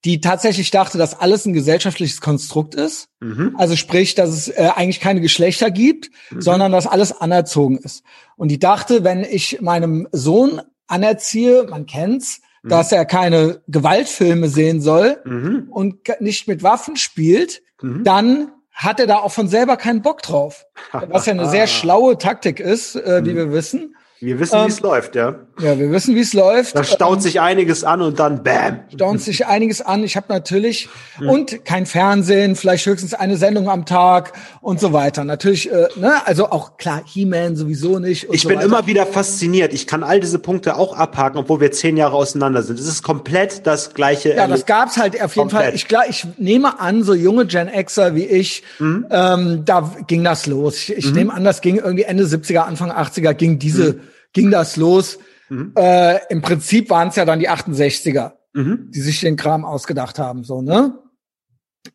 die 0.06 0.20
tatsächlich 0.20 0.72
dachte, 0.72 0.98
dass 0.98 1.20
alles 1.20 1.46
ein 1.46 1.54
gesellschaftliches 1.54 2.20
Konstrukt 2.20 2.76
ist. 2.76 3.08
Mhm. 3.22 3.56
Also 3.58 3.76
sprich, 3.76 4.16
dass 4.16 4.30
es 4.30 4.50
äh, 4.50 4.70
eigentlich 4.76 5.00
keine 5.00 5.22
Geschlechter 5.22 5.72
gibt, 5.72 6.10
mhm. 6.30 6.42
sondern 6.42 6.72
dass 6.72 6.88
alles 6.88 7.14
anerzogen 7.14 7.78
ist. 7.78 8.04
Und 8.36 8.50
die 8.50 8.60
dachte, 8.60 9.04
wenn 9.04 9.24
ich 9.24 9.62
meinem 9.62 10.08
Sohn 10.12 10.62
anerziehe, 10.88 11.66
man 11.70 11.86
kennt's, 11.86 12.42
mhm. 12.64 12.70
dass 12.70 12.92
er 12.92 13.06
keine 13.06 13.62
Gewaltfilme 13.68 14.50
sehen 14.50 14.82
soll 14.82 15.18
mhm. 15.26 15.68
und 15.70 15.96
nicht 16.20 16.48
mit 16.48 16.64
Waffen 16.64 16.96
spielt, 16.96 17.62
mhm. 17.82 18.04
dann 18.04 18.52
hat 18.72 19.00
er 19.00 19.06
da 19.08 19.18
auch 19.18 19.32
von 19.32 19.48
selber 19.48 19.78
keinen 19.78 20.02
Bock 20.02 20.24
drauf. 20.24 20.66
Was 20.92 21.28
ja 21.28 21.34
eine 21.34 21.48
sehr 21.48 21.68
schlaue 21.68 22.18
Taktik 22.18 22.60
ist, 22.60 22.96
äh, 22.96 23.24
wie 23.24 23.32
mhm. 23.32 23.36
wir 23.36 23.52
wissen. 23.52 23.96
Wir 24.20 24.40
wissen, 24.40 24.56
ähm, 24.56 24.66
wie 24.66 24.72
es 24.72 24.80
läuft, 24.80 25.16
ja. 25.16 25.36
Ja, 25.60 25.78
wir 25.78 25.92
wissen, 25.92 26.16
wie 26.16 26.22
es 26.22 26.34
läuft. 26.34 26.76
Da 26.76 26.84
staut 26.84 27.18
ähm, 27.18 27.22
sich 27.22 27.40
einiges 27.40 27.84
an 27.84 28.02
und 28.02 28.20
dann 28.20 28.44
bam. 28.44 28.80
Staut 28.94 29.22
sich 29.22 29.46
einiges 29.46 29.82
an. 29.82 30.04
Ich 30.04 30.16
habe 30.16 30.26
natürlich 30.30 30.90
hm. 31.18 31.30
und 31.30 31.66
kein 31.66 31.86
Fernsehen, 31.86 32.56
vielleicht 32.56 32.86
höchstens 32.86 33.14
eine 33.14 33.38
Sendung 33.38 33.70
am 33.70 33.86
Tag 33.86 34.34
und 34.62 34.80
so 34.80 34.94
weiter. 34.94 35.24
Natürlich, 35.24 35.72
äh, 35.72 35.88
ne, 35.96 36.26
also 36.26 36.50
auch 36.50 36.78
klar, 36.78 37.04
He-Man 37.06 37.56
sowieso 37.56 38.00
nicht. 38.00 38.28
ich 38.32 38.42
so 38.42 38.48
bin 38.48 38.58
weiter. 38.58 38.66
immer 38.66 38.88
wieder 38.88 39.06
fasziniert. 39.06 39.74
Ich 39.74 39.86
kann 39.86 40.04
all 40.04 40.20
diese 40.20 40.40
Punkte 40.40 40.76
auch 40.76 40.98
abhaken, 40.98 41.38
obwohl 41.38 41.60
wir 41.60 41.72
zehn 41.72 41.98
Jahre 41.98 42.16
auseinander 42.16 42.64
sind. 42.64 42.80
Es 42.80 42.88
ist 42.88 43.04
komplett 43.04 43.68
das 43.68 43.94
gleiche. 43.94 44.36
Ja, 44.36 44.48
das 44.48 44.66
gab's 44.66 44.98
halt 44.98 45.22
auf 45.22 45.36
jeden 45.36 45.50
komplett. 45.50 45.66
Fall. 45.66 45.76
Ich 45.76 45.88
glaube, 45.88 46.06
ich 46.10 46.26
nehme 46.38 46.80
an, 46.80 47.04
so 47.04 47.14
junge 47.14 47.46
Gen 47.46 47.70
Xer 47.70 48.16
wie 48.16 48.26
ich, 48.26 48.64
mhm. 48.80 49.06
ähm, 49.12 49.66
da 49.66 49.94
ging 50.08 50.24
das 50.24 50.48
los. 50.48 50.78
Ich, 50.78 50.98
ich 50.98 51.06
mhm. 51.10 51.14
nehme 51.14 51.34
an, 51.34 51.44
das 51.44 51.62
ging 51.62 51.78
irgendwie 51.78 52.04
Ende 52.04 52.24
70er, 52.24 52.62
Anfang 52.62 52.92
80er 52.92 53.34
ging 53.34 53.60
diese 53.60 53.94
mhm 53.94 54.00
ging 54.34 54.52
das 54.52 54.76
los. 54.76 55.20
Mhm. 55.50 55.74
Äh, 55.76 56.20
Im 56.30 56.42
Prinzip 56.42 56.90
waren 56.90 57.10
es 57.10 57.16
ja 57.16 57.26
dann 57.26 57.40
die 57.40 57.50
68er, 57.50 58.34
mhm. 58.54 58.90
die 58.92 59.02
sich 59.02 59.22
den 59.22 59.36
Kram 59.36 59.66
ausgedacht 59.66 60.20
haben, 60.20 60.44
so, 60.44 60.62
ne? 60.62 61.00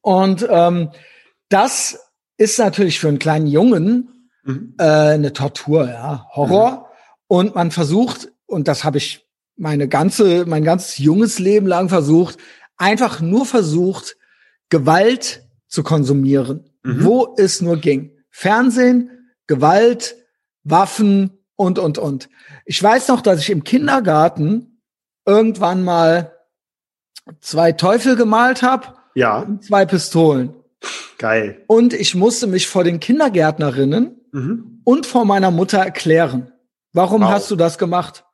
Und 0.02 0.46
ähm, 0.50 0.90
das 1.48 1.98
ist 2.36 2.58
natürlich 2.58 3.00
für 3.00 3.08
einen 3.08 3.18
kleinen 3.18 3.46
Jungen 3.46 4.30
mhm. 4.44 4.74
äh, 4.78 4.84
eine 4.84 5.32
Tortur, 5.32 5.88
ja, 5.88 6.26
Horror. 6.30 6.70
Mhm. 6.70 6.84
Und 7.26 7.54
man 7.54 7.70
versucht 7.70 8.32
und 8.46 8.68
das 8.68 8.84
habe 8.84 8.98
ich 8.98 9.26
meine 9.56 9.88
ganze, 9.88 10.46
mein 10.46 10.64
ganzes 10.64 10.98
junges 10.98 11.38
Leben 11.38 11.66
lang 11.66 11.88
versucht, 11.88 12.38
einfach 12.76 13.20
nur 13.20 13.44
versucht, 13.44 14.16
Gewalt 14.70 15.42
zu 15.66 15.82
konsumieren, 15.82 16.70
mhm. 16.82 17.04
wo 17.04 17.34
es 17.36 17.60
nur 17.60 17.78
ging. 17.78 18.12
Fernsehen, 18.30 19.10
Gewalt, 19.46 20.16
Waffen 20.64 21.37
und, 21.58 21.78
und, 21.78 21.98
und. 21.98 22.28
Ich 22.64 22.80
weiß 22.80 23.08
noch, 23.08 23.20
dass 23.20 23.40
ich 23.40 23.50
im 23.50 23.64
Kindergarten 23.64 24.80
irgendwann 25.26 25.84
mal 25.84 26.32
zwei 27.40 27.72
Teufel 27.72 28.16
gemalt 28.16 28.62
habe. 28.62 28.94
Ja. 29.14 29.40
Und 29.40 29.64
zwei 29.64 29.84
Pistolen. 29.84 30.54
Geil. 31.18 31.64
Und 31.66 31.92
ich 31.92 32.14
musste 32.14 32.46
mich 32.46 32.68
vor 32.68 32.84
den 32.84 33.00
Kindergärtnerinnen 33.00 34.20
mhm. 34.30 34.80
und 34.84 35.04
vor 35.04 35.24
meiner 35.24 35.50
Mutter 35.50 35.78
erklären. 35.78 36.52
Warum 36.92 37.22
wow. 37.22 37.30
hast 37.30 37.50
du 37.50 37.56
das 37.56 37.76
gemacht? 37.76 38.24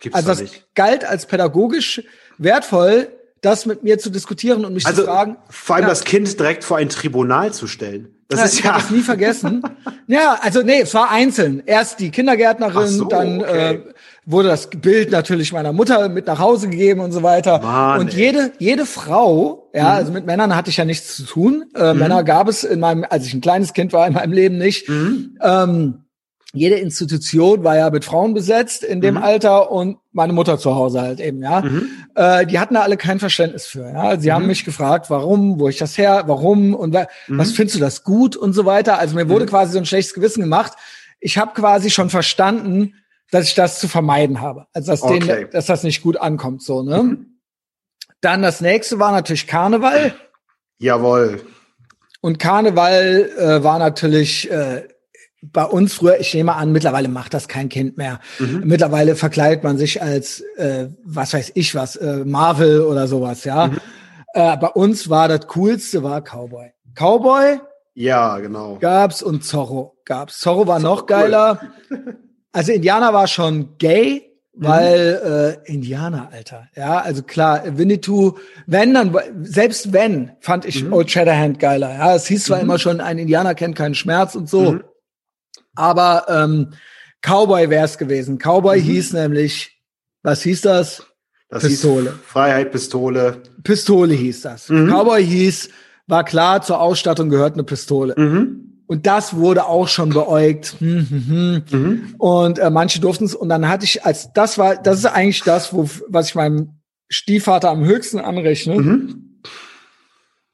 Gibt's 0.00 0.16
also 0.16 0.28
das 0.28 0.40
nicht. 0.40 0.68
galt 0.76 1.04
als 1.04 1.26
pädagogisch 1.26 2.04
wertvoll, 2.38 3.08
das 3.40 3.66
mit 3.66 3.82
mir 3.82 3.98
zu 3.98 4.10
diskutieren 4.10 4.64
und 4.64 4.72
mich 4.72 4.86
also, 4.86 5.02
zu 5.02 5.08
fragen. 5.08 5.36
Vor 5.50 5.74
allem 5.74 5.82
ja, 5.82 5.88
das 5.88 6.04
Kind 6.04 6.38
direkt 6.38 6.62
vor 6.62 6.76
ein 6.76 6.88
Tribunal 6.88 7.52
zu 7.52 7.66
stellen. 7.66 8.17
Das 8.28 8.40
ja, 8.40 8.44
ist 8.44 8.58
ich 8.58 8.64
ja. 8.64 8.72
das 8.74 8.90
nie 8.90 9.00
vergessen. 9.00 9.62
ja, 10.06 10.38
also 10.42 10.62
nee, 10.62 10.82
es 10.82 10.92
war 10.92 11.10
einzeln. 11.10 11.62
Erst 11.64 11.98
die 11.98 12.10
Kindergärtnerin, 12.10 12.88
so, 12.88 13.04
dann 13.06 13.40
okay. 13.40 13.74
äh, 13.74 13.80
wurde 14.26 14.48
das 14.48 14.68
Bild 14.68 15.10
natürlich 15.10 15.52
meiner 15.54 15.72
Mutter 15.72 16.10
mit 16.10 16.26
nach 16.26 16.38
Hause 16.38 16.68
gegeben 16.68 17.00
und 17.00 17.12
so 17.12 17.22
weiter. 17.22 17.60
Mann, 17.60 18.00
und 18.00 18.12
ey. 18.12 18.26
jede 18.26 18.52
jede 18.58 18.84
Frau, 18.84 19.70
ja, 19.72 19.84
mhm. 19.84 19.90
also 19.90 20.12
mit 20.12 20.26
Männern 20.26 20.54
hatte 20.54 20.68
ich 20.68 20.76
ja 20.76 20.84
nichts 20.84 21.16
zu 21.16 21.24
tun. 21.24 21.64
Äh, 21.74 21.94
mhm. 21.94 22.00
Männer 22.00 22.22
gab 22.22 22.48
es 22.48 22.64
in 22.64 22.80
meinem, 22.80 23.06
als 23.08 23.24
ich 23.26 23.32
ein 23.32 23.40
kleines 23.40 23.72
Kind 23.72 23.94
war 23.94 24.06
in 24.06 24.12
meinem 24.12 24.32
Leben 24.32 24.58
nicht. 24.58 24.90
Mhm. 24.90 25.38
Ähm, 25.42 26.04
jede 26.54 26.76
Institution 26.76 27.62
war 27.62 27.76
ja 27.76 27.90
mit 27.90 28.04
Frauen 28.04 28.32
besetzt 28.32 28.82
in 28.82 29.00
dem 29.00 29.14
mhm. 29.16 29.22
Alter 29.22 29.70
und 29.70 29.98
meine 30.12 30.32
Mutter 30.32 30.58
zu 30.58 30.74
Hause 30.74 31.02
halt 31.02 31.20
eben, 31.20 31.42
ja. 31.42 31.60
Mhm. 31.60 31.90
Äh, 32.14 32.46
die 32.46 32.58
hatten 32.58 32.74
da 32.74 32.80
alle 32.80 32.96
kein 32.96 33.18
Verständnis 33.18 33.66
für, 33.66 33.86
ja. 33.86 34.18
Sie 34.18 34.28
mhm. 34.28 34.34
haben 34.34 34.46
mich 34.46 34.64
gefragt, 34.64 35.10
warum, 35.10 35.60
wo 35.60 35.68
ich 35.68 35.76
das 35.76 35.98
her, 35.98 36.24
warum 36.26 36.74
und 36.74 36.94
wa 36.94 37.06
mhm. 37.26 37.38
was 37.38 37.52
findest 37.52 37.76
du 37.76 37.80
das 37.80 38.02
gut 38.02 38.34
und 38.34 38.54
so 38.54 38.64
weiter. 38.64 38.98
Also 38.98 39.14
mir 39.14 39.28
wurde 39.28 39.44
mhm. 39.44 39.50
quasi 39.50 39.72
so 39.72 39.78
ein 39.78 39.86
schlechtes 39.86 40.14
Gewissen 40.14 40.40
gemacht. 40.40 40.72
Ich 41.20 41.36
habe 41.36 41.52
quasi 41.52 41.90
schon 41.90 42.08
verstanden, 42.08 42.94
dass 43.30 43.48
ich 43.48 43.54
das 43.54 43.78
zu 43.78 43.88
vermeiden 43.88 44.40
habe. 44.40 44.66
Also 44.72 44.92
dass, 44.92 45.02
okay. 45.02 45.18
denen, 45.18 45.50
dass 45.50 45.66
das 45.66 45.82
nicht 45.82 46.02
gut 46.02 46.16
ankommt, 46.16 46.62
so, 46.62 46.82
ne? 46.82 47.02
Mhm. 47.02 47.26
Dann 48.20 48.42
das 48.42 48.60
nächste 48.60 48.98
war 48.98 49.12
natürlich 49.12 49.46
Karneval. 49.46 50.14
Jawohl. 50.78 51.40
Und 52.20 52.38
Karneval 52.38 53.30
äh, 53.38 53.62
war 53.62 53.78
natürlich 53.78 54.50
äh, 54.50 54.88
bei 55.42 55.64
uns 55.64 55.94
früher, 55.94 56.18
ich 56.18 56.34
nehme 56.34 56.54
an, 56.54 56.72
mittlerweile 56.72 57.08
macht 57.08 57.34
das 57.34 57.48
kein 57.48 57.68
Kind 57.68 57.96
mehr. 57.96 58.20
Mhm. 58.38 58.62
Mittlerweile 58.64 59.14
verkleidet 59.14 59.62
man 59.62 59.78
sich 59.78 60.02
als, 60.02 60.40
äh, 60.56 60.88
was 61.04 61.32
weiß 61.32 61.52
ich 61.54 61.74
was, 61.74 61.96
äh, 61.96 62.24
Marvel 62.24 62.82
oder 62.82 63.06
sowas, 63.06 63.44
ja. 63.44 63.68
Mhm. 63.68 63.78
Äh, 64.34 64.56
bei 64.56 64.68
uns 64.68 65.08
war 65.08 65.28
das 65.28 65.46
Coolste, 65.46 66.02
war 66.02 66.22
Cowboy. 66.22 66.72
Cowboy? 66.94 67.60
Ja, 67.94 68.38
genau. 68.38 68.78
Gab's 68.80 69.22
und 69.22 69.44
Zorro 69.44 69.96
gab's. 70.04 70.38
Zorro 70.38 70.66
war 70.66 70.80
Zorro 70.80 70.94
noch 70.94 71.06
geiler. 71.06 71.60
Cool. 71.90 72.16
also 72.52 72.72
Indianer 72.72 73.12
war 73.12 73.26
schon 73.26 73.76
gay, 73.78 74.22
mhm. 74.54 74.64
weil 74.64 75.58
äh, 75.64 75.72
Indianer, 75.72 76.30
Alter. 76.32 76.68
Ja, 76.76 76.98
also 76.98 77.22
klar, 77.22 77.78
Winnetou, 77.78 78.38
wenn 78.66 78.94
dann, 78.94 79.16
selbst 79.42 79.92
wenn, 79.92 80.32
fand 80.40 80.64
ich 80.64 80.84
mhm. 80.84 80.92
Old 80.92 81.10
Shatterhand 81.10 81.60
geiler. 81.60 81.92
Ja, 81.92 82.14
es 82.14 82.26
hieß 82.26 82.44
zwar 82.44 82.58
mhm. 82.58 82.64
immer 82.64 82.78
schon, 82.78 83.00
ein 83.00 83.18
Indianer 83.18 83.54
kennt 83.54 83.76
keinen 83.76 83.94
Schmerz 83.94 84.34
und 84.34 84.48
so. 84.48 84.72
Mhm. 84.72 84.84
Aber 85.78 86.26
ähm, 86.28 86.72
Cowboy 87.22 87.70
wäre 87.70 87.84
es 87.84 87.98
gewesen. 87.98 88.38
Cowboy 88.38 88.80
mhm. 88.80 88.84
hieß 88.84 89.12
nämlich, 89.12 89.80
was 90.22 90.42
hieß 90.42 90.62
das? 90.62 91.04
Das 91.48 91.62
Pistole. 91.62 92.10
Hieß 92.10 92.20
Freiheit, 92.26 92.72
Pistole. 92.72 93.42
Pistole 93.62 94.14
hieß 94.14 94.42
das. 94.42 94.68
Mhm. 94.68 94.88
Cowboy 94.88 95.24
hieß, 95.24 95.70
war 96.06 96.24
klar, 96.24 96.62
zur 96.62 96.80
Ausstattung 96.80 97.30
gehört 97.30 97.54
eine 97.54 97.64
Pistole. 97.64 98.14
Mhm. 98.16 98.82
Und 98.86 99.06
das 99.06 99.36
wurde 99.36 99.66
auch 99.66 99.86
schon 99.86 100.10
beäugt. 100.10 100.76
Hm, 100.78 101.06
hm, 101.08 101.24
hm. 101.28 101.62
Mhm. 101.70 102.14
Und 102.18 102.58
äh, 102.58 102.70
manche 102.70 103.00
durften 103.00 103.26
es. 103.26 103.34
Und 103.34 103.50
dann 103.50 103.68
hatte 103.68 103.84
ich, 103.84 104.04
als 104.04 104.32
das 104.32 104.58
war, 104.58 104.76
das 104.76 104.98
ist 104.98 105.04
eigentlich 105.04 105.42
das, 105.42 105.72
wo, 105.72 105.88
was 106.08 106.28
ich 106.28 106.34
meinem 106.34 106.80
Stiefvater 107.08 107.70
am 107.70 107.84
höchsten 107.84 108.18
anrechne. 108.18 109.14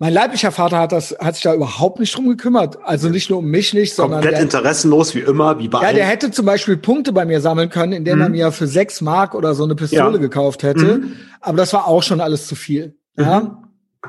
Mein 0.05 0.13
leiblicher 0.13 0.53
Vater 0.53 0.81
hat 0.81 0.93
das, 0.93 1.17
hat 1.19 1.35
sich 1.35 1.45
da 1.45 1.55
überhaupt 1.55 1.99
nicht 1.99 2.15
drum 2.15 2.29
gekümmert. 2.29 2.77
Also 2.85 3.09
nicht 3.09 3.31
nur 3.31 3.39
um 3.39 3.47
mich 3.47 3.73
nicht, 3.73 3.95
sondern. 3.95 4.21
Komplett 4.21 4.43
interessenlos, 4.43 5.15
wie 5.15 5.21
immer, 5.21 5.59
wie 5.59 5.69
bei 5.69 5.81
Ja, 5.81 5.95
der 5.95 6.05
hätte 6.05 6.31
zum 6.31 6.45
Beispiel 6.45 6.77
Punkte 6.77 7.11
bei 7.11 7.25
mir 7.25 7.41
sammeln 7.41 7.71
können, 7.71 7.95
indem 7.95 8.17
mhm. 8.17 8.23
er 8.23 8.29
mir 8.29 8.53
für 8.53 8.67
sechs 8.67 9.01
Mark 9.01 9.35
oder 9.35 9.55
so 9.55 9.65
eine 9.65 9.75
Pistole 9.75 10.17
ja. 10.17 10.19
gekauft 10.19 10.63
hätte. 10.63 10.99
Mhm. 10.99 11.13
Aber 11.41 11.57
das 11.57 11.73
war 11.73 11.89
auch 11.89 12.03
schon 12.03 12.21
alles 12.21 12.47
zu 12.47 12.55
viel. 12.55 12.99
Ja. 13.17 13.41
Mhm. 13.41 13.51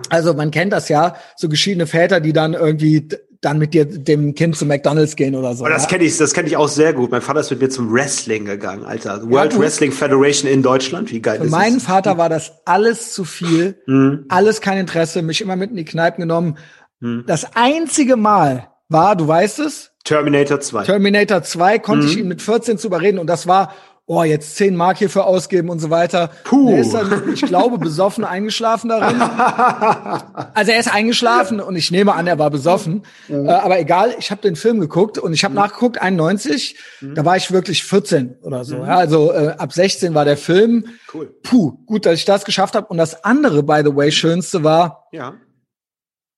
Also 0.10 0.34
man 0.34 0.52
kennt 0.52 0.74
das 0.74 0.90
ja, 0.90 1.16
so 1.38 1.48
geschiedene 1.48 1.88
Väter, 1.88 2.20
die 2.20 2.34
dann 2.34 2.56
irgendwie 2.56 3.08
dann 3.46 3.60
mit 3.60 3.76
dir 3.76 3.86
dem 3.86 4.34
Kind 4.34 4.58
zu 4.58 4.66
McDonalds 4.66 5.16
gehen 5.16 5.36
oder 5.36 5.54
so. 5.54 5.66
Oh, 5.66 5.70
das 5.70 5.88
kenne 5.88 6.04
ich, 6.04 6.18
das 6.18 6.34
kenne 6.34 6.48
ich 6.48 6.58
auch 6.58 6.68
sehr 6.68 6.94
gut. 6.94 7.12
Mein 7.12 7.22
Vater 7.22 7.42
ist 7.42 7.52
mit 7.52 7.62
mir 7.62 7.70
zum 7.70 7.94
Wrestling 7.94 8.46
gegangen, 8.46 8.84
Alter. 8.84 9.22
World 9.30 9.54
ja, 9.54 9.60
Wrestling 9.60 9.92
Federation 9.92 10.50
in 10.50 10.64
Deutschland. 10.64 11.12
Wie 11.12 11.22
geil 11.22 11.38
Für 11.38 11.46
ist 11.46 11.52
das? 11.52 11.60
Für 11.60 11.66
meinen 11.66 11.80
Vater 11.80 12.18
war 12.18 12.28
das 12.28 12.54
alles 12.66 13.14
zu 13.14 13.24
viel, 13.24 13.78
mhm. 13.86 14.26
alles 14.30 14.62
kein 14.62 14.80
Interesse, 14.80 15.22
mich 15.22 15.42
immer 15.42 15.56
mit 15.56 15.70
in 15.70 15.78
die 15.78 15.86
Kneipen 15.86 16.22
genommen. 16.22 16.58
Mhm. 17.00 17.24
Das 17.28 17.56
einzige 17.56 18.16
Mal 18.16 18.70
war, 18.90 19.16
du 19.16 19.28
weißt 19.28 19.60
es? 19.60 19.92
Terminator 20.04 20.60
2. 20.60 20.84
Terminator 20.86 21.44
2 21.44 21.80
konnte 21.80 22.06
mhm. 22.06 22.12
ich 22.12 22.18
ihn 22.18 22.28
mit 22.28 22.42
14 22.42 22.80
zu 22.80 22.88
überreden 22.88 23.20
und 23.20 23.28
das 23.28 23.46
war 23.46 23.74
oh, 24.08 24.24
jetzt 24.24 24.56
zehn 24.56 24.76
Mark 24.76 25.00
hierfür 25.00 25.26
ausgeben 25.26 25.70
und 25.70 25.80
so 25.80 25.90
weiter. 25.90 26.30
Puh. 26.44 26.70
Er 26.70 26.80
ist 26.80 26.94
dann, 26.94 27.34
ich 27.34 27.42
glaube, 27.42 27.80
besoffen 27.80 28.24
eingeschlafen 28.24 28.90
darin. 28.90 29.20
also 30.54 30.72
er 30.72 30.80
ist 30.80 30.94
eingeschlafen 30.94 31.60
und 31.60 31.76
ich 31.76 31.90
nehme 31.90 32.14
an, 32.14 32.28
er 32.28 32.38
war 32.38 32.52
besoffen. 32.52 33.04
Mhm. 33.28 33.48
Äh, 33.48 33.52
aber 33.52 33.80
egal, 33.80 34.14
ich 34.20 34.30
habe 34.30 34.42
den 34.42 34.56
Film 34.56 34.80
geguckt 34.80 35.18
und 35.18 35.34
ich 35.34 35.44
habe 35.44 35.54
mhm. 35.54 35.62
nachgeguckt, 35.62 36.02
91, 36.02 36.78
mhm. 37.02 37.16
da 37.16 37.26
war 37.26 37.36
ich 37.36 37.52
wirklich 37.52 37.84
14 37.84 38.36
oder 38.44 38.64
so. 38.64 38.78
Mhm. 38.78 38.86
Ja, 38.86 38.98
also 38.98 39.32
äh, 39.32 39.56
ab 39.58 39.74
16 39.74 40.14
war 40.14 40.26
der 40.26 40.38
Film. 40.38 40.86
Cool. 41.12 41.34
Puh, 41.42 41.78
gut, 41.86 42.06
dass 42.06 42.16
ich 42.16 42.26
das 42.26 42.46
geschafft 42.46 42.76
habe. 42.76 42.88
Und 42.88 42.98
das 42.98 43.24
andere, 43.24 43.64
by 43.64 43.82
the 43.84 43.96
way, 43.96 44.12
schönste 44.12 44.64
war, 44.64 45.08
ja. 45.12 45.34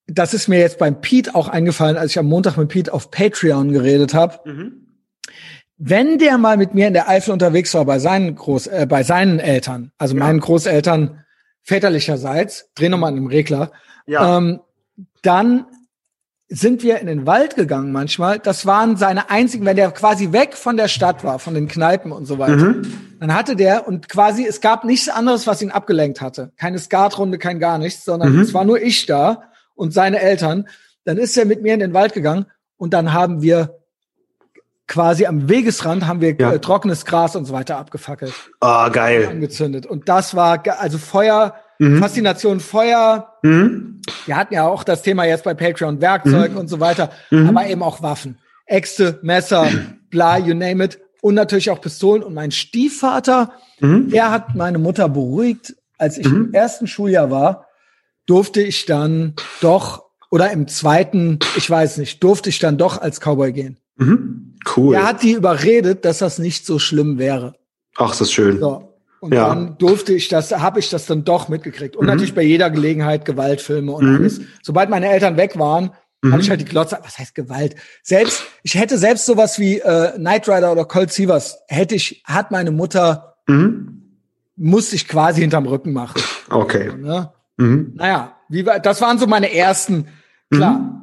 das 0.07 0.34
ist 0.34 0.47
mir 0.47 0.59
jetzt 0.59 0.78
beim 0.78 1.01
Pete 1.01 1.36
auch 1.36 1.49
eingefallen, 1.49 1.97
als 1.97 2.11
ich 2.11 2.20
am 2.20 2.28
Montag 2.28 2.55
mit 2.55 2.70
Pete 2.70 2.93
auf 2.93 3.11
Patreon 3.11 3.74
geredet 3.74 4.13
habe. 4.13 4.39
Mhm 4.49 4.86
wenn 5.78 6.17
der 6.17 6.38
mal 6.38 6.57
mit 6.57 6.73
mir 6.73 6.88
in 6.88 6.93
der 6.93 7.07
Eifel 7.07 7.32
unterwegs 7.32 7.73
war 7.73 7.86
bei 7.86 7.99
seinen 7.99 8.36
Groß, 8.36 8.67
äh, 8.67 8.88
bei 8.89 9.03
seinen 9.03 9.39
Eltern, 9.39 9.91
also 9.97 10.15
ja. 10.15 10.23
meinen 10.23 10.39
Großeltern 10.39 11.23
väterlicherseits, 11.63 12.71
dreh 12.75 12.89
nochmal 12.89 13.09
an 13.09 13.15
dem 13.15 13.28
Regler, 13.28 13.71
ja. 14.05 14.38
ähm, 14.38 14.61
dann 15.21 15.65
sind 16.49 16.82
wir 16.82 16.99
in 16.99 17.07
den 17.07 17.28
Wald 17.28 17.55
gegangen 17.55 17.91
manchmal. 17.91 18.39
Das 18.39 18.65
waren 18.65 18.95
seine 18.95 19.30
einzigen, 19.30 19.65
wenn 19.65 19.75
der 19.75 19.91
quasi 19.91 20.32
weg 20.32 20.55
von 20.55 20.78
der 20.78 20.88
Stadt 20.88 21.25
war, 21.25 21.39
von 21.39 21.53
den 21.53 21.67
Kneipen 21.67 22.13
und 22.13 22.25
so 22.25 22.39
weiter. 22.39 22.55
Mhm. 22.55 22.93
Dann 23.19 23.34
hatte 23.34 23.57
der 23.57 23.86
und 23.86 24.07
quasi, 24.07 24.45
es 24.45 24.61
gab 24.61 24.86
nichts 24.86 25.09
anderes, 25.09 25.45
was 25.45 25.61
ihn 25.61 25.71
abgelenkt 25.71 26.21
hatte. 26.21 26.53
Keine 26.57 26.80
Skatrunde, 26.80 27.38
kein 27.38 27.59
gar 27.59 27.78
nichts, 27.78 28.05
sondern 28.05 28.34
mhm. 28.34 28.41
es 28.41 28.53
war 28.53 28.63
nur 28.63 28.82
ich 28.82 29.05
da 29.05 29.43
und 29.75 29.93
seine 29.93 30.21
Eltern. 30.21 30.69
Dann 31.03 31.17
ist 31.17 31.38
er 31.38 31.45
mit 31.45 31.61
mir 31.61 31.73
in 31.73 31.82
den 31.82 31.93
Wald 31.93 32.13
gegangen 32.13 32.45
und 32.78 32.93
dann 32.93 33.11
haben 33.11 33.41
wir 33.41 33.78
quasi 34.88 35.25
am 35.25 35.49
Wegesrand 35.49 36.07
haben 36.07 36.21
wir 36.21 36.35
ja. 36.35 36.53
äh, 36.53 36.59
trockenes 36.59 37.05
Gras 37.05 37.35
und 37.35 37.45
so 37.45 37.53
weiter 37.53 37.77
abgefackelt. 37.77 38.33
Ah, 38.61 38.88
oh, 38.88 38.91
geil. 38.91 39.27
Angezündet. 39.29 39.85
Und 39.85 40.09
das 40.09 40.35
war, 40.35 40.63
also 40.79 40.97
Feuer, 40.97 41.55
mhm. 41.79 41.99
Faszination 41.99 42.59
Feuer. 42.59 43.33
Mhm. 43.43 44.01
Wir 44.25 44.38
hatten 44.38 44.53
ja 44.53 44.67
auch 44.67 44.83
das 44.83 45.01
Thema 45.01 45.25
jetzt 45.25 45.43
bei 45.43 45.53
Patreon, 45.53 46.01
Werkzeug 46.01 46.51
mhm. 46.51 46.57
und 46.57 46.67
so 46.69 46.79
weiter, 46.79 47.11
mhm. 47.29 47.49
aber 47.49 47.67
eben 47.67 47.83
auch 47.83 48.01
Waffen. 48.01 48.39
Äxte, 48.65 49.19
Messer, 49.21 49.69
bla, 50.09 50.38
you 50.38 50.53
name 50.53 50.83
it. 50.83 50.99
Und 51.21 51.35
natürlich 51.35 51.69
auch 51.69 51.81
Pistolen. 51.81 52.23
Und 52.23 52.33
mein 52.33 52.51
Stiefvater, 52.51 53.51
mhm. 53.79 54.09
der 54.09 54.31
hat 54.31 54.55
meine 54.55 54.77
Mutter 54.77 55.09
beruhigt. 55.09 55.75
Als 55.97 56.17
ich 56.17 56.27
im 56.27 56.47
mhm. 56.47 56.53
ersten 56.53 56.85
Schuljahr 56.85 57.31
war, 57.31 57.65
durfte 58.27 58.61
ich 58.61 58.85
dann 58.85 59.33
doch, 59.61 60.03
oder 60.29 60.51
im 60.51 60.67
zweiten, 60.67 61.39
ich 61.55 61.67
weiß 61.67 61.97
nicht, 61.97 62.23
durfte 62.23 62.49
ich 62.49 62.59
dann 62.59 62.77
doch 62.77 63.01
als 63.01 63.19
Cowboy 63.19 63.51
gehen. 63.51 63.79
Mhm. 63.95 64.46
Cool. 64.75 64.95
Er 64.95 65.07
hat 65.07 65.23
die 65.23 65.33
überredet, 65.33 66.05
dass 66.05 66.19
das 66.19 66.39
nicht 66.39 66.65
so 66.65 66.79
schlimm 66.79 67.17
wäre. 67.17 67.55
Ach, 67.95 68.09
das 68.09 68.21
ist 68.21 68.33
schön. 68.33 68.59
So. 68.59 68.93
Und 69.19 69.33
ja. 69.33 69.49
dann 69.49 69.77
durfte 69.77 70.13
ich 70.13 70.27
das, 70.27 70.51
habe 70.51 70.79
ich 70.79 70.89
das 70.89 71.05
dann 71.05 71.23
doch 71.23 71.49
mitgekriegt. 71.49 71.95
Und 71.95 72.03
mhm. 72.03 72.11
natürlich 72.11 72.35
bei 72.35 72.43
jeder 72.43 72.69
Gelegenheit 72.69 73.25
Gewaltfilme 73.25 73.91
und 73.91 74.05
mhm. 74.05 74.15
alles. 74.17 74.41
Sobald 74.61 74.89
meine 74.89 75.09
Eltern 75.09 75.37
weg 75.37 75.57
waren, 75.57 75.91
mhm. 76.21 76.31
habe 76.31 76.41
ich 76.41 76.49
halt 76.49 76.61
die 76.61 76.65
Glotze. 76.65 76.99
Was 77.03 77.17
heißt 77.17 77.33
Gewalt? 77.33 77.75
Selbst, 78.03 78.43
ich 78.63 78.75
hätte 78.75 78.97
selbst 78.97 79.25
sowas 79.25 79.57
wie 79.59 79.79
äh, 79.79 80.11
Knight 80.17 80.47
Rider 80.47 80.71
oder 80.71 80.85
Colt 80.85 81.11
Sievers, 81.11 81.57
hätte 81.67 81.95
ich, 81.95 82.23
hat 82.25 82.51
meine 82.51 82.71
Mutter, 82.71 83.37
mhm. 83.47 84.03
musste 84.55 84.95
ich 84.95 85.07
quasi 85.07 85.41
hinterm 85.41 85.65
Rücken 85.65 85.93
machen. 85.93 86.21
Okay. 86.49 86.91
Ne? 86.95 87.31
Mhm. 87.57 87.93
Naja, 87.95 88.35
wie 88.49 88.65
war, 88.65 88.79
das 88.79 89.01
waren 89.01 89.17
so 89.17 89.25
meine 89.25 89.51
ersten 89.53 90.07
Klar. 90.49 90.96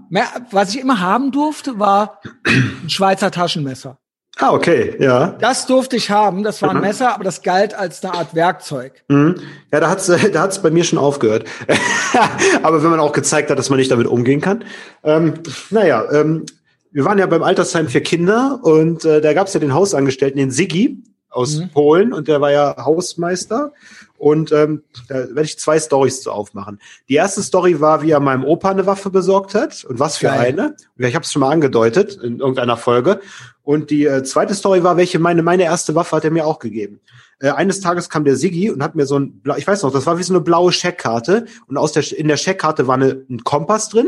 Was 0.50 0.74
ich 0.74 0.80
immer 0.80 1.00
haben 1.00 1.32
durfte, 1.32 1.78
war 1.78 2.20
ein 2.46 2.88
Schweizer 2.88 3.30
Taschenmesser. 3.30 3.98
Ah, 4.38 4.52
okay, 4.52 4.96
ja. 4.98 5.36
Das 5.40 5.66
durfte 5.66 5.94
ich 5.96 6.10
haben. 6.10 6.42
Das 6.42 6.60
war 6.60 6.70
ein 6.70 6.76
mhm. 6.76 6.82
Messer, 6.82 7.14
aber 7.14 7.22
das 7.22 7.42
galt 7.42 7.72
als 7.72 8.02
eine 8.02 8.14
Art 8.14 8.34
Werkzeug. 8.34 9.04
Mhm. 9.08 9.36
Ja, 9.72 9.80
da 9.80 9.88
hat's, 9.88 10.06
da 10.32 10.40
hat's 10.40 10.60
bei 10.60 10.70
mir 10.70 10.82
schon 10.84 10.98
aufgehört. 10.98 11.44
aber 12.62 12.82
wenn 12.82 12.90
man 12.90 13.00
auch 13.00 13.12
gezeigt 13.12 13.50
hat, 13.50 13.58
dass 13.58 13.70
man 13.70 13.78
nicht 13.78 13.90
damit 13.90 14.08
umgehen 14.08 14.40
kann. 14.40 14.64
Ähm, 15.04 15.34
naja, 15.70 16.04
ähm, 16.12 16.46
wir 16.90 17.04
waren 17.04 17.18
ja 17.18 17.26
beim 17.26 17.42
Altersheim 17.42 17.88
für 17.88 18.00
Kinder 18.00 18.60
und 18.62 19.04
äh, 19.04 19.20
da 19.20 19.32
gab's 19.34 19.54
ja 19.54 19.60
den 19.60 19.74
Hausangestellten, 19.74 20.38
den 20.38 20.50
Siggi 20.50 21.02
aus 21.28 21.56
mhm. 21.56 21.68
Polen 21.70 22.12
und 22.12 22.26
der 22.26 22.40
war 22.40 22.50
ja 22.50 22.76
Hausmeister. 22.84 23.72
Und 24.18 24.52
ähm, 24.52 24.84
da 25.08 25.14
werde 25.14 25.42
ich 25.42 25.58
zwei 25.58 25.78
Stories 25.78 26.22
zu 26.22 26.30
aufmachen. 26.30 26.80
Die 27.08 27.14
erste 27.14 27.42
Story 27.42 27.80
war, 27.80 28.02
wie 28.02 28.10
er 28.10 28.20
meinem 28.20 28.44
Opa 28.44 28.70
eine 28.70 28.86
Waffe 28.86 29.10
besorgt 29.10 29.54
hat 29.54 29.84
und 29.84 29.98
was 29.98 30.18
für 30.18 30.26
Geil. 30.26 30.38
eine. 30.38 30.76
Ich 30.98 31.14
habe 31.14 31.24
es 31.24 31.32
schon 31.32 31.40
mal 31.40 31.50
angedeutet 31.50 32.18
in 32.22 32.38
irgendeiner 32.38 32.76
Folge. 32.76 33.20
Und 33.62 33.90
die 33.90 34.04
äh, 34.04 34.22
zweite 34.22 34.54
Story 34.54 34.82
war, 34.82 34.96
welche 34.96 35.18
meine 35.18 35.42
meine 35.42 35.64
erste 35.64 35.94
Waffe 35.94 36.16
hat 36.16 36.24
er 36.24 36.30
mir 36.30 36.46
auch 36.46 36.58
gegeben. 36.58 37.00
Äh, 37.40 37.50
eines 37.50 37.80
Tages 37.80 38.08
kam 38.08 38.24
der 38.24 38.36
Siggi 38.36 38.70
und 38.70 38.82
hat 38.82 38.94
mir 38.94 39.06
so 39.06 39.18
ein, 39.18 39.42
ich 39.56 39.66
weiß 39.66 39.82
noch, 39.82 39.92
das 39.92 40.06
war 40.06 40.18
wie 40.18 40.22
so 40.22 40.32
eine 40.32 40.40
blaue 40.40 40.72
Scheckkarte 40.72 41.46
und 41.66 41.76
aus 41.76 41.92
der 41.92 42.04
in 42.16 42.28
der 42.28 42.36
Scheckkarte 42.36 42.86
war 42.86 42.94
eine, 42.94 43.24
ein 43.28 43.42
Kompass 43.44 43.88
drin 43.88 44.06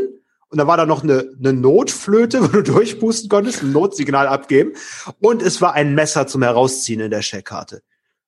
und 0.49 0.57
da 0.57 0.67
war 0.67 0.77
da 0.77 0.85
noch 0.85 1.03
eine, 1.03 1.29
eine 1.37 1.53
Notflöte, 1.53 2.41
wo 2.43 2.47
du 2.47 2.63
durchpusten 2.63 3.29
konntest, 3.29 3.63
ein 3.63 3.71
Notsignal 3.71 4.27
abgeben 4.27 4.73
und 5.19 5.41
es 5.41 5.61
war 5.61 5.73
ein 5.73 5.93
Messer 5.93 6.27
zum 6.27 6.43
Herausziehen 6.43 6.99
in 7.01 7.11
der 7.11 7.21
Scheckkarte. 7.21 7.81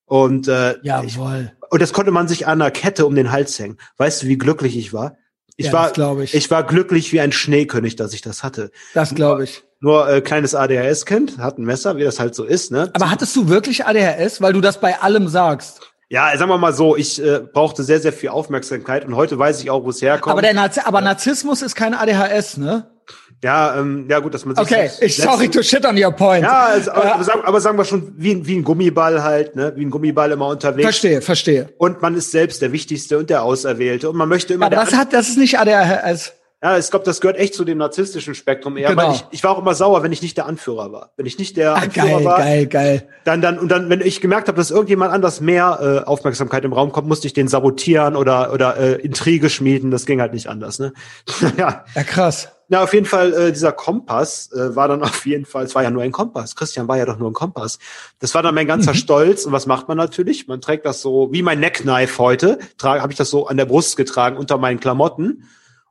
Und 0.09 0.47
äh, 0.47 0.75
Jawohl. 0.81 1.51
Ich, 1.53 1.71
und 1.71 1.81
das 1.81 1.93
konnte 1.93 2.11
man 2.11 2.27
sich 2.27 2.47
an 2.47 2.61
einer 2.61 2.71
Kette 2.71 3.05
um 3.05 3.15
den 3.15 3.31
Hals 3.31 3.57
hängen. 3.59 3.77
Weißt 3.97 4.23
du, 4.23 4.27
wie 4.27 4.37
glücklich 4.37 4.75
ich 4.75 4.91
war? 4.91 5.17
Ich 5.55 5.67
ja, 5.67 5.73
war, 5.73 6.19
ich. 6.19 6.33
ich 6.33 6.49
war 6.49 6.63
glücklich 6.63 7.13
wie 7.13 7.19
ein 7.19 7.31
Schneekönig, 7.31 7.95
dass 7.95 8.13
ich 8.13 8.21
das 8.21 8.43
hatte. 8.43 8.71
Das 8.93 9.13
glaube 9.13 9.43
ich. 9.43 9.63
Nur 9.81 10.09
äh, 10.09 10.21
kleines 10.21 10.55
ADHS-Kind, 10.55 11.37
hat 11.37 11.57
ein 11.57 11.63
Messer, 11.63 11.95
wie 11.97 12.03
das 12.03 12.19
halt 12.19 12.33
so 12.33 12.43
ist. 12.43 12.71
Ne? 12.71 12.89
Aber 12.93 13.11
hattest 13.11 13.35
du 13.35 13.49
wirklich 13.49 13.85
ADHS, 13.85 14.41
weil 14.41 14.53
du 14.53 14.61
das 14.61 14.79
bei 14.79 14.99
allem 14.99 15.27
sagst? 15.27 15.81
Ja, 16.09 16.35
sagen 16.35 16.49
wir 16.49 16.57
mal 16.57 16.73
so, 16.73 16.95
ich 16.95 17.23
äh, 17.23 17.39
brauchte 17.39 17.83
sehr, 17.83 17.99
sehr 17.99 18.13
viel 18.13 18.29
Aufmerksamkeit 18.29 19.05
und 19.05 19.15
heute 19.15 19.37
weiß 19.37 19.61
ich 19.61 19.69
auch, 19.69 19.83
wo 19.83 19.89
es 19.89 20.01
herkommt. 20.01 20.31
Aber, 20.31 20.41
der 20.41 20.55
Narz 20.55 20.79
aber 20.79 21.01
Narzissmus 21.01 21.61
ist 21.61 21.75
kein 21.75 21.93
ADHS, 21.93 22.57
ne? 22.57 22.89
Ja, 23.43 23.77
ähm, 23.79 24.05
ja 24.09 24.19
gut, 24.19 24.33
dass 24.33 24.43
man 24.45 24.55
sich 24.55 24.65
Okay, 24.65 24.89
ich 24.99 25.15
sorry 25.15 25.47
to 25.47 25.61
shit 25.61 25.85
on 25.85 26.01
your 26.01 26.11
point. 26.11 26.43
Ja, 26.43 26.65
also, 26.65 26.91
aber, 26.91 27.21
äh, 27.21 27.23
sagen, 27.23 27.41
aber 27.45 27.61
sagen 27.61 27.77
wir 27.77 27.85
schon 27.85 28.13
wie, 28.17 28.45
wie 28.45 28.57
ein 28.57 28.63
Gummiball 28.63 29.23
halt, 29.23 29.55
ne, 29.55 29.71
wie 29.77 29.85
ein 29.85 29.89
Gummiball 29.89 30.31
immer 30.31 30.47
unterwegs. 30.47 30.83
Verstehe, 30.83 31.21
verstehe. 31.21 31.69
Und 31.77 32.01
man 32.01 32.15
ist 32.15 32.31
selbst 32.31 32.61
der 32.61 32.73
Wichtigste 32.73 33.17
und 33.17 33.29
der 33.29 33.43
Auserwählte 33.43 34.09
und 34.09 34.17
man 34.17 34.27
möchte 34.27 34.53
immer. 34.53 34.65
Aber 34.65 34.75
das 34.75 34.93
hat, 34.93 35.13
das 35.13 35.29
ist 35.29 35.37
nicht 35.37 35.57
ADHS. 35.57 36.33
Ja, 36.61 36.77
ich 36.77 36.89
glaube, 36.89 37.05
das 37.05 37.21
gehört 37.21 37.37
echt 37.37 37.53
zu 37.53 37.63
dem 37.63 37.77
narzisstischen 37.77 38.35
Spektrum 38.35 38.75
eher. 38.75 38.89
Genau. 38.89 39.07
Weil 39.07 39.15
ich, 39.15 39.25
ich 39.31 39.43
war 39.45 39.51
auch 39.51 39.59
immer 39.59 39.73
sauer, 39.73 40.03
wenn 40.03 40.11
ich 40.11 40.21
nicht 40.21 40.35
der 40.35 40.45
Anführer 40.45 40.91
war. 40.91 41.11
Wenn 41.15 41.25
ich 41.25 41.37
nicht 41.37 41.55
der 41.55 41.75
Ach, 41.75 41.83
Anführer 41.83 42.07
geil, 42.07 42.25
war. 42.25 42.37
Geil, 42.39 42.67
geil, 42.67 43.07
Dann, 43.23 43.41
dann, 43.41 43.57
und 43.57 43.69
dann, 43.69 43.89
wenn 43.89 44.01
ich 44.01 44.19
gemerkt 44.19 44.49
habe, 44.49 44.57
dass 44.57 44.69
irgendjemand 44.69 45.13
anders 45.13 45.39
mehr 45.39 46.03
äh, 46.03 46.05
Aufmerksamkeit 46.05 46.65
im 46.65 46.73
Raum 46.73 46.91
kommt, 46.91 47.07
musste 47.07 47.27
ich 47.27 47.33
den 47.33 47.47
sabotieren 47.47 48.17
oder, 48.17 48.51
oder 48.51 48.75
äh, 48.75 48.95
Intrige 48.95 49.49
schmieden. 49.49 49.89
Das 49.89 50.05
ging 50.05 50.19
halt 50.19 50.33
nicht 50.33 50.47
anders, 50.47 50.79
ne? 50.79 50.91
ja. 51.57 51.85
Ja, 51.95 52.03
krass. 52.03 52.49
Na, 52.71 52.83
auf 52.83 52.93
jeden 52.93 53.07
Fall, 53.07 53.33
äh, 53.33 53.51
dieser 53.51 53.71
Kompass 53.71 54.51
äh, 54.53 54.75
war 54.75 54.87
dann 54.87 55.01
auf 55.03 55.25
jeden 55.25 55.45
Fall, 55.45 55.65
es 55.65 55.75
war 55.75 55.83
ja 55.83 55.89
nur 55.89 56.03
ein 56.03 56.11
Kompass. 56.11 56.55
Christian 56.55 56.87
war 56.87 56.97
ja 56.97 57.05
doch 57.05 57.17
nur 57.17 57.29
ein 57.29 57.33
Kompass. 57.33 57.79
Das 58.19 58.33
war 58.35 58.43
dann 58.43 58.55
mein 58.55 58.67
ganzer 58.67 58.93
mhm. 58.93 58.97
Stolz. 58.97 59.45
Und 59.45 59.51
was 59.51 59.65
macht 59.65 59.87
man 59.87 59.97
natürlich? 59.97 60.47
Man 60.47 60.61
trägt 60.61 60.85
das 60.85 61.01
so, 61.01 61.29
wie 61.31 61.41
mein 61.41 61.59
Neckknife 61.59 62.17
heute, 62.19 62.59
habe 62.81 63.11
ich 63.11 63.17
das 63.17 63.29
so 63.29 63.47
an 63.47 63.57
der 63.57 63.65
Brust 63.65 63.97
getragen 63.97 64.37
unter 64.37 64.57
meinen 64.57 64.79
Klamotten. 64.79 65.43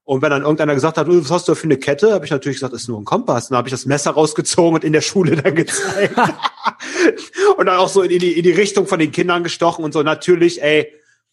Und 0.04 0.22
wenn 0.22 0.30
dann 0.30 0.42
irgendeiner 0.42 0.72
gesagt 0.72 0.96
hat, 0.96 1.06
was 1.06 1.30
hast 1.30 1.48
du 1.48 1.54
für 1.54 1.64
eine 1.64 1.76
Kette, 1.76 2.14
habe 2.14 2.24
ich 2.24 2.30
natürlich 2.30 2.56
gesagt, 2.56 2.72
ist 2.72 2.88
nur 2.88 2.98
ein 2.98 3.04
Kompass. 3.04 3.48
dann 3.48 3.58
habe 3.58 3.68
ich 3.68 3.72
das 3.72 3.84
Messer 3.84 4.12
rausgezogen 4.12 4.74
und 4.74 4.84
in 4.84 4.94
der 4.94 5.02
Schule 5.02 5.36
dann 5.36 5.54
gezeigt. 5.54 6.14
und 7.56 7.66
dann 7.66 7.76
auch 7.76 7.88
so 7.88 8.02
in 8.02 8.18
die, 8.18 8.32
in 8.32 8.42
die 8.42 8.52
Richtung 8.52 8.86
von 8.86 8.98
den 8.98 9.12
Kindern 9.12 9.42
gestochen 9.42 9.84
und 9.84 9.92
so. 9.92 10.02
Natürlich, 10.02 10.62
ey, 10.62 10.92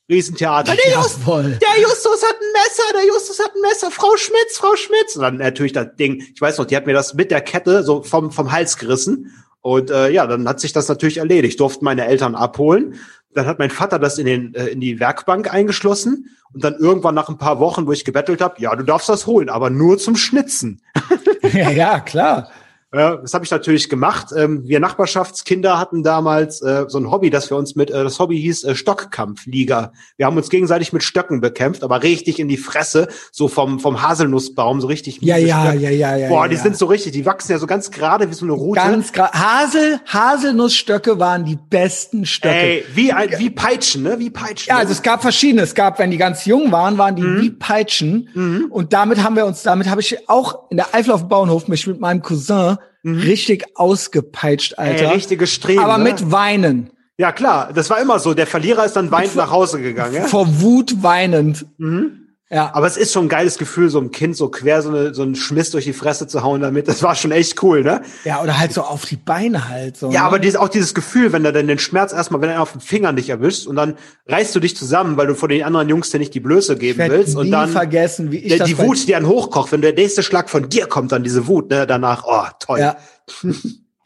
Riesentheater. 0.10 0.76
Der, 0.76 0.94
Just, 0.94 1.20
der 1.26 1.82
Justus 1.82 2.22
hat 2.24 2.36
ein 2.36 2.52
Messer, 2.54 2.94
der 2.94 3.08
Justus 3.08 3.40
hat 3.40 3.56
ein 3.56 3.62
Messer, 3.62 3.90
Frau 3.90 4.16
Schmitz, 4.18 4.58
Frau 4.58 4.76
Schmitz. 4.76 5.16
Und 5.16 5.24
dann 5.24 5.38
natürlich 5.38 5.74
das 5.74 5.96
Ding, 5.96 6.24
ich 6.34 6.40
weiß 6.40 6.60
noch, 6.60 6.66
die 6.66 6.76
hat 6.76 6.86
mir 6.86 6.94
das 6.94 7.16
mit 7.16 7.32
der 7.32 7.42
Kette 7.42 7.84
so 7.84 8.04
vom, 8.04 8.32
vom 8.32 8.52
Hals 8.52 8.78
gerissen. 8.78 9.34
Und 9.62 9.90
äh, 9.90 10.10
ja, 10.12 10.28
dann 10.28 10.48
hat 10.48 10.60
sich 10.60 10.74
das 10.74 10.88
natürlich 10.88 11.18
erledigt. 11.18 11.60
Durften 11.60 11.86
meine 11.86 12.06
Eltern 12.06 12.36
abholen. 12.36 13.00
Dann 13.34 13.48
hat 13.48 13.58
mein 13.58 13.72
Vater 13.72 13.98
das 13.98 14.20
in, 14.20 14.28
den, 14.28 14.54
äh, 14.54 14.68
in 14.68 14.80
die 14.80 15.00
Werkbank 15.00 15.52
eingeschlossen 15.52 16.30
und 16.54 16.64
dann 16.64 16.76
irgendwann 16.76 17.16
nach 17.16 17.28
ein 17.28 17.38
paar 17.38 17.60
Wochen, 17.60 17.88
wo 17.88 17.92
ich 17.92 18.06
gebettelt 18.06 18.42
habe, 18.42 18.62
ja, 18.62 18.76
du 18.76 18.84
darfst 18.84 19.10
das 19.10 19.26
holen, 19.26 19.50
aber 19.50 19.70
nur 19.70 19.98
zum 19.98 20.16
Schnitzen. 20.16 20.82
ja, 21.52 21.70
ja, 21.72 22.00
klar. 22.00 22.50
Ja, 22.96 23.18
das 23.18 23.34
habe 23.34 23.44
ich 23.44 23.52
natürlich 23.52 23.90
gemacht. 23.90 24.28
Ähm, 24.34 24.66
wir 24.66 24.80
Nachbarschaftskinder 24.80 25.78
hatten 25.78 26.02
damals 26.02 26.62
äh, 26.62 26.86
so 26.88 26.98
ein 26.98 27.12
Hobby, 27.12 27.30
dass 27.30 27.50
wir 27.50 27.58
uns 27.58 27.76
mit, 27.76 27.90
äh, 27.90 28.06
das 28.06 28.20
Hobby 28.20 28.40
hieß 28.40 28.64
äh, 28.64 28.74
Stockkampfliga. 28.74 29.92
Wir 30.16 30.26
haben 30.26 30.38
uns 30.38 30.50
gegenseitig 30.50 30.94
mit 30.94 31.04
Stöcken 31.04 31.42
bekämpft, 31.42 31.84
aber 31.84 32.04
richtig 32.04 32.40
in 32.40 32.48
die 32.48 32.56
Fresse, 32.56 33.10
so 33.34 33.50
vom, 33.50 33.82
vom 33.82 34.02
Haselnussbaum, 34.02 34.80
so 34.80 34.88
richtig. 34.88 35.22
Ja, 35.22 35.36
ja, 35.36 35.74
ja, 35.74 35.90
ja, 35.90 36.16
ja. 36.16 36.30
Boah, 36.30 36.48
die 36.48 36.56
ja. 36.56 36.62
sind 36.62 36.78
so 36.78 36.86
richtig, 36.86 37.12
die 37.12 37.26
wachsen 37.26 37.52
ja 37.52 37.58
so 37.58 37.68
ganz 37.68 37.92
gerade 37.92 38.30
wie 38.30 38.34
so 38.34 38.46
eine 38.46 38.54
Rute. 38.54 38.80
Ganz 38.80 39.12
gerade. 39.12 39.34
Hasel, 39.34 40.00
Haselnussstöcke 40.06 41.20
waren 41.20 41.44
die 41.44 41.58
besten 41.58 42.26
Stöcke. 42.26 42.56
Ey, 42.56 42.86
wie, 42.94 43.12
ein, 43.12 43.30
wie 43.38 43.50
Peitschen, 43.50 44.04
ne? 44.04 44.20
Wie 44.20 44.30
Peitschen. 44.30 44.70
Ja, 44.70 44.78
also 44.78 44.94
es 44.94 45.02
gab 45.02 45.22
verschiedene. 45.22 45.64
Es 45.64 45.76
gab, 45.76 46.00
wenn 46.00 46.12
die 46.12 46.18
ganz 46.18 46.46
jung 46.46 46.72
waren, 46.72 46.98
waren 46.98 47.18
die 47.18 47.24
mhm. 47.24 47.42
wie 47.42 47.50
Peitschen. 47.50 48.30
Mhm. 48.34 48.68
Und 48.70 48.94
damit 48.94 49.22
haben 49.22 49.36
wir 49.36 49.46
uns, 49.46 49.64
damit 49.64 49.90
habe 49.90 50.00
ich 50.00 50.30
auch 50.30 50.70
in 50.70 50.78
der 50.78 50.96
Eifel 50.96 51.12
auf 51.12 51.24
dem 51.24 51.28
Bauernhof 51.28 51.68
mich 51.68 51.86
mit 51.88 52.00
meinem 52.00 52.22
Cousin 52.22 52.78
Mhm. 53.06 53.20
Richtig 53.20 53.66
ausgepeitscht, 53.76 54.80
Alter. 54.80 55.10
Ey, 55.10 55.14
richtige 55.14 55.46
Streben. 55.46 55.80
Aber 55.84 56.00
ne? 56.00 56.06
mit 56.06 56.32
Weinen. 56.32 56.90
Ja, 57.18 57.32
klar. 57.32 57.72
Das 57.72 57.92
war 57.92 58.02
immer 58.02 58.18
so. 58.18 58.34
Der 58.34 58.48
Verlierer 58.48 58.84
ist 58.84 58.96
dann 58.96 59.12
weinend 59.12 59.36
nach 59.36 59.52
Hause 59.52 59.80
gegangen. 59.80 60.16
Ja? 60.16 60.24
Vor 60.24 60.60
Wut 60.60 61.04
weinend. 61.04 61.68
Mhm. 61.78 62.25
Ja. 62.52 62.72
Aber 62.76 62.86
es 62.86 62.96
ist 62.96 63.12
schon 63.12 63.26
ein 63.26 63.30
geiles 63.30 63.58
Gefühl, 63.58 63.90
so 63.90 64.00
ein 64.00 64.12
Kind 64.12 64.38
so 64.38 64.50
quer 64.50 64.84
so, 64.84 64.90
eine, 64.90 65.16
so 65.16 65.24
einen 65.24 65.36
Schmiss 65.36 65.72
durch 65.72 65.86
die 65.86 65.94
Fresse 65.94 66.28
zu 66.28 66.44
hauen 66.44 66.62
damit. 66.62 66.88
Das 66.88 67.02
war 67.02 67.16
schon 67.16 67.32
echt 67.32 67.62
cool, 67.64 67.82
ne? 67.82 68.04
Ja, 68.24 68.44
oder 68.44 68.60
halt 68.60 68.72
so 68.72 68.84
auf 68.84 69.06
die 69.06 69.16
Beine 69.16 69.68
halt. 69.68 69.98
So, 69.98 70.12
ja, 70.12 70.22
ne? 70.22 70.28
aber 70.28 70.38
dieses, 70.38 70.56
auch 70.56 70.70
dieses 70.70 70.94
Gefühl, 70.94 71.34
wenn 71.34 71.44
du 71.44 71.52
dann 71.52 71.68
den 71.68 71.80
Schmerz 71.80 72.14
erstmal, 72.14 72.42
wenn 72.42 72.52
er 72.52 72.62
auf 72.62 72.74
den 72.74 72.82
Finger 72.82 73.12
nicht 73.14 73.30
erwischt 73.30 73.66
und 73.66 73.76
dann 73.76 73.98
reißt 74.28 74.54
du 74.56 74.60
dich 74.60 74.78
zusammen, 74.78 75.18
weil 75.18 75.26
du 75.26 75.34
vor 75.34 75.50
den 75.50 75.64
anderen 75.64 75.90
Jungs 75.90 76.12
dir 76.12 76.20
nicht 76.20 76.36
die 76.36 76.40
Blöße 76.40 76.78
geben 76.78 77.02
ich 77.02 77.10
willst. 77.10 77.34
Nie 77.34 77.42
und 77.42 77.52
dann 77.52 77.70
vergessen, 77.70 78.32
wie 78.32 78.38
ich 78.38 78.50
der, 78.50 78.60
das 78.60 78.68
die 78.68 78.78
Wut, 78.78 79.08
die 79.08 79.12
dann 79.12 79.28
hochkocht, 79.28 79.72
wenn 79.72 79.82
der 79.82 79.94
nächste 79.94 80.22
Schlag 80.22 80.48
von 80.48 80.70
dir 80.70 80.86
kommt, 80.86 81.12
dann 81.12 81.24
diese 81.24 81.48
Wut, 81.48 81.72
ne, 81.72 81.88
danach, 81.88 82.26
oh, 82.28 82.48
toll. 82.60 82.80
Ja. 82.80 82.98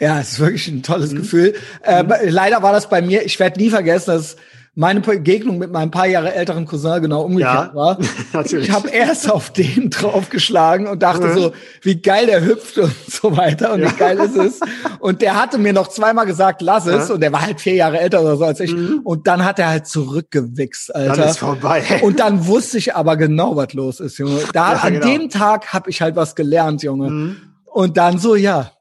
Ja, 0.02 0.22
es 0.22 0.32
ist 0.32 0.40
wirklich 0.40 0.66
ein 0.70 0.82
tolles 0.82 1.12
mhm. 1.12 1.18
Gefühl. 1.18 1.56
Äh, 1.84 2.04
mhm. 2.04 2.14
Leider 2.24 2.64
war 2.64 2.72
das 2.72 2.88
bei 2.88 3.02
mir, 3.02 3.26
ich 3.26 3.38
werde 3.38 3.60
nie 3.60 3.70
vergessen, 3.70 4.12
dass 4.12 4.38
meine 4.76 5.02
Begegnung 5.02 5.58
mit 5.58 5.72
meinem 5.72 5.92
paar 5.92 6.08
Jahre 6.08 6.34
älteren 6.34 6.66
Cousin 6.66 7.02
genau 7.02 7.24
umgekehrt 7.24 7.72
ja, 7.72 7.76
war. 7.76 7.98
Natürlich. 8.34 8.70
Ich 8.70 8.74
habe 8.74 8.90
erst 8.90 9.30
auf 9.30 9.52
den 9.52 9.90
draufgeschlagen 9.90 10.88
und 10.88 11.04
dachte 11.04 11.28
mhm. 11.28 11.34
so, 11.34 11.54
wie 11.82 12.02
geil 12.02 12.28
der 12.28 12.46
hüpft 12.46 12.78
und 12.78 12.94
so 13.08 13.36
weiter 13.36 13.74
und 13.74 13.82
ja. 13.82 13.92
wie 13.92 13.96
geil 13.96 14.18
ist 14.20 14.38
es. 14.38 14.60
Und 15.00 15.22
der 15.22 15.42
hatte 15.42 15.58
mir 15.58 15.74
noch 15.74 15.88
zweimal 15.88 16.26
gesagt, 16.26 16.62
lass 16.62 16.86
es. 16.86 17.10
Ja. 17.10 17.16
Und 17.16 17.22
der 17.22 17.34
war 17.34 17.42
halt 17.42 17.60
vier 17.60 17.76
Jahre 17.76 18.00
älter 18.00 18.22
oder 18.22 18.38
so 18.38 18.46
als 18.46 18.60
ich. 18.60 18.74
Mhm. 18.74 19.02
Und 19.04 19.28
dann 19.28 19.44
hat 19.44 19.60
er 19.60 19.70
halt 19.70 19.88
zurückgewichst, 19.88 20.96
Alter. 20.96 21.16
Dann 21.16 21.30
ist 21.30 21.40
vorbei. 21.40 21.84
Und 22.02 22.20
dann 22.20 22.48
wusste 22.48 22.78
ich 22.78 22.96
aber 22.96 23.18
genau, 23.18 23.56
was 23.56 23.74
los 23.74 24.00
ist, 24.00 24.18
Junge. 24.18 24.42
Da, 24.54 24.74
an 24.74 24.94
genau. 24.94 25.06
dem 25.06 25.30
Tag 25.30 25.74
habe 25.74 25.90
ich 25.90 26.02
halt 26.02 26.16
was 26.16 26.36
gelernt, 26.36 26.84
Junge. 26.84 27.10
Mhm. 27.10 27.38
Und 27.66 27.98
dann 27.98 28.18
so, 28.18 28.36
ja, 28.36 28.72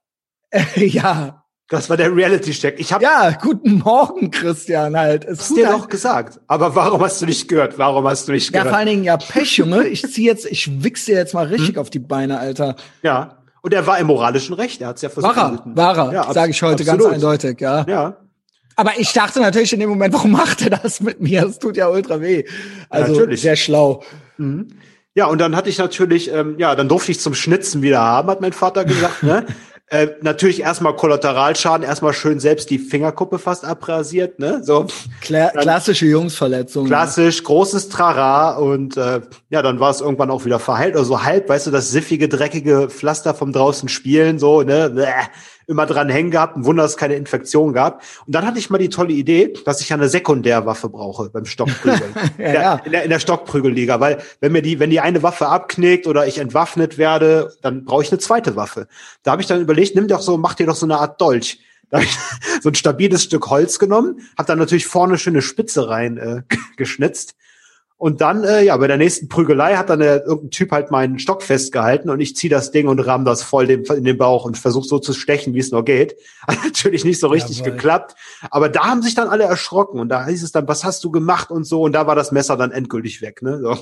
ja. 0.76 1.37
Das 1.68 1.90
war 1.90 1.98
der 1.98 2.14
Reality-Check. 2.14 2.80
Ich 2.80 2.94
hab 2.94 3.02
ja, 3.02 3.30
guten 3.42 3.80
Morgen, 3.80 4.30
Christian, 4.30 4.96
halt. 4.96 5.26
Es 5.26 5.40
hast 5.40 5.56
dir 5.56 5.68
halt. 5.68 5.78
doch 5.78 5.88
gesagt. 5.88 6.40
Aber 6.46 6.74
warum 6.74 7.02
hast 7.02 7.20
du 7.20 7.26
nicht 7.26 7.46
gehört? 7.46 7.76
Warum 7.76 8.08
hast 8.08 8.26
du 8.26 8.32
nicht 8.32 8.50
gehört? 8.50 8.64
Ja, 8.64 8.70
vor 8.70 8.78
allen 8.78 8.88
Dingen, 8.88 9.04
ja, 9.04 9.18
Pech, 9.18 9.58
Junge. 9.58 9.86
Ich 9.88 10.02
zieh 10.02 10.24
jetzt, 10.24 10.46
ich 10.46 10.82
wichse 10.82 11.12
jetzt 11.12 11.34
mal 11.34 11.46
richtig 11.46 11.74
hm? 11.74 11.78
auf 11.78 11.90
die 11.90 11.98
Beine, 11.98 12.38
Alter. 12.38 12.76
Ja. 13.02 13.38
Und 13.60 13.74
er 13.74 13.86
war 13.86 13.98
im 13.98 14.06
moralischen 14.06 14.54
Recht. 14.54 14.80
Er 14.80 14.88
hat's 14.88 15.02
ja 15.02 15.10
versucht. 15.10 15.36
War 15.36 15.62
er, 15.66 15.76
war 15.76 15.98
er. 15.98 16.12
Ja, 16.12 16.32
sage 16.32 16.52
ich 16.52 16.62
heute 16.62 16.82
absolut. 16.82 17.00
ganz 17.02 17.14
eindeutig, 17.14 17.60
ja. 17.60 17.84
Ja. 17.86 18.16
Aber 18.76 18.92
ich 18.96 19.12
dachte 19.12 19.40
natürlich 19.40 19.72
in 19.72 19.80
dem 19.80 19.90
Moment, 19.90 20.14
warum 20.14 20.30
macht 20.30 20.62
er 20.62 20.70
das 20.70 21.00
mit 21.00 21.20
mir? 21.20 21.42
Das 21.42 21.58
tut 21.58 21.76
ja 21.76 21.88
ultra 21.88 22.20
weh. 22.22 22.44
Also, 22.88 23.12
ja, 23.12 23.18
natürlich. 23.18 23.42
sehr 23.42 23.56
schlau. 23.56 24.02
Mhm. 24.38 24.68
Ja, 25.14 25.26
und 25.26 25.38
dann 25.38 25.56
hatte 25.56 25.68
ich 25.68 25.78
natürlich, 25.78 26.32
ähm, 26.32 26.54
ja, 26.58 26.74
dann 26.76 26.88
durfte 26.88 27.10
ich 27.10 27.20
zum 27.20 27.34
Schnitzen 27.34 27.82
wieder 27.82 28.00
haben, 28.00 28.30
hat 28.30 28.40
mein 28.40 28.52
Vater 28.52 28.84
gesagt, 28.84 29.22
ne? 29.22 29.44
Äh, 29.90 30.08
natürlich 30.20 30.60
erstmal 30.60 30.94
Kollateralschaden, 30.96 31.86
erstmal 31.86 32.12
schön 32.12 32.40
selbst 32.40 32.68
die 32.68 32.78
Fingerkuppe 32.78 33.38
fast 33.38 33.64
abrasiert, 33.64 34.38
ne? 34.38 34.60
So 34.62 34.86
Kla 35.22 35.48
klassische 35.48 36.04
Jungsverletzung. 36.04 36.86
Klassisch, 36.86 37.42
großes 37.42 37.88
Trara 37.88 38.58
und 38.58 38.98
äh, 38.98 39.22
ja, 39.48 39.62
dann 39.62 39.80
war 39.80 39.90
es 39.90 40.02
irgendwann 40.02 40.30
auch 40.30 40.44
wieder 40.44 40.58
verheilt 40.58 40.94
oder 40.94 41.06
so 41.06 41.22
halb, 41.22 41.48
weißt 41.48 41.68
du, 41.68 41.70
das 41.70 41.90
siffige, 41.90 42.28
dreckige 42.28 42.88
Pflaster 42.90 43.32
vom 43.32 43.52
draußen 43.54 43.88
spielen, 43.88 44.38
so, 44.38 44.62
ne? 44.62 44.90
Bäh 44.90 45.06
immer 45.68 45.86
dran 45.86 46.08
hängen 46.08 46.30
gehabt. 46.30 46.56
Ein 46.56 46.64
Wunder, 46.64 46.82
dass 46.82 46.92
es 46.92 46.96
keine 46.96 47.14
Infektion 47.14 47.72
gab. 47.74 48.02
Und 48.26 48.34
dann 48.34 48.46
hatte 48.46 48.58
ich 48.58 48.70
mal 48.70 48.78
die 48.78 48.88
tolle 48.88 49.12
Idee, 49.12 49.52
dass 49.64 49.80
ich 49.80 49.92
eine 49.92 50.08
Sekundärwaffe 50.08 50.88
brauche 50.88 51.28
beim 51.30 51.44
Stockprügeln. 51.44 52.14
ja, 52.38 52.52
ja. 52.52 52.74
In, 52.84 52.92
der, 52.92 53.02
in 53.04 53.10
der 53.10 53.20
Stockprügelliga. 53.20 54.00
Weil 54.00 54.18
wenn 54.40 54.52
mir 54.52 54.62
die, 54.62 54.80
wenn 54.80 54.90
die 54.90 55.00
eine 55.00 55.22
Waffe 55.22 55.46
abknickt 55.46 56.06
oder 56.06 56.26
ich 56.26 56.38
entwaffnet 56.38 56.96
werde, 56.98 57.52
dann 57.62 57.84
brauche 57.84 58.02
ich 58.02 58.10
eine 58.10 58.18
zweite 58.18 58.56
Waffe. 58.56 58.88
Da 59.22 59.32
habe 59.32 59.42
ich 59.42 59.48
dann 59.48 59.60
überlegt, 59.60 59.94
nimm 59.94 60.08
doch 60.08 60.22
so, 60.22 60.38
mach 60.38 60.54
dir 60.54 60.66
doch 60.66 60.76
so 60.76 60.86
eine 60.86 60.98
Art 60.98 61.20
Dolch 61.20 61.60
Da 61.90 61.98
habe 61.98 62.06
ich 62.06 62.16
so 62.62 62.70
ein 62.70 62.74
stabiles 62.74 63.24
Stück 63.24 63.48
Holz 63.50 63.78
genommen, 63.78 64.20
habe 64.38 64.46
dann 64.46 64.58
natürlich 64.58 64.86
vorne 64.86 65.18
schöne 65.18 65.42
Spitze 65.42 65.88
rein 65.88 66.16
äh, 66.16 66.42
geschnitzt 66.76 67.34
und 68.00 68.20
dann, 68.20 68.44
äh, 68.44 68.62
ja, 68.62 68.76
bei 68.76 68.86
der 68.86 68.96
nächsten 68.96 69.28
Prügelei 69.28 69.74
hat 69.74 69.90
dann 69.90 70.00
äh, 70.00 70.18
irgendein 70.18 70.50
Typ 70.50 70.70
halt 70.70 70.92
meinen 70.92 71.18
Stock 71.18 71.42
festgehalten 71.42 72.10
und 72.10 72.20
ich 72.20 72.36
ziehe 72.36 72.48
das 72.48 72.70
Ding 72.70 72.86
und 72.86 73.00
ramm 73.00 73.24
das 73.24 73.42
voll 73.42 73.66
dem, 73.66 73.82
in 73.86 74.04
den 74.04 74.16
Bauch 74.16 74.44
und 74.44 74.56
versuche 74.56 74.86
so 74.86 75.00
zu 75.00 75.12
stechen, 75.12 75.52
wie 75.52 75.58
es 75.58 75.72
nur 75.72 75.84
geht. 75.84 76.14
Hat 76.46 76.58
natürlich 76.62 77.04
nicht 77.04 77.18
so 77.18 77.26
richtig 77.26 77.58
Jawohl. 77.58 77.72
geklappt. 77.72 78.14
Aber 78.52 78.68
da 78.68 78.86
haben 78.86 79.02
sich 79.02 79.16
dann 79.16 79.28
alle 79.28 79.44
erschrocken 79.44 79.98
und 79.98 80.10
da 80.10 80.26
hieß 80.26 80.44
es 80.44 80.52
dann, 80.52 80.68
was 80.68 80.84
hast 80.84 81.02
du 81.02 81.10
gemacht 81.10 81.50
und 81.50 81.64
so. 81.64 81.82
Und 81.82 81.92
da 81.92 82.06
war 82.06 82.14
das 82.14 82.30
Messer 82.30 82.56
dann 82.56 82.70
endgültig 82.70 83.20
weg. 83.20 83.42
Ne? 83.42 83.58
So. 83.60 83.76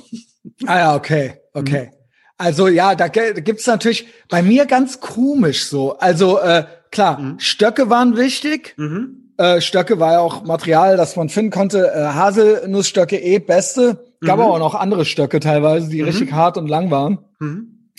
Ah 0.67 0.79
ja, 0.79 0.97
okay, 0.97 1.35
okay. 1.53 1.91
Mhm. 1.93 1.97
Also 2.39 2.69
ja, 2.69 2.95
da 2.95 3.09
gibt's 3.09 3.67
natürlich 3.67 4.09
bei 4.31 4.43
mir 4.43 4.65
ganz 4.65 5.01
komisch 5.01 5.67
so. 5.67 5.99
Also 5.99 6.39
äh, 6.39 6.65
klar, 6.97 7.21
mhm. 7.21 7.39
Stöcke 7.39 7.89
waren 7.89 8.17
wichtig. 8.17 8.75
Mhm. 8.77 9.33
Äh, 9.37 9.61
Stöcke 9.61 10.01
war 10.01 10.13
ja 10.15 10.21
auch 10.21 10.45
Material, 10.45 10.97
das 10.97 11.15
man 11.15 11.29
finden 11.29 11.51
konnte. 11.51 11.93
Äh, 11.95 12.07
Haselnussstöcke 12.07 13.19
eh 13.19 13.39
beste. 13.39 14.05
Gab 14.23 14.39
mhm. 14.39 14.43
aber 14.43 14.55
auch 14.55 14.59
noch 14.59 14.75
andere 14.75 15.05
Stöcke 15.05 15.41
teilweise, 15.41 15.89
die 15.89 16.01
mhm. 16.01 16.09
richtig 16.09 16.33
hart 16.33 16.57
und 16.57 16.69
lang 16.69 16.91
waren. 16.91 17.19
Mhm. 17.39 17.91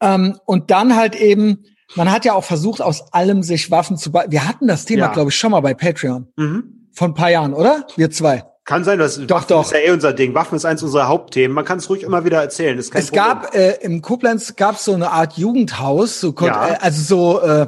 Ähm, 0.00 0.38
und 0.46 0.70
dann 0.70 0.96
halt 0.96 1.14
eben, 1.14 1.64
man 1.94 2.10
hat 2.10 2.24
ja 2.24 2.32
auch 2.32 2.44
versucht, 2.44 2.80
aus 2.80 3.12
allem 3.12 3.42
sich 3.42 3.70
Waffen 3.70 3.98
zu 3.98 4.10
bauen. 4.10 4.26
Wir 4.30 4.48
hatten 4.48 4.66
das 4.66 4.86
Thema, 4.86 5.06
ja. 5.06 5.12
glaube 5.12 5.30
ich, 5.30 5.36
schon 5.36 5.50
mal 5.50 5.60
bei 5.60 5.74
Patreon. 5.74 6.28
Mhm. 6.36 6.88
Von 6.92 7.10
ein 7.10 7.14
paar 7.14 7.30
Jahren, 7.30 7.52
oder? 7.52 7.86
Wir 7.96 8.10
zwei. 8.10 8.44
Kann 8.64 8.84
sein, 8.84 8.98
dass 8.98 9.16
doch, 9.16 9.36
Waffen 9.36 9.48
doch. 9.48 9.64
ist 9.64 9.72
ja 9.72 9.78
eh 9.78 9.90
unser 9.90 10.12
Ding. 10.12 10.34
Waffen 10.34 10.56
ist 10.56 10.64
eins 10.64 10.82
unserer 10.82 11.08
Hauptthemen. 11.08 11.54
Man 11.54 11.64
kann 11.64 11.78
es 11.78 11.88
ruhig 11.88 12.02
immer 12.02 12.24
wieder 12.24 12.40
erzählen. 12.40 12.78
es 12.78 12.90
Problem. 12.90 13.12
gab 13.14 13.54
äh, 13.54 13.78
im 13.80 14.02
Koblenz 14.02 14.56
gab 14.56 14.76
es 14.76 14.84
so 14.84 14.94
eine 14.94 15.10
Art 15.10 15.38
Jugendhaus, 15.38 16.20
so 16.20 16.34
ja. 16.40 16.68
äh, 16.68 16.76
also 16.80 17.02
so 17.02 17.40
äh, 17.40 17.66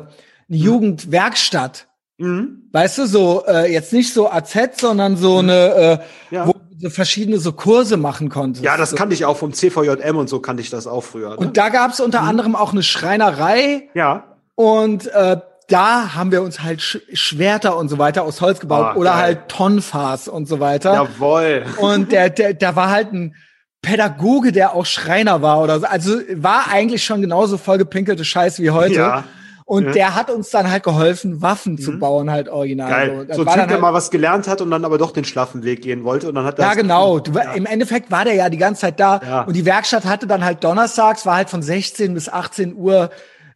eine 0.51 0.59
mhm. 0.59 0.65
Jugendwerkstatt. 0.65 1.87
Mhm. 2.19 2.69
Weißt 2.73 2.99
du, 2.99 3.07
so 3.07 3.45
äh, 3.47 3.73
jetzt 3.73 3.93
nicht 3.93 4.13
so 4.13 4.31
AZ, 4.31 4.81
sondern 4.81 5.17
so 5.17 5.43
mhm. 5.43 5.49
eine, 5.51 6.03
äh, 6.31 6.35
ja. 6.35 6.47
wo 6.47 6.55
so 6.79 6.91
verschiedene 6.91 7.39
so 7.39 7.53
Kurse 7.53 7.97
machen 7.97 8.31
konntest. 8.31 8.65
Ja, 8.65 8.77
das 8.77 8.95
kannte 8.95 9.15
ich 9.15 9.27
auch 9.27 9.37
vom 9.37 9.53
CVJM 9.53 10.17
und 10.17 10.29
so 10.29 10.41
kannte 10.41 10.63
ich 10.63 10.71
das 10.71 10.87
auch 10.87 11.03
früher. 11.03 11.31
Ne? 11.31 11.37
Und 11.37 11.57
da 11.57 11.69
gab 11.69 11.93
es 11.93 12.01
unter 12.01 12.23
mhm. 12.23 12.29
anderem 12.29 12.57
auch 12.57 12.73
eine 12.73 12.83
Schreinerei. 12.83 13.89
Ja. 13.95 14.25
Und 14.55 15.07
äh, 15.09 15.39
da 15.69 16.15
haben 16.15 16.33
wir 16.33 16.43
uns 16.43 16.63
halt 16.63 16.83
Sch 16.83 16.99
Schwerter 17.13 17.77
und 17.77 17.89
so 17.89 17.99
weiter 17.99 18.25
aus 18.25 18.41
Holz 18.41 18.61
gebaut 18.61 18.95
oh, 18.95 19.01
oder 19.01 19.11
geil. 19.11 19.21
halt 19.21 19.49
Tonfas 19.49 20.27
und 20.27 20.49
so 20.49 20.59
weiter. 20.59 20.95
Jawoll. 20.95 21.65
Und 21.77 22.13
der, 22.13 22.31
der, 22.31 22.55
da 22.55 22.77
war 22.77 22.91
halt 22.91 23.13
ein 23.13 23.35
Pädagoge, 23.83 24.53
der 24.53 24.75
auch 24.75 24.85
Schreiner 24.85 25.43
war 25.43 25.63
oder 25.63 25.81
so. 25.81 25.87
Also 25.87 26.19
war 26.35 26.69
eigentlich 26.71 27.05
schon 27.05 27.21
genauso 27.21 27.57
vollgepinkelte 27.57 28.25
Scheiß 28.25 28.59
wie 28.61 28.71
heute. 28.71 28.95
Ja. 28.95 29.25
Und 29.71 29.85
ja. 29.85 29.93
der 29.93 30.15
hat 30.17 30.31
uns 30.31 30.51
dann 30.51 30.69
halt 30.69 30.83
geholfen, 30.83 31.43
Waffen 31.43 31.75
mhm. 31.75 31.79
zu 31.79 31.97
bauen, 31.97 32.29
halt 32.29 32.49
original. 32.49 32.91
Geil. 32.91 33.27
So, 33.29 33.35
so 33.35 33.41
ein 33.43 33.47
Typ, 33.47 33.55
der 33.55 33.69
halt 33.69 33.81
mal 33.81 33.95
was 33.95 34.11
gelernt 34.11 34.49
hat 34.49 34.61
und 34.61 34.69
dann 34.73 34.85
aber 34.85 34.99
doch 34.99 35.13
den 35.13 35.25
schlaffen 35.25 35.63
Weg 35.63 35.83
gehen 35.83 36.03
wollte 36.03 36.29
und 36.29 36.35
dann 36.35 36.45
hat 36.45 36.59
er 36.59 36.65
Ja, 36.65 36.75
genau. 36.75 37.21
Du, 37.21 37.31
ja. 37.31 37.53
Im 37.53 37.67
Endeffekt 37.67 38.11
war 38.11 38.25
der 38.25 38.35
ja 38.35 38.49
die 38.49 38.57
ganze 38.57 38.81
Zeit 38.81 38.99
da. 38.99 39.21
Ja. 39.25 39.43
Und 39.43 39.55
die 39.55 39.65
Werkstatt 39.65 40.07
hatte 40.07 40.27
dann 40.27 40.45
halt 40.45 40.65
donnerstags, 40.65 41.25
war 41.25 41.37
halt 41.37 41.51
von 41.51 41.63
16 41.63 42.15
bis 42.15 42.29
18 42.29 42.75
Uhr 42.75 43.11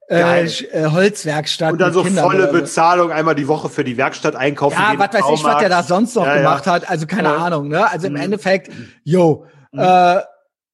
äh, 0.08 0.44
äh, 0.44 0.86
Holzwerkstatt. 0.86 1.72
Und 1.72 1.80
dann 1.80 1.92
so 1.92 2.04
Kindern 2.04 2.26
volle 2.26 2.46
Bezahlung 2.46 3.10
einmal 3.10 3.34
die 3.34 3.48
Woche 3.48 3.68
für 3.68 3.82
die 3.82 3.96
Werkstatt 3.96 4.36
einkaufen. 4.36 4.76
Ja, 4.78 4.96
was 4.96 5.14
weiß 5.14 5.24
ich, 5.34 5.42
was 5.42 5.58
der 5.58 5.68
da 5.68 5.82
sonst 5.82 6.14
noch 6.14 6.26
ja, 6.26 6.36
gemacht 6.36 6.66
ja. 6.66 6.74
hat. 6.74 6.88
Also 6.88 7.08
keine 7.08 7.30
ja. 7.30 7.38
Ahnung, 7.38 7.66
ne? 7.66 7.90
Also 7.90 8.06
im 8.06 8.12
mhm. 8.12 8.20
Endeffekt, 8.20 8.70
yo, 9.02 9.46
mhm. 9.72 9.80
äh, 9.80 10.20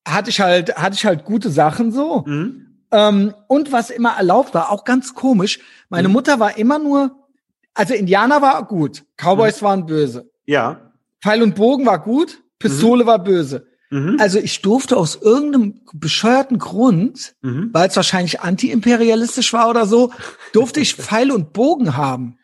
hatte 0.06 0.28
ich 0.28 0.42
halt, 0.42 0.76
hatte 0.76 0.96
ich 0.96 1.06
halt 1.06 1.24
gute 1.24 1.48
Sachen 1.48 1.92
so. 1.92 2.24
Mhm. 2.26 2.66
Ähm, 2.92 3.34
und 3.46 3.72
was 3.72 3.90
immer 3.90 4.16
erlaubt 4.16 4.54
war, 4.54 4.70
auch 4.70 4.84
ganz 4.84 5.14
komisch, 5.14 5.60
meine 5.88 6.08
mhm. 6.08 6.14
Mutter 6.14 6.40
war 6.40 6.58
immer 6.58 6.78
nur, 6.78 7.28
also 7.74 7.94
Indianer 7.94 8.42
war 8.42 8.66
gut, 8.66 9.04
Cowboys 9.16 9.60
mhm. 9.60 9.66
waren 9.66 9.86
böse. 9.86 10.30
Ja. 10.46 10.92
Pfeil 11.22 11.42
und 11.42 11.54
Bogen 11.54 11.86
war 11.86 12.02
gut, 12.02 12.42
Pistole 12.58 13.04
mhm. 13.04 13.08
war 13.08 13.18
böse. 13.22 13.66
Mhm. 13.90 14.16
Also 14.20 14.38
ich 14.38 14.62
durfte 14.62 14.96
aus 14.96 15.16
irgendeinem 15.16 15.80
bescheuerten 15.92 16.58
Grund, 16.58 17.34
mhm. 17.42 17.70
weil 17.72 17.88
es 17.88 17.96
wahrscheinlich 17.96 18.40
antiimperialistisch 18.40 19.52
war 19.52 19.68
oder 19.68 19.86
so, 19.86 20.12
durfte 20.52 20.80
ich 20.80 20.94
Pfeil 20.96 21.30
und 21.30 21.52
Bogen 21.52 21.96
haben. 21.96 22.38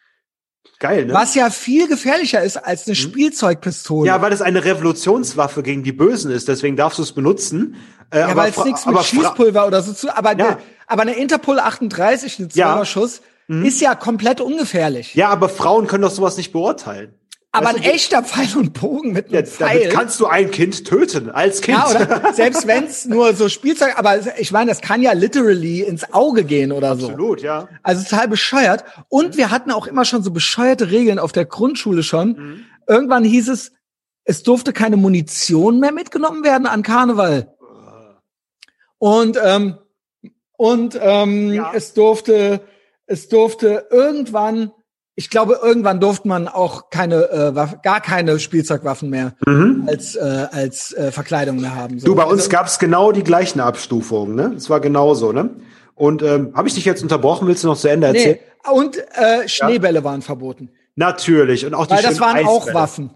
Geil, 0.78 1.06
ne? 1.06 1.14
Was 1.14 1.34
ja 1.34 1.48
viel 1.48 1.88
gefährlicher 1.88 2.42
ist 2.42 2.58
als 2.58 2.86
eine 2.86 2.92
mhm. 2.92 3.00
Spielzeugpistole. 3.00 4.06
Ja, 4.06 4.20
weil 4.20 4.32
es 4.32 4.42
eine 4.42 4.64
Revolutionswaffe 4.64 5.62
gegen 5.62 5.82
die 5.82 5.92
Bösen 5.92 6.30
ist, 6.30 6.48
deswegen 6.48 6.76
darfst 6.76 6.98
du 6.98 7.02
es 7.02 7.12
benutzen. 7.12 7.76
Äh, 8.10 8.20
ja, 8.20 8.36
weil 8.36 8.50
es 8.50 8.64
nichts 8.64 8.86
mit 8.86 9.02
Schießpulver 9.02 9.66
oder 9.66 9.82
so 9.82 9.92
zu, 9.92 10.14
aber, 10.14 10.36
ja. 10.36 10.50
ne, 10.50 10.58
aber 10.86 11.02
eine 11.02 11.16
Interpol 11.16 11.58
38, 11.58 12.38
ein 12.38 12.48
ja. 12.52 12.82
mhm. 13.48 13.64
ist 13.64 13.80
ja 13.80 13.94
komplett 13.94 14.40
ungefährlich. 14.40 15.14
Ja, 15.14 15.30
aber 15.30 15.48
Frauen 15.48 15.86
können 15.86 16.02
doch 16.02 16.10
sowas 16.10 16.36
nicht 16.36 16.52
beurteilen. 16.52 17.14
Aber 17.52 17.66
weißt 17.66 17.76
ein 17.76 17.82
echter 17.84 18.22
Pfeil 18.22 18.58
und 18.58 18.72
Bogen 18.74 19.12
mit 19.12 19.26
einem 19.26 19.44
ja, 19.44 19.50
Pfeil. 19.50 19.78
Damit 19.78 19.94
kannst 19.94 20.20
du 20.20 20.26
ein 20.26 20.50
Kind 20.50 20.84
töten, 20.84 21.30
als 21.30 21.62
Kind. 21.62 21.78
Ja, 21.78 21.88
oder 21.90 22.32
selbst 22.34 22.66
wenn 22.66 22.84
es 22.84 23.06
nur 23.06 23.34
so 23.34 23.48
Spielzeug, 23.48 23.94
aber 23.96 24.38
ich 24.38 24.52
meine, 24.52 24.70
das 24.70 24.82
kann 24.82 25.00
ja 25.00 25.12
literally 25.12 25.80
ins 25.80 26.12
Auge 26.12 26.44
gehen 26.44 26.72
oder 26.72 26.96
so. 26.96 27.06
Absolut, 27.06 27.42
ja. 27.42 27.68
Also 27.82 28.04
total 28.04 28.28
bescheuert. 28.28 28.84
Und 29.08 29.34
mhm. 29.34 29.36
wir 29.38 29.50
hatten 29.50 29.70
auch 29.70 29.86
immer 29.86 30.04
schon 30.04 30.22
so 30.22 30.30
bescheuerte 30.30 30.90
Regeln 30.90 31.18
auf 31.18 31.32
der 31.32 31.46
Grundschule 31.46 32.02
schon. 32.02 32.28
Mhm. 32.28 32.64
Irgendwann 32.86 33.24
hieß 33.24 33.48
es, 33.48 33.72
es 34.24 34.42
durfte 34.42 34.72
keine 34.72 34.96
Munition 34.96 35.80
mehr 35.80 35.92
mitgenommen 35.92 36.44
werden 36.44 36.66
an 36.66 36.82
Karneval. 36.82 37.54
Und 38.98 39.38
ähm, 39.42 39.78
und 40.56 40.98
ähm, 41.00 41.52
ja. 41.52 41.72
es 41.74 41.94
durfte 41.94 42.60
es 43.06 43.28
durfte 43.28 43.86
irgendwann 43.90 44.72
ich 45.18 45.30
glaube, 45.30 45.58
irgendwann 45.62 45.98
durfte 45.98 46.28
man 46.28 46.46
auch 46.46 46.90
keine, 46.90 47.30
äh, 47.30 47.78
gar 47.82 48.02
keine 48.02 48.38
Spielzeugwaffen 48.38 49.08
mehr 49.08 49.32
mhm. 49.46 49.84
als, 49.88 50.14
äh, 50.14 50.46
als 50.52 50.92
äh, 50.92 51.10
Verkleidung 51.10 51.58
mehr 51.58 51.74
haben. 51.74 51.98
So. 51.98 52.06
Du, 52.06 52.14
bei 52.14 52.24
uns 52.24 52.42
also, 52.42 52.50
gab's 52.50 52.78
genau 52.78 53.12
die 53.12 53.24
gleichen 53.24 53.60
Abstufungen, 53.60 54.36
ne? 54.36 54.52
Es 54.56 54.68
war 54.68 54.78
genauso, 54.80 55.32
ne? 55.32 55.50
Und 55.94 56.22
ähm, 56.22 56.52
habe 56.54 56.68
ich 56.68 56.74
dich 56.74 56.84
jetzt 56.84 57.02
unterbrochen? 57.02 57.48
Willst 57.48 57.64
du 57.64 57.68
noch 57.68 57.78
zu 57.78 57.88
Ende 57.88 58.08
erzählen? 58.08 58.38
Nee. 58.38 58.70
Und 58.70 58.98
äh, 58.98 59.48
Schneebälle 59.48 60.00
ja. 60.00 60.04
waren 60.04 60.20
verboten. 60.20 60.70
Natürlich. 60.96 61.64
Und 61.64 61.72
auch 61.72 61.86
die 61.86 61.94
Weil 61.94 62.02
das 62.02 62.20
waren 62.20 62.36
Eisbälle. 62.36 62.50
auch 62.50 62.74
Waffen. 62.74 63.10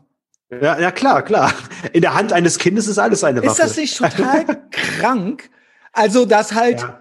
Ja, 0.51 0.80
ja, 0.80 0.90
klar, 0.90 1.22
klar. 1.22 1.53
In 1.92 2.01
der 2.01 2.14
Hand 2.14 2.32
eines 2.32 2.59
Kindes 2.59 2.88
ist 2.88 2.98
alles 2.98 3.22
eine 3.22 3.40
Waffe. 3.40 3.51
Ist 3.51 3.59
das 3.61 3.76
nicht 3.76 3.98
total 3.98 4.44
krank? 4.70 5.51
Also, 5.92 6.24
dass 6.24 6.55
halt 6.55 6.80
ja 6.80 7.01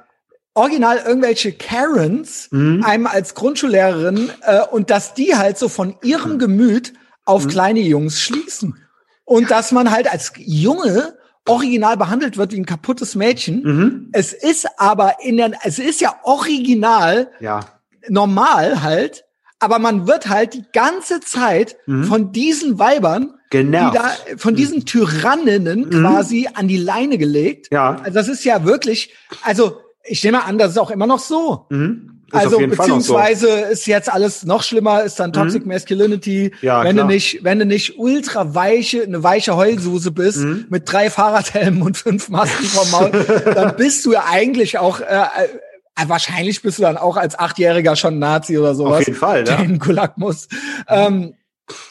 original 0.60 0.98
irgendwelche 1.06 1.54
Karens 1.54 2.50
mhm. 2.52 2.84
einem 2.84 3.08
als 3.08 3.34
Grundschullehrerin 3.34 4.30
äh, 4.42 4.62
und 4.70 4.90
dass 4.90 5.14
die 5.14 5.36
halt 5.36 5.58
so 5.58 5.70
von 5.70 5.96
ihrem 6.04 6.34
mhm. 6.34 6.40
Gemüt 6.40 6.94
auf 7.24 7.46
mhm. 7.46 7.50
kleine 7.50 7.80
Jungs 7.80 8.22
schließen. 8.22 8.76
Und 9.24 9.52
dass 9.52 9.72
man 9.72 9.92
halt 9.92 10.12
als 10.12 10.34
Junge 10.38 11.18
original 11.48 11.96
behandelt 11.96 12.38
wird 12.38 12.52
wie 12.52 12.58
ein 12.58 12.66
kaputtes 12.66 13.16
Mädchen. 13.16 13.64
Mhm. 13.64 14.10
Es 14.12 14.34
ist 14.34 14.68
aber 14.78 15.24
in 15.24 15.38
der, 15.38 15.52
es 15.64 15.80
ist 15.80 16.02
ja 16.02 16.16
original 16.24 17.32
ja. 17.40 17.62
normal 18.10 18.84
halt, 18.84 19.24
aber 19.60 19.80
man 19.80 20.08
wird 20.08 20.28
halt 20.28 20.54
die 20.54 20.66
ganze 20.74 21.22
Zeit 21.22 21.78
mhm. 21.86 22.04
von 22.04 22.32
diesen 22.34 22.80
Weibern 22.80 23.34
Genervt. 23.50 23.96
Da, 23.96 24.12
von 24.38 24.56
diesen 24.56 24.86
Tyranninnen 24.86 25.86
mhm. 25.86 25.90
quasi 25.90 26.48
an 26.54 26.68
die 26.68 26.78
Leine 26.78 27.18
gelegt. 27.18 27.70
Ja. 27.72 28.00
Also 28.04 28.14
das 28.14 28.28
ist 28.28 28.44
ja 28.44 28.64
wirklich, 28.64 29.12
also 29.42 29.80
ich 30.04 30.24
nehme 30.24 30.44
an, 30.44 30.58
das 30.58 30.72
ist 30.72 30.78
auch 30.78 30.92
immer 30.92 31.08
noch 31.08 31.20
so. 31.20 31.66
Mhm. 31.70 32.20
Also 32.32 32.60
beziehungsweise 32.60 33.48
so. 33.48 33.72
ist 33.72 33.88
jetzt 33.88 34.12
alles 34.12 34.46
noch 34.46 34.62
schlimmer, 34.62 35.04
ist 35.04 35.20
dann 35.20 35.34
Toxic 35.34 35.64
mhm. 35.64 35.74
Masculinity. 35.74 36.52
Ja, 36.62 36.84
wenn 36.84 36.96
klar. 36.96 37.08
du 37.08 37.14
nicht, 37.14 37.44
wenn 37.44 37.60
du 37.60 37.66
nicht 37.66 37.98
ultra 37.98 38.54
weiche, 38.54 39.04
eine 39.04 39.24
weiche 39.24 39.56
Heulsuse 39.56 40.12
bist 40.12 40.40
mhm. 40.40 40.66
mit 40.70 40.92
drei 40.92 41.10
Fahrradhelmen 41.10 41.82
und 41.82 41.98
fünf 41.98 42.30
Masken 42.30 42.66
vom 42.66 42.92
Maul, 42.92 43.12
dann 43.56 43.76
bist 43.76 44.06
du 44.06 44.14
ja 44.14 44.26
eigentlich 44.30 44.78
auch 44.78 45.00
äh, 45.00 45.04
äh, 45.06 46.08
wahrscheinlich 46.08 46.62
bist 46.62 46.78
du 46.78 46.84
dann 46.84 46.98
auch 46.98 47.18
als 47.18 47.38
Achtjähriger 47.38 47.96
schon 47.96 48.20
Nazi 48.20 48.58
oder 48.58 48.76
sowas. 48.76 49.02
Auf 49.02 49.08
jeden 49.08 49.20
Fall, 49.20 49.40
ja. 49.40 49.56
Der 49.56 49.60
in 49.66 49.80
Gulag 49.80 50.18
muss. 50.18 50.48
Ähm, 50.88 51.34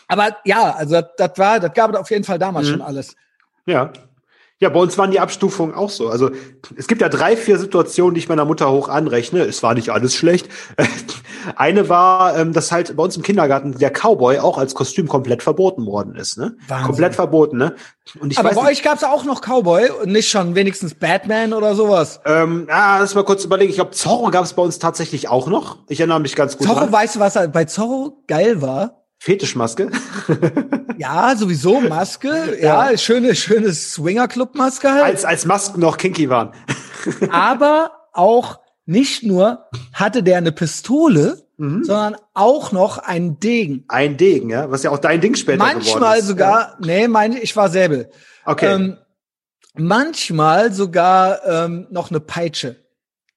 aber 0.07 0.37
ja, 0.45 0.73
also 0.73 0.95
das, 0.95 1.11
das 1.17 1.33
war, 1.37 1.61
das 1.61 1.73
gab 1.73 1.93
es 1.93 1.99
auf 1.99 2.11
jeden 2.11 2.25
Fall 2.25 2.39
damals 2.39 2.69
mhm. 2.69 2.73
schon 2.73 2.83
alles. 2.83 3.15
Ja. 3.67 3.93
Ja, 4.61 4.71
bei 4.71 4.81
uns 4.81 4.99
waren 4.99 5.13
die 5.13 5.21
Abstufungen 5.21 5.73
auch 5.73 5.89
so. 5.91 6.09
Also 6.09 6.31
es 6.77 6.89
gibt 6.89 7.01
ja 7.01 7.09
drei, 7.09 7.37
vier 7.37 7.59
Situationen, 7.59 8.15
die 8.15 8.19
ich 8.19 8.29
meiner 8.29 8.45
Mutter 8.45 8.73
hoch 8.73 8.89
anrechne. 8.89 9.43
Es 9.43 9.63
war 9.63 9.75
nicht 9.75 9.91
alles 9.91 10.17
schlecht. 10.17 10.49
Eine 11.57 11.89
war, 11.89 12.37
ähm, 12.37 12.53
dass 12.53 12.73
halt 12.73 12.97
bei 12.97 13.03
uns 13.05 13.17
im 13.17 13.23
Kindergarten 13.23 13.79
der 13.79 13.91
Cowboy 13.91 14.41
auch 14.41 14.59
als 14.59 14.75
Kostüm 14.75 15.07
komplett 15.07 15.45
verboten 15.45 15.87
worden 15.87 16.17
ist. 16.17 16.39
Ne? 16.39 16.57
Wahnsinn. 16.67 16.87
Komplett 16.87 17.15
verboten. 17.15 17.57
Ne? 17.57 17.77
Und 18.21 18.33
ich 18.33 18.39
Aber 18.39 18.49
weiß 18.49 18.57
bei 18.57 18.63
nicht, 18.63 18.81
euch 18.81 18.83
gab's 18.83 19.05
auch 19.05 19.25
noch 19.25 19.43
Cowboy 19.43 19.91
und 20.03 20.11
nicht 20.11 20.29
schon 20.29 20.57
wenigstens 20.57 20.95
Batman 20.95 21.53
oder 21.53 21.77
sowas? 21.77 22.21
Ähm, 22.25 22.67
ah, 22.69 22.99
lass 22.99 23.15
mal 23.15 23.25
kurz 23.25 23.45
überlegen. 23.45 23.71
Ich 23.71 23.77
glaube, 23.77 23.93
Zorro 23.93 24.31
gab's 24.33 24.55
bei 24.55 24.63
uns 24.63 24.81
tatsächlich 24.81 25.29
auch 25.29 25.47
noch. 25.47 25.79
Ich 25.89 26.01
erinnere 26.01 26.19
mich 26.19 26.35
ganz 26.35 26.59
gut 26.59 26.67
Zorro, 26.67 26.81
dran. 26.81 26.93
weißt 26.93 27.15
du, 27.15 27.21
was 27.21 27.35
bei 27.53 27.65
Zorro 27.65 28.25
geil 28.27 28.61
war? 28.61 28.98
Fetischmaske? 29.19 29.91
ja, 30.99 31.35
sowieso 31.37 31.81
Maske. 31.81 32.59
Ja, 32.61 32.91
ja. 32.91 32.99
schöne, 32.99 33.35
schöne 33.35 33.73
Swinger-Club-Maske 33.73 34.91
halt. 34.91 35.05
Als, 35.05 35.25
als 35.25 35.45
Masken 35.45 35.81
noch 35.81 35.97
kinky 35.97 36.31
waren. 36.31 36.53
Aber 37.31 37.93
auch 38.13 38.61
nicht 38.87 39.23
nur 39.25 39.67
hatte 39.93 40.23
der 40.23 40.39
eine 40.39 40.53
Pistole, 40.53 41.43
mhm. 41.57 41.85
sondern 41.85 42.17
auch 42.33 42.73
noch 42.73 42.99
einen 42.99 43.39
Degen. 43.41 43.85
Ein 43.89 44.17
Degen, 44.17 44.51
ja, 44.51 44.71
was 44.71 44.83
ja 44.83 44.91
auch 44.91 44.99
dein 44.99 45.21
Ding 45.21 45.35
später 45.35 45.59
Manchmal 45.59 45.81
geworden 45.81 45.95
ist. 45.97 46.01
Manchmal 46.01 46.23
sogar, 46.23 46.61
ja. 46.61 46.77
nee, 46.81 47.09
meine 47.09 47.41
ich 47.41 47.55
war 47.57 47.69
Säbel. 47.69 48.11
Okay. 48.45 48.73
Ähm, 48.73 48.97
manchmal 49.75 50.73
sogar 50.73 51.45
ähm, 51.45 51.87
noch 51.91 52.11
eine 52.11 52.21
Peitsche. 52.21 52.77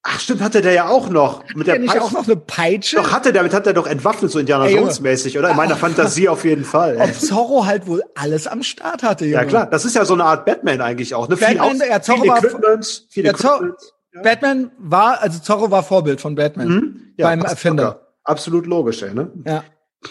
Ach 0.04 0.20
stimmt, 0.20 0.42
hatte 0.42 0.62
der 0.62 0.74
ja 0.74 0.88
auch 0.88 1.10
noch. 1.10 1.44
Mit 1.54 1.68
der 1.68 1.78
nicht 1.78 2.00
auch 2.00 2.12
noch 2.12 2.26
eine 2.26 2.36
Peitsche? 2.36 2.96
Doch, 2.96 3.12
hatte, 3.12 3.32
damit 3.32 3.54
hat 3.54 3.68
er 3.68 3.74
doch 3.74 3.86
entwaffnet, 3.86 4.32
so 4.32 4.40
Indiana 4.40 4.68
Jones 4.68 5.00
mäßig, 5.00 5.38
oder? 5.38 5.52
In 5.52 5.58
meiner 5.58 5.76
Fantasie 5.76 6.28
auf 6.28 6.44
jeden 6.44 6.64
Fall. 6.64 6.98
Ob 7.00 7.14
Zorro 7.14 7.68
halt 7.68 7.86
wohl 7.86 8.02
alles 8.16 8.48
am 8.48 8.64
Start 8.64 9.04
hatte, 9.04 9.26
Junge. 9.26 9.36
Ja 9.36 9.46
klar, 9.46 9.68
das 9.68 9.86
ist 9.86 9.96
ja 9.96 10.04
so 10.04 10.16
eine 10.16 10.24
Art 10.24 10.46
Batman 10.46 10.82
eigentlich 10.82 11.14
auch. 11.14 11.30
Ne? 11.30 11.36
Batman, 11.36 11.78
viel 11.78 11.88
ja, 11.88 12.02
Zorro 12.02 12.28
war, 12.28 12.38
Equipment, 12.44 13.06
viel 13.10 13.26
ja, 13.26 13.32
Equipment. 13.32 13.76
Ja. 14.14 14.22
Batman 14.24 14.72
war, 14.80 15.22
also 15.22 15.40
Zorro 15.40 15.70
war 15.70 15.84
Vorbild 15.84 16.20
von 16.20 16.34
Batman 16.34 16.68
mhm. 16.68 17.14
ja, 17.18 17.28
beim 17.28 17.42
Erfinder. 17.42 18.08
Absolut 18.24 18.66
logisch, 18.66 19.04
ey, 19.04 19.14
ne? 19.14 19.32
Ja. 19.46 19.64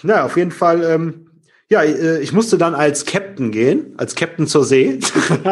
Na, 0.04 0.24
auf 0.24 0.36
jeden 0.36 0.52
Fall, 0.52 0.84
ähm, 0.84 1.29
ja, 1.72 1.82
äh, 1.82 2.18
ich 2.18 2.32
musste 2.32 2.58
dann 2.58 2.74
als 2.74 3.06
Captain 3.06 3.52
gehen, 3.52 3.94
als 3.96 4.16
Captain 4.16 4.48
zur 4.48 4.64
See. 4.64 4.98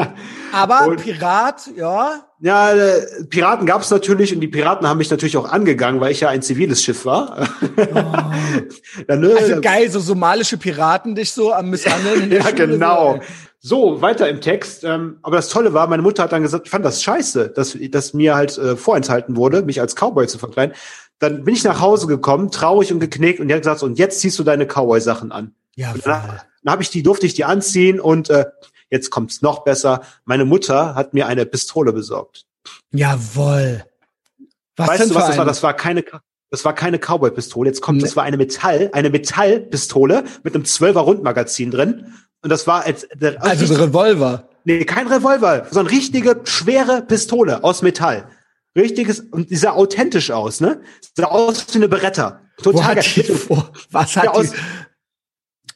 Aber 0.53 0.89
und, 0.89 1.01
Pirat, 1.01 1.71
ja. 1.77 2.25
Ja, 2.41 2.73
äh, 2.73 3.25
Piraten 3.31 3.67
gab 3.67 3.83
es 3.83 3.91
natürlich 3.91 4.35
und 4.35 4.41
die 4.41 4.49
Piraten 4.49 4.89
haben 4.89 4.99
mich 4.99 5.11
natürlich 5.11 5.37
auch 5.37 5.49
angegangen, 5.49 6.01
weil 6.01 6.11
ich 6.11 6.21
ja 6.21 6.29
ein 6.29 6.43
ziviles 6.43 6.83
Schiff 6.83 7.05
war. 7.05 7.49
Oh. 7.79 9.05
dann, 9.07 9.21
ne, 9.21 9.35
also 9.39 9.61
geil, 9.61 9.89
so 9.91 10.01
somalische 10.01 10.59
Piraten 10.59 11.15
dich 11.15 11.31
so 11.31 11.53
am 11.53 11.71
Misshandeln. 11.71 12.31
ja, 12.33 12.51
genau. 12.51 13.21
So. 13.61 13.95
so, 13.95 14.03
weiter 14.03 14.29
im 14.29 14.41
Text. 14.41 14.83
Ähm, 14.85 15.19
aber 15.23 15.37
das 15.37 15.49
Tolle 15.49 15.73
war, 15.75 15.87
meine 15.87 16.03
Mutter 16.03 16.25
hat 16.25 16.33
dann 16.33 16.43
gesagt, 16.43 16.67
ich 16.67 16.71
fand 16.71 16.85
das 16.85 17.03
scheiße, 17.03 17.51
dass, 17.51 17.77
dass 17.91 18.15
mir 18.15 18.35
halt 18.35 18.59
äh, 18.59 18.77
vorenthalten 18.77 19.37
wurde, 19.37 19.63
mich 19.63 19.81
als 19.81 19.95
Cowboy 19.95 20.27
zu 20.27 20.39
verkleiden. 20.39 20.75
Dann 21.19 21.45
bin 21.45 21.55
ich 21.55 21.65
nach 21.65 21.81
Hause 21.81 22.09
gekommen, 22.09 22.51
traurig 22.51 22.93
und 22.93 23.01
geknickt 23.01 23.41
und 23.41 23.49
die 23.49 23.55
hat 23.55 23.63
gesagt, 23.63 23.83
und 23.83 23.99
jetzt 23.99 24.21
ziehst 24.21 24.39
du 24.39 24.43
deine 24.43 24.67
Cowboy-Sachen 24.67 25.31
an. 25.33 25.55
Ja, 25.79 25.95
dann, 25.95 26.41
dann 26.65 26.73
habe 26.73 26.83
ich 26.83 26.91
die, 26.91 27.05
durfte 27.05 27.25
ich 27.25 27.35
die 27.35 27.45
anziehen 27.45 28.01
und 28.01 28.31
äh, 28.31 28.47
jetzt 28.91 29.11
kommt's 29.11 29.43
noch 29.43 29.63
besser. 29.63 30.03
Meine 30.25 30.45
Mutter 30.45 30.97
hat 30.97 31.15
mir 31.15 31.29
eine 31.29 31.47
Pistole 31.47 31.93
besorgt. 31.93 32.47
Jawoll. 32.91 33.85
Was 34.77 34.89
weißt 34.89 35.11
du, 35.11 35.15
was 35.15 35.29
das 35.29 35.39
war? 35.39 35.45
Das 35.45 35.63
war 35.63 35.75
keine, 35.75 36.05
das 36.51 36.65
war 36.65 36.75
keine 36.75 36.99
Cowboy-Pistole. 36.99 37.69
Jetzt 37.69 37.81
kommt, 37.81 37.99
nee. 37.99 38.05
das 38.05 38.17
war 38.17 38.25
eine 38.25 38.37
Metall, 38.37 38.91
eine 38.93 39.09
Metallpistole 39.09 40.25
mit 40.43 40.57
einem 40.57 40.65
12er 40.65 40.99
Rundmagazin 40.99 41.71
drin. 41.71 42.13
Und 42.43 42.51
das 42.51 42.67
war 42.67 42.85
als, 42.85 43.07
der, 43.15 43.41
also 43.41 43.73
ein 43.73 43.81
Revolver. 43.81 44.49
Nee, 44.65 44.85
kein 44.85 45.07
Revolver, 45.07 45.69
sondern 45.71 45.95
richtige 45.95 46.41
schwere 46.43 47.03
Pistole 47.03 47.63
aus 47.63 47.83
Metall. 47.83 48.29
Richtiges, 48.77 49.21
und 49.21 49.51
die 49.51 49.57
sah 49.57 49.71
authentisch 49.73 50.33
aus, 50.33 50.61
ne? 50.61 50.81
Sah 51.15 51.27
aus 51.27 51.67
wie 51.73 51.77
eine 51.77 51.89
Beretta. 51.89 52.41
Total 52.61 52.97
Wo 52.97 53.01
hat 53.01 53.17
die, 53.17 53.25
was 53.93 54.17
hat 54.17 54.25
ja, 54.25 54.31
aus, 54.33 54.51
die? 54.51 54.57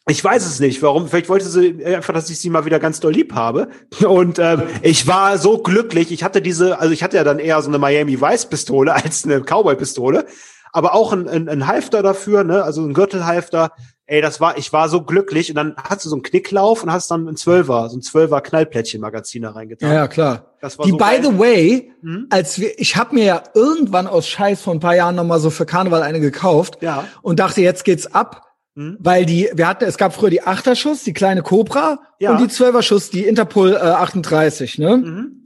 Ich 0.09 0.23
weiß 0.23 0.45
es 0.45 0.59
nicht, 0.59 0.83
warum. 0.83 1.07
Vielleicht 1.07 1.29
wollte 1.29 1.45
sie 1.45 1.85
einfach, 1.85 2.13
dass 2.13 2.29
ich 2.29 2.41
sie 2.41 2.51
mal 2.51 2.65
wieder 2.65 2.81
ganz 2.81 2.99
doll 2.99 3.13
lieb 3.13 3.35
habe. 3.35 3.69
Und 4.05 4.41
ähm, 4.41 4.63
ich 4.83 5.07
war 5.07 5.39
so 5.39 5.59
glücklich. 5.59 6.11
Ich 6.11 6.25
hatte 6.25 6.43
diese, 6.43 6.81
also 6.81 6.93
ich 6.93 7.05
hatte 7.05 7.17
ja 7.17 7.25
dann 7.25 7.39
eher 7.39 7.63
so 7.63 7.69
eine 7.69 7.79
Miami 7.79 8.21
Vice 8.21 8.47
Pistole 8.47 8.93
als 9.05 9.25
eine 9.25 9.43
Cowboy 9.43 9.77
Pistole, 9.77 10.27
aber 10.73 10.95
auch 10.95 11.13
ein, 11.13 11.29
ein, 11.29 11.49
ein 11.49 11.67
Halfter 11.69 12.03
dafür, 12.03 12.43
ne? 12.43 12.65
Also 12.65 12.83
ein 12.83 12.95
Gürtelhalfter. 12.95 13.73
Ey, 14.07 14.21
das 14.21 14.41
war, 14.41 14.59
ich 14.59 14.73
war 14.73 14.89
so 14.89 15.03
glücklich. 15.03 15.51
Und 15.51 15.55
dann 15.55 15.77
hast 15.77 16.05
du 16.05 16.09
so 16.09 16.17
einen 16.17 16.25
Knicklauf 16.25 16.83
und 16.83 16.91
hast 16.91 17.09
dann 17.13 17.29
ein 17.29 17.37
Zwölfer, 17.37 17.89
so 17.89 17.97
ein 17.97 18.03
Zwölfer 18.03 18.41
Knallplättchen-Magazin 18.41 19.43
da 19.43 19.51
reingetan. 19.53 19.89
Ja, 19.89 19.95
ja, 19.95 20.09
klar. 20.09 20.57
Das 20.61 20.79
war 20.79 20.85
Die, 20.85 20.91
so 20.91 20.97
by 20.97 21.05
geil. 21.05 21.21
the 21.23 21.39
way, 21.39 21.93
mhm. 22.03 22.27
als 22.29 22.59
wir, 22.59 22.77
ich 22.79 22.97
habe 22.97 23.15
mir 23.15 23.25
ja 23.25 23.43
irgendwann 23.55 24.09
aus 24.09 24.27
Scheiß 24.27 24.63
vor 24.63 24.75
ein 24.75 24.81
paar 24.81 24.97
Jahren 24.97 25.15
nochmal 25.15 25.39
so 25.39 25.51
für 25.51 25.65
Karneval 25.65 26.03
eine 26.03 26.19
gekauft 26.19 26.79
ja. 26.81 27.05
und 27.23 27.39
dachte, 27.39 27.61
jetzt 27.61 27.85
geht's 27.85 28.13
ab 28.13 28.52
hm? 28.75 28.97
Weil 29.01 29.27
die, 29.27 29.51
wir 29.53 29.69
hatten, 29.69 29.85
es 29.85 29.99
gab 29.99 30.15
früher 30.15 30.31
die 30.31 30.43
Achterschuss, 30.43 31.03
die 31.03 31.13
kleine 31.13 31.43
Cobra 31.43 32.01
ja. 32.19 32.33
und 32.33 32.41
die 32.41 32.49
Zwölferschuss, 32.49 33.11
die 33.11 33.25
Interpol 33.25 33.75
äh, 33.75 33.77
38, 33.77 34.79
ne? 34.79 34.97
Mhm. 34.97 35.39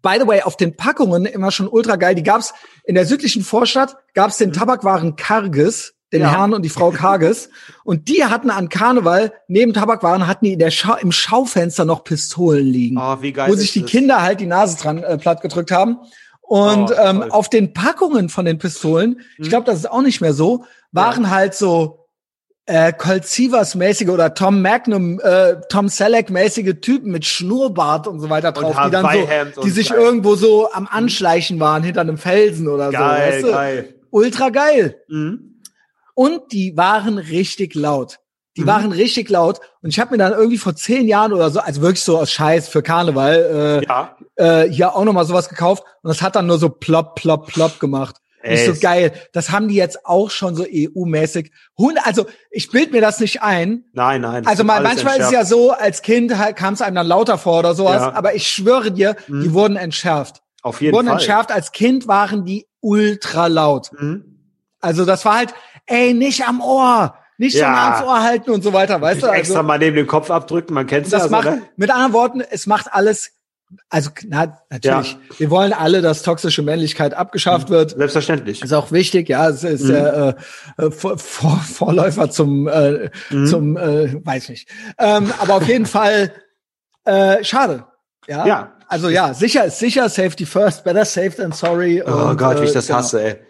By 0.00 0.18
the 0.20 0.26
way, 0.26 0.42
auf 0.42 0.56
den 0.56 0.76
Packungen 0.76 1.26
immer 1.26 1.50
schon 1.50 1.68
ultra 1.68 1.96
geil. 1.96 2.14
Die 2.14 2.22
gab's 2.22 2.54
in 2.84 2.94
der 2.94 3.04
südlichen 3.04 3.42
Vorstadt, 3.42 3.96
gab's 4.14 4.38
den 4.38 4.50
mhm. 4.50 4.54
Tabakwaren 4.54 5.16
Karges, 5.16 5.94
den 6.12 6.20
ja. 6.20 6.30
Herrn 6.30 6.54
und 6.54 6.62
die 6.62 6.70
Frau 6.70 6.92
Karges. 6.92 7.50
und 7.84 8.08
die 8.08 8.24
hatten 8.24 8.48
an 8.48 8.68
Karneval, 8.68 9.32
neben 9.48 9.74
Tabakwaren, 9.74 10.26
hatten 10.26 10.46
die 10.46 10.52
in 10.54 10.58
der 10.58 10.70
Schau 10.70 10.94
im 10.94 11.12
Schaufenster 11.12 11.84
noch 11.84 12.04
Pistolen 12.04 12.66
liegen. 12.66 12.96
Oh, 12.96 13.20
wie 13.20 13.32
geil 13.32 13.50
wo 13.50 13.56
sich 13.56 13.72
die 13.72 13.82
das? 13.82 13.90
Kinder 13.90 14.22
halt 14.22 14.40
die 14.40 14.46
Nase 14.46 14.78
dran 14.78 15.02
äh, 15.02 15.18
platt 15.18 15.42
gedrückt 15.42 15.72
haben. 15.72 15.98
Und 16.40 16.92
oh, 16.92 16.94
ähm, 17.02 17.22
auf 17.22 17.50
den 17.50 17.74
Packungen 17.74 18.28
von 18.28 18.44
den 18.46 18.58
Pistolen, 18.58 19.10
mhm. 19.10 19.44
ich 19.44 19.48
glaube, 19.50 19.66
das 19.66 19.80
ist 19.80 19.90
auch 19.90 20.02
nicht 20.02 20.20
mehr 20.20 20.32
so, 20.32 20.64
waren 20.92 21.24
ja. 21.24 21.30
halt 21.30 21.54
so 21.54 22.05
äh, 22.66 22.92
Colt 22.92 23.26
Sievers 23.26 23.74
mäßige 23.76 24.08
oder 24.08 24.34
Tom 24.34 24.60
Magnum, 24.60 25.20
äh, 25.20 25.56
Tom 25.68 25.88
Selleck 25.88 26.30
mäßige 26.30 26.74
Typen 26.80 27.12
mit 27.12 27.24
Schnurrbart 27.24 28.08
und 28.08 28.20
so 28.20 28.28
weiter 28.28 28.52
drauf, 28.52 28.76
die 28.84 28.90
dann 28.90 29.52
so, 29.54 29.62
die 29.62 29.70
sich 29.70 29.90
geil. 29.90 29.98
irgendwo 30.00 30.34
so 30.34 30.70
am 30.72 30.88
Anschleichen 30.90 31.60
waren 31.60 31.84
hinter 31.84 32.00
einem 32.00 32.18
Felsen 32.18 32.68
oder 32.68 32.90
geil, 32.90 33.40
so. 33.40 33.46
Weißt 33.46 33.46
du? 33.46 33.50
Geil. 33.52 33.94
Ultra 34.10 34.48
geil. 34.50 35.00
Mhm. 35.08 35.62
Und 36.14 36.52
die 36.52 36.76
waren 36.76 37.18
richtig 37.18 37.74
laut. 37.74 38.18
Die 38.56 38.62
mhm. 38.62 38.66
waren 38.66 38.92
richtig 38.92 39.28
laut. 39.28 39.60
Und 39.82 39.90
ich 39.90 40.00
habe 40.00 40.12
mir 40.12 40.18
dann 40.18 40.32
irgendwie 40.32 40.58
vor 40.58 40.74
zehn 40.74 41.06
Jahren 41.06 41.32
oder 41.32 41.50
so, 41.50 41.60
also 41.60 41.82
wirklich 41.82 42.02
so 42.02 42.18
aus 42.18 42.32
Scheiß 42.32 42.68
für 42.68 42.82
Karneval, 42.82 43.82
äh, 43.82 43.86
ja. 43.86 44.16
äh, 44.36 44.68
hier 44.70 44.96
auch 44.96 45.04
nochmal 45.04 45.26
sowas 45.26 45.48
gekauft. 45.48 45.84
Und 46.02 46.08
das 46.08 46.22
hat 46.22 46.34
dann 46.34 46.46
nur 46.46 46.58
so 46.58 46.70
plopp, 46.70 47.14
plopp, 47.14 47.46
plopp 47.48 47.78
gemacht. 47.78 48.16
Nicht 48.50 48.64
so 48.66 48.74
geil. 48.80 49.12
Das 49.32 49.50
haben 49.50 49.68
die 49.68 49.74
jetzt 49.74 50.04
auch 50.06 50.30
schon 50.30 50.54
so 50.54 50.64
EU-mäßig. 50.64 51.50
Also 52.04 52.26
ich 52.50 52.70
bild 52.70 52.92
mir 52.92 53.00
das 53.00 53.20
nicht 53.20 53.42
ein. 53.42 53.84
Nein, 53.92 54.20
nein. 54.20 54.46
Also 54.46 54.64
mal, 54.64 54.82
manchmal 54.82 55.18
ist 55.18 55.26
es 55.26 55.30
ja 55.32 55.44
so, 55.44 55.72
als 55.72 56.02
Kind 56.02 56.36
halt, 56.36 56.56
kam 56.56 56.74
es 56.74 56.82
einem 56.82 56.96
dann 56.96 57.06
lauter 57.06 57.38
vor 57.38 57.60
oder 57.60 57.74
sowas. 57.74 58.02
Ja. 58.02 58.12
Aber 58.12 58.34
ich 58.34 58.48
schwöre 58.48 58.90
dir, 58.90 59.16
mhm. 59.28 59.42
die 59.42 59.52
wurden 59.52 59.76
entschärft. 59.76 60.42
Auf 60.62 60.80
jeden 60.80 60.92
die 60.92 60.96
wurden 60.96 61.06
Fall. 61.06 61.16
entschärft. 61.16 61.52
Als 61.52 61.72
Kind 61.72 62.08
waren 62.08 62.44
die 62.44 62.66
ultra 62.80 63.46
laut. 63.46 63.90
Mhm. 63.98 64.24
Also 64.80 65.04
das 65.04 65.24
war 65.24 65.36
halt, 65.36 65.54
ey, 65.86 66.14
nicht 66.14 66.46
am 66.46 66.60
Ohr. 66.60 67.16
Nicht 67.38 67.54
ja. 67.54 67.66
schon 67.66 67.74
ans 67.74 68.02
Ohr 68.02 68.22
halten 68.22 68.50
und 68.50 68.62
so 68.62 68.72
weiter, 68.72 69.00
weißt 69.00 69.22
du? 69.22 69.26
Also, 69.26 69.38
extra 69.38 69.62
mal 69.62 69.78
neben 69.78 69.96
dem 69.96 70.06
Kopf 70.06 70.30
abdrücken, 70.30 70.72
man 70.72 70.86
kennt 70.86 71.12
das. 71.12 71.22
Das 71.22 71.30
macht, 71.30 71.46
oder? 71.46 71.58
mit 71.76 71.90
anderen 71.90 72.12
Worten, 72.14 72.40
es 72.40 72.66
macht 72.66 72.92
alles 72.92 73.32
also 73.88 74.10
na, 74.28 74.58
natürlich, 74.70 75.12
ja. 75.12 75.38
wir 75.38 75.50
wollen 75.50 75.72
alle, 75.72 76.00
dass 76.00 76.22
toxische 76.22 76.62
Männlichkeit 76.62 77.14
abgeschafft 77.14 77.68
wird. 77.68 77.90
Selbstverständlich. 77.90 78.62
Ist 78.62 78.72
auch 78.72 78.92
wichtig, 78.92 79.28
ja. 79.28 79.48
Es 79.48 79.64
ist 79.64 79.84
mhm. 79.84 79.88
der 79.88 80.36
äh, 80.78 80.84
äh, 80.84 80.90
Vor 80.90 81.18
Vorläufer 81.18 82.30
zum, 82.30 82.68
äh, 82.68 83.10
mhm. 83.30 83.46
zum, 83.46 83.76
äh, 83.76 84.24
weiß 84.24 84.50
nicht. 84.50 84.68
Ähm, 84.98 85.32
aber 85.38 85.54
auf 85.54 85.68
jeden 85.68 85.86
Fall 85.86 86.32
äh, 87.04 87.42
schade. 87.42 87.86
Ja. 88.28 88.46
ja. 88.46 88.72
Also 88.88 89.08
ja, 89.08 89.34
sicher 89.34 89.64
ist 89.64 89.80
sicher, 89.80 90.08
safety 90.08 90.46
first, 90.46 90.84
better 90.84 91.04
safe 91.04 91.30
than 91.30 91.50
sorry. 91.50 92.02
Oh 92.06 92.28
und, 92.28 92.36
Gott, 92.36 92.60
wie 92.60 92.66
ich 92.66 92.72
das 92.72 92.86
genau. 92.86 93.00
hasse, 93.00 93.22
ey. 93.22 93.45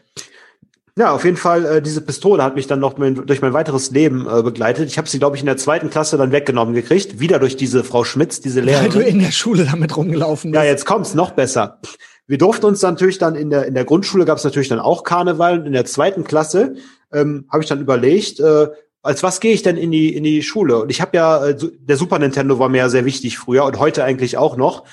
Ja, 0.98 1.12
auf 1.12 1.26
jeden 1.26 1.36
Fall, 1.36 1.66
äh, 1.66 1.82
diese 1.82 2.00
Pistole 2.00 2.42
hat 2.42 2.54
mich 2.54 2.66
dann 2.66 2.80
noch 2.80 2.96
mein, 2.96 3.26
durch 3.26 3.42
mein 3.42 3.52
weiteres 3.52 3.90
Leben 3.90 4.26
äh, 4.26 4.42
begleitet. 4.42 4.88
Ich 4.88 4.96
habe 4.96 5.06
sie, 5.06 5.18
glaube 5.18 5.36
ich, 5.36 5.42
in 5.42 5.46
der 5.46 5.58
zweiten 5.58 5.90
Klasse 5.90 6.16
dann 6.16 6.32
weggenommen 6.32 6.74
gekriegt. 6.74 7.20
Wieder 7.20 7.38
durch 7.38 7.56
diese 7.56 7.84
Frau 7.84 8.04
Schmitz, 8.04 8.40
diese 8.40 8.62
Lehrerin. 8.62 8.94
Weil 8.94 9.02
du 9.02 9.08
in 9.08 9.18
der 9.18 9.30
Schule 9.30 9.66
damit 9.70 9.94
rumgelaufen 9.94 10.52
bist. 10.52 10.62
Ja, 10.62 10.66
jetzt 10.66 10.86
kommt's 10.86 11.12
noch 11.12 11.32
besser. 11.32 11.80
Wir 12.26 12.38
durften 12.38 12.64
uns 12.64 12.80
natürlich 12.80 13.18
dann 13.18 13.34
in 13.34 13.50
der, 13.50 13.66
in 13.66 13.74
der 13.74 13.84
Grundschule 13.84 14.24
gab's 14.24 14.42
natürlich 14.42 14.68
dann 14.68 14.80
auch 14.80 15.04
Karneval. 15.04 15.60
Und 15.60 15.66
in 15.66 15.74
der 15.74 15.84
zweiten 15.84 16.24
Klasse 16.24 16.76
ähm, 17.12 17.44
habe 17.52 17.62
ich 17.62 17.68
dann 17.68 17.80
überlegt, 17.82 18.40
äh, 18.40 18.68
als 19.02 19.22
was 19.22 19.40
gehe 19.40 19.52
ich 19.52 19.62
denn 19.62 19.76
in 19.76 19.90
die, 19.90 20.14
in 20.14 20.24
die 20.24 20.42
Schule? 20.42 20.80
Und 20.80 20.90
ich 20.90 21.02
habe 21.02 21.14
ja, 21.14 21.48
äh, 21.48 21.56
der 21.78 21.98
Super 21.98 22.18
Nintendo 22.18 22.58
war 22.58 22.70
mir 22.70 22.78
ja 22.78 22.88
sehr 22.88 23.04
wichtig 23.04 23.36
früher 23.36 23.64
und 23.64 23.78
heute 23.78 24.02
eigentlich 24.02 24.38
auch 24.38 24.56
noch. 24.56 24.84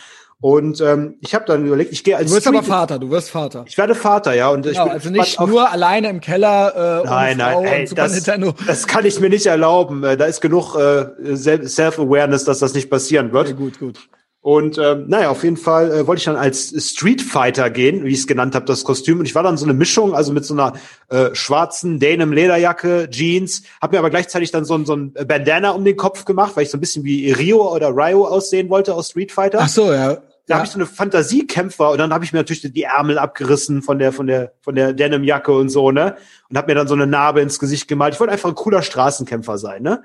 Und 0.44 0.82
ähm, 0.82 1.15
ich 1.22 1.34
habe 1.34 1.45
dann 1.45 1.65
überlegt, 1.65 1.94
ich 1.94 2.03
gehe 2.03 2.18
als 2.18 2.28
Du 2.28 2.36
wirst 2.36 2.45
Street 2.45 2.57
aber 2.57 2.68
Vater, 2.68 2.99
du 2.99 3.10
wirst 3.10 3.30
Vater. 3.30 3.64
Ich 3.65 3.78
werde 3.78 3.95
Vater, 3.95 4.34
ja. 4.34 4.49
Und 4.49 4.64
genau, 4.64 4.72
ich 4.72 4.84
bin 4.84 4.91
also 4.91 5.10
nicht 5.10 5.40
nur 5.40 5.72
alleine 5.72 6.10
im 6.10 6.20
Keller 6.20 7.02
äh, 7.06 7.07
nein, 7.07 7.38
nein, 7.38 7.53
Frau 7.53 7.64
ey, 7.64 7.86
das, 7.95 8.14
Nintendo. 8.14 8.53
das 8.68 8.86
kann 8.86 9.06
ich 9.06 9.22
mir 9.22 9.30
nicht 9.30 9.45
erlauben. 9.45 10.03
Äh, 10.03 10.18
da 10.18 10.26
ist 10.26 10.41
genug 10.41 10.76
äh, 10.76 11.36
Self-Awareness, 11.38 12.44
dass 12.44 12.60
das 12.60 12.74
nicht 12.74 12.90
passieren 12.90 13.32
wird. 13.32 13.52
Okay, 13.52 13.56
gut, 13.56 13.80
gut. 13.80 14.10
Und 14.41 14.78
ähm, 14.78 15.06
naja, 15.07 15.30
auf 15.30 15.45
jeden 15.45 15.56
Fall 15.56 15.90
äh, 15.90 16.07
wollte 16.07 16.20
ich 16.20 16.26
dann 16.26 16.36
als 16.36 16.74
Street 16.90 17.22
Fighter 17.22 17.70
gehen, 17.70 18.03
wie 18.03 18.10
ich 18.10 18.20
es 18.20 18.28
genannt 18.28 18.53
habe, 18.53 18.65
das 18.65 18.84
Kostüm. 18.84 19.20
Und 19.20 19.26
ich 19.26 19.36
war 19.36 19.44
dann 19.44 19.56
so 19.56 19.64
eine 19.64 19.74
Mischung, 19.74 20.14
also 20.14 20.34
mit 20.34 20.44
so 20.44 20.56
einer 20.56 20.74
äh, 21.07 21.34
schwarzen 21.34 22.02
Denim-Lederjacke, 22.02 23.10
Jeans, 23.10 23.64
habe 23.82 23.95
mir 23.95 23.99
aber 23.99 24.10
gleichzeitig 24.10 24.52
dann 24.52 24.65
so, 24.65 24.84
so 24.84 24.98
ein 24.98 25.14
Bandana 25.14 25.70
um 25.70 25.86
den 25.86 25.95
Kopf 25.95 26.26
gemacht, 26.26 26.57
weil 26.57 26.64
ich 26.64 26.70
so 26.70 26.76
ein 26.78 26.82
bisschen 26.82 27.06
wie 27.06 27.32
Rio 27.32 27.74
oder 27.74 27.91
Ryo 27.91 28.28
aussehen 28.28 28.70
wollte 28.70 28.94
aus 28.94 29.11
Street 29.11 29.32
Fighter. 29.32 29.60
Ach 29.61 29.70
so, 29.70 29.94
ja. 29.94 30.18
Da 30.45 30.53
ja. 30.53 30.57
habe 30.57 30.65
ich 30.65 30.72
so 30.72 30.78
eine 30.78 30.86
Fantasiekämpfer 30.86 31.91
und 31.91 31.98
dann 31.99 32.14
habe 32.14 32.26
ich 32.26 32.34
mir 32.34 32.40
natürlich 32.40 32.61
die 32.61 32.84
Ärmel 32.84 33.18
abgerissen 33.18 33.82
von 33.82 33.98
der 33.98 34.11
von 34.11 34.28
der 34.28 34.53
von 34.61 34.76
der 34.76 34.94
Denimjacke 34.94 35.53
und 35.53 35.70
so, 35.70 35.91
ne? 35.91 36.18
Und 36.49 36.57
habe 36.57 36.68
mir 36.68 36.76
dann 36.76 36.88
so 36.88 36.95
eine 36.95 37.07
Narbe 37.07 37.41
ins 37.41 37.60
Gesicht 37.60 37.88
gemalt. 37.88 38.14
Ich 38.14 38.20
wollte 38.20 38.34
einfach 38.34 38.49
ein 38.49 38.56
cooler 38.56 38.82
Straßenkämpfer 38.82 39.57
sein, 39.57 39.84
ne? 39.84 40.03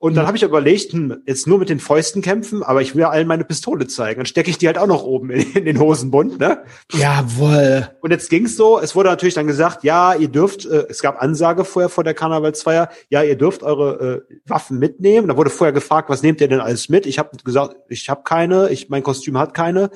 Und 0.00 0.14
dann 0.14 0.28
habe 0.28 0.36
ich 0.36 0.44
überlegt, 0.44 0.92
hm, 0.92 1.22
jetzt 1.26 1.48
nur 1.48 1.58
mit 1.58 1.68
den 1.68 1.80
Fäusten 1.80 2.22
kämpfen, 2.22 2.62
aber 2.62 2.82
ich 2.82 2.94
will 2.94 3.00
ja 3.00 3.10
allen 3.10 3.26
meine 3.26 3.42
Pistole 3.42 3.88
zeigen. 3.88 4.20
Dann 4.20 4.26
stecke 4.26 4.48
ich 4.48 4.56
die 4.56 4.68
halt 4.68 4.78
auch 4.78 4.86
noch 4.86 5.02
oben 5.02 5.30
in, 5.30 5.52
in 5.54 5.64
den 5.64 5.80
Hosenbund, 5.80 6.38
ne? 6.38 6.62
Jawohl. 6.92 7.88
Und 8.00 8.12
jetzt 8.12 8.30
ging's 8.30 8.56
so, 8.56 8.78
es 8.78 8.94
wurde 8.94 9.08
natürlich 9.08 9.34
dann 9.34 9.48
gesagt, 9.48 9.82
ja, 9.82 10.14
ihr 10.14 10.28
dürft, 10.28 10.66
äh, 10.66 10.86
es 10.88 11.02
gab 11.02 11.20
Ansage 11.20 11.64
vorher 11.64 11.88
vor 11.88 12.04
der 12.04 12.14
Karnevalsfeier, 12.14 12.90
ja, 13.08 13.24
ihr 13.24 13.36
dürft 13.36 13.64
eure 13.64 14.24
äh, 14.28 14.34
Waffen 14.46 14.78
mitnehmen. 14.78 15.26
Da 15.26 15.36
wurde 15.36 15.50
vorher 15.50 15.72
gefragt, 15.72 16.08
was 16.08 16.22
nehmt 16.22 16.40
ihr 16.40 16.48
denn 16.48 16.60
alles 16.60 16.88
mit? 16.88 17.04
Ich 17.04 17.18
habe 17.18 17.30
gesagt, 17.42 17.74
ich 17.88 18.08
habe 18.08 18.22
keine, 18.22 18.68
ich 18.70 18.88
mein 18.90 19.02
Kostüm 19.02 19.36
hat 19.36 19.52
keine. 19.52 19.90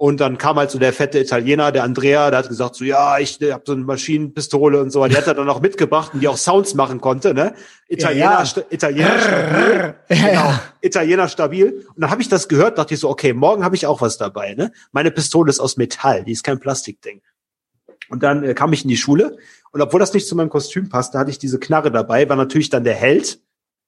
Und 0.00 0.18
dann 0.18 0.38
kam 0.38 0.56
halt 0.56 0.70
so 0.70 0.78
der 0.78 0.94
fette 0.94 1.18
Italiener, 1.18 1.72
der 1.72 1.84
Andrea, 1.84 2.30
der 2.30 2.38
hat 2.38 2.48
gesagt 2.48 2.74
so, 2.74 2.86
ja, 2.86 3.18
ich 3.18 3.38
habe 3.42 3.62
so 3.66 3.72
eine 3.74 3.84
Maschinenpistole 3.84 4.80
und 4.80 4.90
so. 4.90 5.04
Die 5.04 5.14
hat 5.14 5.26
er 5.26 5.34
dann 5.34 5.46
auch 5.50 5.60
mitgebracht 5.60 6.14
und 6.14 6.20
die 6.20 6.28
auch 6.28 6.38
Sounds 6.38 6.74
machen 6.74 7.02
konnte, 7.02 7.34
ne? 7.34 7.52
Italiener, 7.86 8.42
Ja, 8.42 8.42
ja. 8.42 8.62
Italiener 8.70 9.18
stabil. 9.18 9.94
Ja, 10.08 10.26
genau. 10.30 10.54
Italiener 10.80 11.28
stabil. 11.28 11.84
Und 11.94 12.00
dann 12.00 12.10
habe 12.10 12.22
ich 12.22 12.30
das 12.30 12.48
gehört, 12.48 12.78
dachte 12.78 12.94
ich 12.94 13.00
so, 13.00 13.10
okay, 13.10 13.34
morgen 13.34 13.62
habe 13.62 13.76
ich 13.76 13.86
auch 13.86 14.00
was 14.00 14.16
dabei, 14.16 14.54
ne? 14.54 14.72
Meine 14.90 15.10
Pistole 15.10 15.50
ist 15.50 15.60
aus 15.60 15.76
Metall, 15.76 16.24
die 16.24 16.32
ist 16.32 16.44
kein 16.44 16.60
Plastikding. 16.60 17.20
Und 18.08 18.22
dann 18.22 18.42
äh, 18.42 18.54
kam 18.54 18.72
ich 18.72 18.84
in 18.84 18.88
die 18.88 18.96
Schule 18.96 19.36
und 19.70 19.82
obwohl 19.82 20.00
das 20.00 20.14
nicht 20.14 20.26
zu 20.26 20.34
meinem 20.34 20.48
Kostüm 20.48 20.88
passte, 20.88 21.18
hatte 21.18 21.30
ich 21.30 21.38
diese 21.38 21.60
Knarre 21.60 21.90
dabei, 21.90 22.26
war 22.26 22.36
natürlich 22.36 22.70
dann 22.70 22.84
der 22.84 22.94
Held, 22.94 23.38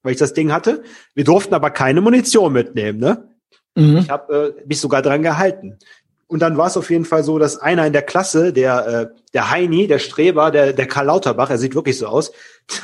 weil 0.03 0.13
ich 0.13 0.19
das 0.19 0.35
Ding 0.35 0.53
hatte. 0.53 0.83
Wir 1.15 1.25
durften 1.25 1.55
aber 1.55 1.71
keine 1.71 2.03
Munition 2.03 2.53
mitnehmen, 2.53 2.99
ne? 2.99 3.31
Mhm. 3.75 3.97
Ich 3.99 4.11
habe 4.11 4.55
äh, 4.59 4.67
mich 4.67 4.81
sogar 4.81 5.01
dran 5.03 5.23
gehalten. 5.23 5.79
Und 6.33 6.39
dann 6.39 6.57
war 6.57 6.69
es 6.69 6.79
auf 6.79 6.89
jeden 6.89 7.05
Fall 7.05 7.25
so, 7.25 7.39
dass 7.39 7.59
einer 7.59 7.87
in 7.87 7.93
der 7.93 8.01
Klasse, 8.01 8.55
der 8.55 8.87
äh, 8.87 9.19
der 9.35 9.51
Heini, 9.51 9.87
der 9.87 9.99
Streber, 9.99 10.51
der 10.51 10.73
der 10.73 10.87
Karl 10.87 11.05
Lauterbach, 11.05 11.51
er 11.51 11.59
sieht 11.59 11.75
wirklich 11.75 11.99
so 11.99 12.07
aus, 12.07 12.33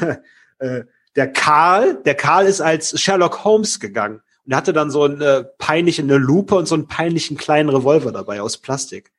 äh, 0.58 0.82
der 1.16 1.32
Karl, 1.32 1.94
der 2.04 2.14
Karl 2.14 2.44
ist 2.44 2.60
als 2.60 3.00
Sherlock 3.00 3.44
Holmes 3.44 3.80
gegangen 3.80 4.20
und 4.44 4.54
hatte 4.54 4.74
dann 4.74 4.90
so 4.90 5.04
eine 5.04 5.50
peinliche 5.56 6.02
eine 6.02 6.18
Lupe 6.18 6.56
und 6.56 6.68
so 6.68 6.74
einen 6.74 6.88
peinlichen 6.88 7.38
kleinen 7.38 7.70
Revolver 7.70 8.12
dabei 8.12 8.42
aus 8.42 8.58
Plastik. 8.58 9.12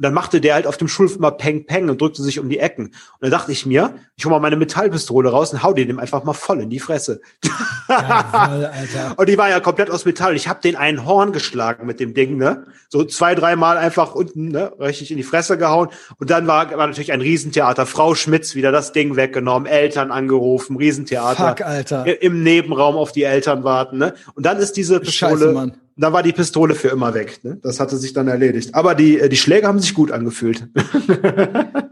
Und 0.00 0.04
dann 0.04 0.14
machte 0.14 0.40
der 0.40 0.54
halt 0.54 0.66
auf 0.66 0.78
dem 0.78 0.88
Schulhof 0.88 1.16
immer 1.16 1.30
Peng 1.30 1.66
Peng 1.66 1.90
und 1.90 2.00
drückte 2.00 2.22
sich 2.22 2.38
um 2.38 2.48
die 2.48 2.58
Ecken. 2.58 2.86
Und 2.86 2.94
dann 3.20 3.30
dachte 3.30 3.52
ich 3.52 3.66
mir, 3.66 3.96
ich 4.16 4.24
hol 4.24 4.30
mal 4.30 4.40
meine 4.40 4.56
Metallpistole 4.56 5.28
raus 5.28 5.52
und 5.52 5.62
hau 5.62 5.74
die 5.74 5.84
dem 5.84 5.98
einfach 5.98 6.24
mal 6.24 6.32
voll 6.32 6.62
in 6.62 6.70
die 6.70 6.78
Fresse. 6.78 7.20
Alter. 7.86 9.14
Und 9.18 9.28
die 9.28 9.36
war 9.36 9.50
ja 9.50 9.60
komplett 9.60 9.90
aus 9.90 10.06
Metall. 10.06 10.34
Ich 10.36 10.48
habe 10.48 10.62
den 10.62 10.74
ein 10.74 11.04
Horn 11.04 11.32
geschlagen 11.32 11.84
mit 11.84 12.00
dem 12.00 12.14
Ding, 12.14 12.38
ne? 12.38 12.64
So 12.88 13.04
zwei, 13.04 13.34
dreimal 13.34 13.76
einfach 13.76 14.14
unten, 14.14 14.48
ne? 14.48 14.72
Richtig 14.80 15.10
in 15.10 15.18
die 15.18 15.22
Fresse 15.22 15.58
gehauen. 15.58 15.88
Und 16.16 16.30
dann 16.30 16.46
war, 16.46 16.70
war 16.70 16.86
natürlich 16.86 17.12
ein 17.12 17.20
Riesentheater. 17.20 17.84
Frau 17.84 18.14
Schmitz 18.14 18.54
wieder 18.54 18.72
das 18.72 18.92
Ding 18.92 19.16
weggenommen, 19.16 19.68
Eltern 19.68 20.12
angerufen, 20.12 20.78
Riesentheater. 20.78 21.48
Fuck, 21.48 21.60
Alter. 21.60 22.22
Im 22.22 22.42
Nebenraum 22.42 22.96
auf 22.96 23.12
die 23.12 23.24
Eltern 23.24 23.64
warten, 23.64 23.98
ne? 23.98 24.14
Und 24.32 24.46
dann 24.46 24.56
ist 24.56 24.78
diese 24.78 24.98
Pistole, 24.98 25.52
Scheiße, 25.52 25.72
Dann 25.96 26.12
war 26.12 26.22
die 26.22 26.32
Pistole 26.32 26.74
für 26.74 26.88
immer 26.88 27.12
weg, 27.14 27.40
ne? 27.42 27.58
Das 27.62 27.80
hatte 27.80 27.96
sich 27.96 28.12
dann 28.12 28.28
erledigt. 28.28 28.74
Aber 28.74 28.94
die, 28.94 29.18
äh, 29.18 29.28
die 29.28 29.36
Schläge 29.36 29.66
haben 29.66 29.80
sich 29.80 29.94
gut 29.94 30.12
angefühlt. 30.12 30.68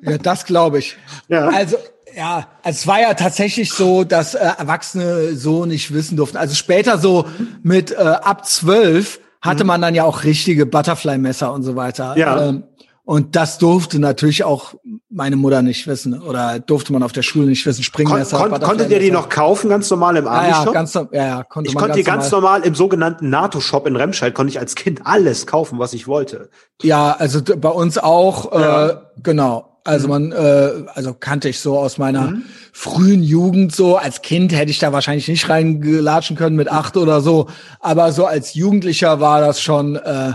Ja, 0.01 0.16
das 0.16 0.47
glaube 0.47 0.79
ich. 0.79 0.97
Ja. 1.29 1.49
Also, 1.49 1.77
ja, 2.16 2.49
es 2.62 2.87
war 2.87 3.01
ja 3.01 3.12
tatsächlich 3.15 3.73
so, 3.73 4.05
dass 4.05 4.35
äh, 4.35 4.39
Erwachsene 4.39 5.35
so 5.35 5.66
nicht 5.66 5.93
wissen 5.93 6.16
durften. 6.16 6.39
Also 6.39 6.55
später 6.55 6.99
so 6.99 7.27
mit 7.62 7.91
äh, 7.91 7.97
ab 7.97 8.47
zwölf 8.47 9.20
hatte 9.41 9.65
man 9.65 9.83
dann 9.83 9.95
ja 9.95 10.05
auch 10.05 10.25
richtige 10.25 10.66
Butterfly-Messer 10.66 11.53
und 11.53 11.62
so 11.62 11.77
weiter. 11.77 12.12
Mhm. 12.12 12.19
Ja. 12.19 12.49
Ähm, 12.49 12.65
und 13.09 13.36
das 13.36 13.56
durfte 13.56 13.98
natürlich 13.98 14.44
auch 14.44 14.74
meine 15.09 15.36
Mutter 15.36 15.62
nicht 15.62 15.86
wissen 15.86 16.20
oder 16.20 16.59
durfte 16.59 16.93
man 16.93 17.02
auf 17.02 17.12
der 17.12 17.22
Schule 17.22 17.47
nicht 17.47 17.64
wissen. 17.64 17.78
Kon 17.78 17.85
Springmesser. 17.85 18.36
kon 18.36 18.60
konntet 18.60 18.90
ihr 18.90 18.98
die 18.98 19.10
noch 19.10 19.30
kaufen, 19.30 19.70
ganz 19.70 19.89
normal 19.89 20.18
im 20.18 20.28
Army-Shop? 20.28 20.66
ja, 20.66 20.72
ganz, 20.72 20.93
ja, 20.93 21.06
ja, 21.12 21.43
konnte 21.43 21.70
Ich 21.70 21.74
konnte 21.74 21.97
die 21.97 22.02
ganz 22.02 22.30
normal 22.30 22.64
im 22.64 22.74
sogenannten 22.74 23.30
NATO-Shop 23.30 23.86
in 23.86 23.97
Remscheid, 23.97 24.35
konnte 24.35 24.51
ich 24.51 24.59
als 24.59 24.74
Kind 24.74 25.06
alles 25.06 25.47
kaufen, 25.47 25.78
was 25.78 25.94
ich 25.94 26.06
wollte. 26.06 26.51
Ja, 26.82 27.16
also 27.18 27.40
bei 27.43 27.70
uns 27.70 27.97
auch, 27.97 28.52
Ja. 28.52 28.89
äh, 28.89 28.97
genau. 29.22 29.78
Also 29.85 30.06
man, 30.06 30.30
äh, 30.32 30.70
also 30.93 31.14
kannte 31.14 31.48
ich 31.48 31.60
so 31.60 31.78
aus 31.78 31.97
meiner 31.97 32.35
frühen 32.74 33.22
Jugend 33.22 33.74
so. 33.74 33.97
Als 33.97 34.20
Kind 34.20 34.52
hätte 34.52 34.70
ich 34.70 34.80
da 34.80 34.93
wahrscheinlich 34.93 35.28
nicht 35.28 35.48
reingelatschen 35.48 36.36
können 36.36 36.56
mit 36.56 36.70
acht 36.70 36.98
oder 36.98 37.22
so. 37.22 37.48
Aber 37.80 38.12
so 38.12 38.26
als 38.26 38.52
Jugendlicher 38.52 39.18
war 39.18 39.40
das 39.40 39.62
schon, 39.62 39.97
äh, 39.97 40.35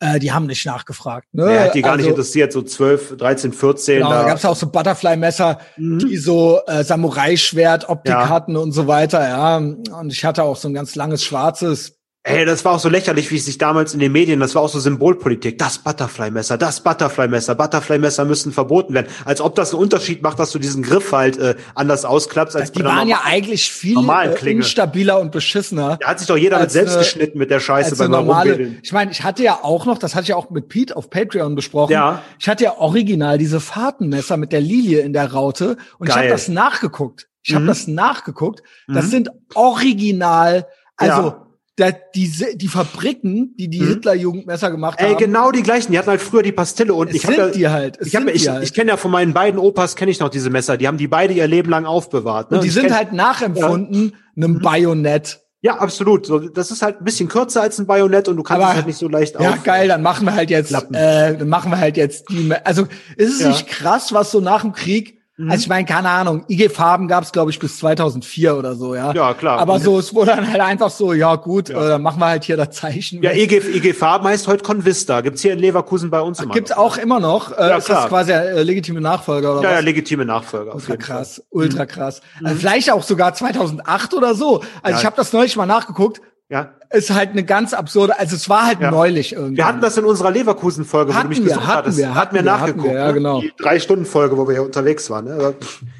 äh, 0.00 0.18
die 0.18 0.32
haben 0.32 0.46
nicht 0.46 0.66
nachgefragt. 0.66 1.28
Ne? 1.32 1.44
Er 1.50 1.64
hat 1.66 1.74
die 1.74 1.82
gar 1.82 1.96
nicht 1.96 2.04
Also, 2.06 2.10
interessiert, 2.16 2.52
so 2.52 2.62
12, 2.62 3.16
13, 3.16 3.52
14. 3.52 3.96
Genau, 3.98 4.10
da 4.10 4.22
da. 4.22 4.28
gab's 4.28 4.42
ja 4.42 4.50
auch 4.50 4.56
so 4.56 4.66
Butterfly-Messer, 4.68 5.58
die 5.76 6.16
so 6.16 6.60
äh, 6.66 6.82
Samurai-Schwert-Optik 6.84 8.10
Ja. 8.12 8.28
hatten 8.28 8.56
und 8.56 8.72
so 8.72 8.86
weiter, 8.86 9.26
ja. 9.26 9.56
Und 9.56 10.12
ich 10.12 10.24
hatte 10.24 10.42
auch 10.42 10.56
so 10.56 10.68
ein 10.68 10.74
ganz 10.74 10.94
langes 10.94 11.24
schwarzes. 11.24 11.93
Ey, 12.26 12.46
das 12.46 12.64
war 12.64 12.72
auch 12.72 12.78
so 12.78 12.88
lächerlich, 12.88 13.30
wie 13.30 13.36
es 13.36 13.44
sich 13.44 13.58
damals 13.58 13.92
in 13.92 14.00
den 14.00 14.10
Medien, 14.10 14.40
das 14.40 14.54
war 14.54 14.62
auch 14.62 14.70
so 14.70 14.80
Symbolpolitik. 14.80 15.58
Das 15.58 15.76
Butterfly-Messer, 15.76 16.56
das 16.56 16.80
Butterfly-Messer, 16.82 17.54
Butterfly-Messer 17.54 18.24
müssen 18.24 18.50
verboten 18.50 18.94
werden. 18.94 19.08
Als 19.26 19.42
ob 19.42 19.54
das 19.56 19.74
einen 19.74 19.82
Unterschied 19.82 20.22
macht, 20.22 20.38
dass 20.38 20.50
du 20.50 20.58
diesen 20.58 20.82
Griff 20.82 21.12
halt 21.12 21.36
äh, 21.36 21.54
anders 21.74 22.06
ausklappst 22.06 22.56
als 22.56 22.72
Die 22.72 22.82
waren 22.82 23.08
ja 23.08 23.20
eigentlich 23.24 23.70
viel 23.70 23.98
äh, 23.98 24.50
instabiler 24.52 25.20
und 25.20 25.32
beschissener. 25.32 25.98
Da 26.00 26.08
hat 26.08 26.18
sich 26.18 26.26
doch 26.26 26.38
jeder 26.38 26.60
mit 26.60 26.70
selbst 26.70 26.92
eine- 26.94 27.00
geschnitten 27.02 27.36
mit 27.36 27.50
der 27.50 27.60
Scheiße 27.60 27.94
beim 27.96 28.10
normale. 28.12 28.76
Ich 28.82 28.92
meine, 28.94 29.10
ich 29.10 29.22
hatte 29.22 29.42
ja 29.42 29.58
auch 29.62 29.84
noch, 29.84 29.98
das 29.98 30.14
hatte 30.14 30.24
ich 30.24 30.32
auch 30.32 30.48
mit 30.48 30.70
Pete 30.70 30.96
auf 30.96 31.10
Patreon 31.10 31.54
besprochen. 31.54 31.92
Ja. 31.92 32.22
Ich 32.40 32.48
hatte 32.48 32.64
ja 32.64 32.78
original 32.78 33.36
diese 33.36 33.60
Fahrtenmesser 33.60 34.38
mit 34.38 34.50
der 34.52 34.62
Lilie 34.62 35.00
in 35.02 35.12
der 35.12 35.30
Raute 35.30 35.76
und 35.98 36.08
ich 36.08 36.14
Geil. 36.14 36.22
habe 36.24 36.32
das 36.32 36.48
nachgeguckt. 36.48 37.28
Ich 37.42 37.52
habe 37.52 37.64
Mhm. 37.64 37.68
das 37.68 37.86
nachgeguckt. 37.86 38.62
Das 38.88 39.04
Mhm. 39.04 39.10
sind 39.10 39.30
original, 39.54 40.66
also 40.96 41.20
Ja. 41.22 41.40
Da, 41.76 41.90
diese, 42.14 42.56
die 42.56 42.68
Fabriken, 42.68 43.54
die 43.58 43.68
die 43.68 43.80
Mhm. 43.80 43.88
Hitler-Jugendmesser 43.88 44.70
gemacht 44.70 45.00
Ey, 45.00 45.10
haben, 45.10 45.18
genau 45.18 45.50
die 45.50 45.62
gleichen. 45.64 45.90
Die 45.92 45.98
hatten 45.98 46.10
halt 46.10 46.20
früher 46.20 46.42
die 46.42 46.52
Pastille 46.52 46.94
und 46.94 47.08
es 47.10 47.16
ich 47.16 47.24
hab 47.26 47.34
sind 47.34 47.38
ja, 47.46 47.50
die 47.50 47.68
halt. 47.68 47.98
Es 48.00 48.06
ich, 48.08 48.16
hab, 48.16 48.28
ich, 48.28 48.42
die 48.42 48.50
halt. 48.50 48.62
ich 48.62 48.72
kenne 48.74 48.90
ja 48.90 48.96
von 48.96 49.10
meinen 49.10 49.32
beiden 49.34 49.58
Opas 49.58 49.96
kenne 49.96 50.10
ich 50.12 50.20
noch 50.20 50.28
diese 50.28 50.50
Messer. 50.50 50.76
Die 50.76 50.86
haben 50.86 50.98
die 50.98 51.08
beide 51.08 51.34
ihr 51.34 51.46
Leben 51.48 51.70
lang 51.70 51.84
aufbewahrt. 51.84 52.50
Ne? 52.52 52.58
und 52.58 52.62
die 52.62 52.68
ich 52.68 52.74
sind 52.74 52.86
kenn- 52.86 52.94
halt 52.96 53.12
nachempfunden 53.12 54.14
einem 54.36 54.60
Bajonett. 54.60 55.40
Ja, 55.62 55.78
absolut. 55.78 56.26
So, 56.26 56.38
das 56.40 56.70
ist 56.70 56.82
halt 56.82 57.00
ein 57.00 57.04
bisschen 57.04 57.28
kürzer 57.28 57.62
als 57.62 57.78
ein 57.78 57.86
Bajonett 57.86 58.28
und 58.28 58.36
du 58.36 58.42
kannst 58.42 58.62
Aber- 58.62 58.70
es 58.70 58.76
halt 58.76 58.86
nicht 58.86 58.98
so 58.98 59.08
leicht 59.08 59.40
Ja, 59.40 59.50
auf. 59.50 59.62
geil, 59.64 59.88
dann 59.88 60.02
machen 60.02 60.26
wir 60.26 60.34
halt 60.34 60.50
jetzt, 60.50 60.68
Klappen. 60.68 60.94
äh, 60.94 61.36
dann 61.38 61.48
machen 61.48 61.70
wir 61.72 61.78
halt 61.78 61.96
jetzt 61.96 62.28
die, 62.28 62.52
also 62.64 62.82
ist 63.16 63.32
es 63.34 63.40
Ja. 63.40 63.48
nicht 63.48 63.66
krass, 63.66 64.12
was 64.12 64.30
so 64.30 64.40
nach 64.40 64.60
dem 64.60 64.72
Krieg, 64.72 65.18
Mhm. 65.36 65.50
also 65.50 65.62
ich 65.62 65.68
meine, 65.68 65.84
keine 65.84 66.08
Ahnung, 66.10 66.44
IG 66.48 66.68
Farben 66.68 67.08
gab 67.08 67.24
es 67.24 67.32
glaube 67.32 67.50
ich 67.50 67.58
bis 67.58 67.78
2004 67.78 68.56
oder 68.56 68.76
so, 68.76 68.94
ja. 68.94 69.12
Ja, 69.12 69.34
klar. 69.34 69.58
Aber 69.58 69.80
so, 69.80 69.98
es 69.98 70.14
wurde 70.14 70.30
dann 70.36 70.48
halt 70.48 70.60
einfach 70.60 70.90
so, 70.90 71.12
ja 71.12 71.34
gut, 71.34 71.70
Ja. 71.70 71.84
Äh, 71.84 71.88
dann 71.88 72.02
machen 72.02 72.20
wir 72.20 72.26
halt 72.26 72.44
hier 72.44 72.56
das 72.56 72.70
Zeichen. 72.70 73.20
Ja, 73.22 73.32
IG, 73.32 73.56
IG 73.74 73.94
Farben 73.94 74.26
heißt 74.28 74.46
heute 74.46 74.62
Convista. 74.62 75.22
Gibt's 75.22 75.42
hier 75.42 75.52
in 75.54 75.58
Leverkusen 75.58 76.08
bei 76.10 76.20
uns 76.20 76.40
immer 76.40 76.54
Gibt's 76.54 76.70
noch. 76.70 76.78
auch 76.78 76.96
immer 76.98 77.18
noch, 77.18 77.50
äh, 77.50 77.54
Ja, 77.68 77.76
ist 77.78 77.88
das 77.88 77.96
klar. 77.96 78.08
quasi 78.08 78.28
der 78.28 78.44
äh, 78.52 78.62
legitime 78.62 79.00
Nachfolger 79.00 79.54
oder 79.58 79.62
Ja, 79.62 79.70
ja, 79.72 79.76
was? 79.78 79.84
legitime 79.84 80.24
Nachfolger. 80.24 80.70
auf 80.72 80.82
Ultra. 80.88 80.94
Mhm. 80.94 80.98
krass, 80.98 81.42
ultra 81.50 81.86
krass. 81.86 82.20
Also 82.44 82.56
vielleicht 82.56 82.92
auch 82.92 83.02
sogar 83.02 83.34
2008 83.34 84.14
oder 84.14 84.34
so. 84.36 84.62
Also 84.82 84.94
Ja. 84.94 84.98
ich 84.98 85.04
habe 85.04 85.16
das 85.16 85.32
neulich 85.32 85.56
mal 85.56 85.66
nachgeguckt. 85.66 86.20
Ja. 86.50 86.74
Ist 86.90 87.10
halt 87.10 87.30
eine 87.30 87.42
ganz 87.44 87.72
absurde, 87.72 88.18
also 88.18 88.36
es 88.36 88.48
war 88.48 88.66
halt 88.66 88.80
Ja. 88.80 88.90
neulich 88.90 89.32
irgendwie. 89.32 89.56
Wir 89.56 89.66
hatten 89.66 89.80
das 89.80 89.96
in 89.96 90.04
unserer 90.04 90.30
Leverkusen-Folge, 90.30 91.08
wo 91.08 91.12
du 91.12 91.18
Hatten 91.18 91.28
mich 91.30 91.38
wir, 91.38 91.44
besucht 91.46 91.66
hatten 91.66 91.76
hattest. 91.78 91.98
wir, 91.98 92.14
hatten 92.14 92.34
wir 92.34 92.40
hatten 92.42 92.44
wir, 92.46 92.52
nachgeguckt. 92.52 92.84
wir, 92.84 92.92
ja, 93.00 93.06
ne? 93.08 93.14
genau. 93.14 93.40
Die 93.40 93.52
Drei-Stunden-Folge, 93.58 94.36
wo 94.36 94.46
wir 94.46 94.54
hier 94.54 94.62
unterwegs 94.62 95.08
waren. 95.10 95.24
Ne? 95.24 95.54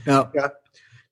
Ja. 0.04 0.30
ja. 0.34 0.52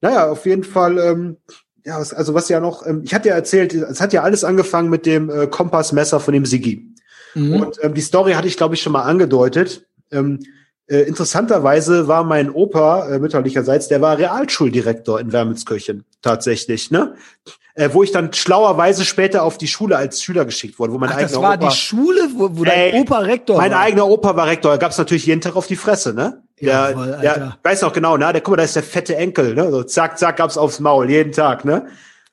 Naja, 0.01 0.29
auf 0.31 0.45
jeden 0.47 0.65
Fall, 0.65 0.99
ähm, 0.99 1.37
ja, 1.85 1.97
also 1.97 2.35
was 2.35 2.49
ja 2.49 2.61
noch, 2.61 2.87
ähm, 2.87 3.03
ich 3.05 3.15
hatte 3.15 3.29
ja 3.31 3.35
erzählt, 3.35 3.73
es 3.75 4.01
hat 4.01 4.13
ja 4.13 4.23
alles 4.23 4.45
angefangen 4.45 4.91
mit 4.91 5.07
dem 5.07 5.31
äh, 5.31 5.47
Kompassmesser 5.47 6.21
von 6.21 6.35
dem 6.35 6.45
Sigi. 6.45 6.95
Mhm. 7.35 7.55
Und 7.55 7.79
ähm, 7.83 7.95
die 7.95 8.01
Story 8.03 8.33
hatte 8.35 8.49
ich, 8.49 8.57
glaube 8.57 8.75
ich, 8.75 8.83
schon 8.83 8.93
mal 8.93 9.03
angedeutet. 9.03 9.87
Ähm, 10.11 10.41
äh, 10.89 10.99
interessanterweise 11.03 12.07
war 12.09 12.23
mein 12.25 12.51
Opa 12.51 13.09
äh, 13.09 13.19
mütterlicherseits, 13.19 13.89
der 13.89 14.01
war 14.03 14.19
Realschuldirektor 14.19 15.19
in 15.21 15.33
Wermelskirchen 15.33 16.05
tatsächlich, 16.21 16.91
ne? 16.91 17.15
Äh, 17.75 17.89
wo 17.93 18.03
ich 18.03 18.13
dann 18.13 18.33
schlauerweise 18.35 19.05
später 19.07 19.43
auf 19.45 19.57
die 19.57 19.67
Schule 19.67 19.97
als 19.97 20.23
Schüler 20.23 20.45
geschickt 20.45 20.79
wurde, 20.79 20.93
wo 20.93 20.99
mein 20.99 21.09
Ach, 21.09 21.15
eigener 21.17 21.29
das 21.31 21.41
war 21.41 21.55
Opa, 21.55 21.69
die 21.69 21.75
Schule, 21.75 22.29
wo, 22.37 22.51
wo 22.53 22.65
dein 22.65 22.93
Ey, 22.93 23.01
Opa 23.01 23.19
Rektor 23.21 23.57
mein 23.57 23.71
war. 23.73 23.81
eigener 23.81 24.07
Opa 24.07 24.37
war 24.37 24.47
Rektor, 24.47 24.73
da 24.73 24.77
gab's 24.77 24.99
natürlich 24.99 25.25
jeden 25.25 25.41
Tag 25.41 25.57
auf 25.57 25.67
die 25.69 25.77
Fresse, 25.77 26.13
ne? 26.13 26.43
Der, 26.61 26.91
Jawohl, 26.91 27.07
der 27.23 27.33
Alter. 27.33 27.59
weiß 27.63 27.81
noch 27.81 27.95
genau, 27.95 28.19
ne? 28.19 28.31
Der 28.31 28.43
guck 28.43 28.51
mal, 28.53 28.57
da 28.59 28.63
ist 28.65 28.77
der 28.77 28.83
fette 28.83 29.17
Enkel, 29.17 29.55
ne? 29.55 29.71
So 29.71 29.83
zack, 29.85 30.19
zack, 30.19 30.37
gab's 30.37 30.59
aufs 30.59 30.81
Maul 30.81 31.09
jeden 31.11 31.33
Tag, 31.33 31.65
ne? 31.65 31.87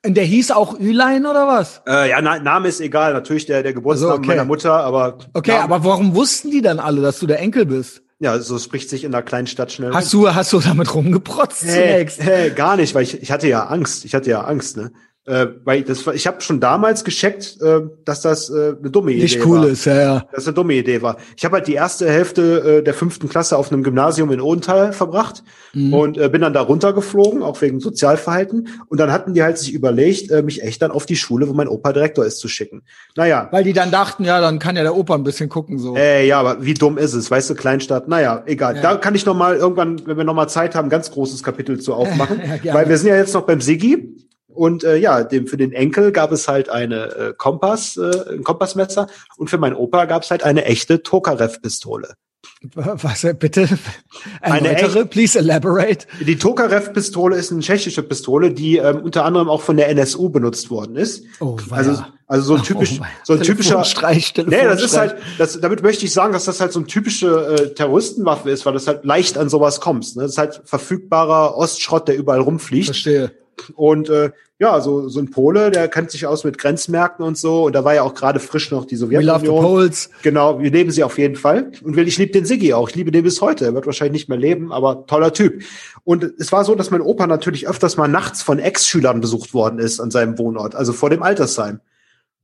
Und 0.06 0.16
der 0.16 0.26
hieß 0.26 0.52
auch 0.52 0.78
Ülein 0.78 1.26
oder 1.26 1.48
was? 1.48 1.82
Äh, 1.88 2.10
ja, 2.10 2.22
Na, 2.22 2.38
Name 2.40 2.68
ist 2.68 2.82
egal, 2.82 3.14
natürlich 3.14 3.45
der 3.45 3.64
der 3.64 3.72
Geburtsname 3.74 4.11
Also, 4.11 4.20
okay. 4.20 4.28
meiner 4.28 4.45
Mutter, 4.45 4.74
aber 4.74 5.20
Okay, 5.34 5.52
Name- 5.52 5.64
aber 5.64 5.84
warum 5.86 6.16
wussten 6.16 6.52
die 6.52 6.61
dann 6.61 6.80
alle, 6.80 7.02
dass 7.02 7.18
du 7.20 7.28
der 7.28 7.40
Enkel 7.40 7.66
bist? 7.66 8.02
ja, 8.22 8.38
so 8.40 8.60
spricht 8.60 8.90
sich 8.90 9.06
in 9.06 9.16
einer 9.16 9.24
kleinen 9.24 9.48
Stadt 9.48 9.72
schnell. 9.72 9.94
Hast 9.94 10.11
du, 10.11 10.36
hast 10.36 10.52
du 10.52 10.60
damit 10.60 10.94
rumgeprotzt 10.94 11.64
Hey, 11.64 11.91
zunächst? 11.94 12.22
hey, 12.22 12.49
gar 12.52 12.76
nicht, 12.76 12.94
weil 12.94 13.03
ich, 13.03 13.22
ich 13.22 13.32
hatte 13.32 13.48
ja 13.48 13.68
Angst. 13.68 14.03
Ich 14.03 14.14
hatte 14.14 14.30
ja 14.30 14.41
Angst, 14.41 14.76
ne? 14.76 14.91
Äh, 15.30 15.47
weil 15.64 15.84
das, 15.84 16.06
ich 16.07 16.26
habe 16.26 16.41
schon 16.41 16.60
damals 16.60 17.03
gescheckt, 17.03 17.57
äh, 17.61 17.81
dass 18.03 18.22
das 18.22 18.49
äh, 18.49 18.73
eine 18.80 18.89
dumme 18.89 19.11
Idee 19.11 19.22
Nicht 19.22 19.45
cool 19.45 19.60
war. 19.60 19.68
ist, 19.68 19.85
ja, 19.85 20.01
ja. 20.01 20.26
Dass 20.34 20.47
eine 20.47 20.56
dumme 20.56 20.73
Idee 20.73 21.01
war. 21.03 21.18
Ich 21.38 21.45
habe 21.45 21.57
halt 21.57 21.68
die 21.68 21.76
erste 21.76 22.10
Hälfte 22.10 22.80
äh, 22.80 22.84
der 22.84 22.93
fünften 22.95 23.30
Klasse 23.30 23.56
auf 23.57 23.72
einem 23.72 23.84
Gymnasium 23.84 24.31
in 24.31 24.41
Odenthal 24.41 24.91
verbracht 24.91 25.43
Mhm. 25.73 25.93
und 25.93 26.18
äh, 26.18 26.27
bin 26.30 26.41
dann 26.41 26.53
da 26.53 26.61
runtergeflogen, 26.61 27.43
auch 27.43 27.61
wegen 27.61 27.80
Sozialverhalten. 27.80 28.69
Und 28.88 28.99
dann 28.99 29.11
hatten 29.11 29.35
die 29.35 29.43
halt 29.43 29.60
sich 29.60 29.72
überlegt, 29.72 30.31
äh, 30.31 30.41
mich 30.41 30.64
echt 30.64 30.81
dann 30.81 30.89
auf 30.89 31.06
die 31.06 31.15
Schule, 31.15 31.47
wo 31.47 31.53
mein 31.53 31.68
Opa 31.68 31.93
Direktor 31.93 32.26
ist, 32.26 32.39
zu 32.39 32.47
schicken. 32.47 32.81
Naja, 33.15 33.49
Weil 33.51 33.64
die 33.64 33.73
dann 33.73 33.91
dachten, 33.91 34.23
ja, 34.26 34.41
dann 34.41 34.57
kann 34.57 34.76
ja 34.76 34.81
der 34.81 34.95
Opa 34.95 35.14
ein 35.14 35.23
bisschen 35.23 35.47
gucken, 35.47 35.77
so. 35.77 35.95
äh, 35.95 36.26
ja, 36.26 36.39
aber 36.39 36.65
wie 36.65 36.73
dumm 36.73 36.97
ist 36.97 37.14
es, 37.14 37.30
weißt 37.30 37.51
du, 37.51 37.53
Kleinstadt, 37.56 38.07
naja, 38.07 38.41
egal. 38.47 38.77
Ja. 38.77 38.81
Da 38.81 38.95
kann 38.95 39.14
ich 39.14 39.27
noch 39.27 39.35
mal 39.35 39.57
irgendwann, 39.57 40.01
wenn 40.07 40.18
wir 40.18 40.23
noch 40.23 40.34
mal 40.34 40.47
Zeit 40.47 40.73
haben, 40.73 40.89
ganz 40.89 41.11
großes 41.11 41.43
Kapitel 41.43 41.80
zu 41.80 41.93
aufmachen. 41.99 42.41
Ja, 42.64 42.73
weil 42.73 42.89
wir 42.89 42.97
sind 42.97 43.10
ja 43.10 43.15
jetzt 43.18 43.35
noch 43.35 43.43
beim 43.45 43.61
Siggi. 43.61 44.15
Und 44.53 44.84
äh, 44.84 44.97
ja, 44.97 45.23
dem, 45.23 45.47
für 45.47 45.57
den 45.57 45.71
Enkel 45.71 46.11
gab 46.11 46.31
es 46.31 46.47
halt 46.47 46.69
eine 46.69 47.15
äh, 47.15 47.34
Kompass, 47.38 47.97
äh, 47.97 48.34
ein 48.34 48.43
Kompassmesser 48.43 49.07
und 49.38 49.49
für 49.49 49.57
meinen 49.57 49.76
Opa 49.76 50.05
gab 50.05 50.23
es 50.23 50.31
halt 50.31 50.43
eine 50.43 50.65
echte 50.65 51.03
Tokarev-Pistole. 51.03 52.15
Was, 52.76 53.23
äh, 53.23 53.34
bitte? 53.34 53.67
Eine 54.41 54.73
Erläutere, 54.73 55.05
please 55.05 55.38
elaborate. 55.39 56.05
Die 56.19 56.38
Tokarev-Pistole 56.38 57.38
ist 57.38 57.51
eine 57.51 57.61
tschechische 57.61 58.03
Pistole, 58.03 58.51
die 58.51 58.77
ähm, 58.77 59.01
unter 59.01 59.23
anderem 59.23 59.47
auch 59.49 59.61
von 59.61 59.77
der 59.77 59.88
NSU 59.89 60.30
benutzt 60.30 60.69
worden 60.69 60.97
ist. 60.97 61.23
Oh, 61.39 61.57
Also, 61.69 61.91
weia. 61.91 62.13
also 62.27 62.43
so 62.43 62.55
ein 62.55 62.63
typisch, 62.63 62.99
Oh, 63.01 63.05
so 63.23 63.34
ein 63.34 63.41
typischer. 63.41 63.69
Telefonstreich, 63.76 64.34
Nee, 64.45 64.63
das 64.63 64.81
ist 64.81 64.97
halt, 64.97 65.15
das, 65.38 65.59
damit 65.61 65.84
möchte 65.84 66.03
ich 66.05 66.11
sagen, 66.11 66.34
dass 66.34 66.45
das 66.45 66.59
halt 66.59 66.73
so 66.73 66.80
eine 66.80 66.88
typische 66.88 67.27
äh, 67.27 67.73
Terroristenwaffe 67.73 68.49
ist, 68.49 68.65
weil 68.65 68.73
das 68.73 68.88
halt 68.88 69.05
leicht 69.05 69.38
an 69.38 69.47
sowas 69.47 69.80
kommst. 69.80 70.17
Ne? 70.17 70.23
Das 70.23 70.31
ist 70.31 70.38
halt 70.38 70.61
verfügbarer 70.65 71.55
Ostschrott, 71.55 72.07
der 72.09 72.17
überall 72.17 72.41
rumfliegt. 72.41 72.88
Verstehe. 72.88 73.31
Und 73.76 74.10
äh, 74.10 74.31
ja, 74.60 74.81
so, 74.81 75.07
so 75.07 75.19
ein 75.19 75.31
Pole, 75.31 75.72
der 75.72 75.88
kennt 75.88 76.11
sich 76.11 76.27
aus 76.27 76.44
mit 76.44 76.57
Grenzmärkten 76.57 77.23
und 77.23 77.38
so. 77.38 77.64
Und 77.64 77.73
da 77.73 77.86
war 77.86 77.95
ja 77.95 78.03
auch 78.03 78.14
gerade 78.14 78.40
frisch 78.40 78.72
noch 78.72 78.86
die 78.86 78.99
We 78.99 79.22
love 79.22 79.40
the 79.40 79.45
Sowjetunion. 79.45 79.61
Poles. 79.64 80.10
Genau, 80.22 80.60
wir 80.60 80.69
leben 80.69 80.91
sie 80.91 81.03
auf 81.03 81.18
jeden 81.18 81.36
Fall. 81.36 81.72
Und 81.81 81.98
ich 81.98 82.18
liebe 82.18 82.34
den 82.34 82.45
Siggi 82.45 82.73
auch. 82.73 82.90
Ich 82.90 82.95
liebe 82.95 83.11
den 83.11 83.23
bis 83.23 83.40
heute. 83.41 83.65
Er 83.65 83.73
wird 83.73 83.86
wahrscheinlich 83.86 84.22
nicht 84.22 84.30
mehr 84.30 84.38
leben, 84.38 84.73
aber 84.73 85.06
toller 85.07 85.31
Typ. 85.34 85.64
Und 86.03 86.23
es 86.38 86.52
war 86.52 86.65
so, 86.65 86.76
dass 86.76 86.91
mein 86.91 87.02
Opa 87.02 87.26
natürlich 87.26 87.68
öfters 87.68 87.95
mal 87.95 88.07
nachts 88.07 88.41
von 88.41 88.60
Ex-Schülern 88.60 89.22
besucht 89.22 89.53
worden 89.53 89.80
ist 89.80 89.99
an 89.99 90.11
seinem 90.11 90.38
Wohnort, 90.38 90.76
also 90.76 90.91
vor 90.91 91.10
dem 91.10 91.23
Altersheim. 91.23 91.80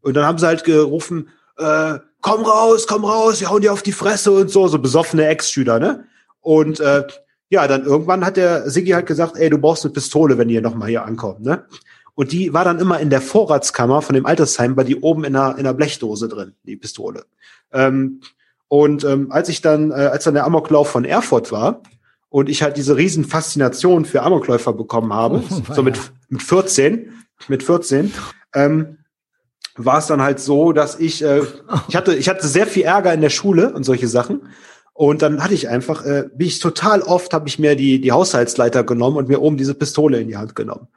Und 0.01 0.13
dann 0.15 0.25
haben 0.25 0.37
sie 0.37 0.47
halt 0.47 0.63
gerufen, 0.63 1.29
äh, 1.57 1.99
komm 2.21 2.43
raus, 2.43 2.87
komm 2.87 3.05
raus, 3.05 3.41
wir 3.41 3.49
hauen 3.49 3.61
dir 3.61 3.73
auf 3.73 3.83
die 3.83 3.91
Fresse 3.91 4.31
und 4.31 4.49
so, 4.49 4.67
so 4.67 4.79
besoffene 4.79 5.27
Ex-Schüler, 5.27 5.79
ne? 5.79 6.05
Und 6.41 6.79
äh, 6.79 7.03
ja, 7.49 7.67
dann 7.67 7.85
irgendwann 7.85 8.25
hat 8.25 8.37
der 8.37 8.69
Siggi 8.69 8.91
halt 8.91 9.05
gesagt, 9.05 9.37
ey, 9.37 9.49
du 9.49 9.57
brauchst 9.57 9.85
eine 9.85 9.93
Pistole, 9.93 10.37
wenn 10.37 10.49
ihr 10.49 10.61
nochmal 10.61 10.89
hier 10.89 11.05
ankommt, 11.05 11.41
ne? 11.41 11.65
Und 12.15 12.31
die 12.31 12.53
war 12.53 12.63
dann 12.63 12.79
immer 12.79 12.99
in 12.99 13.09
der 13.09 13.21
Vorratskammer 13.21 14.01
von 14.01 14.15
dem 14.15 14.25
Altersheim, 14.25 14.77
war 14.77 14.85
die 14.85 14.95
oben 14.95 15.25
in 15.25 15.35
einer, 15.35 15.53
in 15.53 15.59
einer 15.59 15.73
Blechdose 15.73 16.29
drin, 16.29 16.53
die 16.63 16.77
Pistole. 16.77 17.25
Ähm, 17.73 18.21
und 18.69 19.03
ähm, 19.03 19.31
als 19.31 19.49
ich 19.49 19.61
dann, 19.61 19.91
äh, 19.91 19.95
als 19.95 20.23
dann 20.23 20.33
der 20.33 20.45
Amoklauf 20.45 20.89
von 20.89 21.03
Erfurt 21.03 21.51
war 21.51 21.81
und 22.29 22.49
ich 22.49 22.63
halt 22.63 22.77
diese 22.77 22.95
riesen 22.95 23.25
Faszination 23.25 24.05
für 24.05 24.23
Amokläufer 24.23 24.73
bekommen 24.73 25.13
habe, 25.13 25.43
Oh, 25.49 25.73
so 25.73 25.83
mit, 25.83 25.99
mit 26.29 26.41
14, 26.41 27.11
mit 27.49 27.63
14, 27.63 28.13
ähm, 28.53 28.97
war 29.75 29.97
es 29.97 30.07
dann 30.07 30.21
halt 30.21 30.39
so, 30.39 30.71
dass 30.71 30.99
ich, 30.99 31.21
äh, 31.21 31.41
ich 31.89 31.95
hatte, 31.97 32.15
ich 32.15 32.29
hatte 32.29 32.47
sehr 32.47 32.65
viel 32.65 32.83
Ärger 32.83 33.13
in 33.13 33.21
der 33.21 33.29
Schule 33.29 33.73
und 33.73 33.83
solche 33.83 34.07
Sachen. 34.07 34.47
Und 34.97 35.21
dann 35.21 35.43
hatte 35.43 35.53
ich 35.53 35.67
einfach, 35.67 36.05
äh, 36.05 36.23
bin 36.33 36.47
ich 36.47 36.59
total 36.59 37.01
oft, 37.01 37.33
habe 37.33 37.49
ich 37.49 37.59
mir 37.59 37.75
die, 37.75 37.99
die 37.99 38.13
Haushaltsleiter 38.13 38.85
genommen 38.85 39.17
und 39.17 39.27
mir 39.27 39.41
oben 39.41 39.57
diese 39.57 39.73
Pistole 39.73 40.21
in 40.21 40.29
die 40.29 40.37
Hand 40.37 40.55
genommen. 40.55 40.87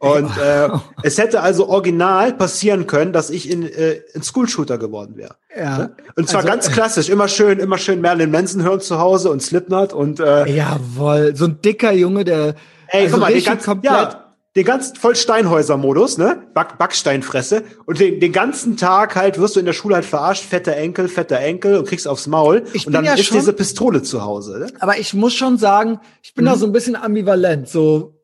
Und 0.00 0.30
äh, 0.38 0.70
es 1.02 1.18
hätte 1.18 1.42
also 1.42 1.68
original 1.68 2.32
passieren 2.32 2.86
können, 2.86 3.12
dass 3.12 3.28
ich 3.28 3.50
in, 3.50 3.64
äh, 3.64 4.00
ein 4.14 4.22
School-Shooter 4.22 4.78
geworden 4.78 5.16
wäre. 5.16 5.36
Ja. 5.54 5.90
Und 6.16 6.30
zwar 6.30 6.38
Also, 6.38 6.48
ganz 6.48 6.70
klassisch, 6.70 7.10
immer 7.10 7.28
schön, 7.28 7.58
immer 7.58 7.76
schön 7.76 8.00
Marilyn 8.00 8.30
Manson 8.30 8.62
hören 8.62 8.80
zu 8.80 8.98
Hause 8.98 9.30
und 9.30 9.42
Slipknot 9.42 9.92
und 9.92 10.18
äh, 10.20 10.46
Jawohl. 10.48 11.36
So 11.36 11.44
ein 11.44 11.60
dicker 11.60 11.92
Junge, 11.92 12.24
der 12.24 12.54
Ey, 12.86 13.02
also 13.02 13.10
guck 13.12 13.20
mal, 13.20 13.26
richtig 13.26 13.46
ganzen, 13.46 13.66
komplett. 13.66 13.92
ja, 13.92 14.27
den 14.56 14.64
ganzen 14.64 14.96
voll 14.96 15.14
Steinhäuser-Modus, 15.14 16.18
ne? 16.18 16.42
Back, 16.54 16.78
Backsteinfresse. 16.78 17.62
Und 17.86 18.00
den, 18.00 18.18
den 18.18 18.32
ganzen 18.32 18.76
Tag 18.76 19.14
halt 19.14 19.38
wirst 19.38 19.54
du 19.56 19.60
in 19.60 19.66
der 19.66 19.72
Schule 19.72 19.94
halt 19.94 20.04
verarscht, 20.04 20.42
fetter 20.44 20.74
Enkel, 20.76 21.08
fetter 21.08 21.38
Enkel 21.38 21.76
und 21.76 21.86
kriegst 21.86 22.08
aufs 22.08 22.26
Maul. 22.26 22.64
Ich 22.72 22.86
und 22.86 22.92
dann 22.92 23.04
ja 23.04 23.14
ist 23.14 23.26
schon- 23.26 23.38
diese 23.38 23.52
Pistole 23.52 24.02
zu 24.02 24.22
Hause. 24.24 24.58
Ne? 24.58 24.66
Aber 24.80 24.98
ich 24.98 25.14
muss 25.14 25.34
schon 25.34 25.58
sagen, 25.58 26.00
ich 26.22 26.34
bin 26.34 26.44
da 26.46 26.54
Mhm. 26.54 26.58
so 26.58 26.66
ein 26.66 26.72
bisschen 26.72 26.96
ambivalent. 26.96 27.68
So, 27.68 28.16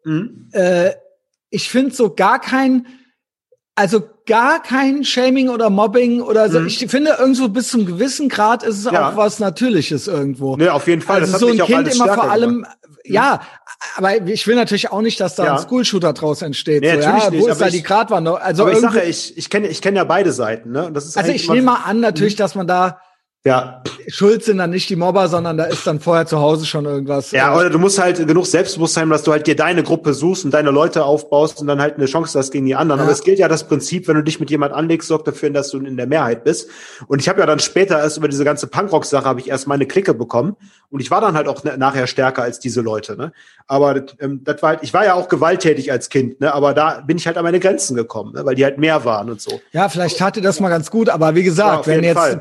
äh, 0.53 0.91
ich 1.51 1.69
finde 1.71 1.95
so 1.95 2.15
gar 2.15 2.41
kein, 2.41 2.87
also 3.75 4.03
gar 4.27 4.63
kein 4.63 5.05
Shaming 5.05 5.49
oder 5.49 5.69
Mobbing 5.71 6.21
oder 6.23 6.49
so. 6.49 6.61
Mhm. 6.61 6.67
Ich 6.69 6.79
finde 6.89 7.17
irgendwo 7.19 7.49
bis 7.49 7.69
zum 7.69 7.87
gewissen 7.87 8.29
Grad 8.29 8.63
ist 8.63 8.79
es 8.79 8.85
Ja. 8.85 9.11
auch 9.11 9.17
was 9.17 9.39
Natürliches 9.41 10.07
irgendwo. 10.07 10.57
Ne, 10.57 10.73
auf 10.73 10.87
jeden 10.87 11.03
Fall. 11.03 11.21
Also 11.21 11.33
das 11.33 11.41
so 11.41 11.49
ein 11.49 11.59
Kind 11.59 11.89
immer 11.95 12.15
vor 12.15 12.31
allem, 12.31 12.63
gemacht. 12.63 12.77
ja, 13.05 13.41
aber 13.97 14.27
ich 14.29 14.47
will 14.47 14.55
natürlich 14.55 14.91
auch 14.93 15.03
nicht, 15.03 15.21
dass 15.21 15.35
da 15.35 15.45
Ja. 15.45 15.53
ein 15.57 15.59
School-Shooter 15.59 16.13
draus 16.13 16.41
entsteht. 16.43 16.83
Nee, 16.83 16.91
so, 16.91 16.97
natürlich 16.99 17.25
ja, 17.25 17.31
nicht, 17.31 17.43
wo 17.43 17.47
ist 17.47 17.51
aber 17.53 17.61
da 17.61 17.67
ich- 17.67 17.73
die 17.75 17.83
Gratwanderung? 17.83 18.39
Also, 18.39 18.63
Aber 18.63 18.73
ich 18.73 18.79
sage, 18.79 19.03
ich, 19.03 19.37
ich 19.37 19.51
kenne 19.51 19.69
ich 19.69 19.83
kenn 19.83 19.97
ja 19.97 20.05
beide 20.05 20.33
Seiten. 20.33 20.71
Ne? 20.73 20.87
Und 20.87 20.95
das 20.95 21.05
ist 21.07 21.17
also 21.17 21.29
eigentlich 21.31 21.43
ich 21.43 21.51
nehme 21.51 21.63
mal 21.63 21.81
an 21.85 22.01
natürlich, 22.01 22.37
dass 22.37 22.55
man 22.55 22.67
da 22.67 23.01
Ja, 23.47 23.83
schuld 24.09 24.43
sind 24.43 24.57
dann 24.57 24.71
nicht 24.71 24.89
die 24.89 24.97
Mobber, 24.97 25.29
sondern 25.29 25.59
da 25.59 25.65
ist 25.65 25.87
dann 25.87 26.01
vorher 26.01 26.25
zu 26.25 26.39
Hause 26.39 26.65
schon 26.65 26.87
irgendwas. 26.87 27.31
Ja, 27.31 27.53
äh, 27.53 27.59
oder 27.59 27.69
du 27.69 27.79
musst 27.79 28.01
halt 28.01 28.27
genug 28.27 28.47
Selbstbewusstsein 28.47 29.03
haben, 29.03 29.11
dass 29.11 29.23
du 29.23 29.33
halt 29.33 29.47
dir 29.47 29.55
deine 29.55 29.83
Gruppe 29.83 30.15
suchst 30.15 30.47
und 30.47 30.55
deine 30.55 30.71
Leute 30.71 31.05
aufbaust 31.05 31.61
und 31.61 31.67
dann 31.67 31.79
halt 31.79 31.97
eine 31.97 32.07
Chance 32.07 32.39
hast 32.39 32.53
gegen 32.53 32.65
die 32.65 32.75
anderen. 32.75 33.01
Ja. 33.01 33.05
Aber 33.05 33.13
es 33.13 33.23
gilt 33.23 33.39
ja 33.39 33.47
das 33.47 33.65
Prinzip, 33.69 34.09
wenn 34.09 34.17
du 34.17 34.23
dich 34.23 34.41
mit 34.41 34.51
jemand 34.51 34.73
anlegst, 34.73 35.09
sorgt 35.09 35.29
dafür, 35.29 35.51
dass 35.51 35.69
du 35.69 35.79
in 35.79 35.99
der 35.99 36.07
Mehrheit 36.07 36.45
bist. 36.45 36.71
Und 37.07 37.21
ich 37.21 37.29
habe 37.29 37.41
ja 37.41 37.45
dann 37.45 37.59
später 37.59 37.99
erst 37.99 38.17
über 38.17 38.29
diese 38.29 38.45
ganze 38.45 38.67
Punkrock-Sache 38.67 39.27
habe 39.27 39.41
ich 39.41 39.49
erst 39.51 39.67
meine 39.67 39.85
Clique 39.85 40.15
bekommen 40.15 40.57
und 40.89 41.01
ich 41.01 41.11
war 41.11 41.21
dann 41.21 41.35
halt 41.37 41.47
auch 41.47 41.65
nachher 41.65 42.07
stärker 42.07 42.43
als 42.43 42.61
diese 42.61 42.81
Leute. 42.81 43.15
Ne? 43.15 43.33
Aber 43.67 44.03
ähm, 44.21 44.41
das 44.45 44.63
war 44.63 44.71
halt, 44.71 44.79
ich 44.83 44.95
war 44.95 45.05
ja 45.05 45.15
auch 45.15 45.29
gewalttätig 45.29 45.93
als 45.93 46.09
Kind, 46.09 46.41
ne? 46.41 46.55
aber 46.55 46.73
da 46.73 47.03
bin 47.03 47.19
ich 47.19 47.27
halt 47.27 47.37
an 47.37 47.45
meine 47.45 47.61
Grenzen 47.61 47.95
gekommen, 47.95 48.33
ne? 48.35 48.47
weil 48.47 48.55
die 48.55 48.65
halt 48.65 48.79
mehr 48.79 49.05
waren 49.05 49.29
und 49.29 49.41
so. 49.43 49.61
Ja, 49.73 49.91
vielleicht 49.91 50.23
hatte 50.23 50.41
das 50.41 50.61
mal 50.61 50.71
ganz 50.71 50.91
gut, 50.91 51.11
aber 51.11 51.35
wie 51.35 51.41
Ja, 51.41 51.45
gesagt, 51.45 51.79
auf 51.81 51.87
wenn 51.87 52.05
jetzt 52.05 52.17
Fall. 52.17 52.39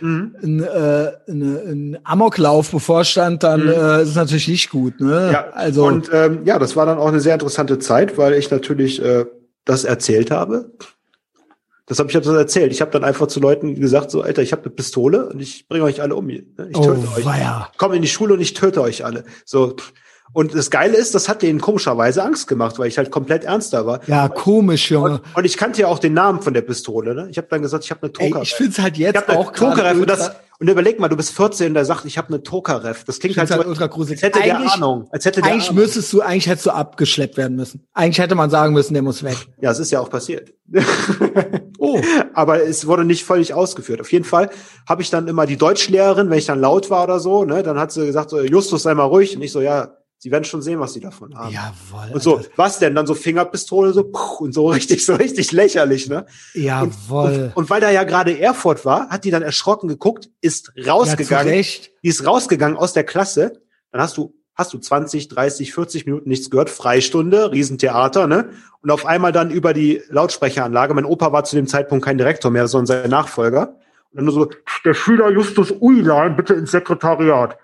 Mhm. 0.00 0.32
potenziell 0.32 0.42
ein, 0.42 0.62
äh, 0.62 1.30
eine, 1.30 1.58
ein 1.66 1.98
Amoklauf 2.04 2.70
bevorstand, 2.70 3.42
dann 3.42 3.68
äh, 3.68 4.02
ist 4.02 4.10
es 4.10 4.14
natürlich 4.14 4.48
nicht 4.48 4.70
gut. 4.70 5.00
Ne? 5.00 5.26
Mhm. 5.28 5.32
Ja, 5.32 5.46
also 5.52 5.84
und 5.86 6.10
ähm, 6.12 6.40
ja, 6.44 6.58
das 6.58 6.76
war 6.76 6.86
dann 6.86 6.98
auch 6.98 7.08
eine 7.08 7.20
sehr 7.20 7.34
interessante 7.34 7.78
Zeit, 7.78 8.16
weil 8.18 8.34
ich 8.34 8.50
natürlich 8.50 9.02
äh, 9.02 9.24
das 9.64 9.84
erzählt 9.84 10.30
habe. 10.30 10.70
Das 11.86 11.98
habe 11.98 12.08
ich 12.08 12.16
hab 12.16 12.22
das 12.22 12.34
erzählt. 12.34 12.72
Ich 12.72 12.80
habe 12.80 12.90
dann 12.90 13.04
einfach 13.04 13.26
zu 13.26 13.40
Leuten 13.40 13.74
gesagt, 13.78 14.10
so, 14.10 14.22
Alter, 14.22 14.40
ich 14.40 14.52
habe 14.52 14.62
eine 14.62 14.70
Pistole 14.70 15.28
und 15.28 15.40
ich 15.40 15.68
bringe 15.68 15.84
euch 15.84 16.00
alle 16.00 16.16
um. 16.16 16.28
Ich 16.30 16.42
Oh, 16.74 16.82
töte 16.82 17.08
euch. 17.16 17.24
weia. 17.26 17.68
Ich 17.72 17.78
komme 17.78 17.96
in 17.96 18.02
die 18.02 18.08
Schule 18.08 18.32
und 18.34 18.40
ich 18.40 18.54
töte 18.54 18.80
euch 18.80 19.04
alle. 19.04 19.24
So. 19.44 19.76
Und 20.32 20.52
das 20.54 20.70
Geile 20.70 20.96
ist, 20.96 21.14
das 21.14 21.28
hat 21.28 21.42
denen 21.42 21.60
komischerweise 21.60 22.22
Angst 22.24 22.48
gemacht, 22.48 22.78
weil 22.78 22.88
ich 22.88 22.98
halt 22.98 23.10
komplett 23.12 23.44
ernster 23.44 23.86
war. 23.86 24.00
ja, 24.08 24.28
komisch, 24.28 24.90
Junge. 24.90 25.12
Und, 25.12 25.20
und 25.36 25.44
ich 25.44 25.56
kannte 25.56 25.82
ja 25.82 25.86
auch 25.86 26.00
den 26.00 26.12
Namen 26.14 26.42
von 26.42 26.54
der 26.54 26.62
Pistole. 26.62 27.14
Ne? 27.14 27.28
Ich 27.30 27.36
habe 27.38 27.46
dann 27.50 27.62
gesagt, 27.62 27.84
ich 27.84 27.90
habe 27.92 28.02
eine 28.02 28.12
Ey, 28.18 28.30
Tokarev. 28.30 28.42
ich 28.48 28.54
find's 28.54 28.78
halt 28.80 28.96
jetzt 28.96 29.28
eine 29.28 29.38
auch 29.38 29.52
Tokarev. 29.52 30.00
Und, 30.00 30.10
das, 30.10 30.32
und 30.58 30.68
überleg 30.68 30.98
mal, 30.98 31.06
du 31.08 31.16
bist 31.16 31.30
14, 31.36 31.72
der 31.74 31.84
sagt, 31.84 32.04
ich 32.04 32.18
habe 32.18 32.28
eine 32.28 32.42
Tokarev. 32.42 33.04
Das 33.04 33.20
klingt 33.20 33.36
halt, 33.36 33.48
halt 33.48 33.62
so, 33.62 33.68
ultra 33.68 33.86
gruselig. 33.86 34.24
als 34.24 34.34
hätte 34.34 34.42
der 34.44 34.56
Eigentlich- 34.56 34.72
Ahnung. 34.72 35.08
Als 35.12 35.24
hätte 35.24 35.40
der 35.40 35.52
Eigentlich 35.52 35.68
Ahnung. 35.70 35.82
müsstest 35.84 36.12
du, 36.12 36.20
eigentlich 36.20 36.48
hättest 36.48 36.66
du 36.66 36.70
abgeschleppt 36.72 37.36
werden 37.36 37.56
müssen. 37.56 37.86
Eigentlich 37.94 38.18
hätte 38.18 38.34
man 38.34 38.50
sagen 38.50 38.72
müssen, 38.74 38.94
der 38.94 39.02
muss 39.04 39.22
weg. 39.22 39.36
Ja, 39.60 39.70
es 39.70 39.78
ist 39.78 39.92
ja 39.92 40.00
auch 40.00 40.10
passiert. 40.10 40.52
Oh. 41.78 42.00
Aber 42.32 42.62
es 42.62 42.86
wurde 42.86 43.04
nicht 43.04 43.24
völlig 43.24 43.52
ausgeführt. 43.52 44.00
Auf 44.00 44.10
jeden 44.10 44.24
Fall 44.24 44.48
habe 44.88 45.02
ich 45.02 45.10
dann 45.10 45.28
immer 45.28 45.44
die 45.44 45.58
Deutschlehrerin, 45.58 46.30
wenn 46.30 46.38
ich 46.38 46.46
dann 46.46 46.58
laut 46.60 46.88
war 46.88 47.04
oder 47.04 47.20
so, 47.20 47.44
ne, 47.44 47.62
dann 47.62 47.78
hat 47.78 47.92
sie 47.92 48.06
gesagt, 48.06 48.30
so, 48.30 48.40
Justus, 48.40 48.84
sei 48.84 48.94
mal 48.94 49.02
ruhig. 49.02 49.36
Und 49.36 49.42
ich 49.42 49.52
so, 49.52 49.60
ja, 49.60 49.88
sie 50.24 50.30
werden 50.30 50.44
schon 50.44 50.62
sehen, 50.62 50.80
was 50.80 50.94
sie 50.94 51.00
davon 51.00 51.36
haben. 51.36 51.52
Jawohl. 51.52 52.14
Und 52.14 52.22
so, 52.22 52.38
Alter. 52.38 52.48
was 52.56 52.78
denn? 52.78 52.94
Dann 52.94 53.06
so 53.06 53.14
Fingerpistole, 53.14 53.92
so, 53.92 54.04
puh, 54.04 54.44
und 54.44 54.54
so 54.54 54.68
richtig, 54.68 55.04
so 55.04 55.16
richtig 55.16 55.52
lächerlich, 55.52 56.08
ne? 56.08 56.24
Jawohl. 56.54 57.52
Und, 57.54 57.56
und 57.56 57.70
weil 57.70 57.82
da 57.82 57.90
ja 57.90 58.04
gerade 58.04 58.38
Erfurt 58.40 58.86
war, 58.86 59.10
hat 59.10 59.24
die 59.24 59.30
dann 59.30 59.42
erschrocken 59.42 59.86
geguckt, 59.86 60.30
ist 60.40 60.72
ja, 60.76 60.94
rausgegangen, 60.94 61.52
Recht. 61.52 61.90
die 62.02 62.08
ist 62.08 62.26
rausgegangen 62.26 62.78
aus 62.78 62.94
der 62.94 63.04
Klasse. 63.04 63.60
Dann 63.92 64.00
hast 64.00 64.16
du, 64.16 64.34
hast 64.54 64.72
du 64.72 64.78
20, 64.78 65.28
30, 65.28 65.74
40 65.74 66.06
Minuten 66.06 66.30
nichts 66.30 66.48
gehört, 66.48 66.70
Freistunde, 66.70 67.52
Riesentheater, 67.52 68.26
ne? 68.26 68.48
Und 68.80 68.90
auf 68.90 69.04
einmal 69.04 69.32
dann 69.32 69.50
über 69.50 69.74
die 69.74 70.00
Lautsprecheranlage. 70.08 70.94
Mein 70.94 71.04
Opa 71.04 71.32
war 71.32 71.44
zu 71.44 71.54
dem 71.54 71.66
Zeitpunkt 71.66 72.02
kein 72.02 72.16
Direktor 72.16 72.50
mehr, 72.50 72.66
sondern 72.66 72.86
sein 72.86 73.10
Nachfolger. 73.10 73.76
Und 74.10 74.16
dann 74.16 74.24
nur 74.24 74.32
so, 74.32 74.50
der 74.86 74.94
Schüler 74.94 75.30
Justus 75.30 75.70
Uilan, 75.82 76.34
bitte 76.34 76.54
ins 76.54 76.70
Sekretariat. 76.70 77.58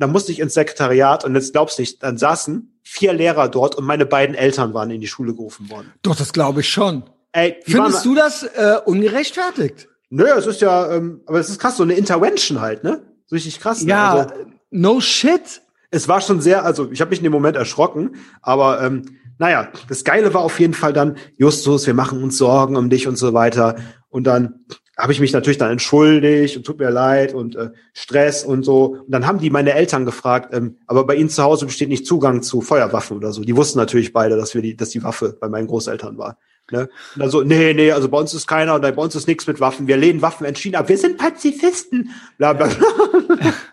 Dann 0.00 0.10
musste 0.12 0.32
ich 0.32 0.40
ins 0.40 0.54
Sekretariat 0.54 1.24
und 1.24 1.34
jetzt 1.34 1.52
glaubst 1.52 1.78
du 1.78 1.82
nicht, 1.82 2.02
dann 2.02 2.18
saßen 2.18 2.80
vier 2.82 3.12
Lehrer 3.12 3.48
dort 3.48 3.76
und 3.76 3.84
meine 3.84 4.06
beiden 4.06 4.34
Eltern 4.34 4.74
waren 4.74 4.90
in 4.90 5.00
die 5.00 5.06
Schule 5.06 5.34
gerufen 5.34 5.70
worden. 5.70 5.92
Doch, 6.02 6.16
das 6.16 6.32
glaube 6.32 6.60
ich 6.62 6.68
schon. 6.68 7.04
Ey, 7.32 7.56
Findest 7.64 8.04
du 8.04 8.14
das 8.16 8.42
äh, 8.42 8.78
ungerechtfertigt? 8.84 9.88
Nö, 10.08 10.24
es 10.36 10.46
ist 10.46 10.60
ja, 10.60 10.90
ähm, 10.92 11.20
aber 11.26 11.38
es 11.38 11.48
ist 11.48 11.60
krass, 11.60 11.76
so 11.76 11.84
eine 11.84 11.94
Intervention 11.94 12.60
halt, 12.60 12.82
ne? 12.82 13.02
So 13.26 13.36
richtig 13.36 13.60
krass. 13.60 13.82
ne? 13.82 13.90
Ja, 13.90 14.10
Also, 14.14 14.34
no 14.70 15.00
shit. 15.00 15.62
es 15.92 16.08
war 16.08 16.20
schon 16.20 16.40
sehr, 16.40 16.64
also 16.64 16.90
ich 16.90 17.00
habe 17.00 17.10
mich 17.10 17.20
in 17.20 17.24
dem 17.24 17.32
Moment 17.32 17.56
erschrocken, 17.56 18.16
aber 18.42 18.82
ähm, 18.82 19.02
naja, 19.38 19.68
das 19.88 20.02
Geile 20.04 20.34
war 20.34 20.40
auf 20.42 20.58
jeden 20.58 20.74
Fall 20.74 20.92
dann, 20.92 21.16
Justus, 21.36 21.86
wir 21.86 21.94
machen 21.94 22.22
uns 22.22 22.36
Sorgen 22.38 22.76
um 22.76 22.90
dich 22.90 23.06
und 23.06 23.16
so 23.16 23.32
weiter. 23.32 23.76
Und 24.08 24.24
dann 24.24 24.66
habe 25.00 25.12
ich 25.12 25.20
mich 25.20 25.32
natürlich 25.32 25.58
dann 25.58 25.70
entschuldigt 25.70 26.56
und 26.56 26.64
tut 26.64 26.78
mir 26.78 26.90
leid 26.90 27.34
und 27.34 27.56
äh, 27.56 27.70
Stress 27.92 28.44
und 28.44 28.62
so. 28.62 28.96
Und 29.06 29.10
dann 29.10 29.26
haben 29.26 29.38
die 29.38 29.50
meine 29.50 29.72
Eltern 29.72 30.04
gefragt, 30.04 30.52
ähm, 30.52 30.76
aber 30.86 31.06
bei 31.06 31.14
ihnen 31.14 31.30
zu 31.30 31.42
Hause 31.42 31.66
besteht 31.66 31.88
nicht 31.88 32.06
Zugang 32.06 32.42
zu 32.42 32.60
Feuerwaffen 32.60 33.16
oder 33.16 33.32
so. 33.32 33.42
Die 33.42 33.56
wussten 33.56 33.78
natürlich 33.78 34.12
beide, 34.12 34.36
dass 34.36 34.54
wir 34.54 34.62
die, 34.62 34.76
dass 34.76 34.90
die 34.90 35.02
Waffe 35.02 35.36
bei 35.40 35.48
meinen 35.48 35.66
Großeltern 35.66 36.18
war. 36.18 36.38
Ne? 36.70 36.88
Und 37.14 37.22
dann 37.22 37.30
so, 37.30 37.42
nee, 37.42 37.74
nee, 37.74 37.92
also 37.92 38.08
bei 38.08 38.18
uns 38.18 38.34
ist 38.34 38.46
keiner 38.46 38.74
und 38.74 38.82
bei 38.82 38.92
uns 38.94 39.14
ist 39.14 39.26
nichts 39.26 39.46
mit 39.46 39.60
Waffen. 39.60 39.86
Wir 39.86 39.96
lehnen 39.96 40.22
Waffen 40.22 40.46
entschieden 40.46 40.76
ab. 40.76 40.88
Wir 40.88 40.98
sind 40.98 41.18
Pazifisten. 41.18 42.10
Bla, 42.38 42.52
bla, 42.52 42.66
bla. 42.66 43.52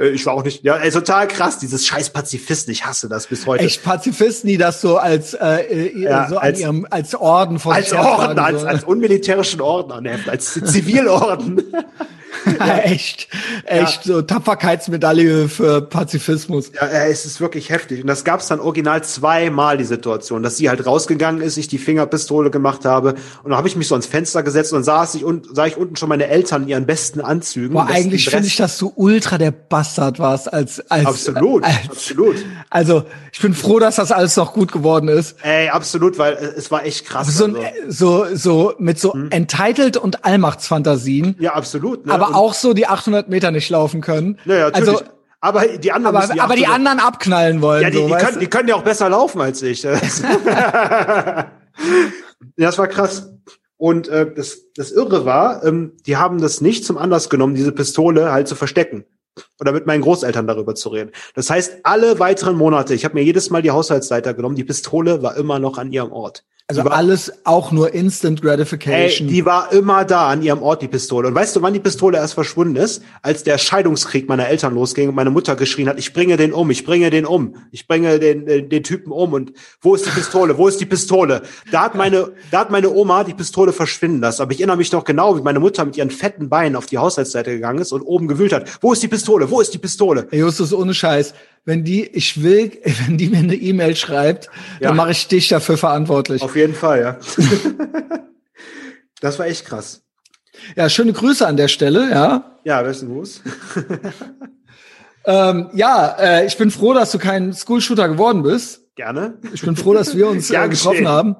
Äh, 0.00 0.08
ich 0.08 0.26
war 0.26 0.34
auch 0.34 0.44
nicht, 0.44 0.64
ja, 0.64 0.76
ey, 0.76 0.90
total 0.90 1.28
krass, 1.28 1.58
dieses 1.58 1.86
scheiß 1.86 2.10
Pazifisten, 2.10 2.72
ich 2.72 2.84
hasse 2.84 3.08
das 3.08 3.26
bis 3.26 3.46
heute. 3.46 3.64
Echt 3.64 3.82
Pazifisten, 3.84 4.48
die 4.48 4.56
das 4.56 4.80
so 4.80 4.96
als, 4.98 5.34
äh, 5.34 5.98
Ja, 5.98 6.28
so 6.28 6.38
als- 6.38 6.56
an 6.58 6.60
ihrem, 6.62 6.86
als 6.90 7.14
Orden 7.14 7.58
von 7.58 7.74
als 7.74 7.92
Orden, 7.92 8.38
als, 8.38 8.64
als 8.64 8.84
unmilitärischen 8.84 9.60
Orden 9.60 9.92
anheften, 9.92 10.30
als 10.30 10.54
Zivilorden. 10.64 11.62
echt, 12.84 13.28
echt 13.64 14.04
so 14.04 14.22
Tapferkeitsmedaille 14.22 15.48
für 15.48 15.82
Pazifismus. 15.82 16.72
Ja, 16.74 16.86
äh, 16.86 17.10
es 17.10 17.26
ist 17.26 17.40
wirklich 17.40 17.70
heftig. 17.70 18.00
Und 18.00 18.06
das 18.06 18.24
gab 18.24 18.40
es 18.40 18.48
dann 18.48 18.60
original 18.60 19.02
zweimal, 19.04 19.76
die 19.76 19.84
Situation, 19.84 20.42
dass 20.42 20.56
sie 20.56 20.68
halt 20.68 20.86
rausgegangen 20.86 21.42
ist, 21.42 21.56
ich 21.56 21.68
die 21.68 21.78
Fingerpistole 21.78 22.50
gemacht 22.50 22.84
habe. 22.84 23.14
Und 23.42 23.50
dann 23.50 23.56
habe 23.56 23.68
ich 23.68 23.76
mich 23.76 23.88
so 23.88 23.94
ans 23.94 24.06
Fenster 24.06 24.42
gesetzt 24.42 24.72
und 24.72 24.78
dann 24.78 24.84
saß 24.84 25.14
ich 25.16 25.24
und 25.24 25.54
sah 25.54 25.66
ich 25.66 25.76
unten 25.76 25.96
schon 25.96 26.08
meine 26.08 26.26
Eltern 26.26 26.62
in 26.62 26.68
ihren 26.68 26.86
besten 26.86 27.20
Anzügen. 27.20 27.74
Boah, 27.74 27.86
besten 27.86 27.98
eigentlich 27.98 28.28
finde 28.28 28.46
ich, 28.46 28.56
dass 28.56 28.78
du 28.78 28.92
ultra 28.94 29.38
der 29.38 29.50
Bastard 29.50 30.18
warst 30.18 30.52
als, 30.52 30.80
als 30.90 31.06
Absolut, 31.06 31.64
Als, 31.64 31.88
absolut. 31.88 32.36
Also 32.70 33.04
ich 33.32 33.40
bin 33.40 33.54
froh, 33.54 33.78
dass 33.78 33.96
das 33.96 34.12
alles 34.12 34.36
noch 34.36 34.52
gut 34.52 34.72
geworden 34.72 35.08
ist. 35.08 35.36
Ey, 35.42 35.68
absolut, 35.68 36.18
weil 36.18 36.34
äh, 36.34 36.52
es 36.56 36.70
war 36.70 36.84
echt 36.84 37.06
krass. 37.06 37.28
So, 37.36 37.44
ein, 37.44 37.56
also. 37.56 38.26
so, 38.26 38.36
so 38.36 38.74
mit 38.78 38.98
so 38.98 39.14
entitled 39.30 39.96
und 39.96 40.24
Allmachtsfantasien, 40.24 41.36
Ja, 41.38 41.54
absolut. 41.54 42.06
Ne? 42.06 42.19
Aber 42.20 42.36
auch 42.36 42.54
so 42.54 42.74
die 42.74 42.86
800 42.86 43.28
Meter 43.28 43.50
nicht 43.50 43.70
laufen 43.70 44.00
können. 44.00 44.38
Ja, 44.44 44.70
natürlich. 44.70 44.88
also, 44.88 45.02
aber 45.40 45.66
die 45.66 45.92
anderen 45.92 46.16
aber, 46.16 46.26
müssen 46.26 46.40
aber 46.40 46.56
die 46.56 46.66
800 46.66 46.92
anderen 46.92 47.08
abknallen 47.08 47.62
wollen. 47.62 47.82
Ja, 47.82 47.90
die, 47.90 47.96
so, 47.96 48.06
die, 48.08 48.14
können, 48.14 48.40
die 48.40 48.46
können 48.46 48.68
ja 48.68 48.74
auch 48.74 48.84
besser 48.84 49.08
laufen 49.08 49.40
als 49.40 49.62
ich. 49.62 49.86
Das 52.56 52.78
war 52.78 52.88
krass. 52.88 53.32
Und 53.76 54.08
äh, 54.08 54.34
das, 54.34 54.72
das 54.74 54.92
Irre 54.92 55.24
war, 55.24 55.64
ähm, 55.64 55.96
die 56.06 56.18
haben 56.18 56.40
das 56.40 56.60
nicht 56.60 56.84
zum 56.84 56.98
Anlass 56.98 57.30
genommen, 57.30 57.54
diese 57.54 57.72
Pistole 57.72 58.30
halt 58.30 58.46
zu 58.48 58.54
verstecken. 58.54 59.04
Oder 59.58 59.72
mit 59.72 59.86
meinen 59.86 60.02
Großeltern 60.02 60.46
darüber 60.46 60.74
zu 60.74 60.90
reden. 60.90 61.12
Das 61.34 61.48
heißt, 61.48 61.78
alle 61.84 62.18
weiteren 62.18 62.56
Monate, 62.56 62.94
ich 62.94 63.04
habe 63.04 63.14
mir 63.14 63.24
jedes 63.24 63.48
Mal 63.48 63.62
die 63.62 63.70
Haushaltsleiter 63.70 64.34
genommen, 64.34 64.56
die 64.56 64.64
Pistole 64.64 65.22
war 65.22 65.36
immer 65.36 65.58
noch 65.58 65.78
an 65.78 65.92
ihrem 65.92 66.12
Ort. 66.12 66.44
Also 66.70 66.84
war, 66.84 66.92
alles 66.92 67.32
auch 67.44 67.72
nur 67.72 67.92
Instant 67.92 68.40
ey, 68.40 68.46
Gratification. 68.46 69.28
die 69.28 69.44
war 69.44 69.72
immer 69.72 70.04
da 70.04 70.28
an 70.28 70.42
ihrem 70.42 70.62
Ort, 70.62 70.82
die 70.82 70.88
Pistole. 70.88 71.28
Und 71.28 71.34
weißt 71.34 71.56
du, 71.56 71.62
wann 71.62 71.72
die 71.72 71.80
Pistole 71.80 72.18
erst 72.18 72.34
verschwunden 72.34 72.76
ist? 72.76 73.02
Als 73.22 73.44
der 73.44 73.58
Scheidungskrieg 73.58 74.28
meiner 74.28 74.48
Eltern 74.48 74.74
losging 74.74 75.08
und 75.08 75.14
meine 75.14 75.30
Mutter 75.30 75.56
geschrien 75.56 75.88
hat, 75.88 75.98
ich 75.98 76.12
bringe 76.12 76.36
den 76.36 76.52
um, 76.52 76.70
ich 76.70 76.84
bringe 76.84 77.10
den 77.10 77.26
um, 77.26 77.56
ich 77.72 77.86
bringe 77.86 78.18
den, 78.18 78.46
den, 78.46 78.68
den 78.68 78.82
Typen 78.82 79.12
um. 79.12 79.32
Und 79.32 79.52
wo 79.80 79.94
ist 79.94 80.06
die 80.06 80.10
Pistole? 80.10 80.56
Wo 80.56 80.68
ist 80.68 80.80
die 80.80 80.86
Pistole? 80.86 81.42
Da 81.70 81.82
hat 81.82 81.94
meine, 81.94 82.32
da 82.50 82.60
hat 82.60 82.70
meine 82.70 82.90
Oma 82.90 83.24
die 83.24 83.34
Pistole 83.34 83.72
verschwinden 83.72 84.20
lassen. 84.20 84.42
Aber 84.42 84.52
ich 84.52 84.60
erinnere 84.60 84.76
mich 84.76 84.92
noch 84.92 85.04
genau, 85.04 85.36
wie 85.36 85.42
meine 85.42 85.60
Mutter 85.60 85.84
mit 85.84 85.96
ihren 85.96 86.10
fetten 86.10 86.48
Beinen 86.48 86.76
auf 86.76 86.86
die 86.86 86.98
Haushaltsseite 86.98 87.52
gegangen 87.52 87.80
ist 87.80 87.92
und 87.92 88.02
oben 88.02 88.28
gewühlt 88.28 88.52
hat. 88.52 88.68
Wo 88.80 88.92
ist 88.92 89.02
die 89.02 89.08
Pistole? 89.08 89.50
Wo 89.50 89.60
ist 89.60 89.74
die 89.74 89.78
Pistole? 89.78 90.28
Ey, 90.30 90.38
Justus, 90.38 90.72
ohne 90.72 90.94
Scheiß. 90.94 91.34
Wenn 91.64 91.84
die, 91.84 92.04
ich 92.06 92.42
will, 92.42 92.72
wenn 93.06 93.18
die 93.18 93.28
mir 93.28 93.38
eine 93.38 93.54
E-Mail 93.54 93.96
schreibt, 93.96 94.46
Ja. 94.80 94.88
dann 94.88 94.96
mache 94.96 95.12
ich 95.12 95.28
dich 95.28 95.48
dafür 95.48 95.76
verantwortlich. 95.76 96.42
Auf 96.42 96.56
jeden 96.56 96.74
Fall, 96.74 97.00
ja. 97.00 97.18
das 99.20 99.38
war 99.38 99.46
echt 99.46 99.66
krass. 99.66 100.02
Ja, 100.76 100.88
schöne 100.88 101.12
Grüße 101.12 101.46
an 101.46 101.56
der 101.56 101.68
Stelle, 101.68 102.10
ja. 102.10 102.58
Ja, 102.64 102.82
besten 102.82 103.08
Gruß. 103.08 103.42
Ähm, 105.26 105.68
ja, 105.74 106.16
äh, 106.18 106.46
ich 106.46 106.56
bin 106.56 106.70
froh, 106.70 106.94
dass 106.94 107.12
du 107.12 107.18
kein 107.18 107.52
School-Shooter 107.52 108.08
geworden 108.08 108.42
bist. 108.42 108.80
Gerne. 108.96 109.34
Ich 109.52 109.60
bin 109.60 109.76
froh, 109.76 109.92
dass 109.92 110.16
wir 110.16 110.26
uns 110.28 110.48
Ja, 110.48 110.64
äh, 110.64 110.68
getroffen 110.70 111.06
haben. 111.06 111.36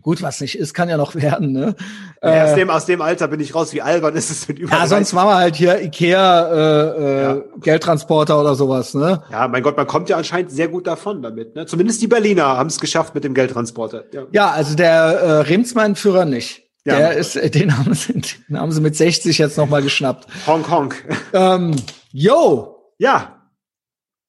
Gut, 0.00 0.20
was 0.22 0.40
nicht 0.40 0.58
ist, 0.58 0.74
kann 0.74 0.88
ja 0.88 0.96
noch 0.96 1.14
werden, 1.14 1.52
ne? 1.52 1.76
Ja, 2.22 2.44
aus, 2.44 2.50
Äh, 2.50 2.54
dem, 2.56 2.70
aus 2.70 2.86
dem 2.86 3.00
Alter 3.00 3.28
bin 3.28 3.40
ich 3.40 3.54
raus. 3.54 3.72
Wie 3.72 3.80
albern 3.82 4.14
ist 4.16 4.30
es 4.30 4.48
mit 4.48 4.58
über 4.58 4.72
ja, 4.72 4.80
sonst 4.86 5.12
30? 5.12 5.14
machen 5.14 5.28
wir 5.28 5.36
halt 5.36 5.56
hier 5.56 5.80
Ikea 5.82 6.48
äh, 6.48 6.88
äh, 6.98 7.22
Ja. 7.22 7.42
Geldtransporter 7.60 8.40
oder 8.40 8.54
sowas, 8.54 8.94
ne? 8.94 9.22
Ja, 9.30 9.48
mein 9.48 9.62
Gott, 9.62 9.76
man 9.76 9.86
kommt 9.86 10.08
ja 10.08 10.16
anscheinend 10.16 10.50
sehr 10.50 10.68
gut 10.68 10.86
davon 10.86 11.22
damit. 11.22 11.54
Ne? 11.54 11.66
Zumindest 11.66 12.02
die 12.02 12.06
Berliner 12.08 12.44
haben 12.56 12.66
es 12.68 12.80
geschafft 12.80 13.14
mit 13.14 13.24
dem 13.24 13.34
Geldtransporter. 13.34 14.04
Ja. 14.12 14.22
Ja, 14.32 14.50
also 14.50 14.74
der 14.76 14.92
äh, 14.92 15.30
Remsmann-Führer 15.42 16.24
nicht. 16.24 16.62
Ja. 16.86 16.96
Der 16.98 17.12
ist, 17.16 17.36
äh, 17.36 17.48
den 17.58 17.76
haben 17.78 17.94
sie, 17.94 18.20
den 18.48 18.58
haben 18.58 18.72
sie 18.72 18.80
mit 18.80 18.96
60 18.96 19.38
jetzt 19.38 19.56
noch 19.56 19.68
mal 19.68 19.82
geschnappt. 19.82 20.26
Hong 20.46 20.62
Kong. 20.62 20.92
Ähm, 21.32 21.76
yo, 22.12 22.76
ja, 22.98 23.33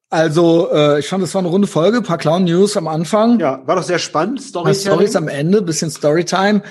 also 0.10 0.72
äh, 0.72 0.99
ich 0.99 1.07
fand, 1.07 1.23
das 1.23 1.34
war 1.34 1.40
eine 1.40 1.49
runde 1.49 1.68
Folge, 1.68 2.02
paar 2.02 2.18
Clown-News 2.18 2.77
am 2.77 2.88
Anfang. 2.88 3.40
ja, 3.40 3.61
war 3.65 3.76
doch 3.76 3.84
sehr 3.84 3.99
spannend. 3.99 4.38
Paar 4.38 4.73
Story 4.73 4.76
Stories 4.76 5.15
am 5.15 5.27
Ende, 5.27 5.61
bisschen 5.61 5.90
Storytime. 5.90 6.61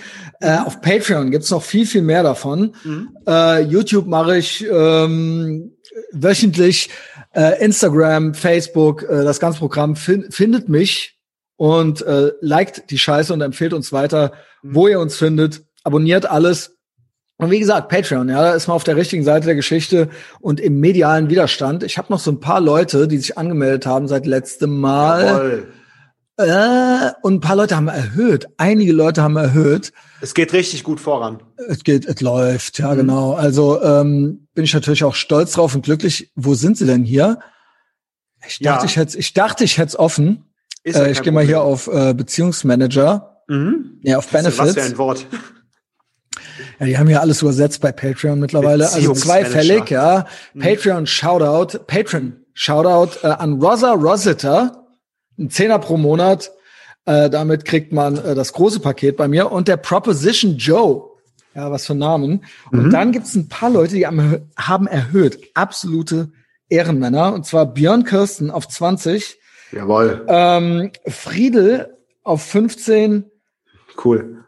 Äh, 0.40 0.58
auf 0.58 0.80
Patreon 0.80 1.30
gibt's 1.30 1.50
noch 1.50 1.62
viel, 1.62 1.86
viel 1.86 2.02
mehr 2.02 2.22
davon. 2.22 2.74
Äh, 3.26 3.62
YouTube 3.62 4.06
mache 4.06 4.38
ich 4.38 4.64
ähm, 4.70 5.72
wöchentlich. 6.12 6.90
Äh, 7.34 7.64
Instagram, 7.64 8.34
Facebook, 8.34 9.02
äh, 9.02 9.24
das 9.24 9.40
ganze 9.40 9.58
Programm 9.58 9.96
fin 9.96 10.30
findet 10.30 10.68
mich 10.68 11.18
und 11.56 12.00
äh, 12.02 12.30
liked 12.40 12.90
die 12.90 12.98
Scheiße 12.98 13.32
und 13.32 13.40
empfiehlt 13.40 13.72
uns 13.72 13.92
weiter, 13.92 14.32
wo 14.62 14.86
ihr 14.86 15.00
uns 15.00 15.16
findet. 15.16 15.62
Abonniert 15.82 16.26
alles. 16.26 16.73
Und 17.36 17.50
wie 17.50 17.58
gesagt, 17.58 17.88
Patreon, 17.88 18.28
ja, 18.28 18.40
da 18.42 18.52
ist 18.54 18.68
man 18.68 18.76
auf 18.76 18.84
der 18.84 18.96
richtigen 18.96 19.24
Seite 19.24 19.46
der 19.46 19.54
Geschichte 19.56 20.08
und 20.40 20.60
im 20.60 20.78
medialen 20.78 21.28
Widerstand. 21.30 21.82
Ich 21.82 21.98
habe 21.98 22.12
noch 22.12 22.20
so 22.20 22.30
ein 22.30 22.38
paar 22.40 22.60
Leute, 22.60 23.08
die 23.08 23.18
sich 23.18 23.36
angemeldet 23.36 23.86
haben 23.86 24.06
seit 24.06 24.24
letztem 24.26 24.78
Mal. 24.78 25.64
Äh, 26.36 27.10
und 27.22 27.34
ein 27.34 27.40
paar 27.40 27.56
Leute 27.56 27.76
haben 27.76 27.88
erhöht. 27.88 28.48
Einige 28.56 28.92
Leute 28.92 29.22
haben 29.22 29.36
erhöht. 29.36 29.92
Es 30.20 30.34
geht 30.34 30.52
richtig 30.52 30.82
gut 30.84 31.00
voran. 31.00 31.40
Es 31.68 31.84
geht, 31.84 32.06
es 32.06 32.20
läuft, 32.20 32.78
Mhm. 32.78 32.84
ja, 32.84 32.94
genau. 32.94 33.32
Also 33.34 33.80
ähm, 33.82 34.46
bin 34.54 34.64
ich 34.64 34.74
natürlich 34.74 35.04
auch 35.04 35.14
stolz 35.14 35.52
drauf 35.52 35.74
und 35.74 35.82
glücklich. 35.84 36.32
Wo 36.34 36.54
sind 36.54 36.76
sie 36.76 36.86
denn 36.86 37.04
hier? 37.04 37.38
Ich 38.46 38.58
Ja. 38.60 38.72
dachte, 38.74 38.86
ich 38.86 38.96
hätte 38.96 39.18
ich 39.18 39.32
dachte, 39.32 39.64
ich 39.64 39.78
hätte 39.78 39.88
es 39.88 39.98
offen. 39.98 40.44
Ist 40.82 40.96
ja 40.96 41.04
Äh, 41.04 41.12
ich 41.12 41.22
gehe 41.22 41.32
mal 41.32 41.44
hier 41.44 41.62
auf 41.62 41.86
äh, 41.88 42.14
Beziehungsmanager. 42.14 43.42
Mhm. 43.48 44.00
Ja, 44.02 44.18
auf 44.18 44.32
Was 44.32 44.46
für 44.46 44.56
Benefits. 44.62 44.86
ein 44.92 44.98
Wort. 44.98 45.26
Ja, 46.78 46.86
die 46.86 46.98
haben 46.98 47.08
ja 47.08 47.20
alles 47.20 47.42
übersetzt 47.42 47.80
bei 47.80 47.92
Patreon 47.92 48.38
mittlerweile. 48.38 48.90
Also 48.90 49.12
zweifällig, 49.14 49.90
ja. 49.90 50.26
Mhm. 50.54 50.60
Patreon 50.60 51.06
Shoutout, 51.06 51.78
Patreon 51.86 52.36
Shoutout 52.52 53.18
äh, 53.22 53.30
an 53.30 53.60
Rosa 53.60 53.92
Rosetta. 53.92 54.86
Ein 55.38 55.50
Zehner 55.50 55.78
pro 55.78 55.96
Monat. 55.96 56.52
Äh, 57.06 57.28
damit 57.28 57.64
kriegt 57.64 57.92
man 57.92 58.16
äh, 58.16 58.34
das 58.34 58.52
große 58.52 58.80
Paket 58.80 59.16
bei 59.16 59.28
mir. 59.28 59.50
Und 59.52 59.68
der 59.68 59.76
Proposition 59.76 60.56
Joe. 60.56 61.10
Ja, 61.54 61.70
was 61.70 61.86
für 61.86 61.94
Namen. 61.94 62.44
Und 62.72 62.90
dann 62.90 63.12
gibt's 63.12 63.36
ein 63.36 63.48
paar 63.48 63.70
Leute, 63.70 63.94
die 63.94 64.06
haben, 64.06 64.50
haben 64.56 64.88
erhöht. 64.88 65.38
Absolute 65.54 66.32
Ehrenmänner. 66.68 67.32
Und 67.32 67.46
zwar 67.46 67.66
Björn 67.66 68.02
Kirsten 68.02 68.50
auf 68.50 68.66
20, 68.66 69.38
Jawohl. 69.70 70.24
ähm, 70.26 70.90
Friedel 71.06 71.96
auf 72.24 72.42
15, 72.42 73.30
Cool. 74.02 74.43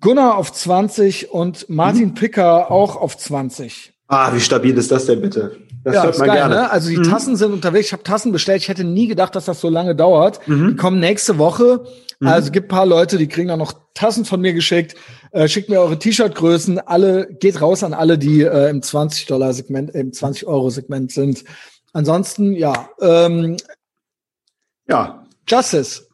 Gunnar 0.00 0.36
auf 0.36 0.52
20 0.52 1.30
und 1.30 1.68
Martin 1.68 2.14
Picker 2.14 2.70
auch 2.70 2.96
auf 2.96 3.16
20. 3.16 3.92
Ah, 4.08 4.34
wie 4.34 4.40
stabil 4.40 4.76
ist 4.76 4.90
das 4.90 5.06
denn 5.06 5.20
bitte? 5.20 5.56
Das 5.84 5.94
ja, 5.94 6.02
hört 6.02 6.14
ist 6.14 6.18
man 6.18 6.28
geil, 6.28 6.36
gerne. 6.36 6.54
Mhm. 6.54 6.60
ne? 6.62 6.70
Also 6.70 6.88
die 6.90 7.02
Tassen 7.02 7.36
sind 7.36 7.52
unterwegs. 7.52 7.86
Ich 7.86 7.92
habe 7.92 8.02
Tassen 8.02 8.32
bestellt. 8.32 8.60
Ich 8.62 8.68
hätte 8.68 8.84
nie 8.84 9.06
gedacht, 9.06 9.34
dass 9.34 9.46
das 9.46 9.60
so 9.60 9.68
lange 9.68 9.96
dauert. 9.96 10.46
Mhm. 10.46 10.70
Die 10.70 10.76
kommen 10.76 11.00
nächste 11.00 11.38
Woche. 11.38 11.84
Also 12.22 12.50
gibt 12.50 12.68
paar 12.68 12.84
Leute, 12.84 13.16
die 13.16 13.28
kriegen 13.28 13.48
dann 13.48 13.58
noch 13.58 13.72
Tassen 13.94 14.26
von 14.26 14.42
mir 14.42 14.52
geschickt. 14.52 14.94
Äh, 15.30 15.48
schickt 15.48 15.70
mir 15.70 15.80
eure 15.80 15.98
T-Shirt-Größen. 15.98 16.78
Alle 16.78 17.32
geht 17.40 17.62
raus 17.62 17.82
an 17.82 17.94
alle, 17.94 18.18
die 18.18 18.42
äh, 18.42 18.68
im 18.68 18.82
20 18.82 19.24
Dollar 19.24 19.54
Segment, 19.54 19.94
im 19.94 20.12
20 20.12 20.46
Euro 20.46 20.68
Segment 20.68 21.12
sind. 21.12 21.44
Ansonsten 21.94 22.52
ja, 22.52 22.90
ähm, 23.00 23.56
Ja. 24.86 25.24
Justice. 25.48 26.09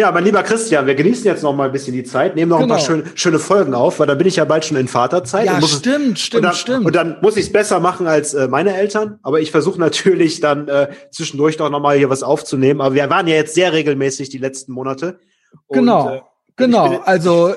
Ja, 0.00 0.10
mein 0.12 0.24
lieber 0.24 0.42
Christian, 0.42 0.86
wir 0.86 0.94
genießen 0.94 1.26
jetzt 1.26 1.42
noch 1.42 1.52
mal 1.54 1.66
ein 1.66 1.72
bisschen 1.72 1.92
die 1.92 2.04
Zeit, 2.04 2.34
nehmen 2.34 2.48
noch 2.48 2.56
ein 2.56 2.62
Genau. 2.62 2.76
paar 2.76 2.82
schöne, 2.82 3.04
schöne 3.16 3.38
Folgen 3.38 3.74
auf, 3.74 3.98
weil 4.00 4.06
da 4.06 4.14
bin 4.14 4.26
ich 4.26 4.36
ja 4.36 4.46
bald 4.46 4.64
schon 4.64 4.78
in 4.78 4.88
Vaterzeit. 4.88 5.44
Ja, 5.44 5.52
und 5.56 5.60
muss 5.60 5.72
es- 5.74 5.78
stimmt, 5.80 6.18
stimmt, 6.18 6.36
und 6.38 6.42
dann, 6.44 6.54
stimmt. 6.54 6.86
Und 6.86 6.94
dann 6.96 7.18
muss 7.20 7.36
ich 7.36 7.44
es 7.48 7.52
besser 7.52 7.80
machen 7.80 8.06
als 8.06 8.32
äh, 8.32 8.48
meine 8.48 8.74
Eltern, 8.74 9.18
aber 9.22 9.40
ich 9.42 9.50
versuche 9.50 9.78
natürlich 9.78 10.40
dann 10.40 10.68
äh, 10.68 10.88
zwischendurch 11.10 11.58
doch 11.58 11.68
noch 11.68 11.80
mal 11.80 11.98
hier 11.98 12.08
was 12.08 12.22
aufzunehmen. 12.22 12.80
Aber 12.80 12.94
wir 12.94 13.10
waren 13.10 13.26
ja 13.26 13.34
jetzt 13.34 13.54
sehr 13.54 13.74
regelmäßig 13.74 14.30
die 14.30 14.38
letzten 14.38 14.72
Monate. 14.72 15.18
Und, 15.66 15.80
Genau, 15.80 16.08
äh, 16.14 16.20
genau. 16.56 16.84
ich 16.86 16.90
bin- 16.92 17.00
also 17.04 17.54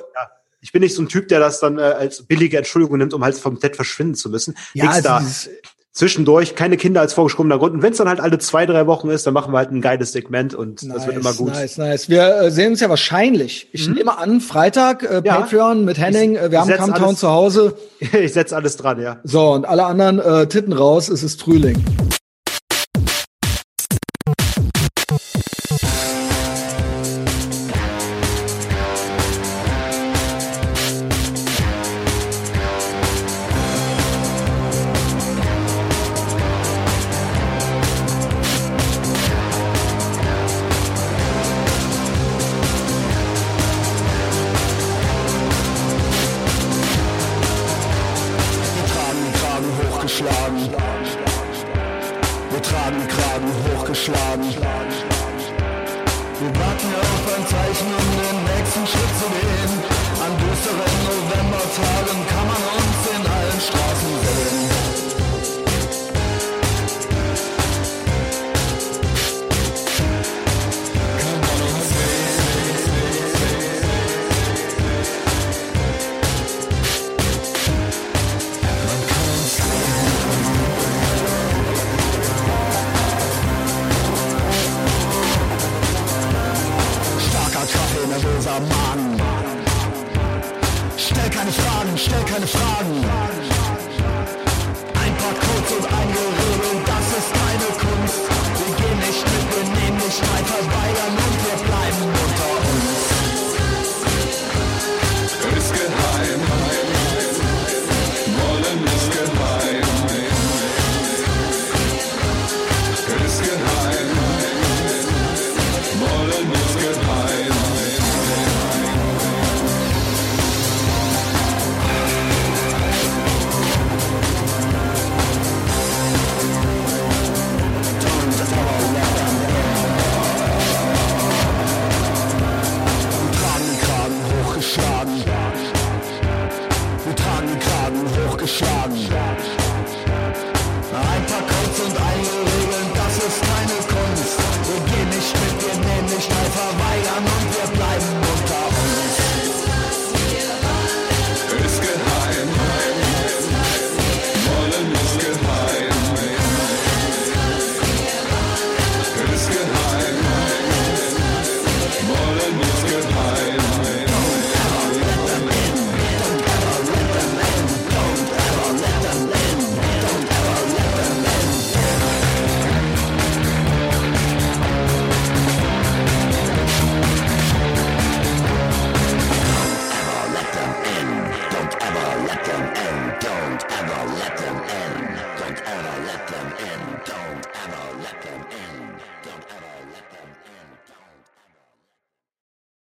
Ich 0.60 0.72
bin 0.74 0.82
nicht 0.82 0.96
so 0.96 1.02
ein 1.02 1.08
Typ, 1.10 1.30
der 1.30 1.40
das 1.40 1.62
dann 1.62 1.78
äh, 1.78 1.82
als 1.82 2.24
billige 2.24 2.58
Entschuldigung 2.58 2.98
nimmt, 2.98 3.14
um 3.14 3.24
halt 3.24 3.36
vom 3.38 3.58
Set 3.58 3.78
verschwinden 3.78 4.16
zu 4.16 4.30
müssen. 4.30 4.54
ja, 4.74 4.90
also 4.90 5.02
da. 5.02 5.20
dieses, 5.20 5.50
zwischendurch 5.94 6.56
keine 6.56 6.76
Kinder 6.76 7.02
als 7.02 7.14
vorgeschrobener 7.14 7.60
Grund. 7.60 7.76
Und 7.76 7.84
wenn 7.84 7.92
es 7.92 8.00
dann 8.00 8.10
halt 8.10 8.20
alle 8.20 8.40
zwei, 8.40 8.66
drei 8.66 8.88
Wochen 8.88 9.10
ist, 9.10 9.28
dann 9.28 9.34
machen 9.34 9.54
wir 9.54 9.60
halt 9.60 9.72
ein 9.72 9.82
geiles 9.82 10.12
Segment 10.12 10.56
und 10.56 10.82
nice, 10.84 10.98
das 10.98 11.08
wird 11.08 11.18
immer 11.18 11.34
gut. 11.34 11.54
Nice, 11.54 11.78
nice. 11.78 12.10
Wir 12.10 12.36
äh, 12.36 12.52
sehen 12.52 12.72
uns 12.72 12.80
ja 12.80 12.90
wahrscheinlich. 12.90 13.70
Ich 13.72 13.88
mhm. 13.88 13.96
nehme 13.96 14.18
an, 14.18 14.42
Freitag, 14.42 15.04
äh, 15.04 15.22
ja. 15.24 15.36
Patreon 15.36 15.86
mit 15.86 16.00
Henning. 16.00 16.36
Äh, 16.36 16.52
wir 16.52 16.62
haben 16.62 16.70
Camptown 16.70 17.16
zu 17.16 17.30
Hause. 17.30 17.76
ich 18.00 18.34
setze 18.34 18.56
alles 18.56 18.76
dran, 18.76 19.00
ja. 19.00 19.20
So, 19.24 19.52
und 19.52 19.66
alle 19.66 19.86
anderen 19.86 20.20
äh, 20.20 20.48
Titten 20.48 20.74
raus, 20.74 21.10
es 21.10 21.22
ist 21.22 21.42
Frühling. 21.42 21.78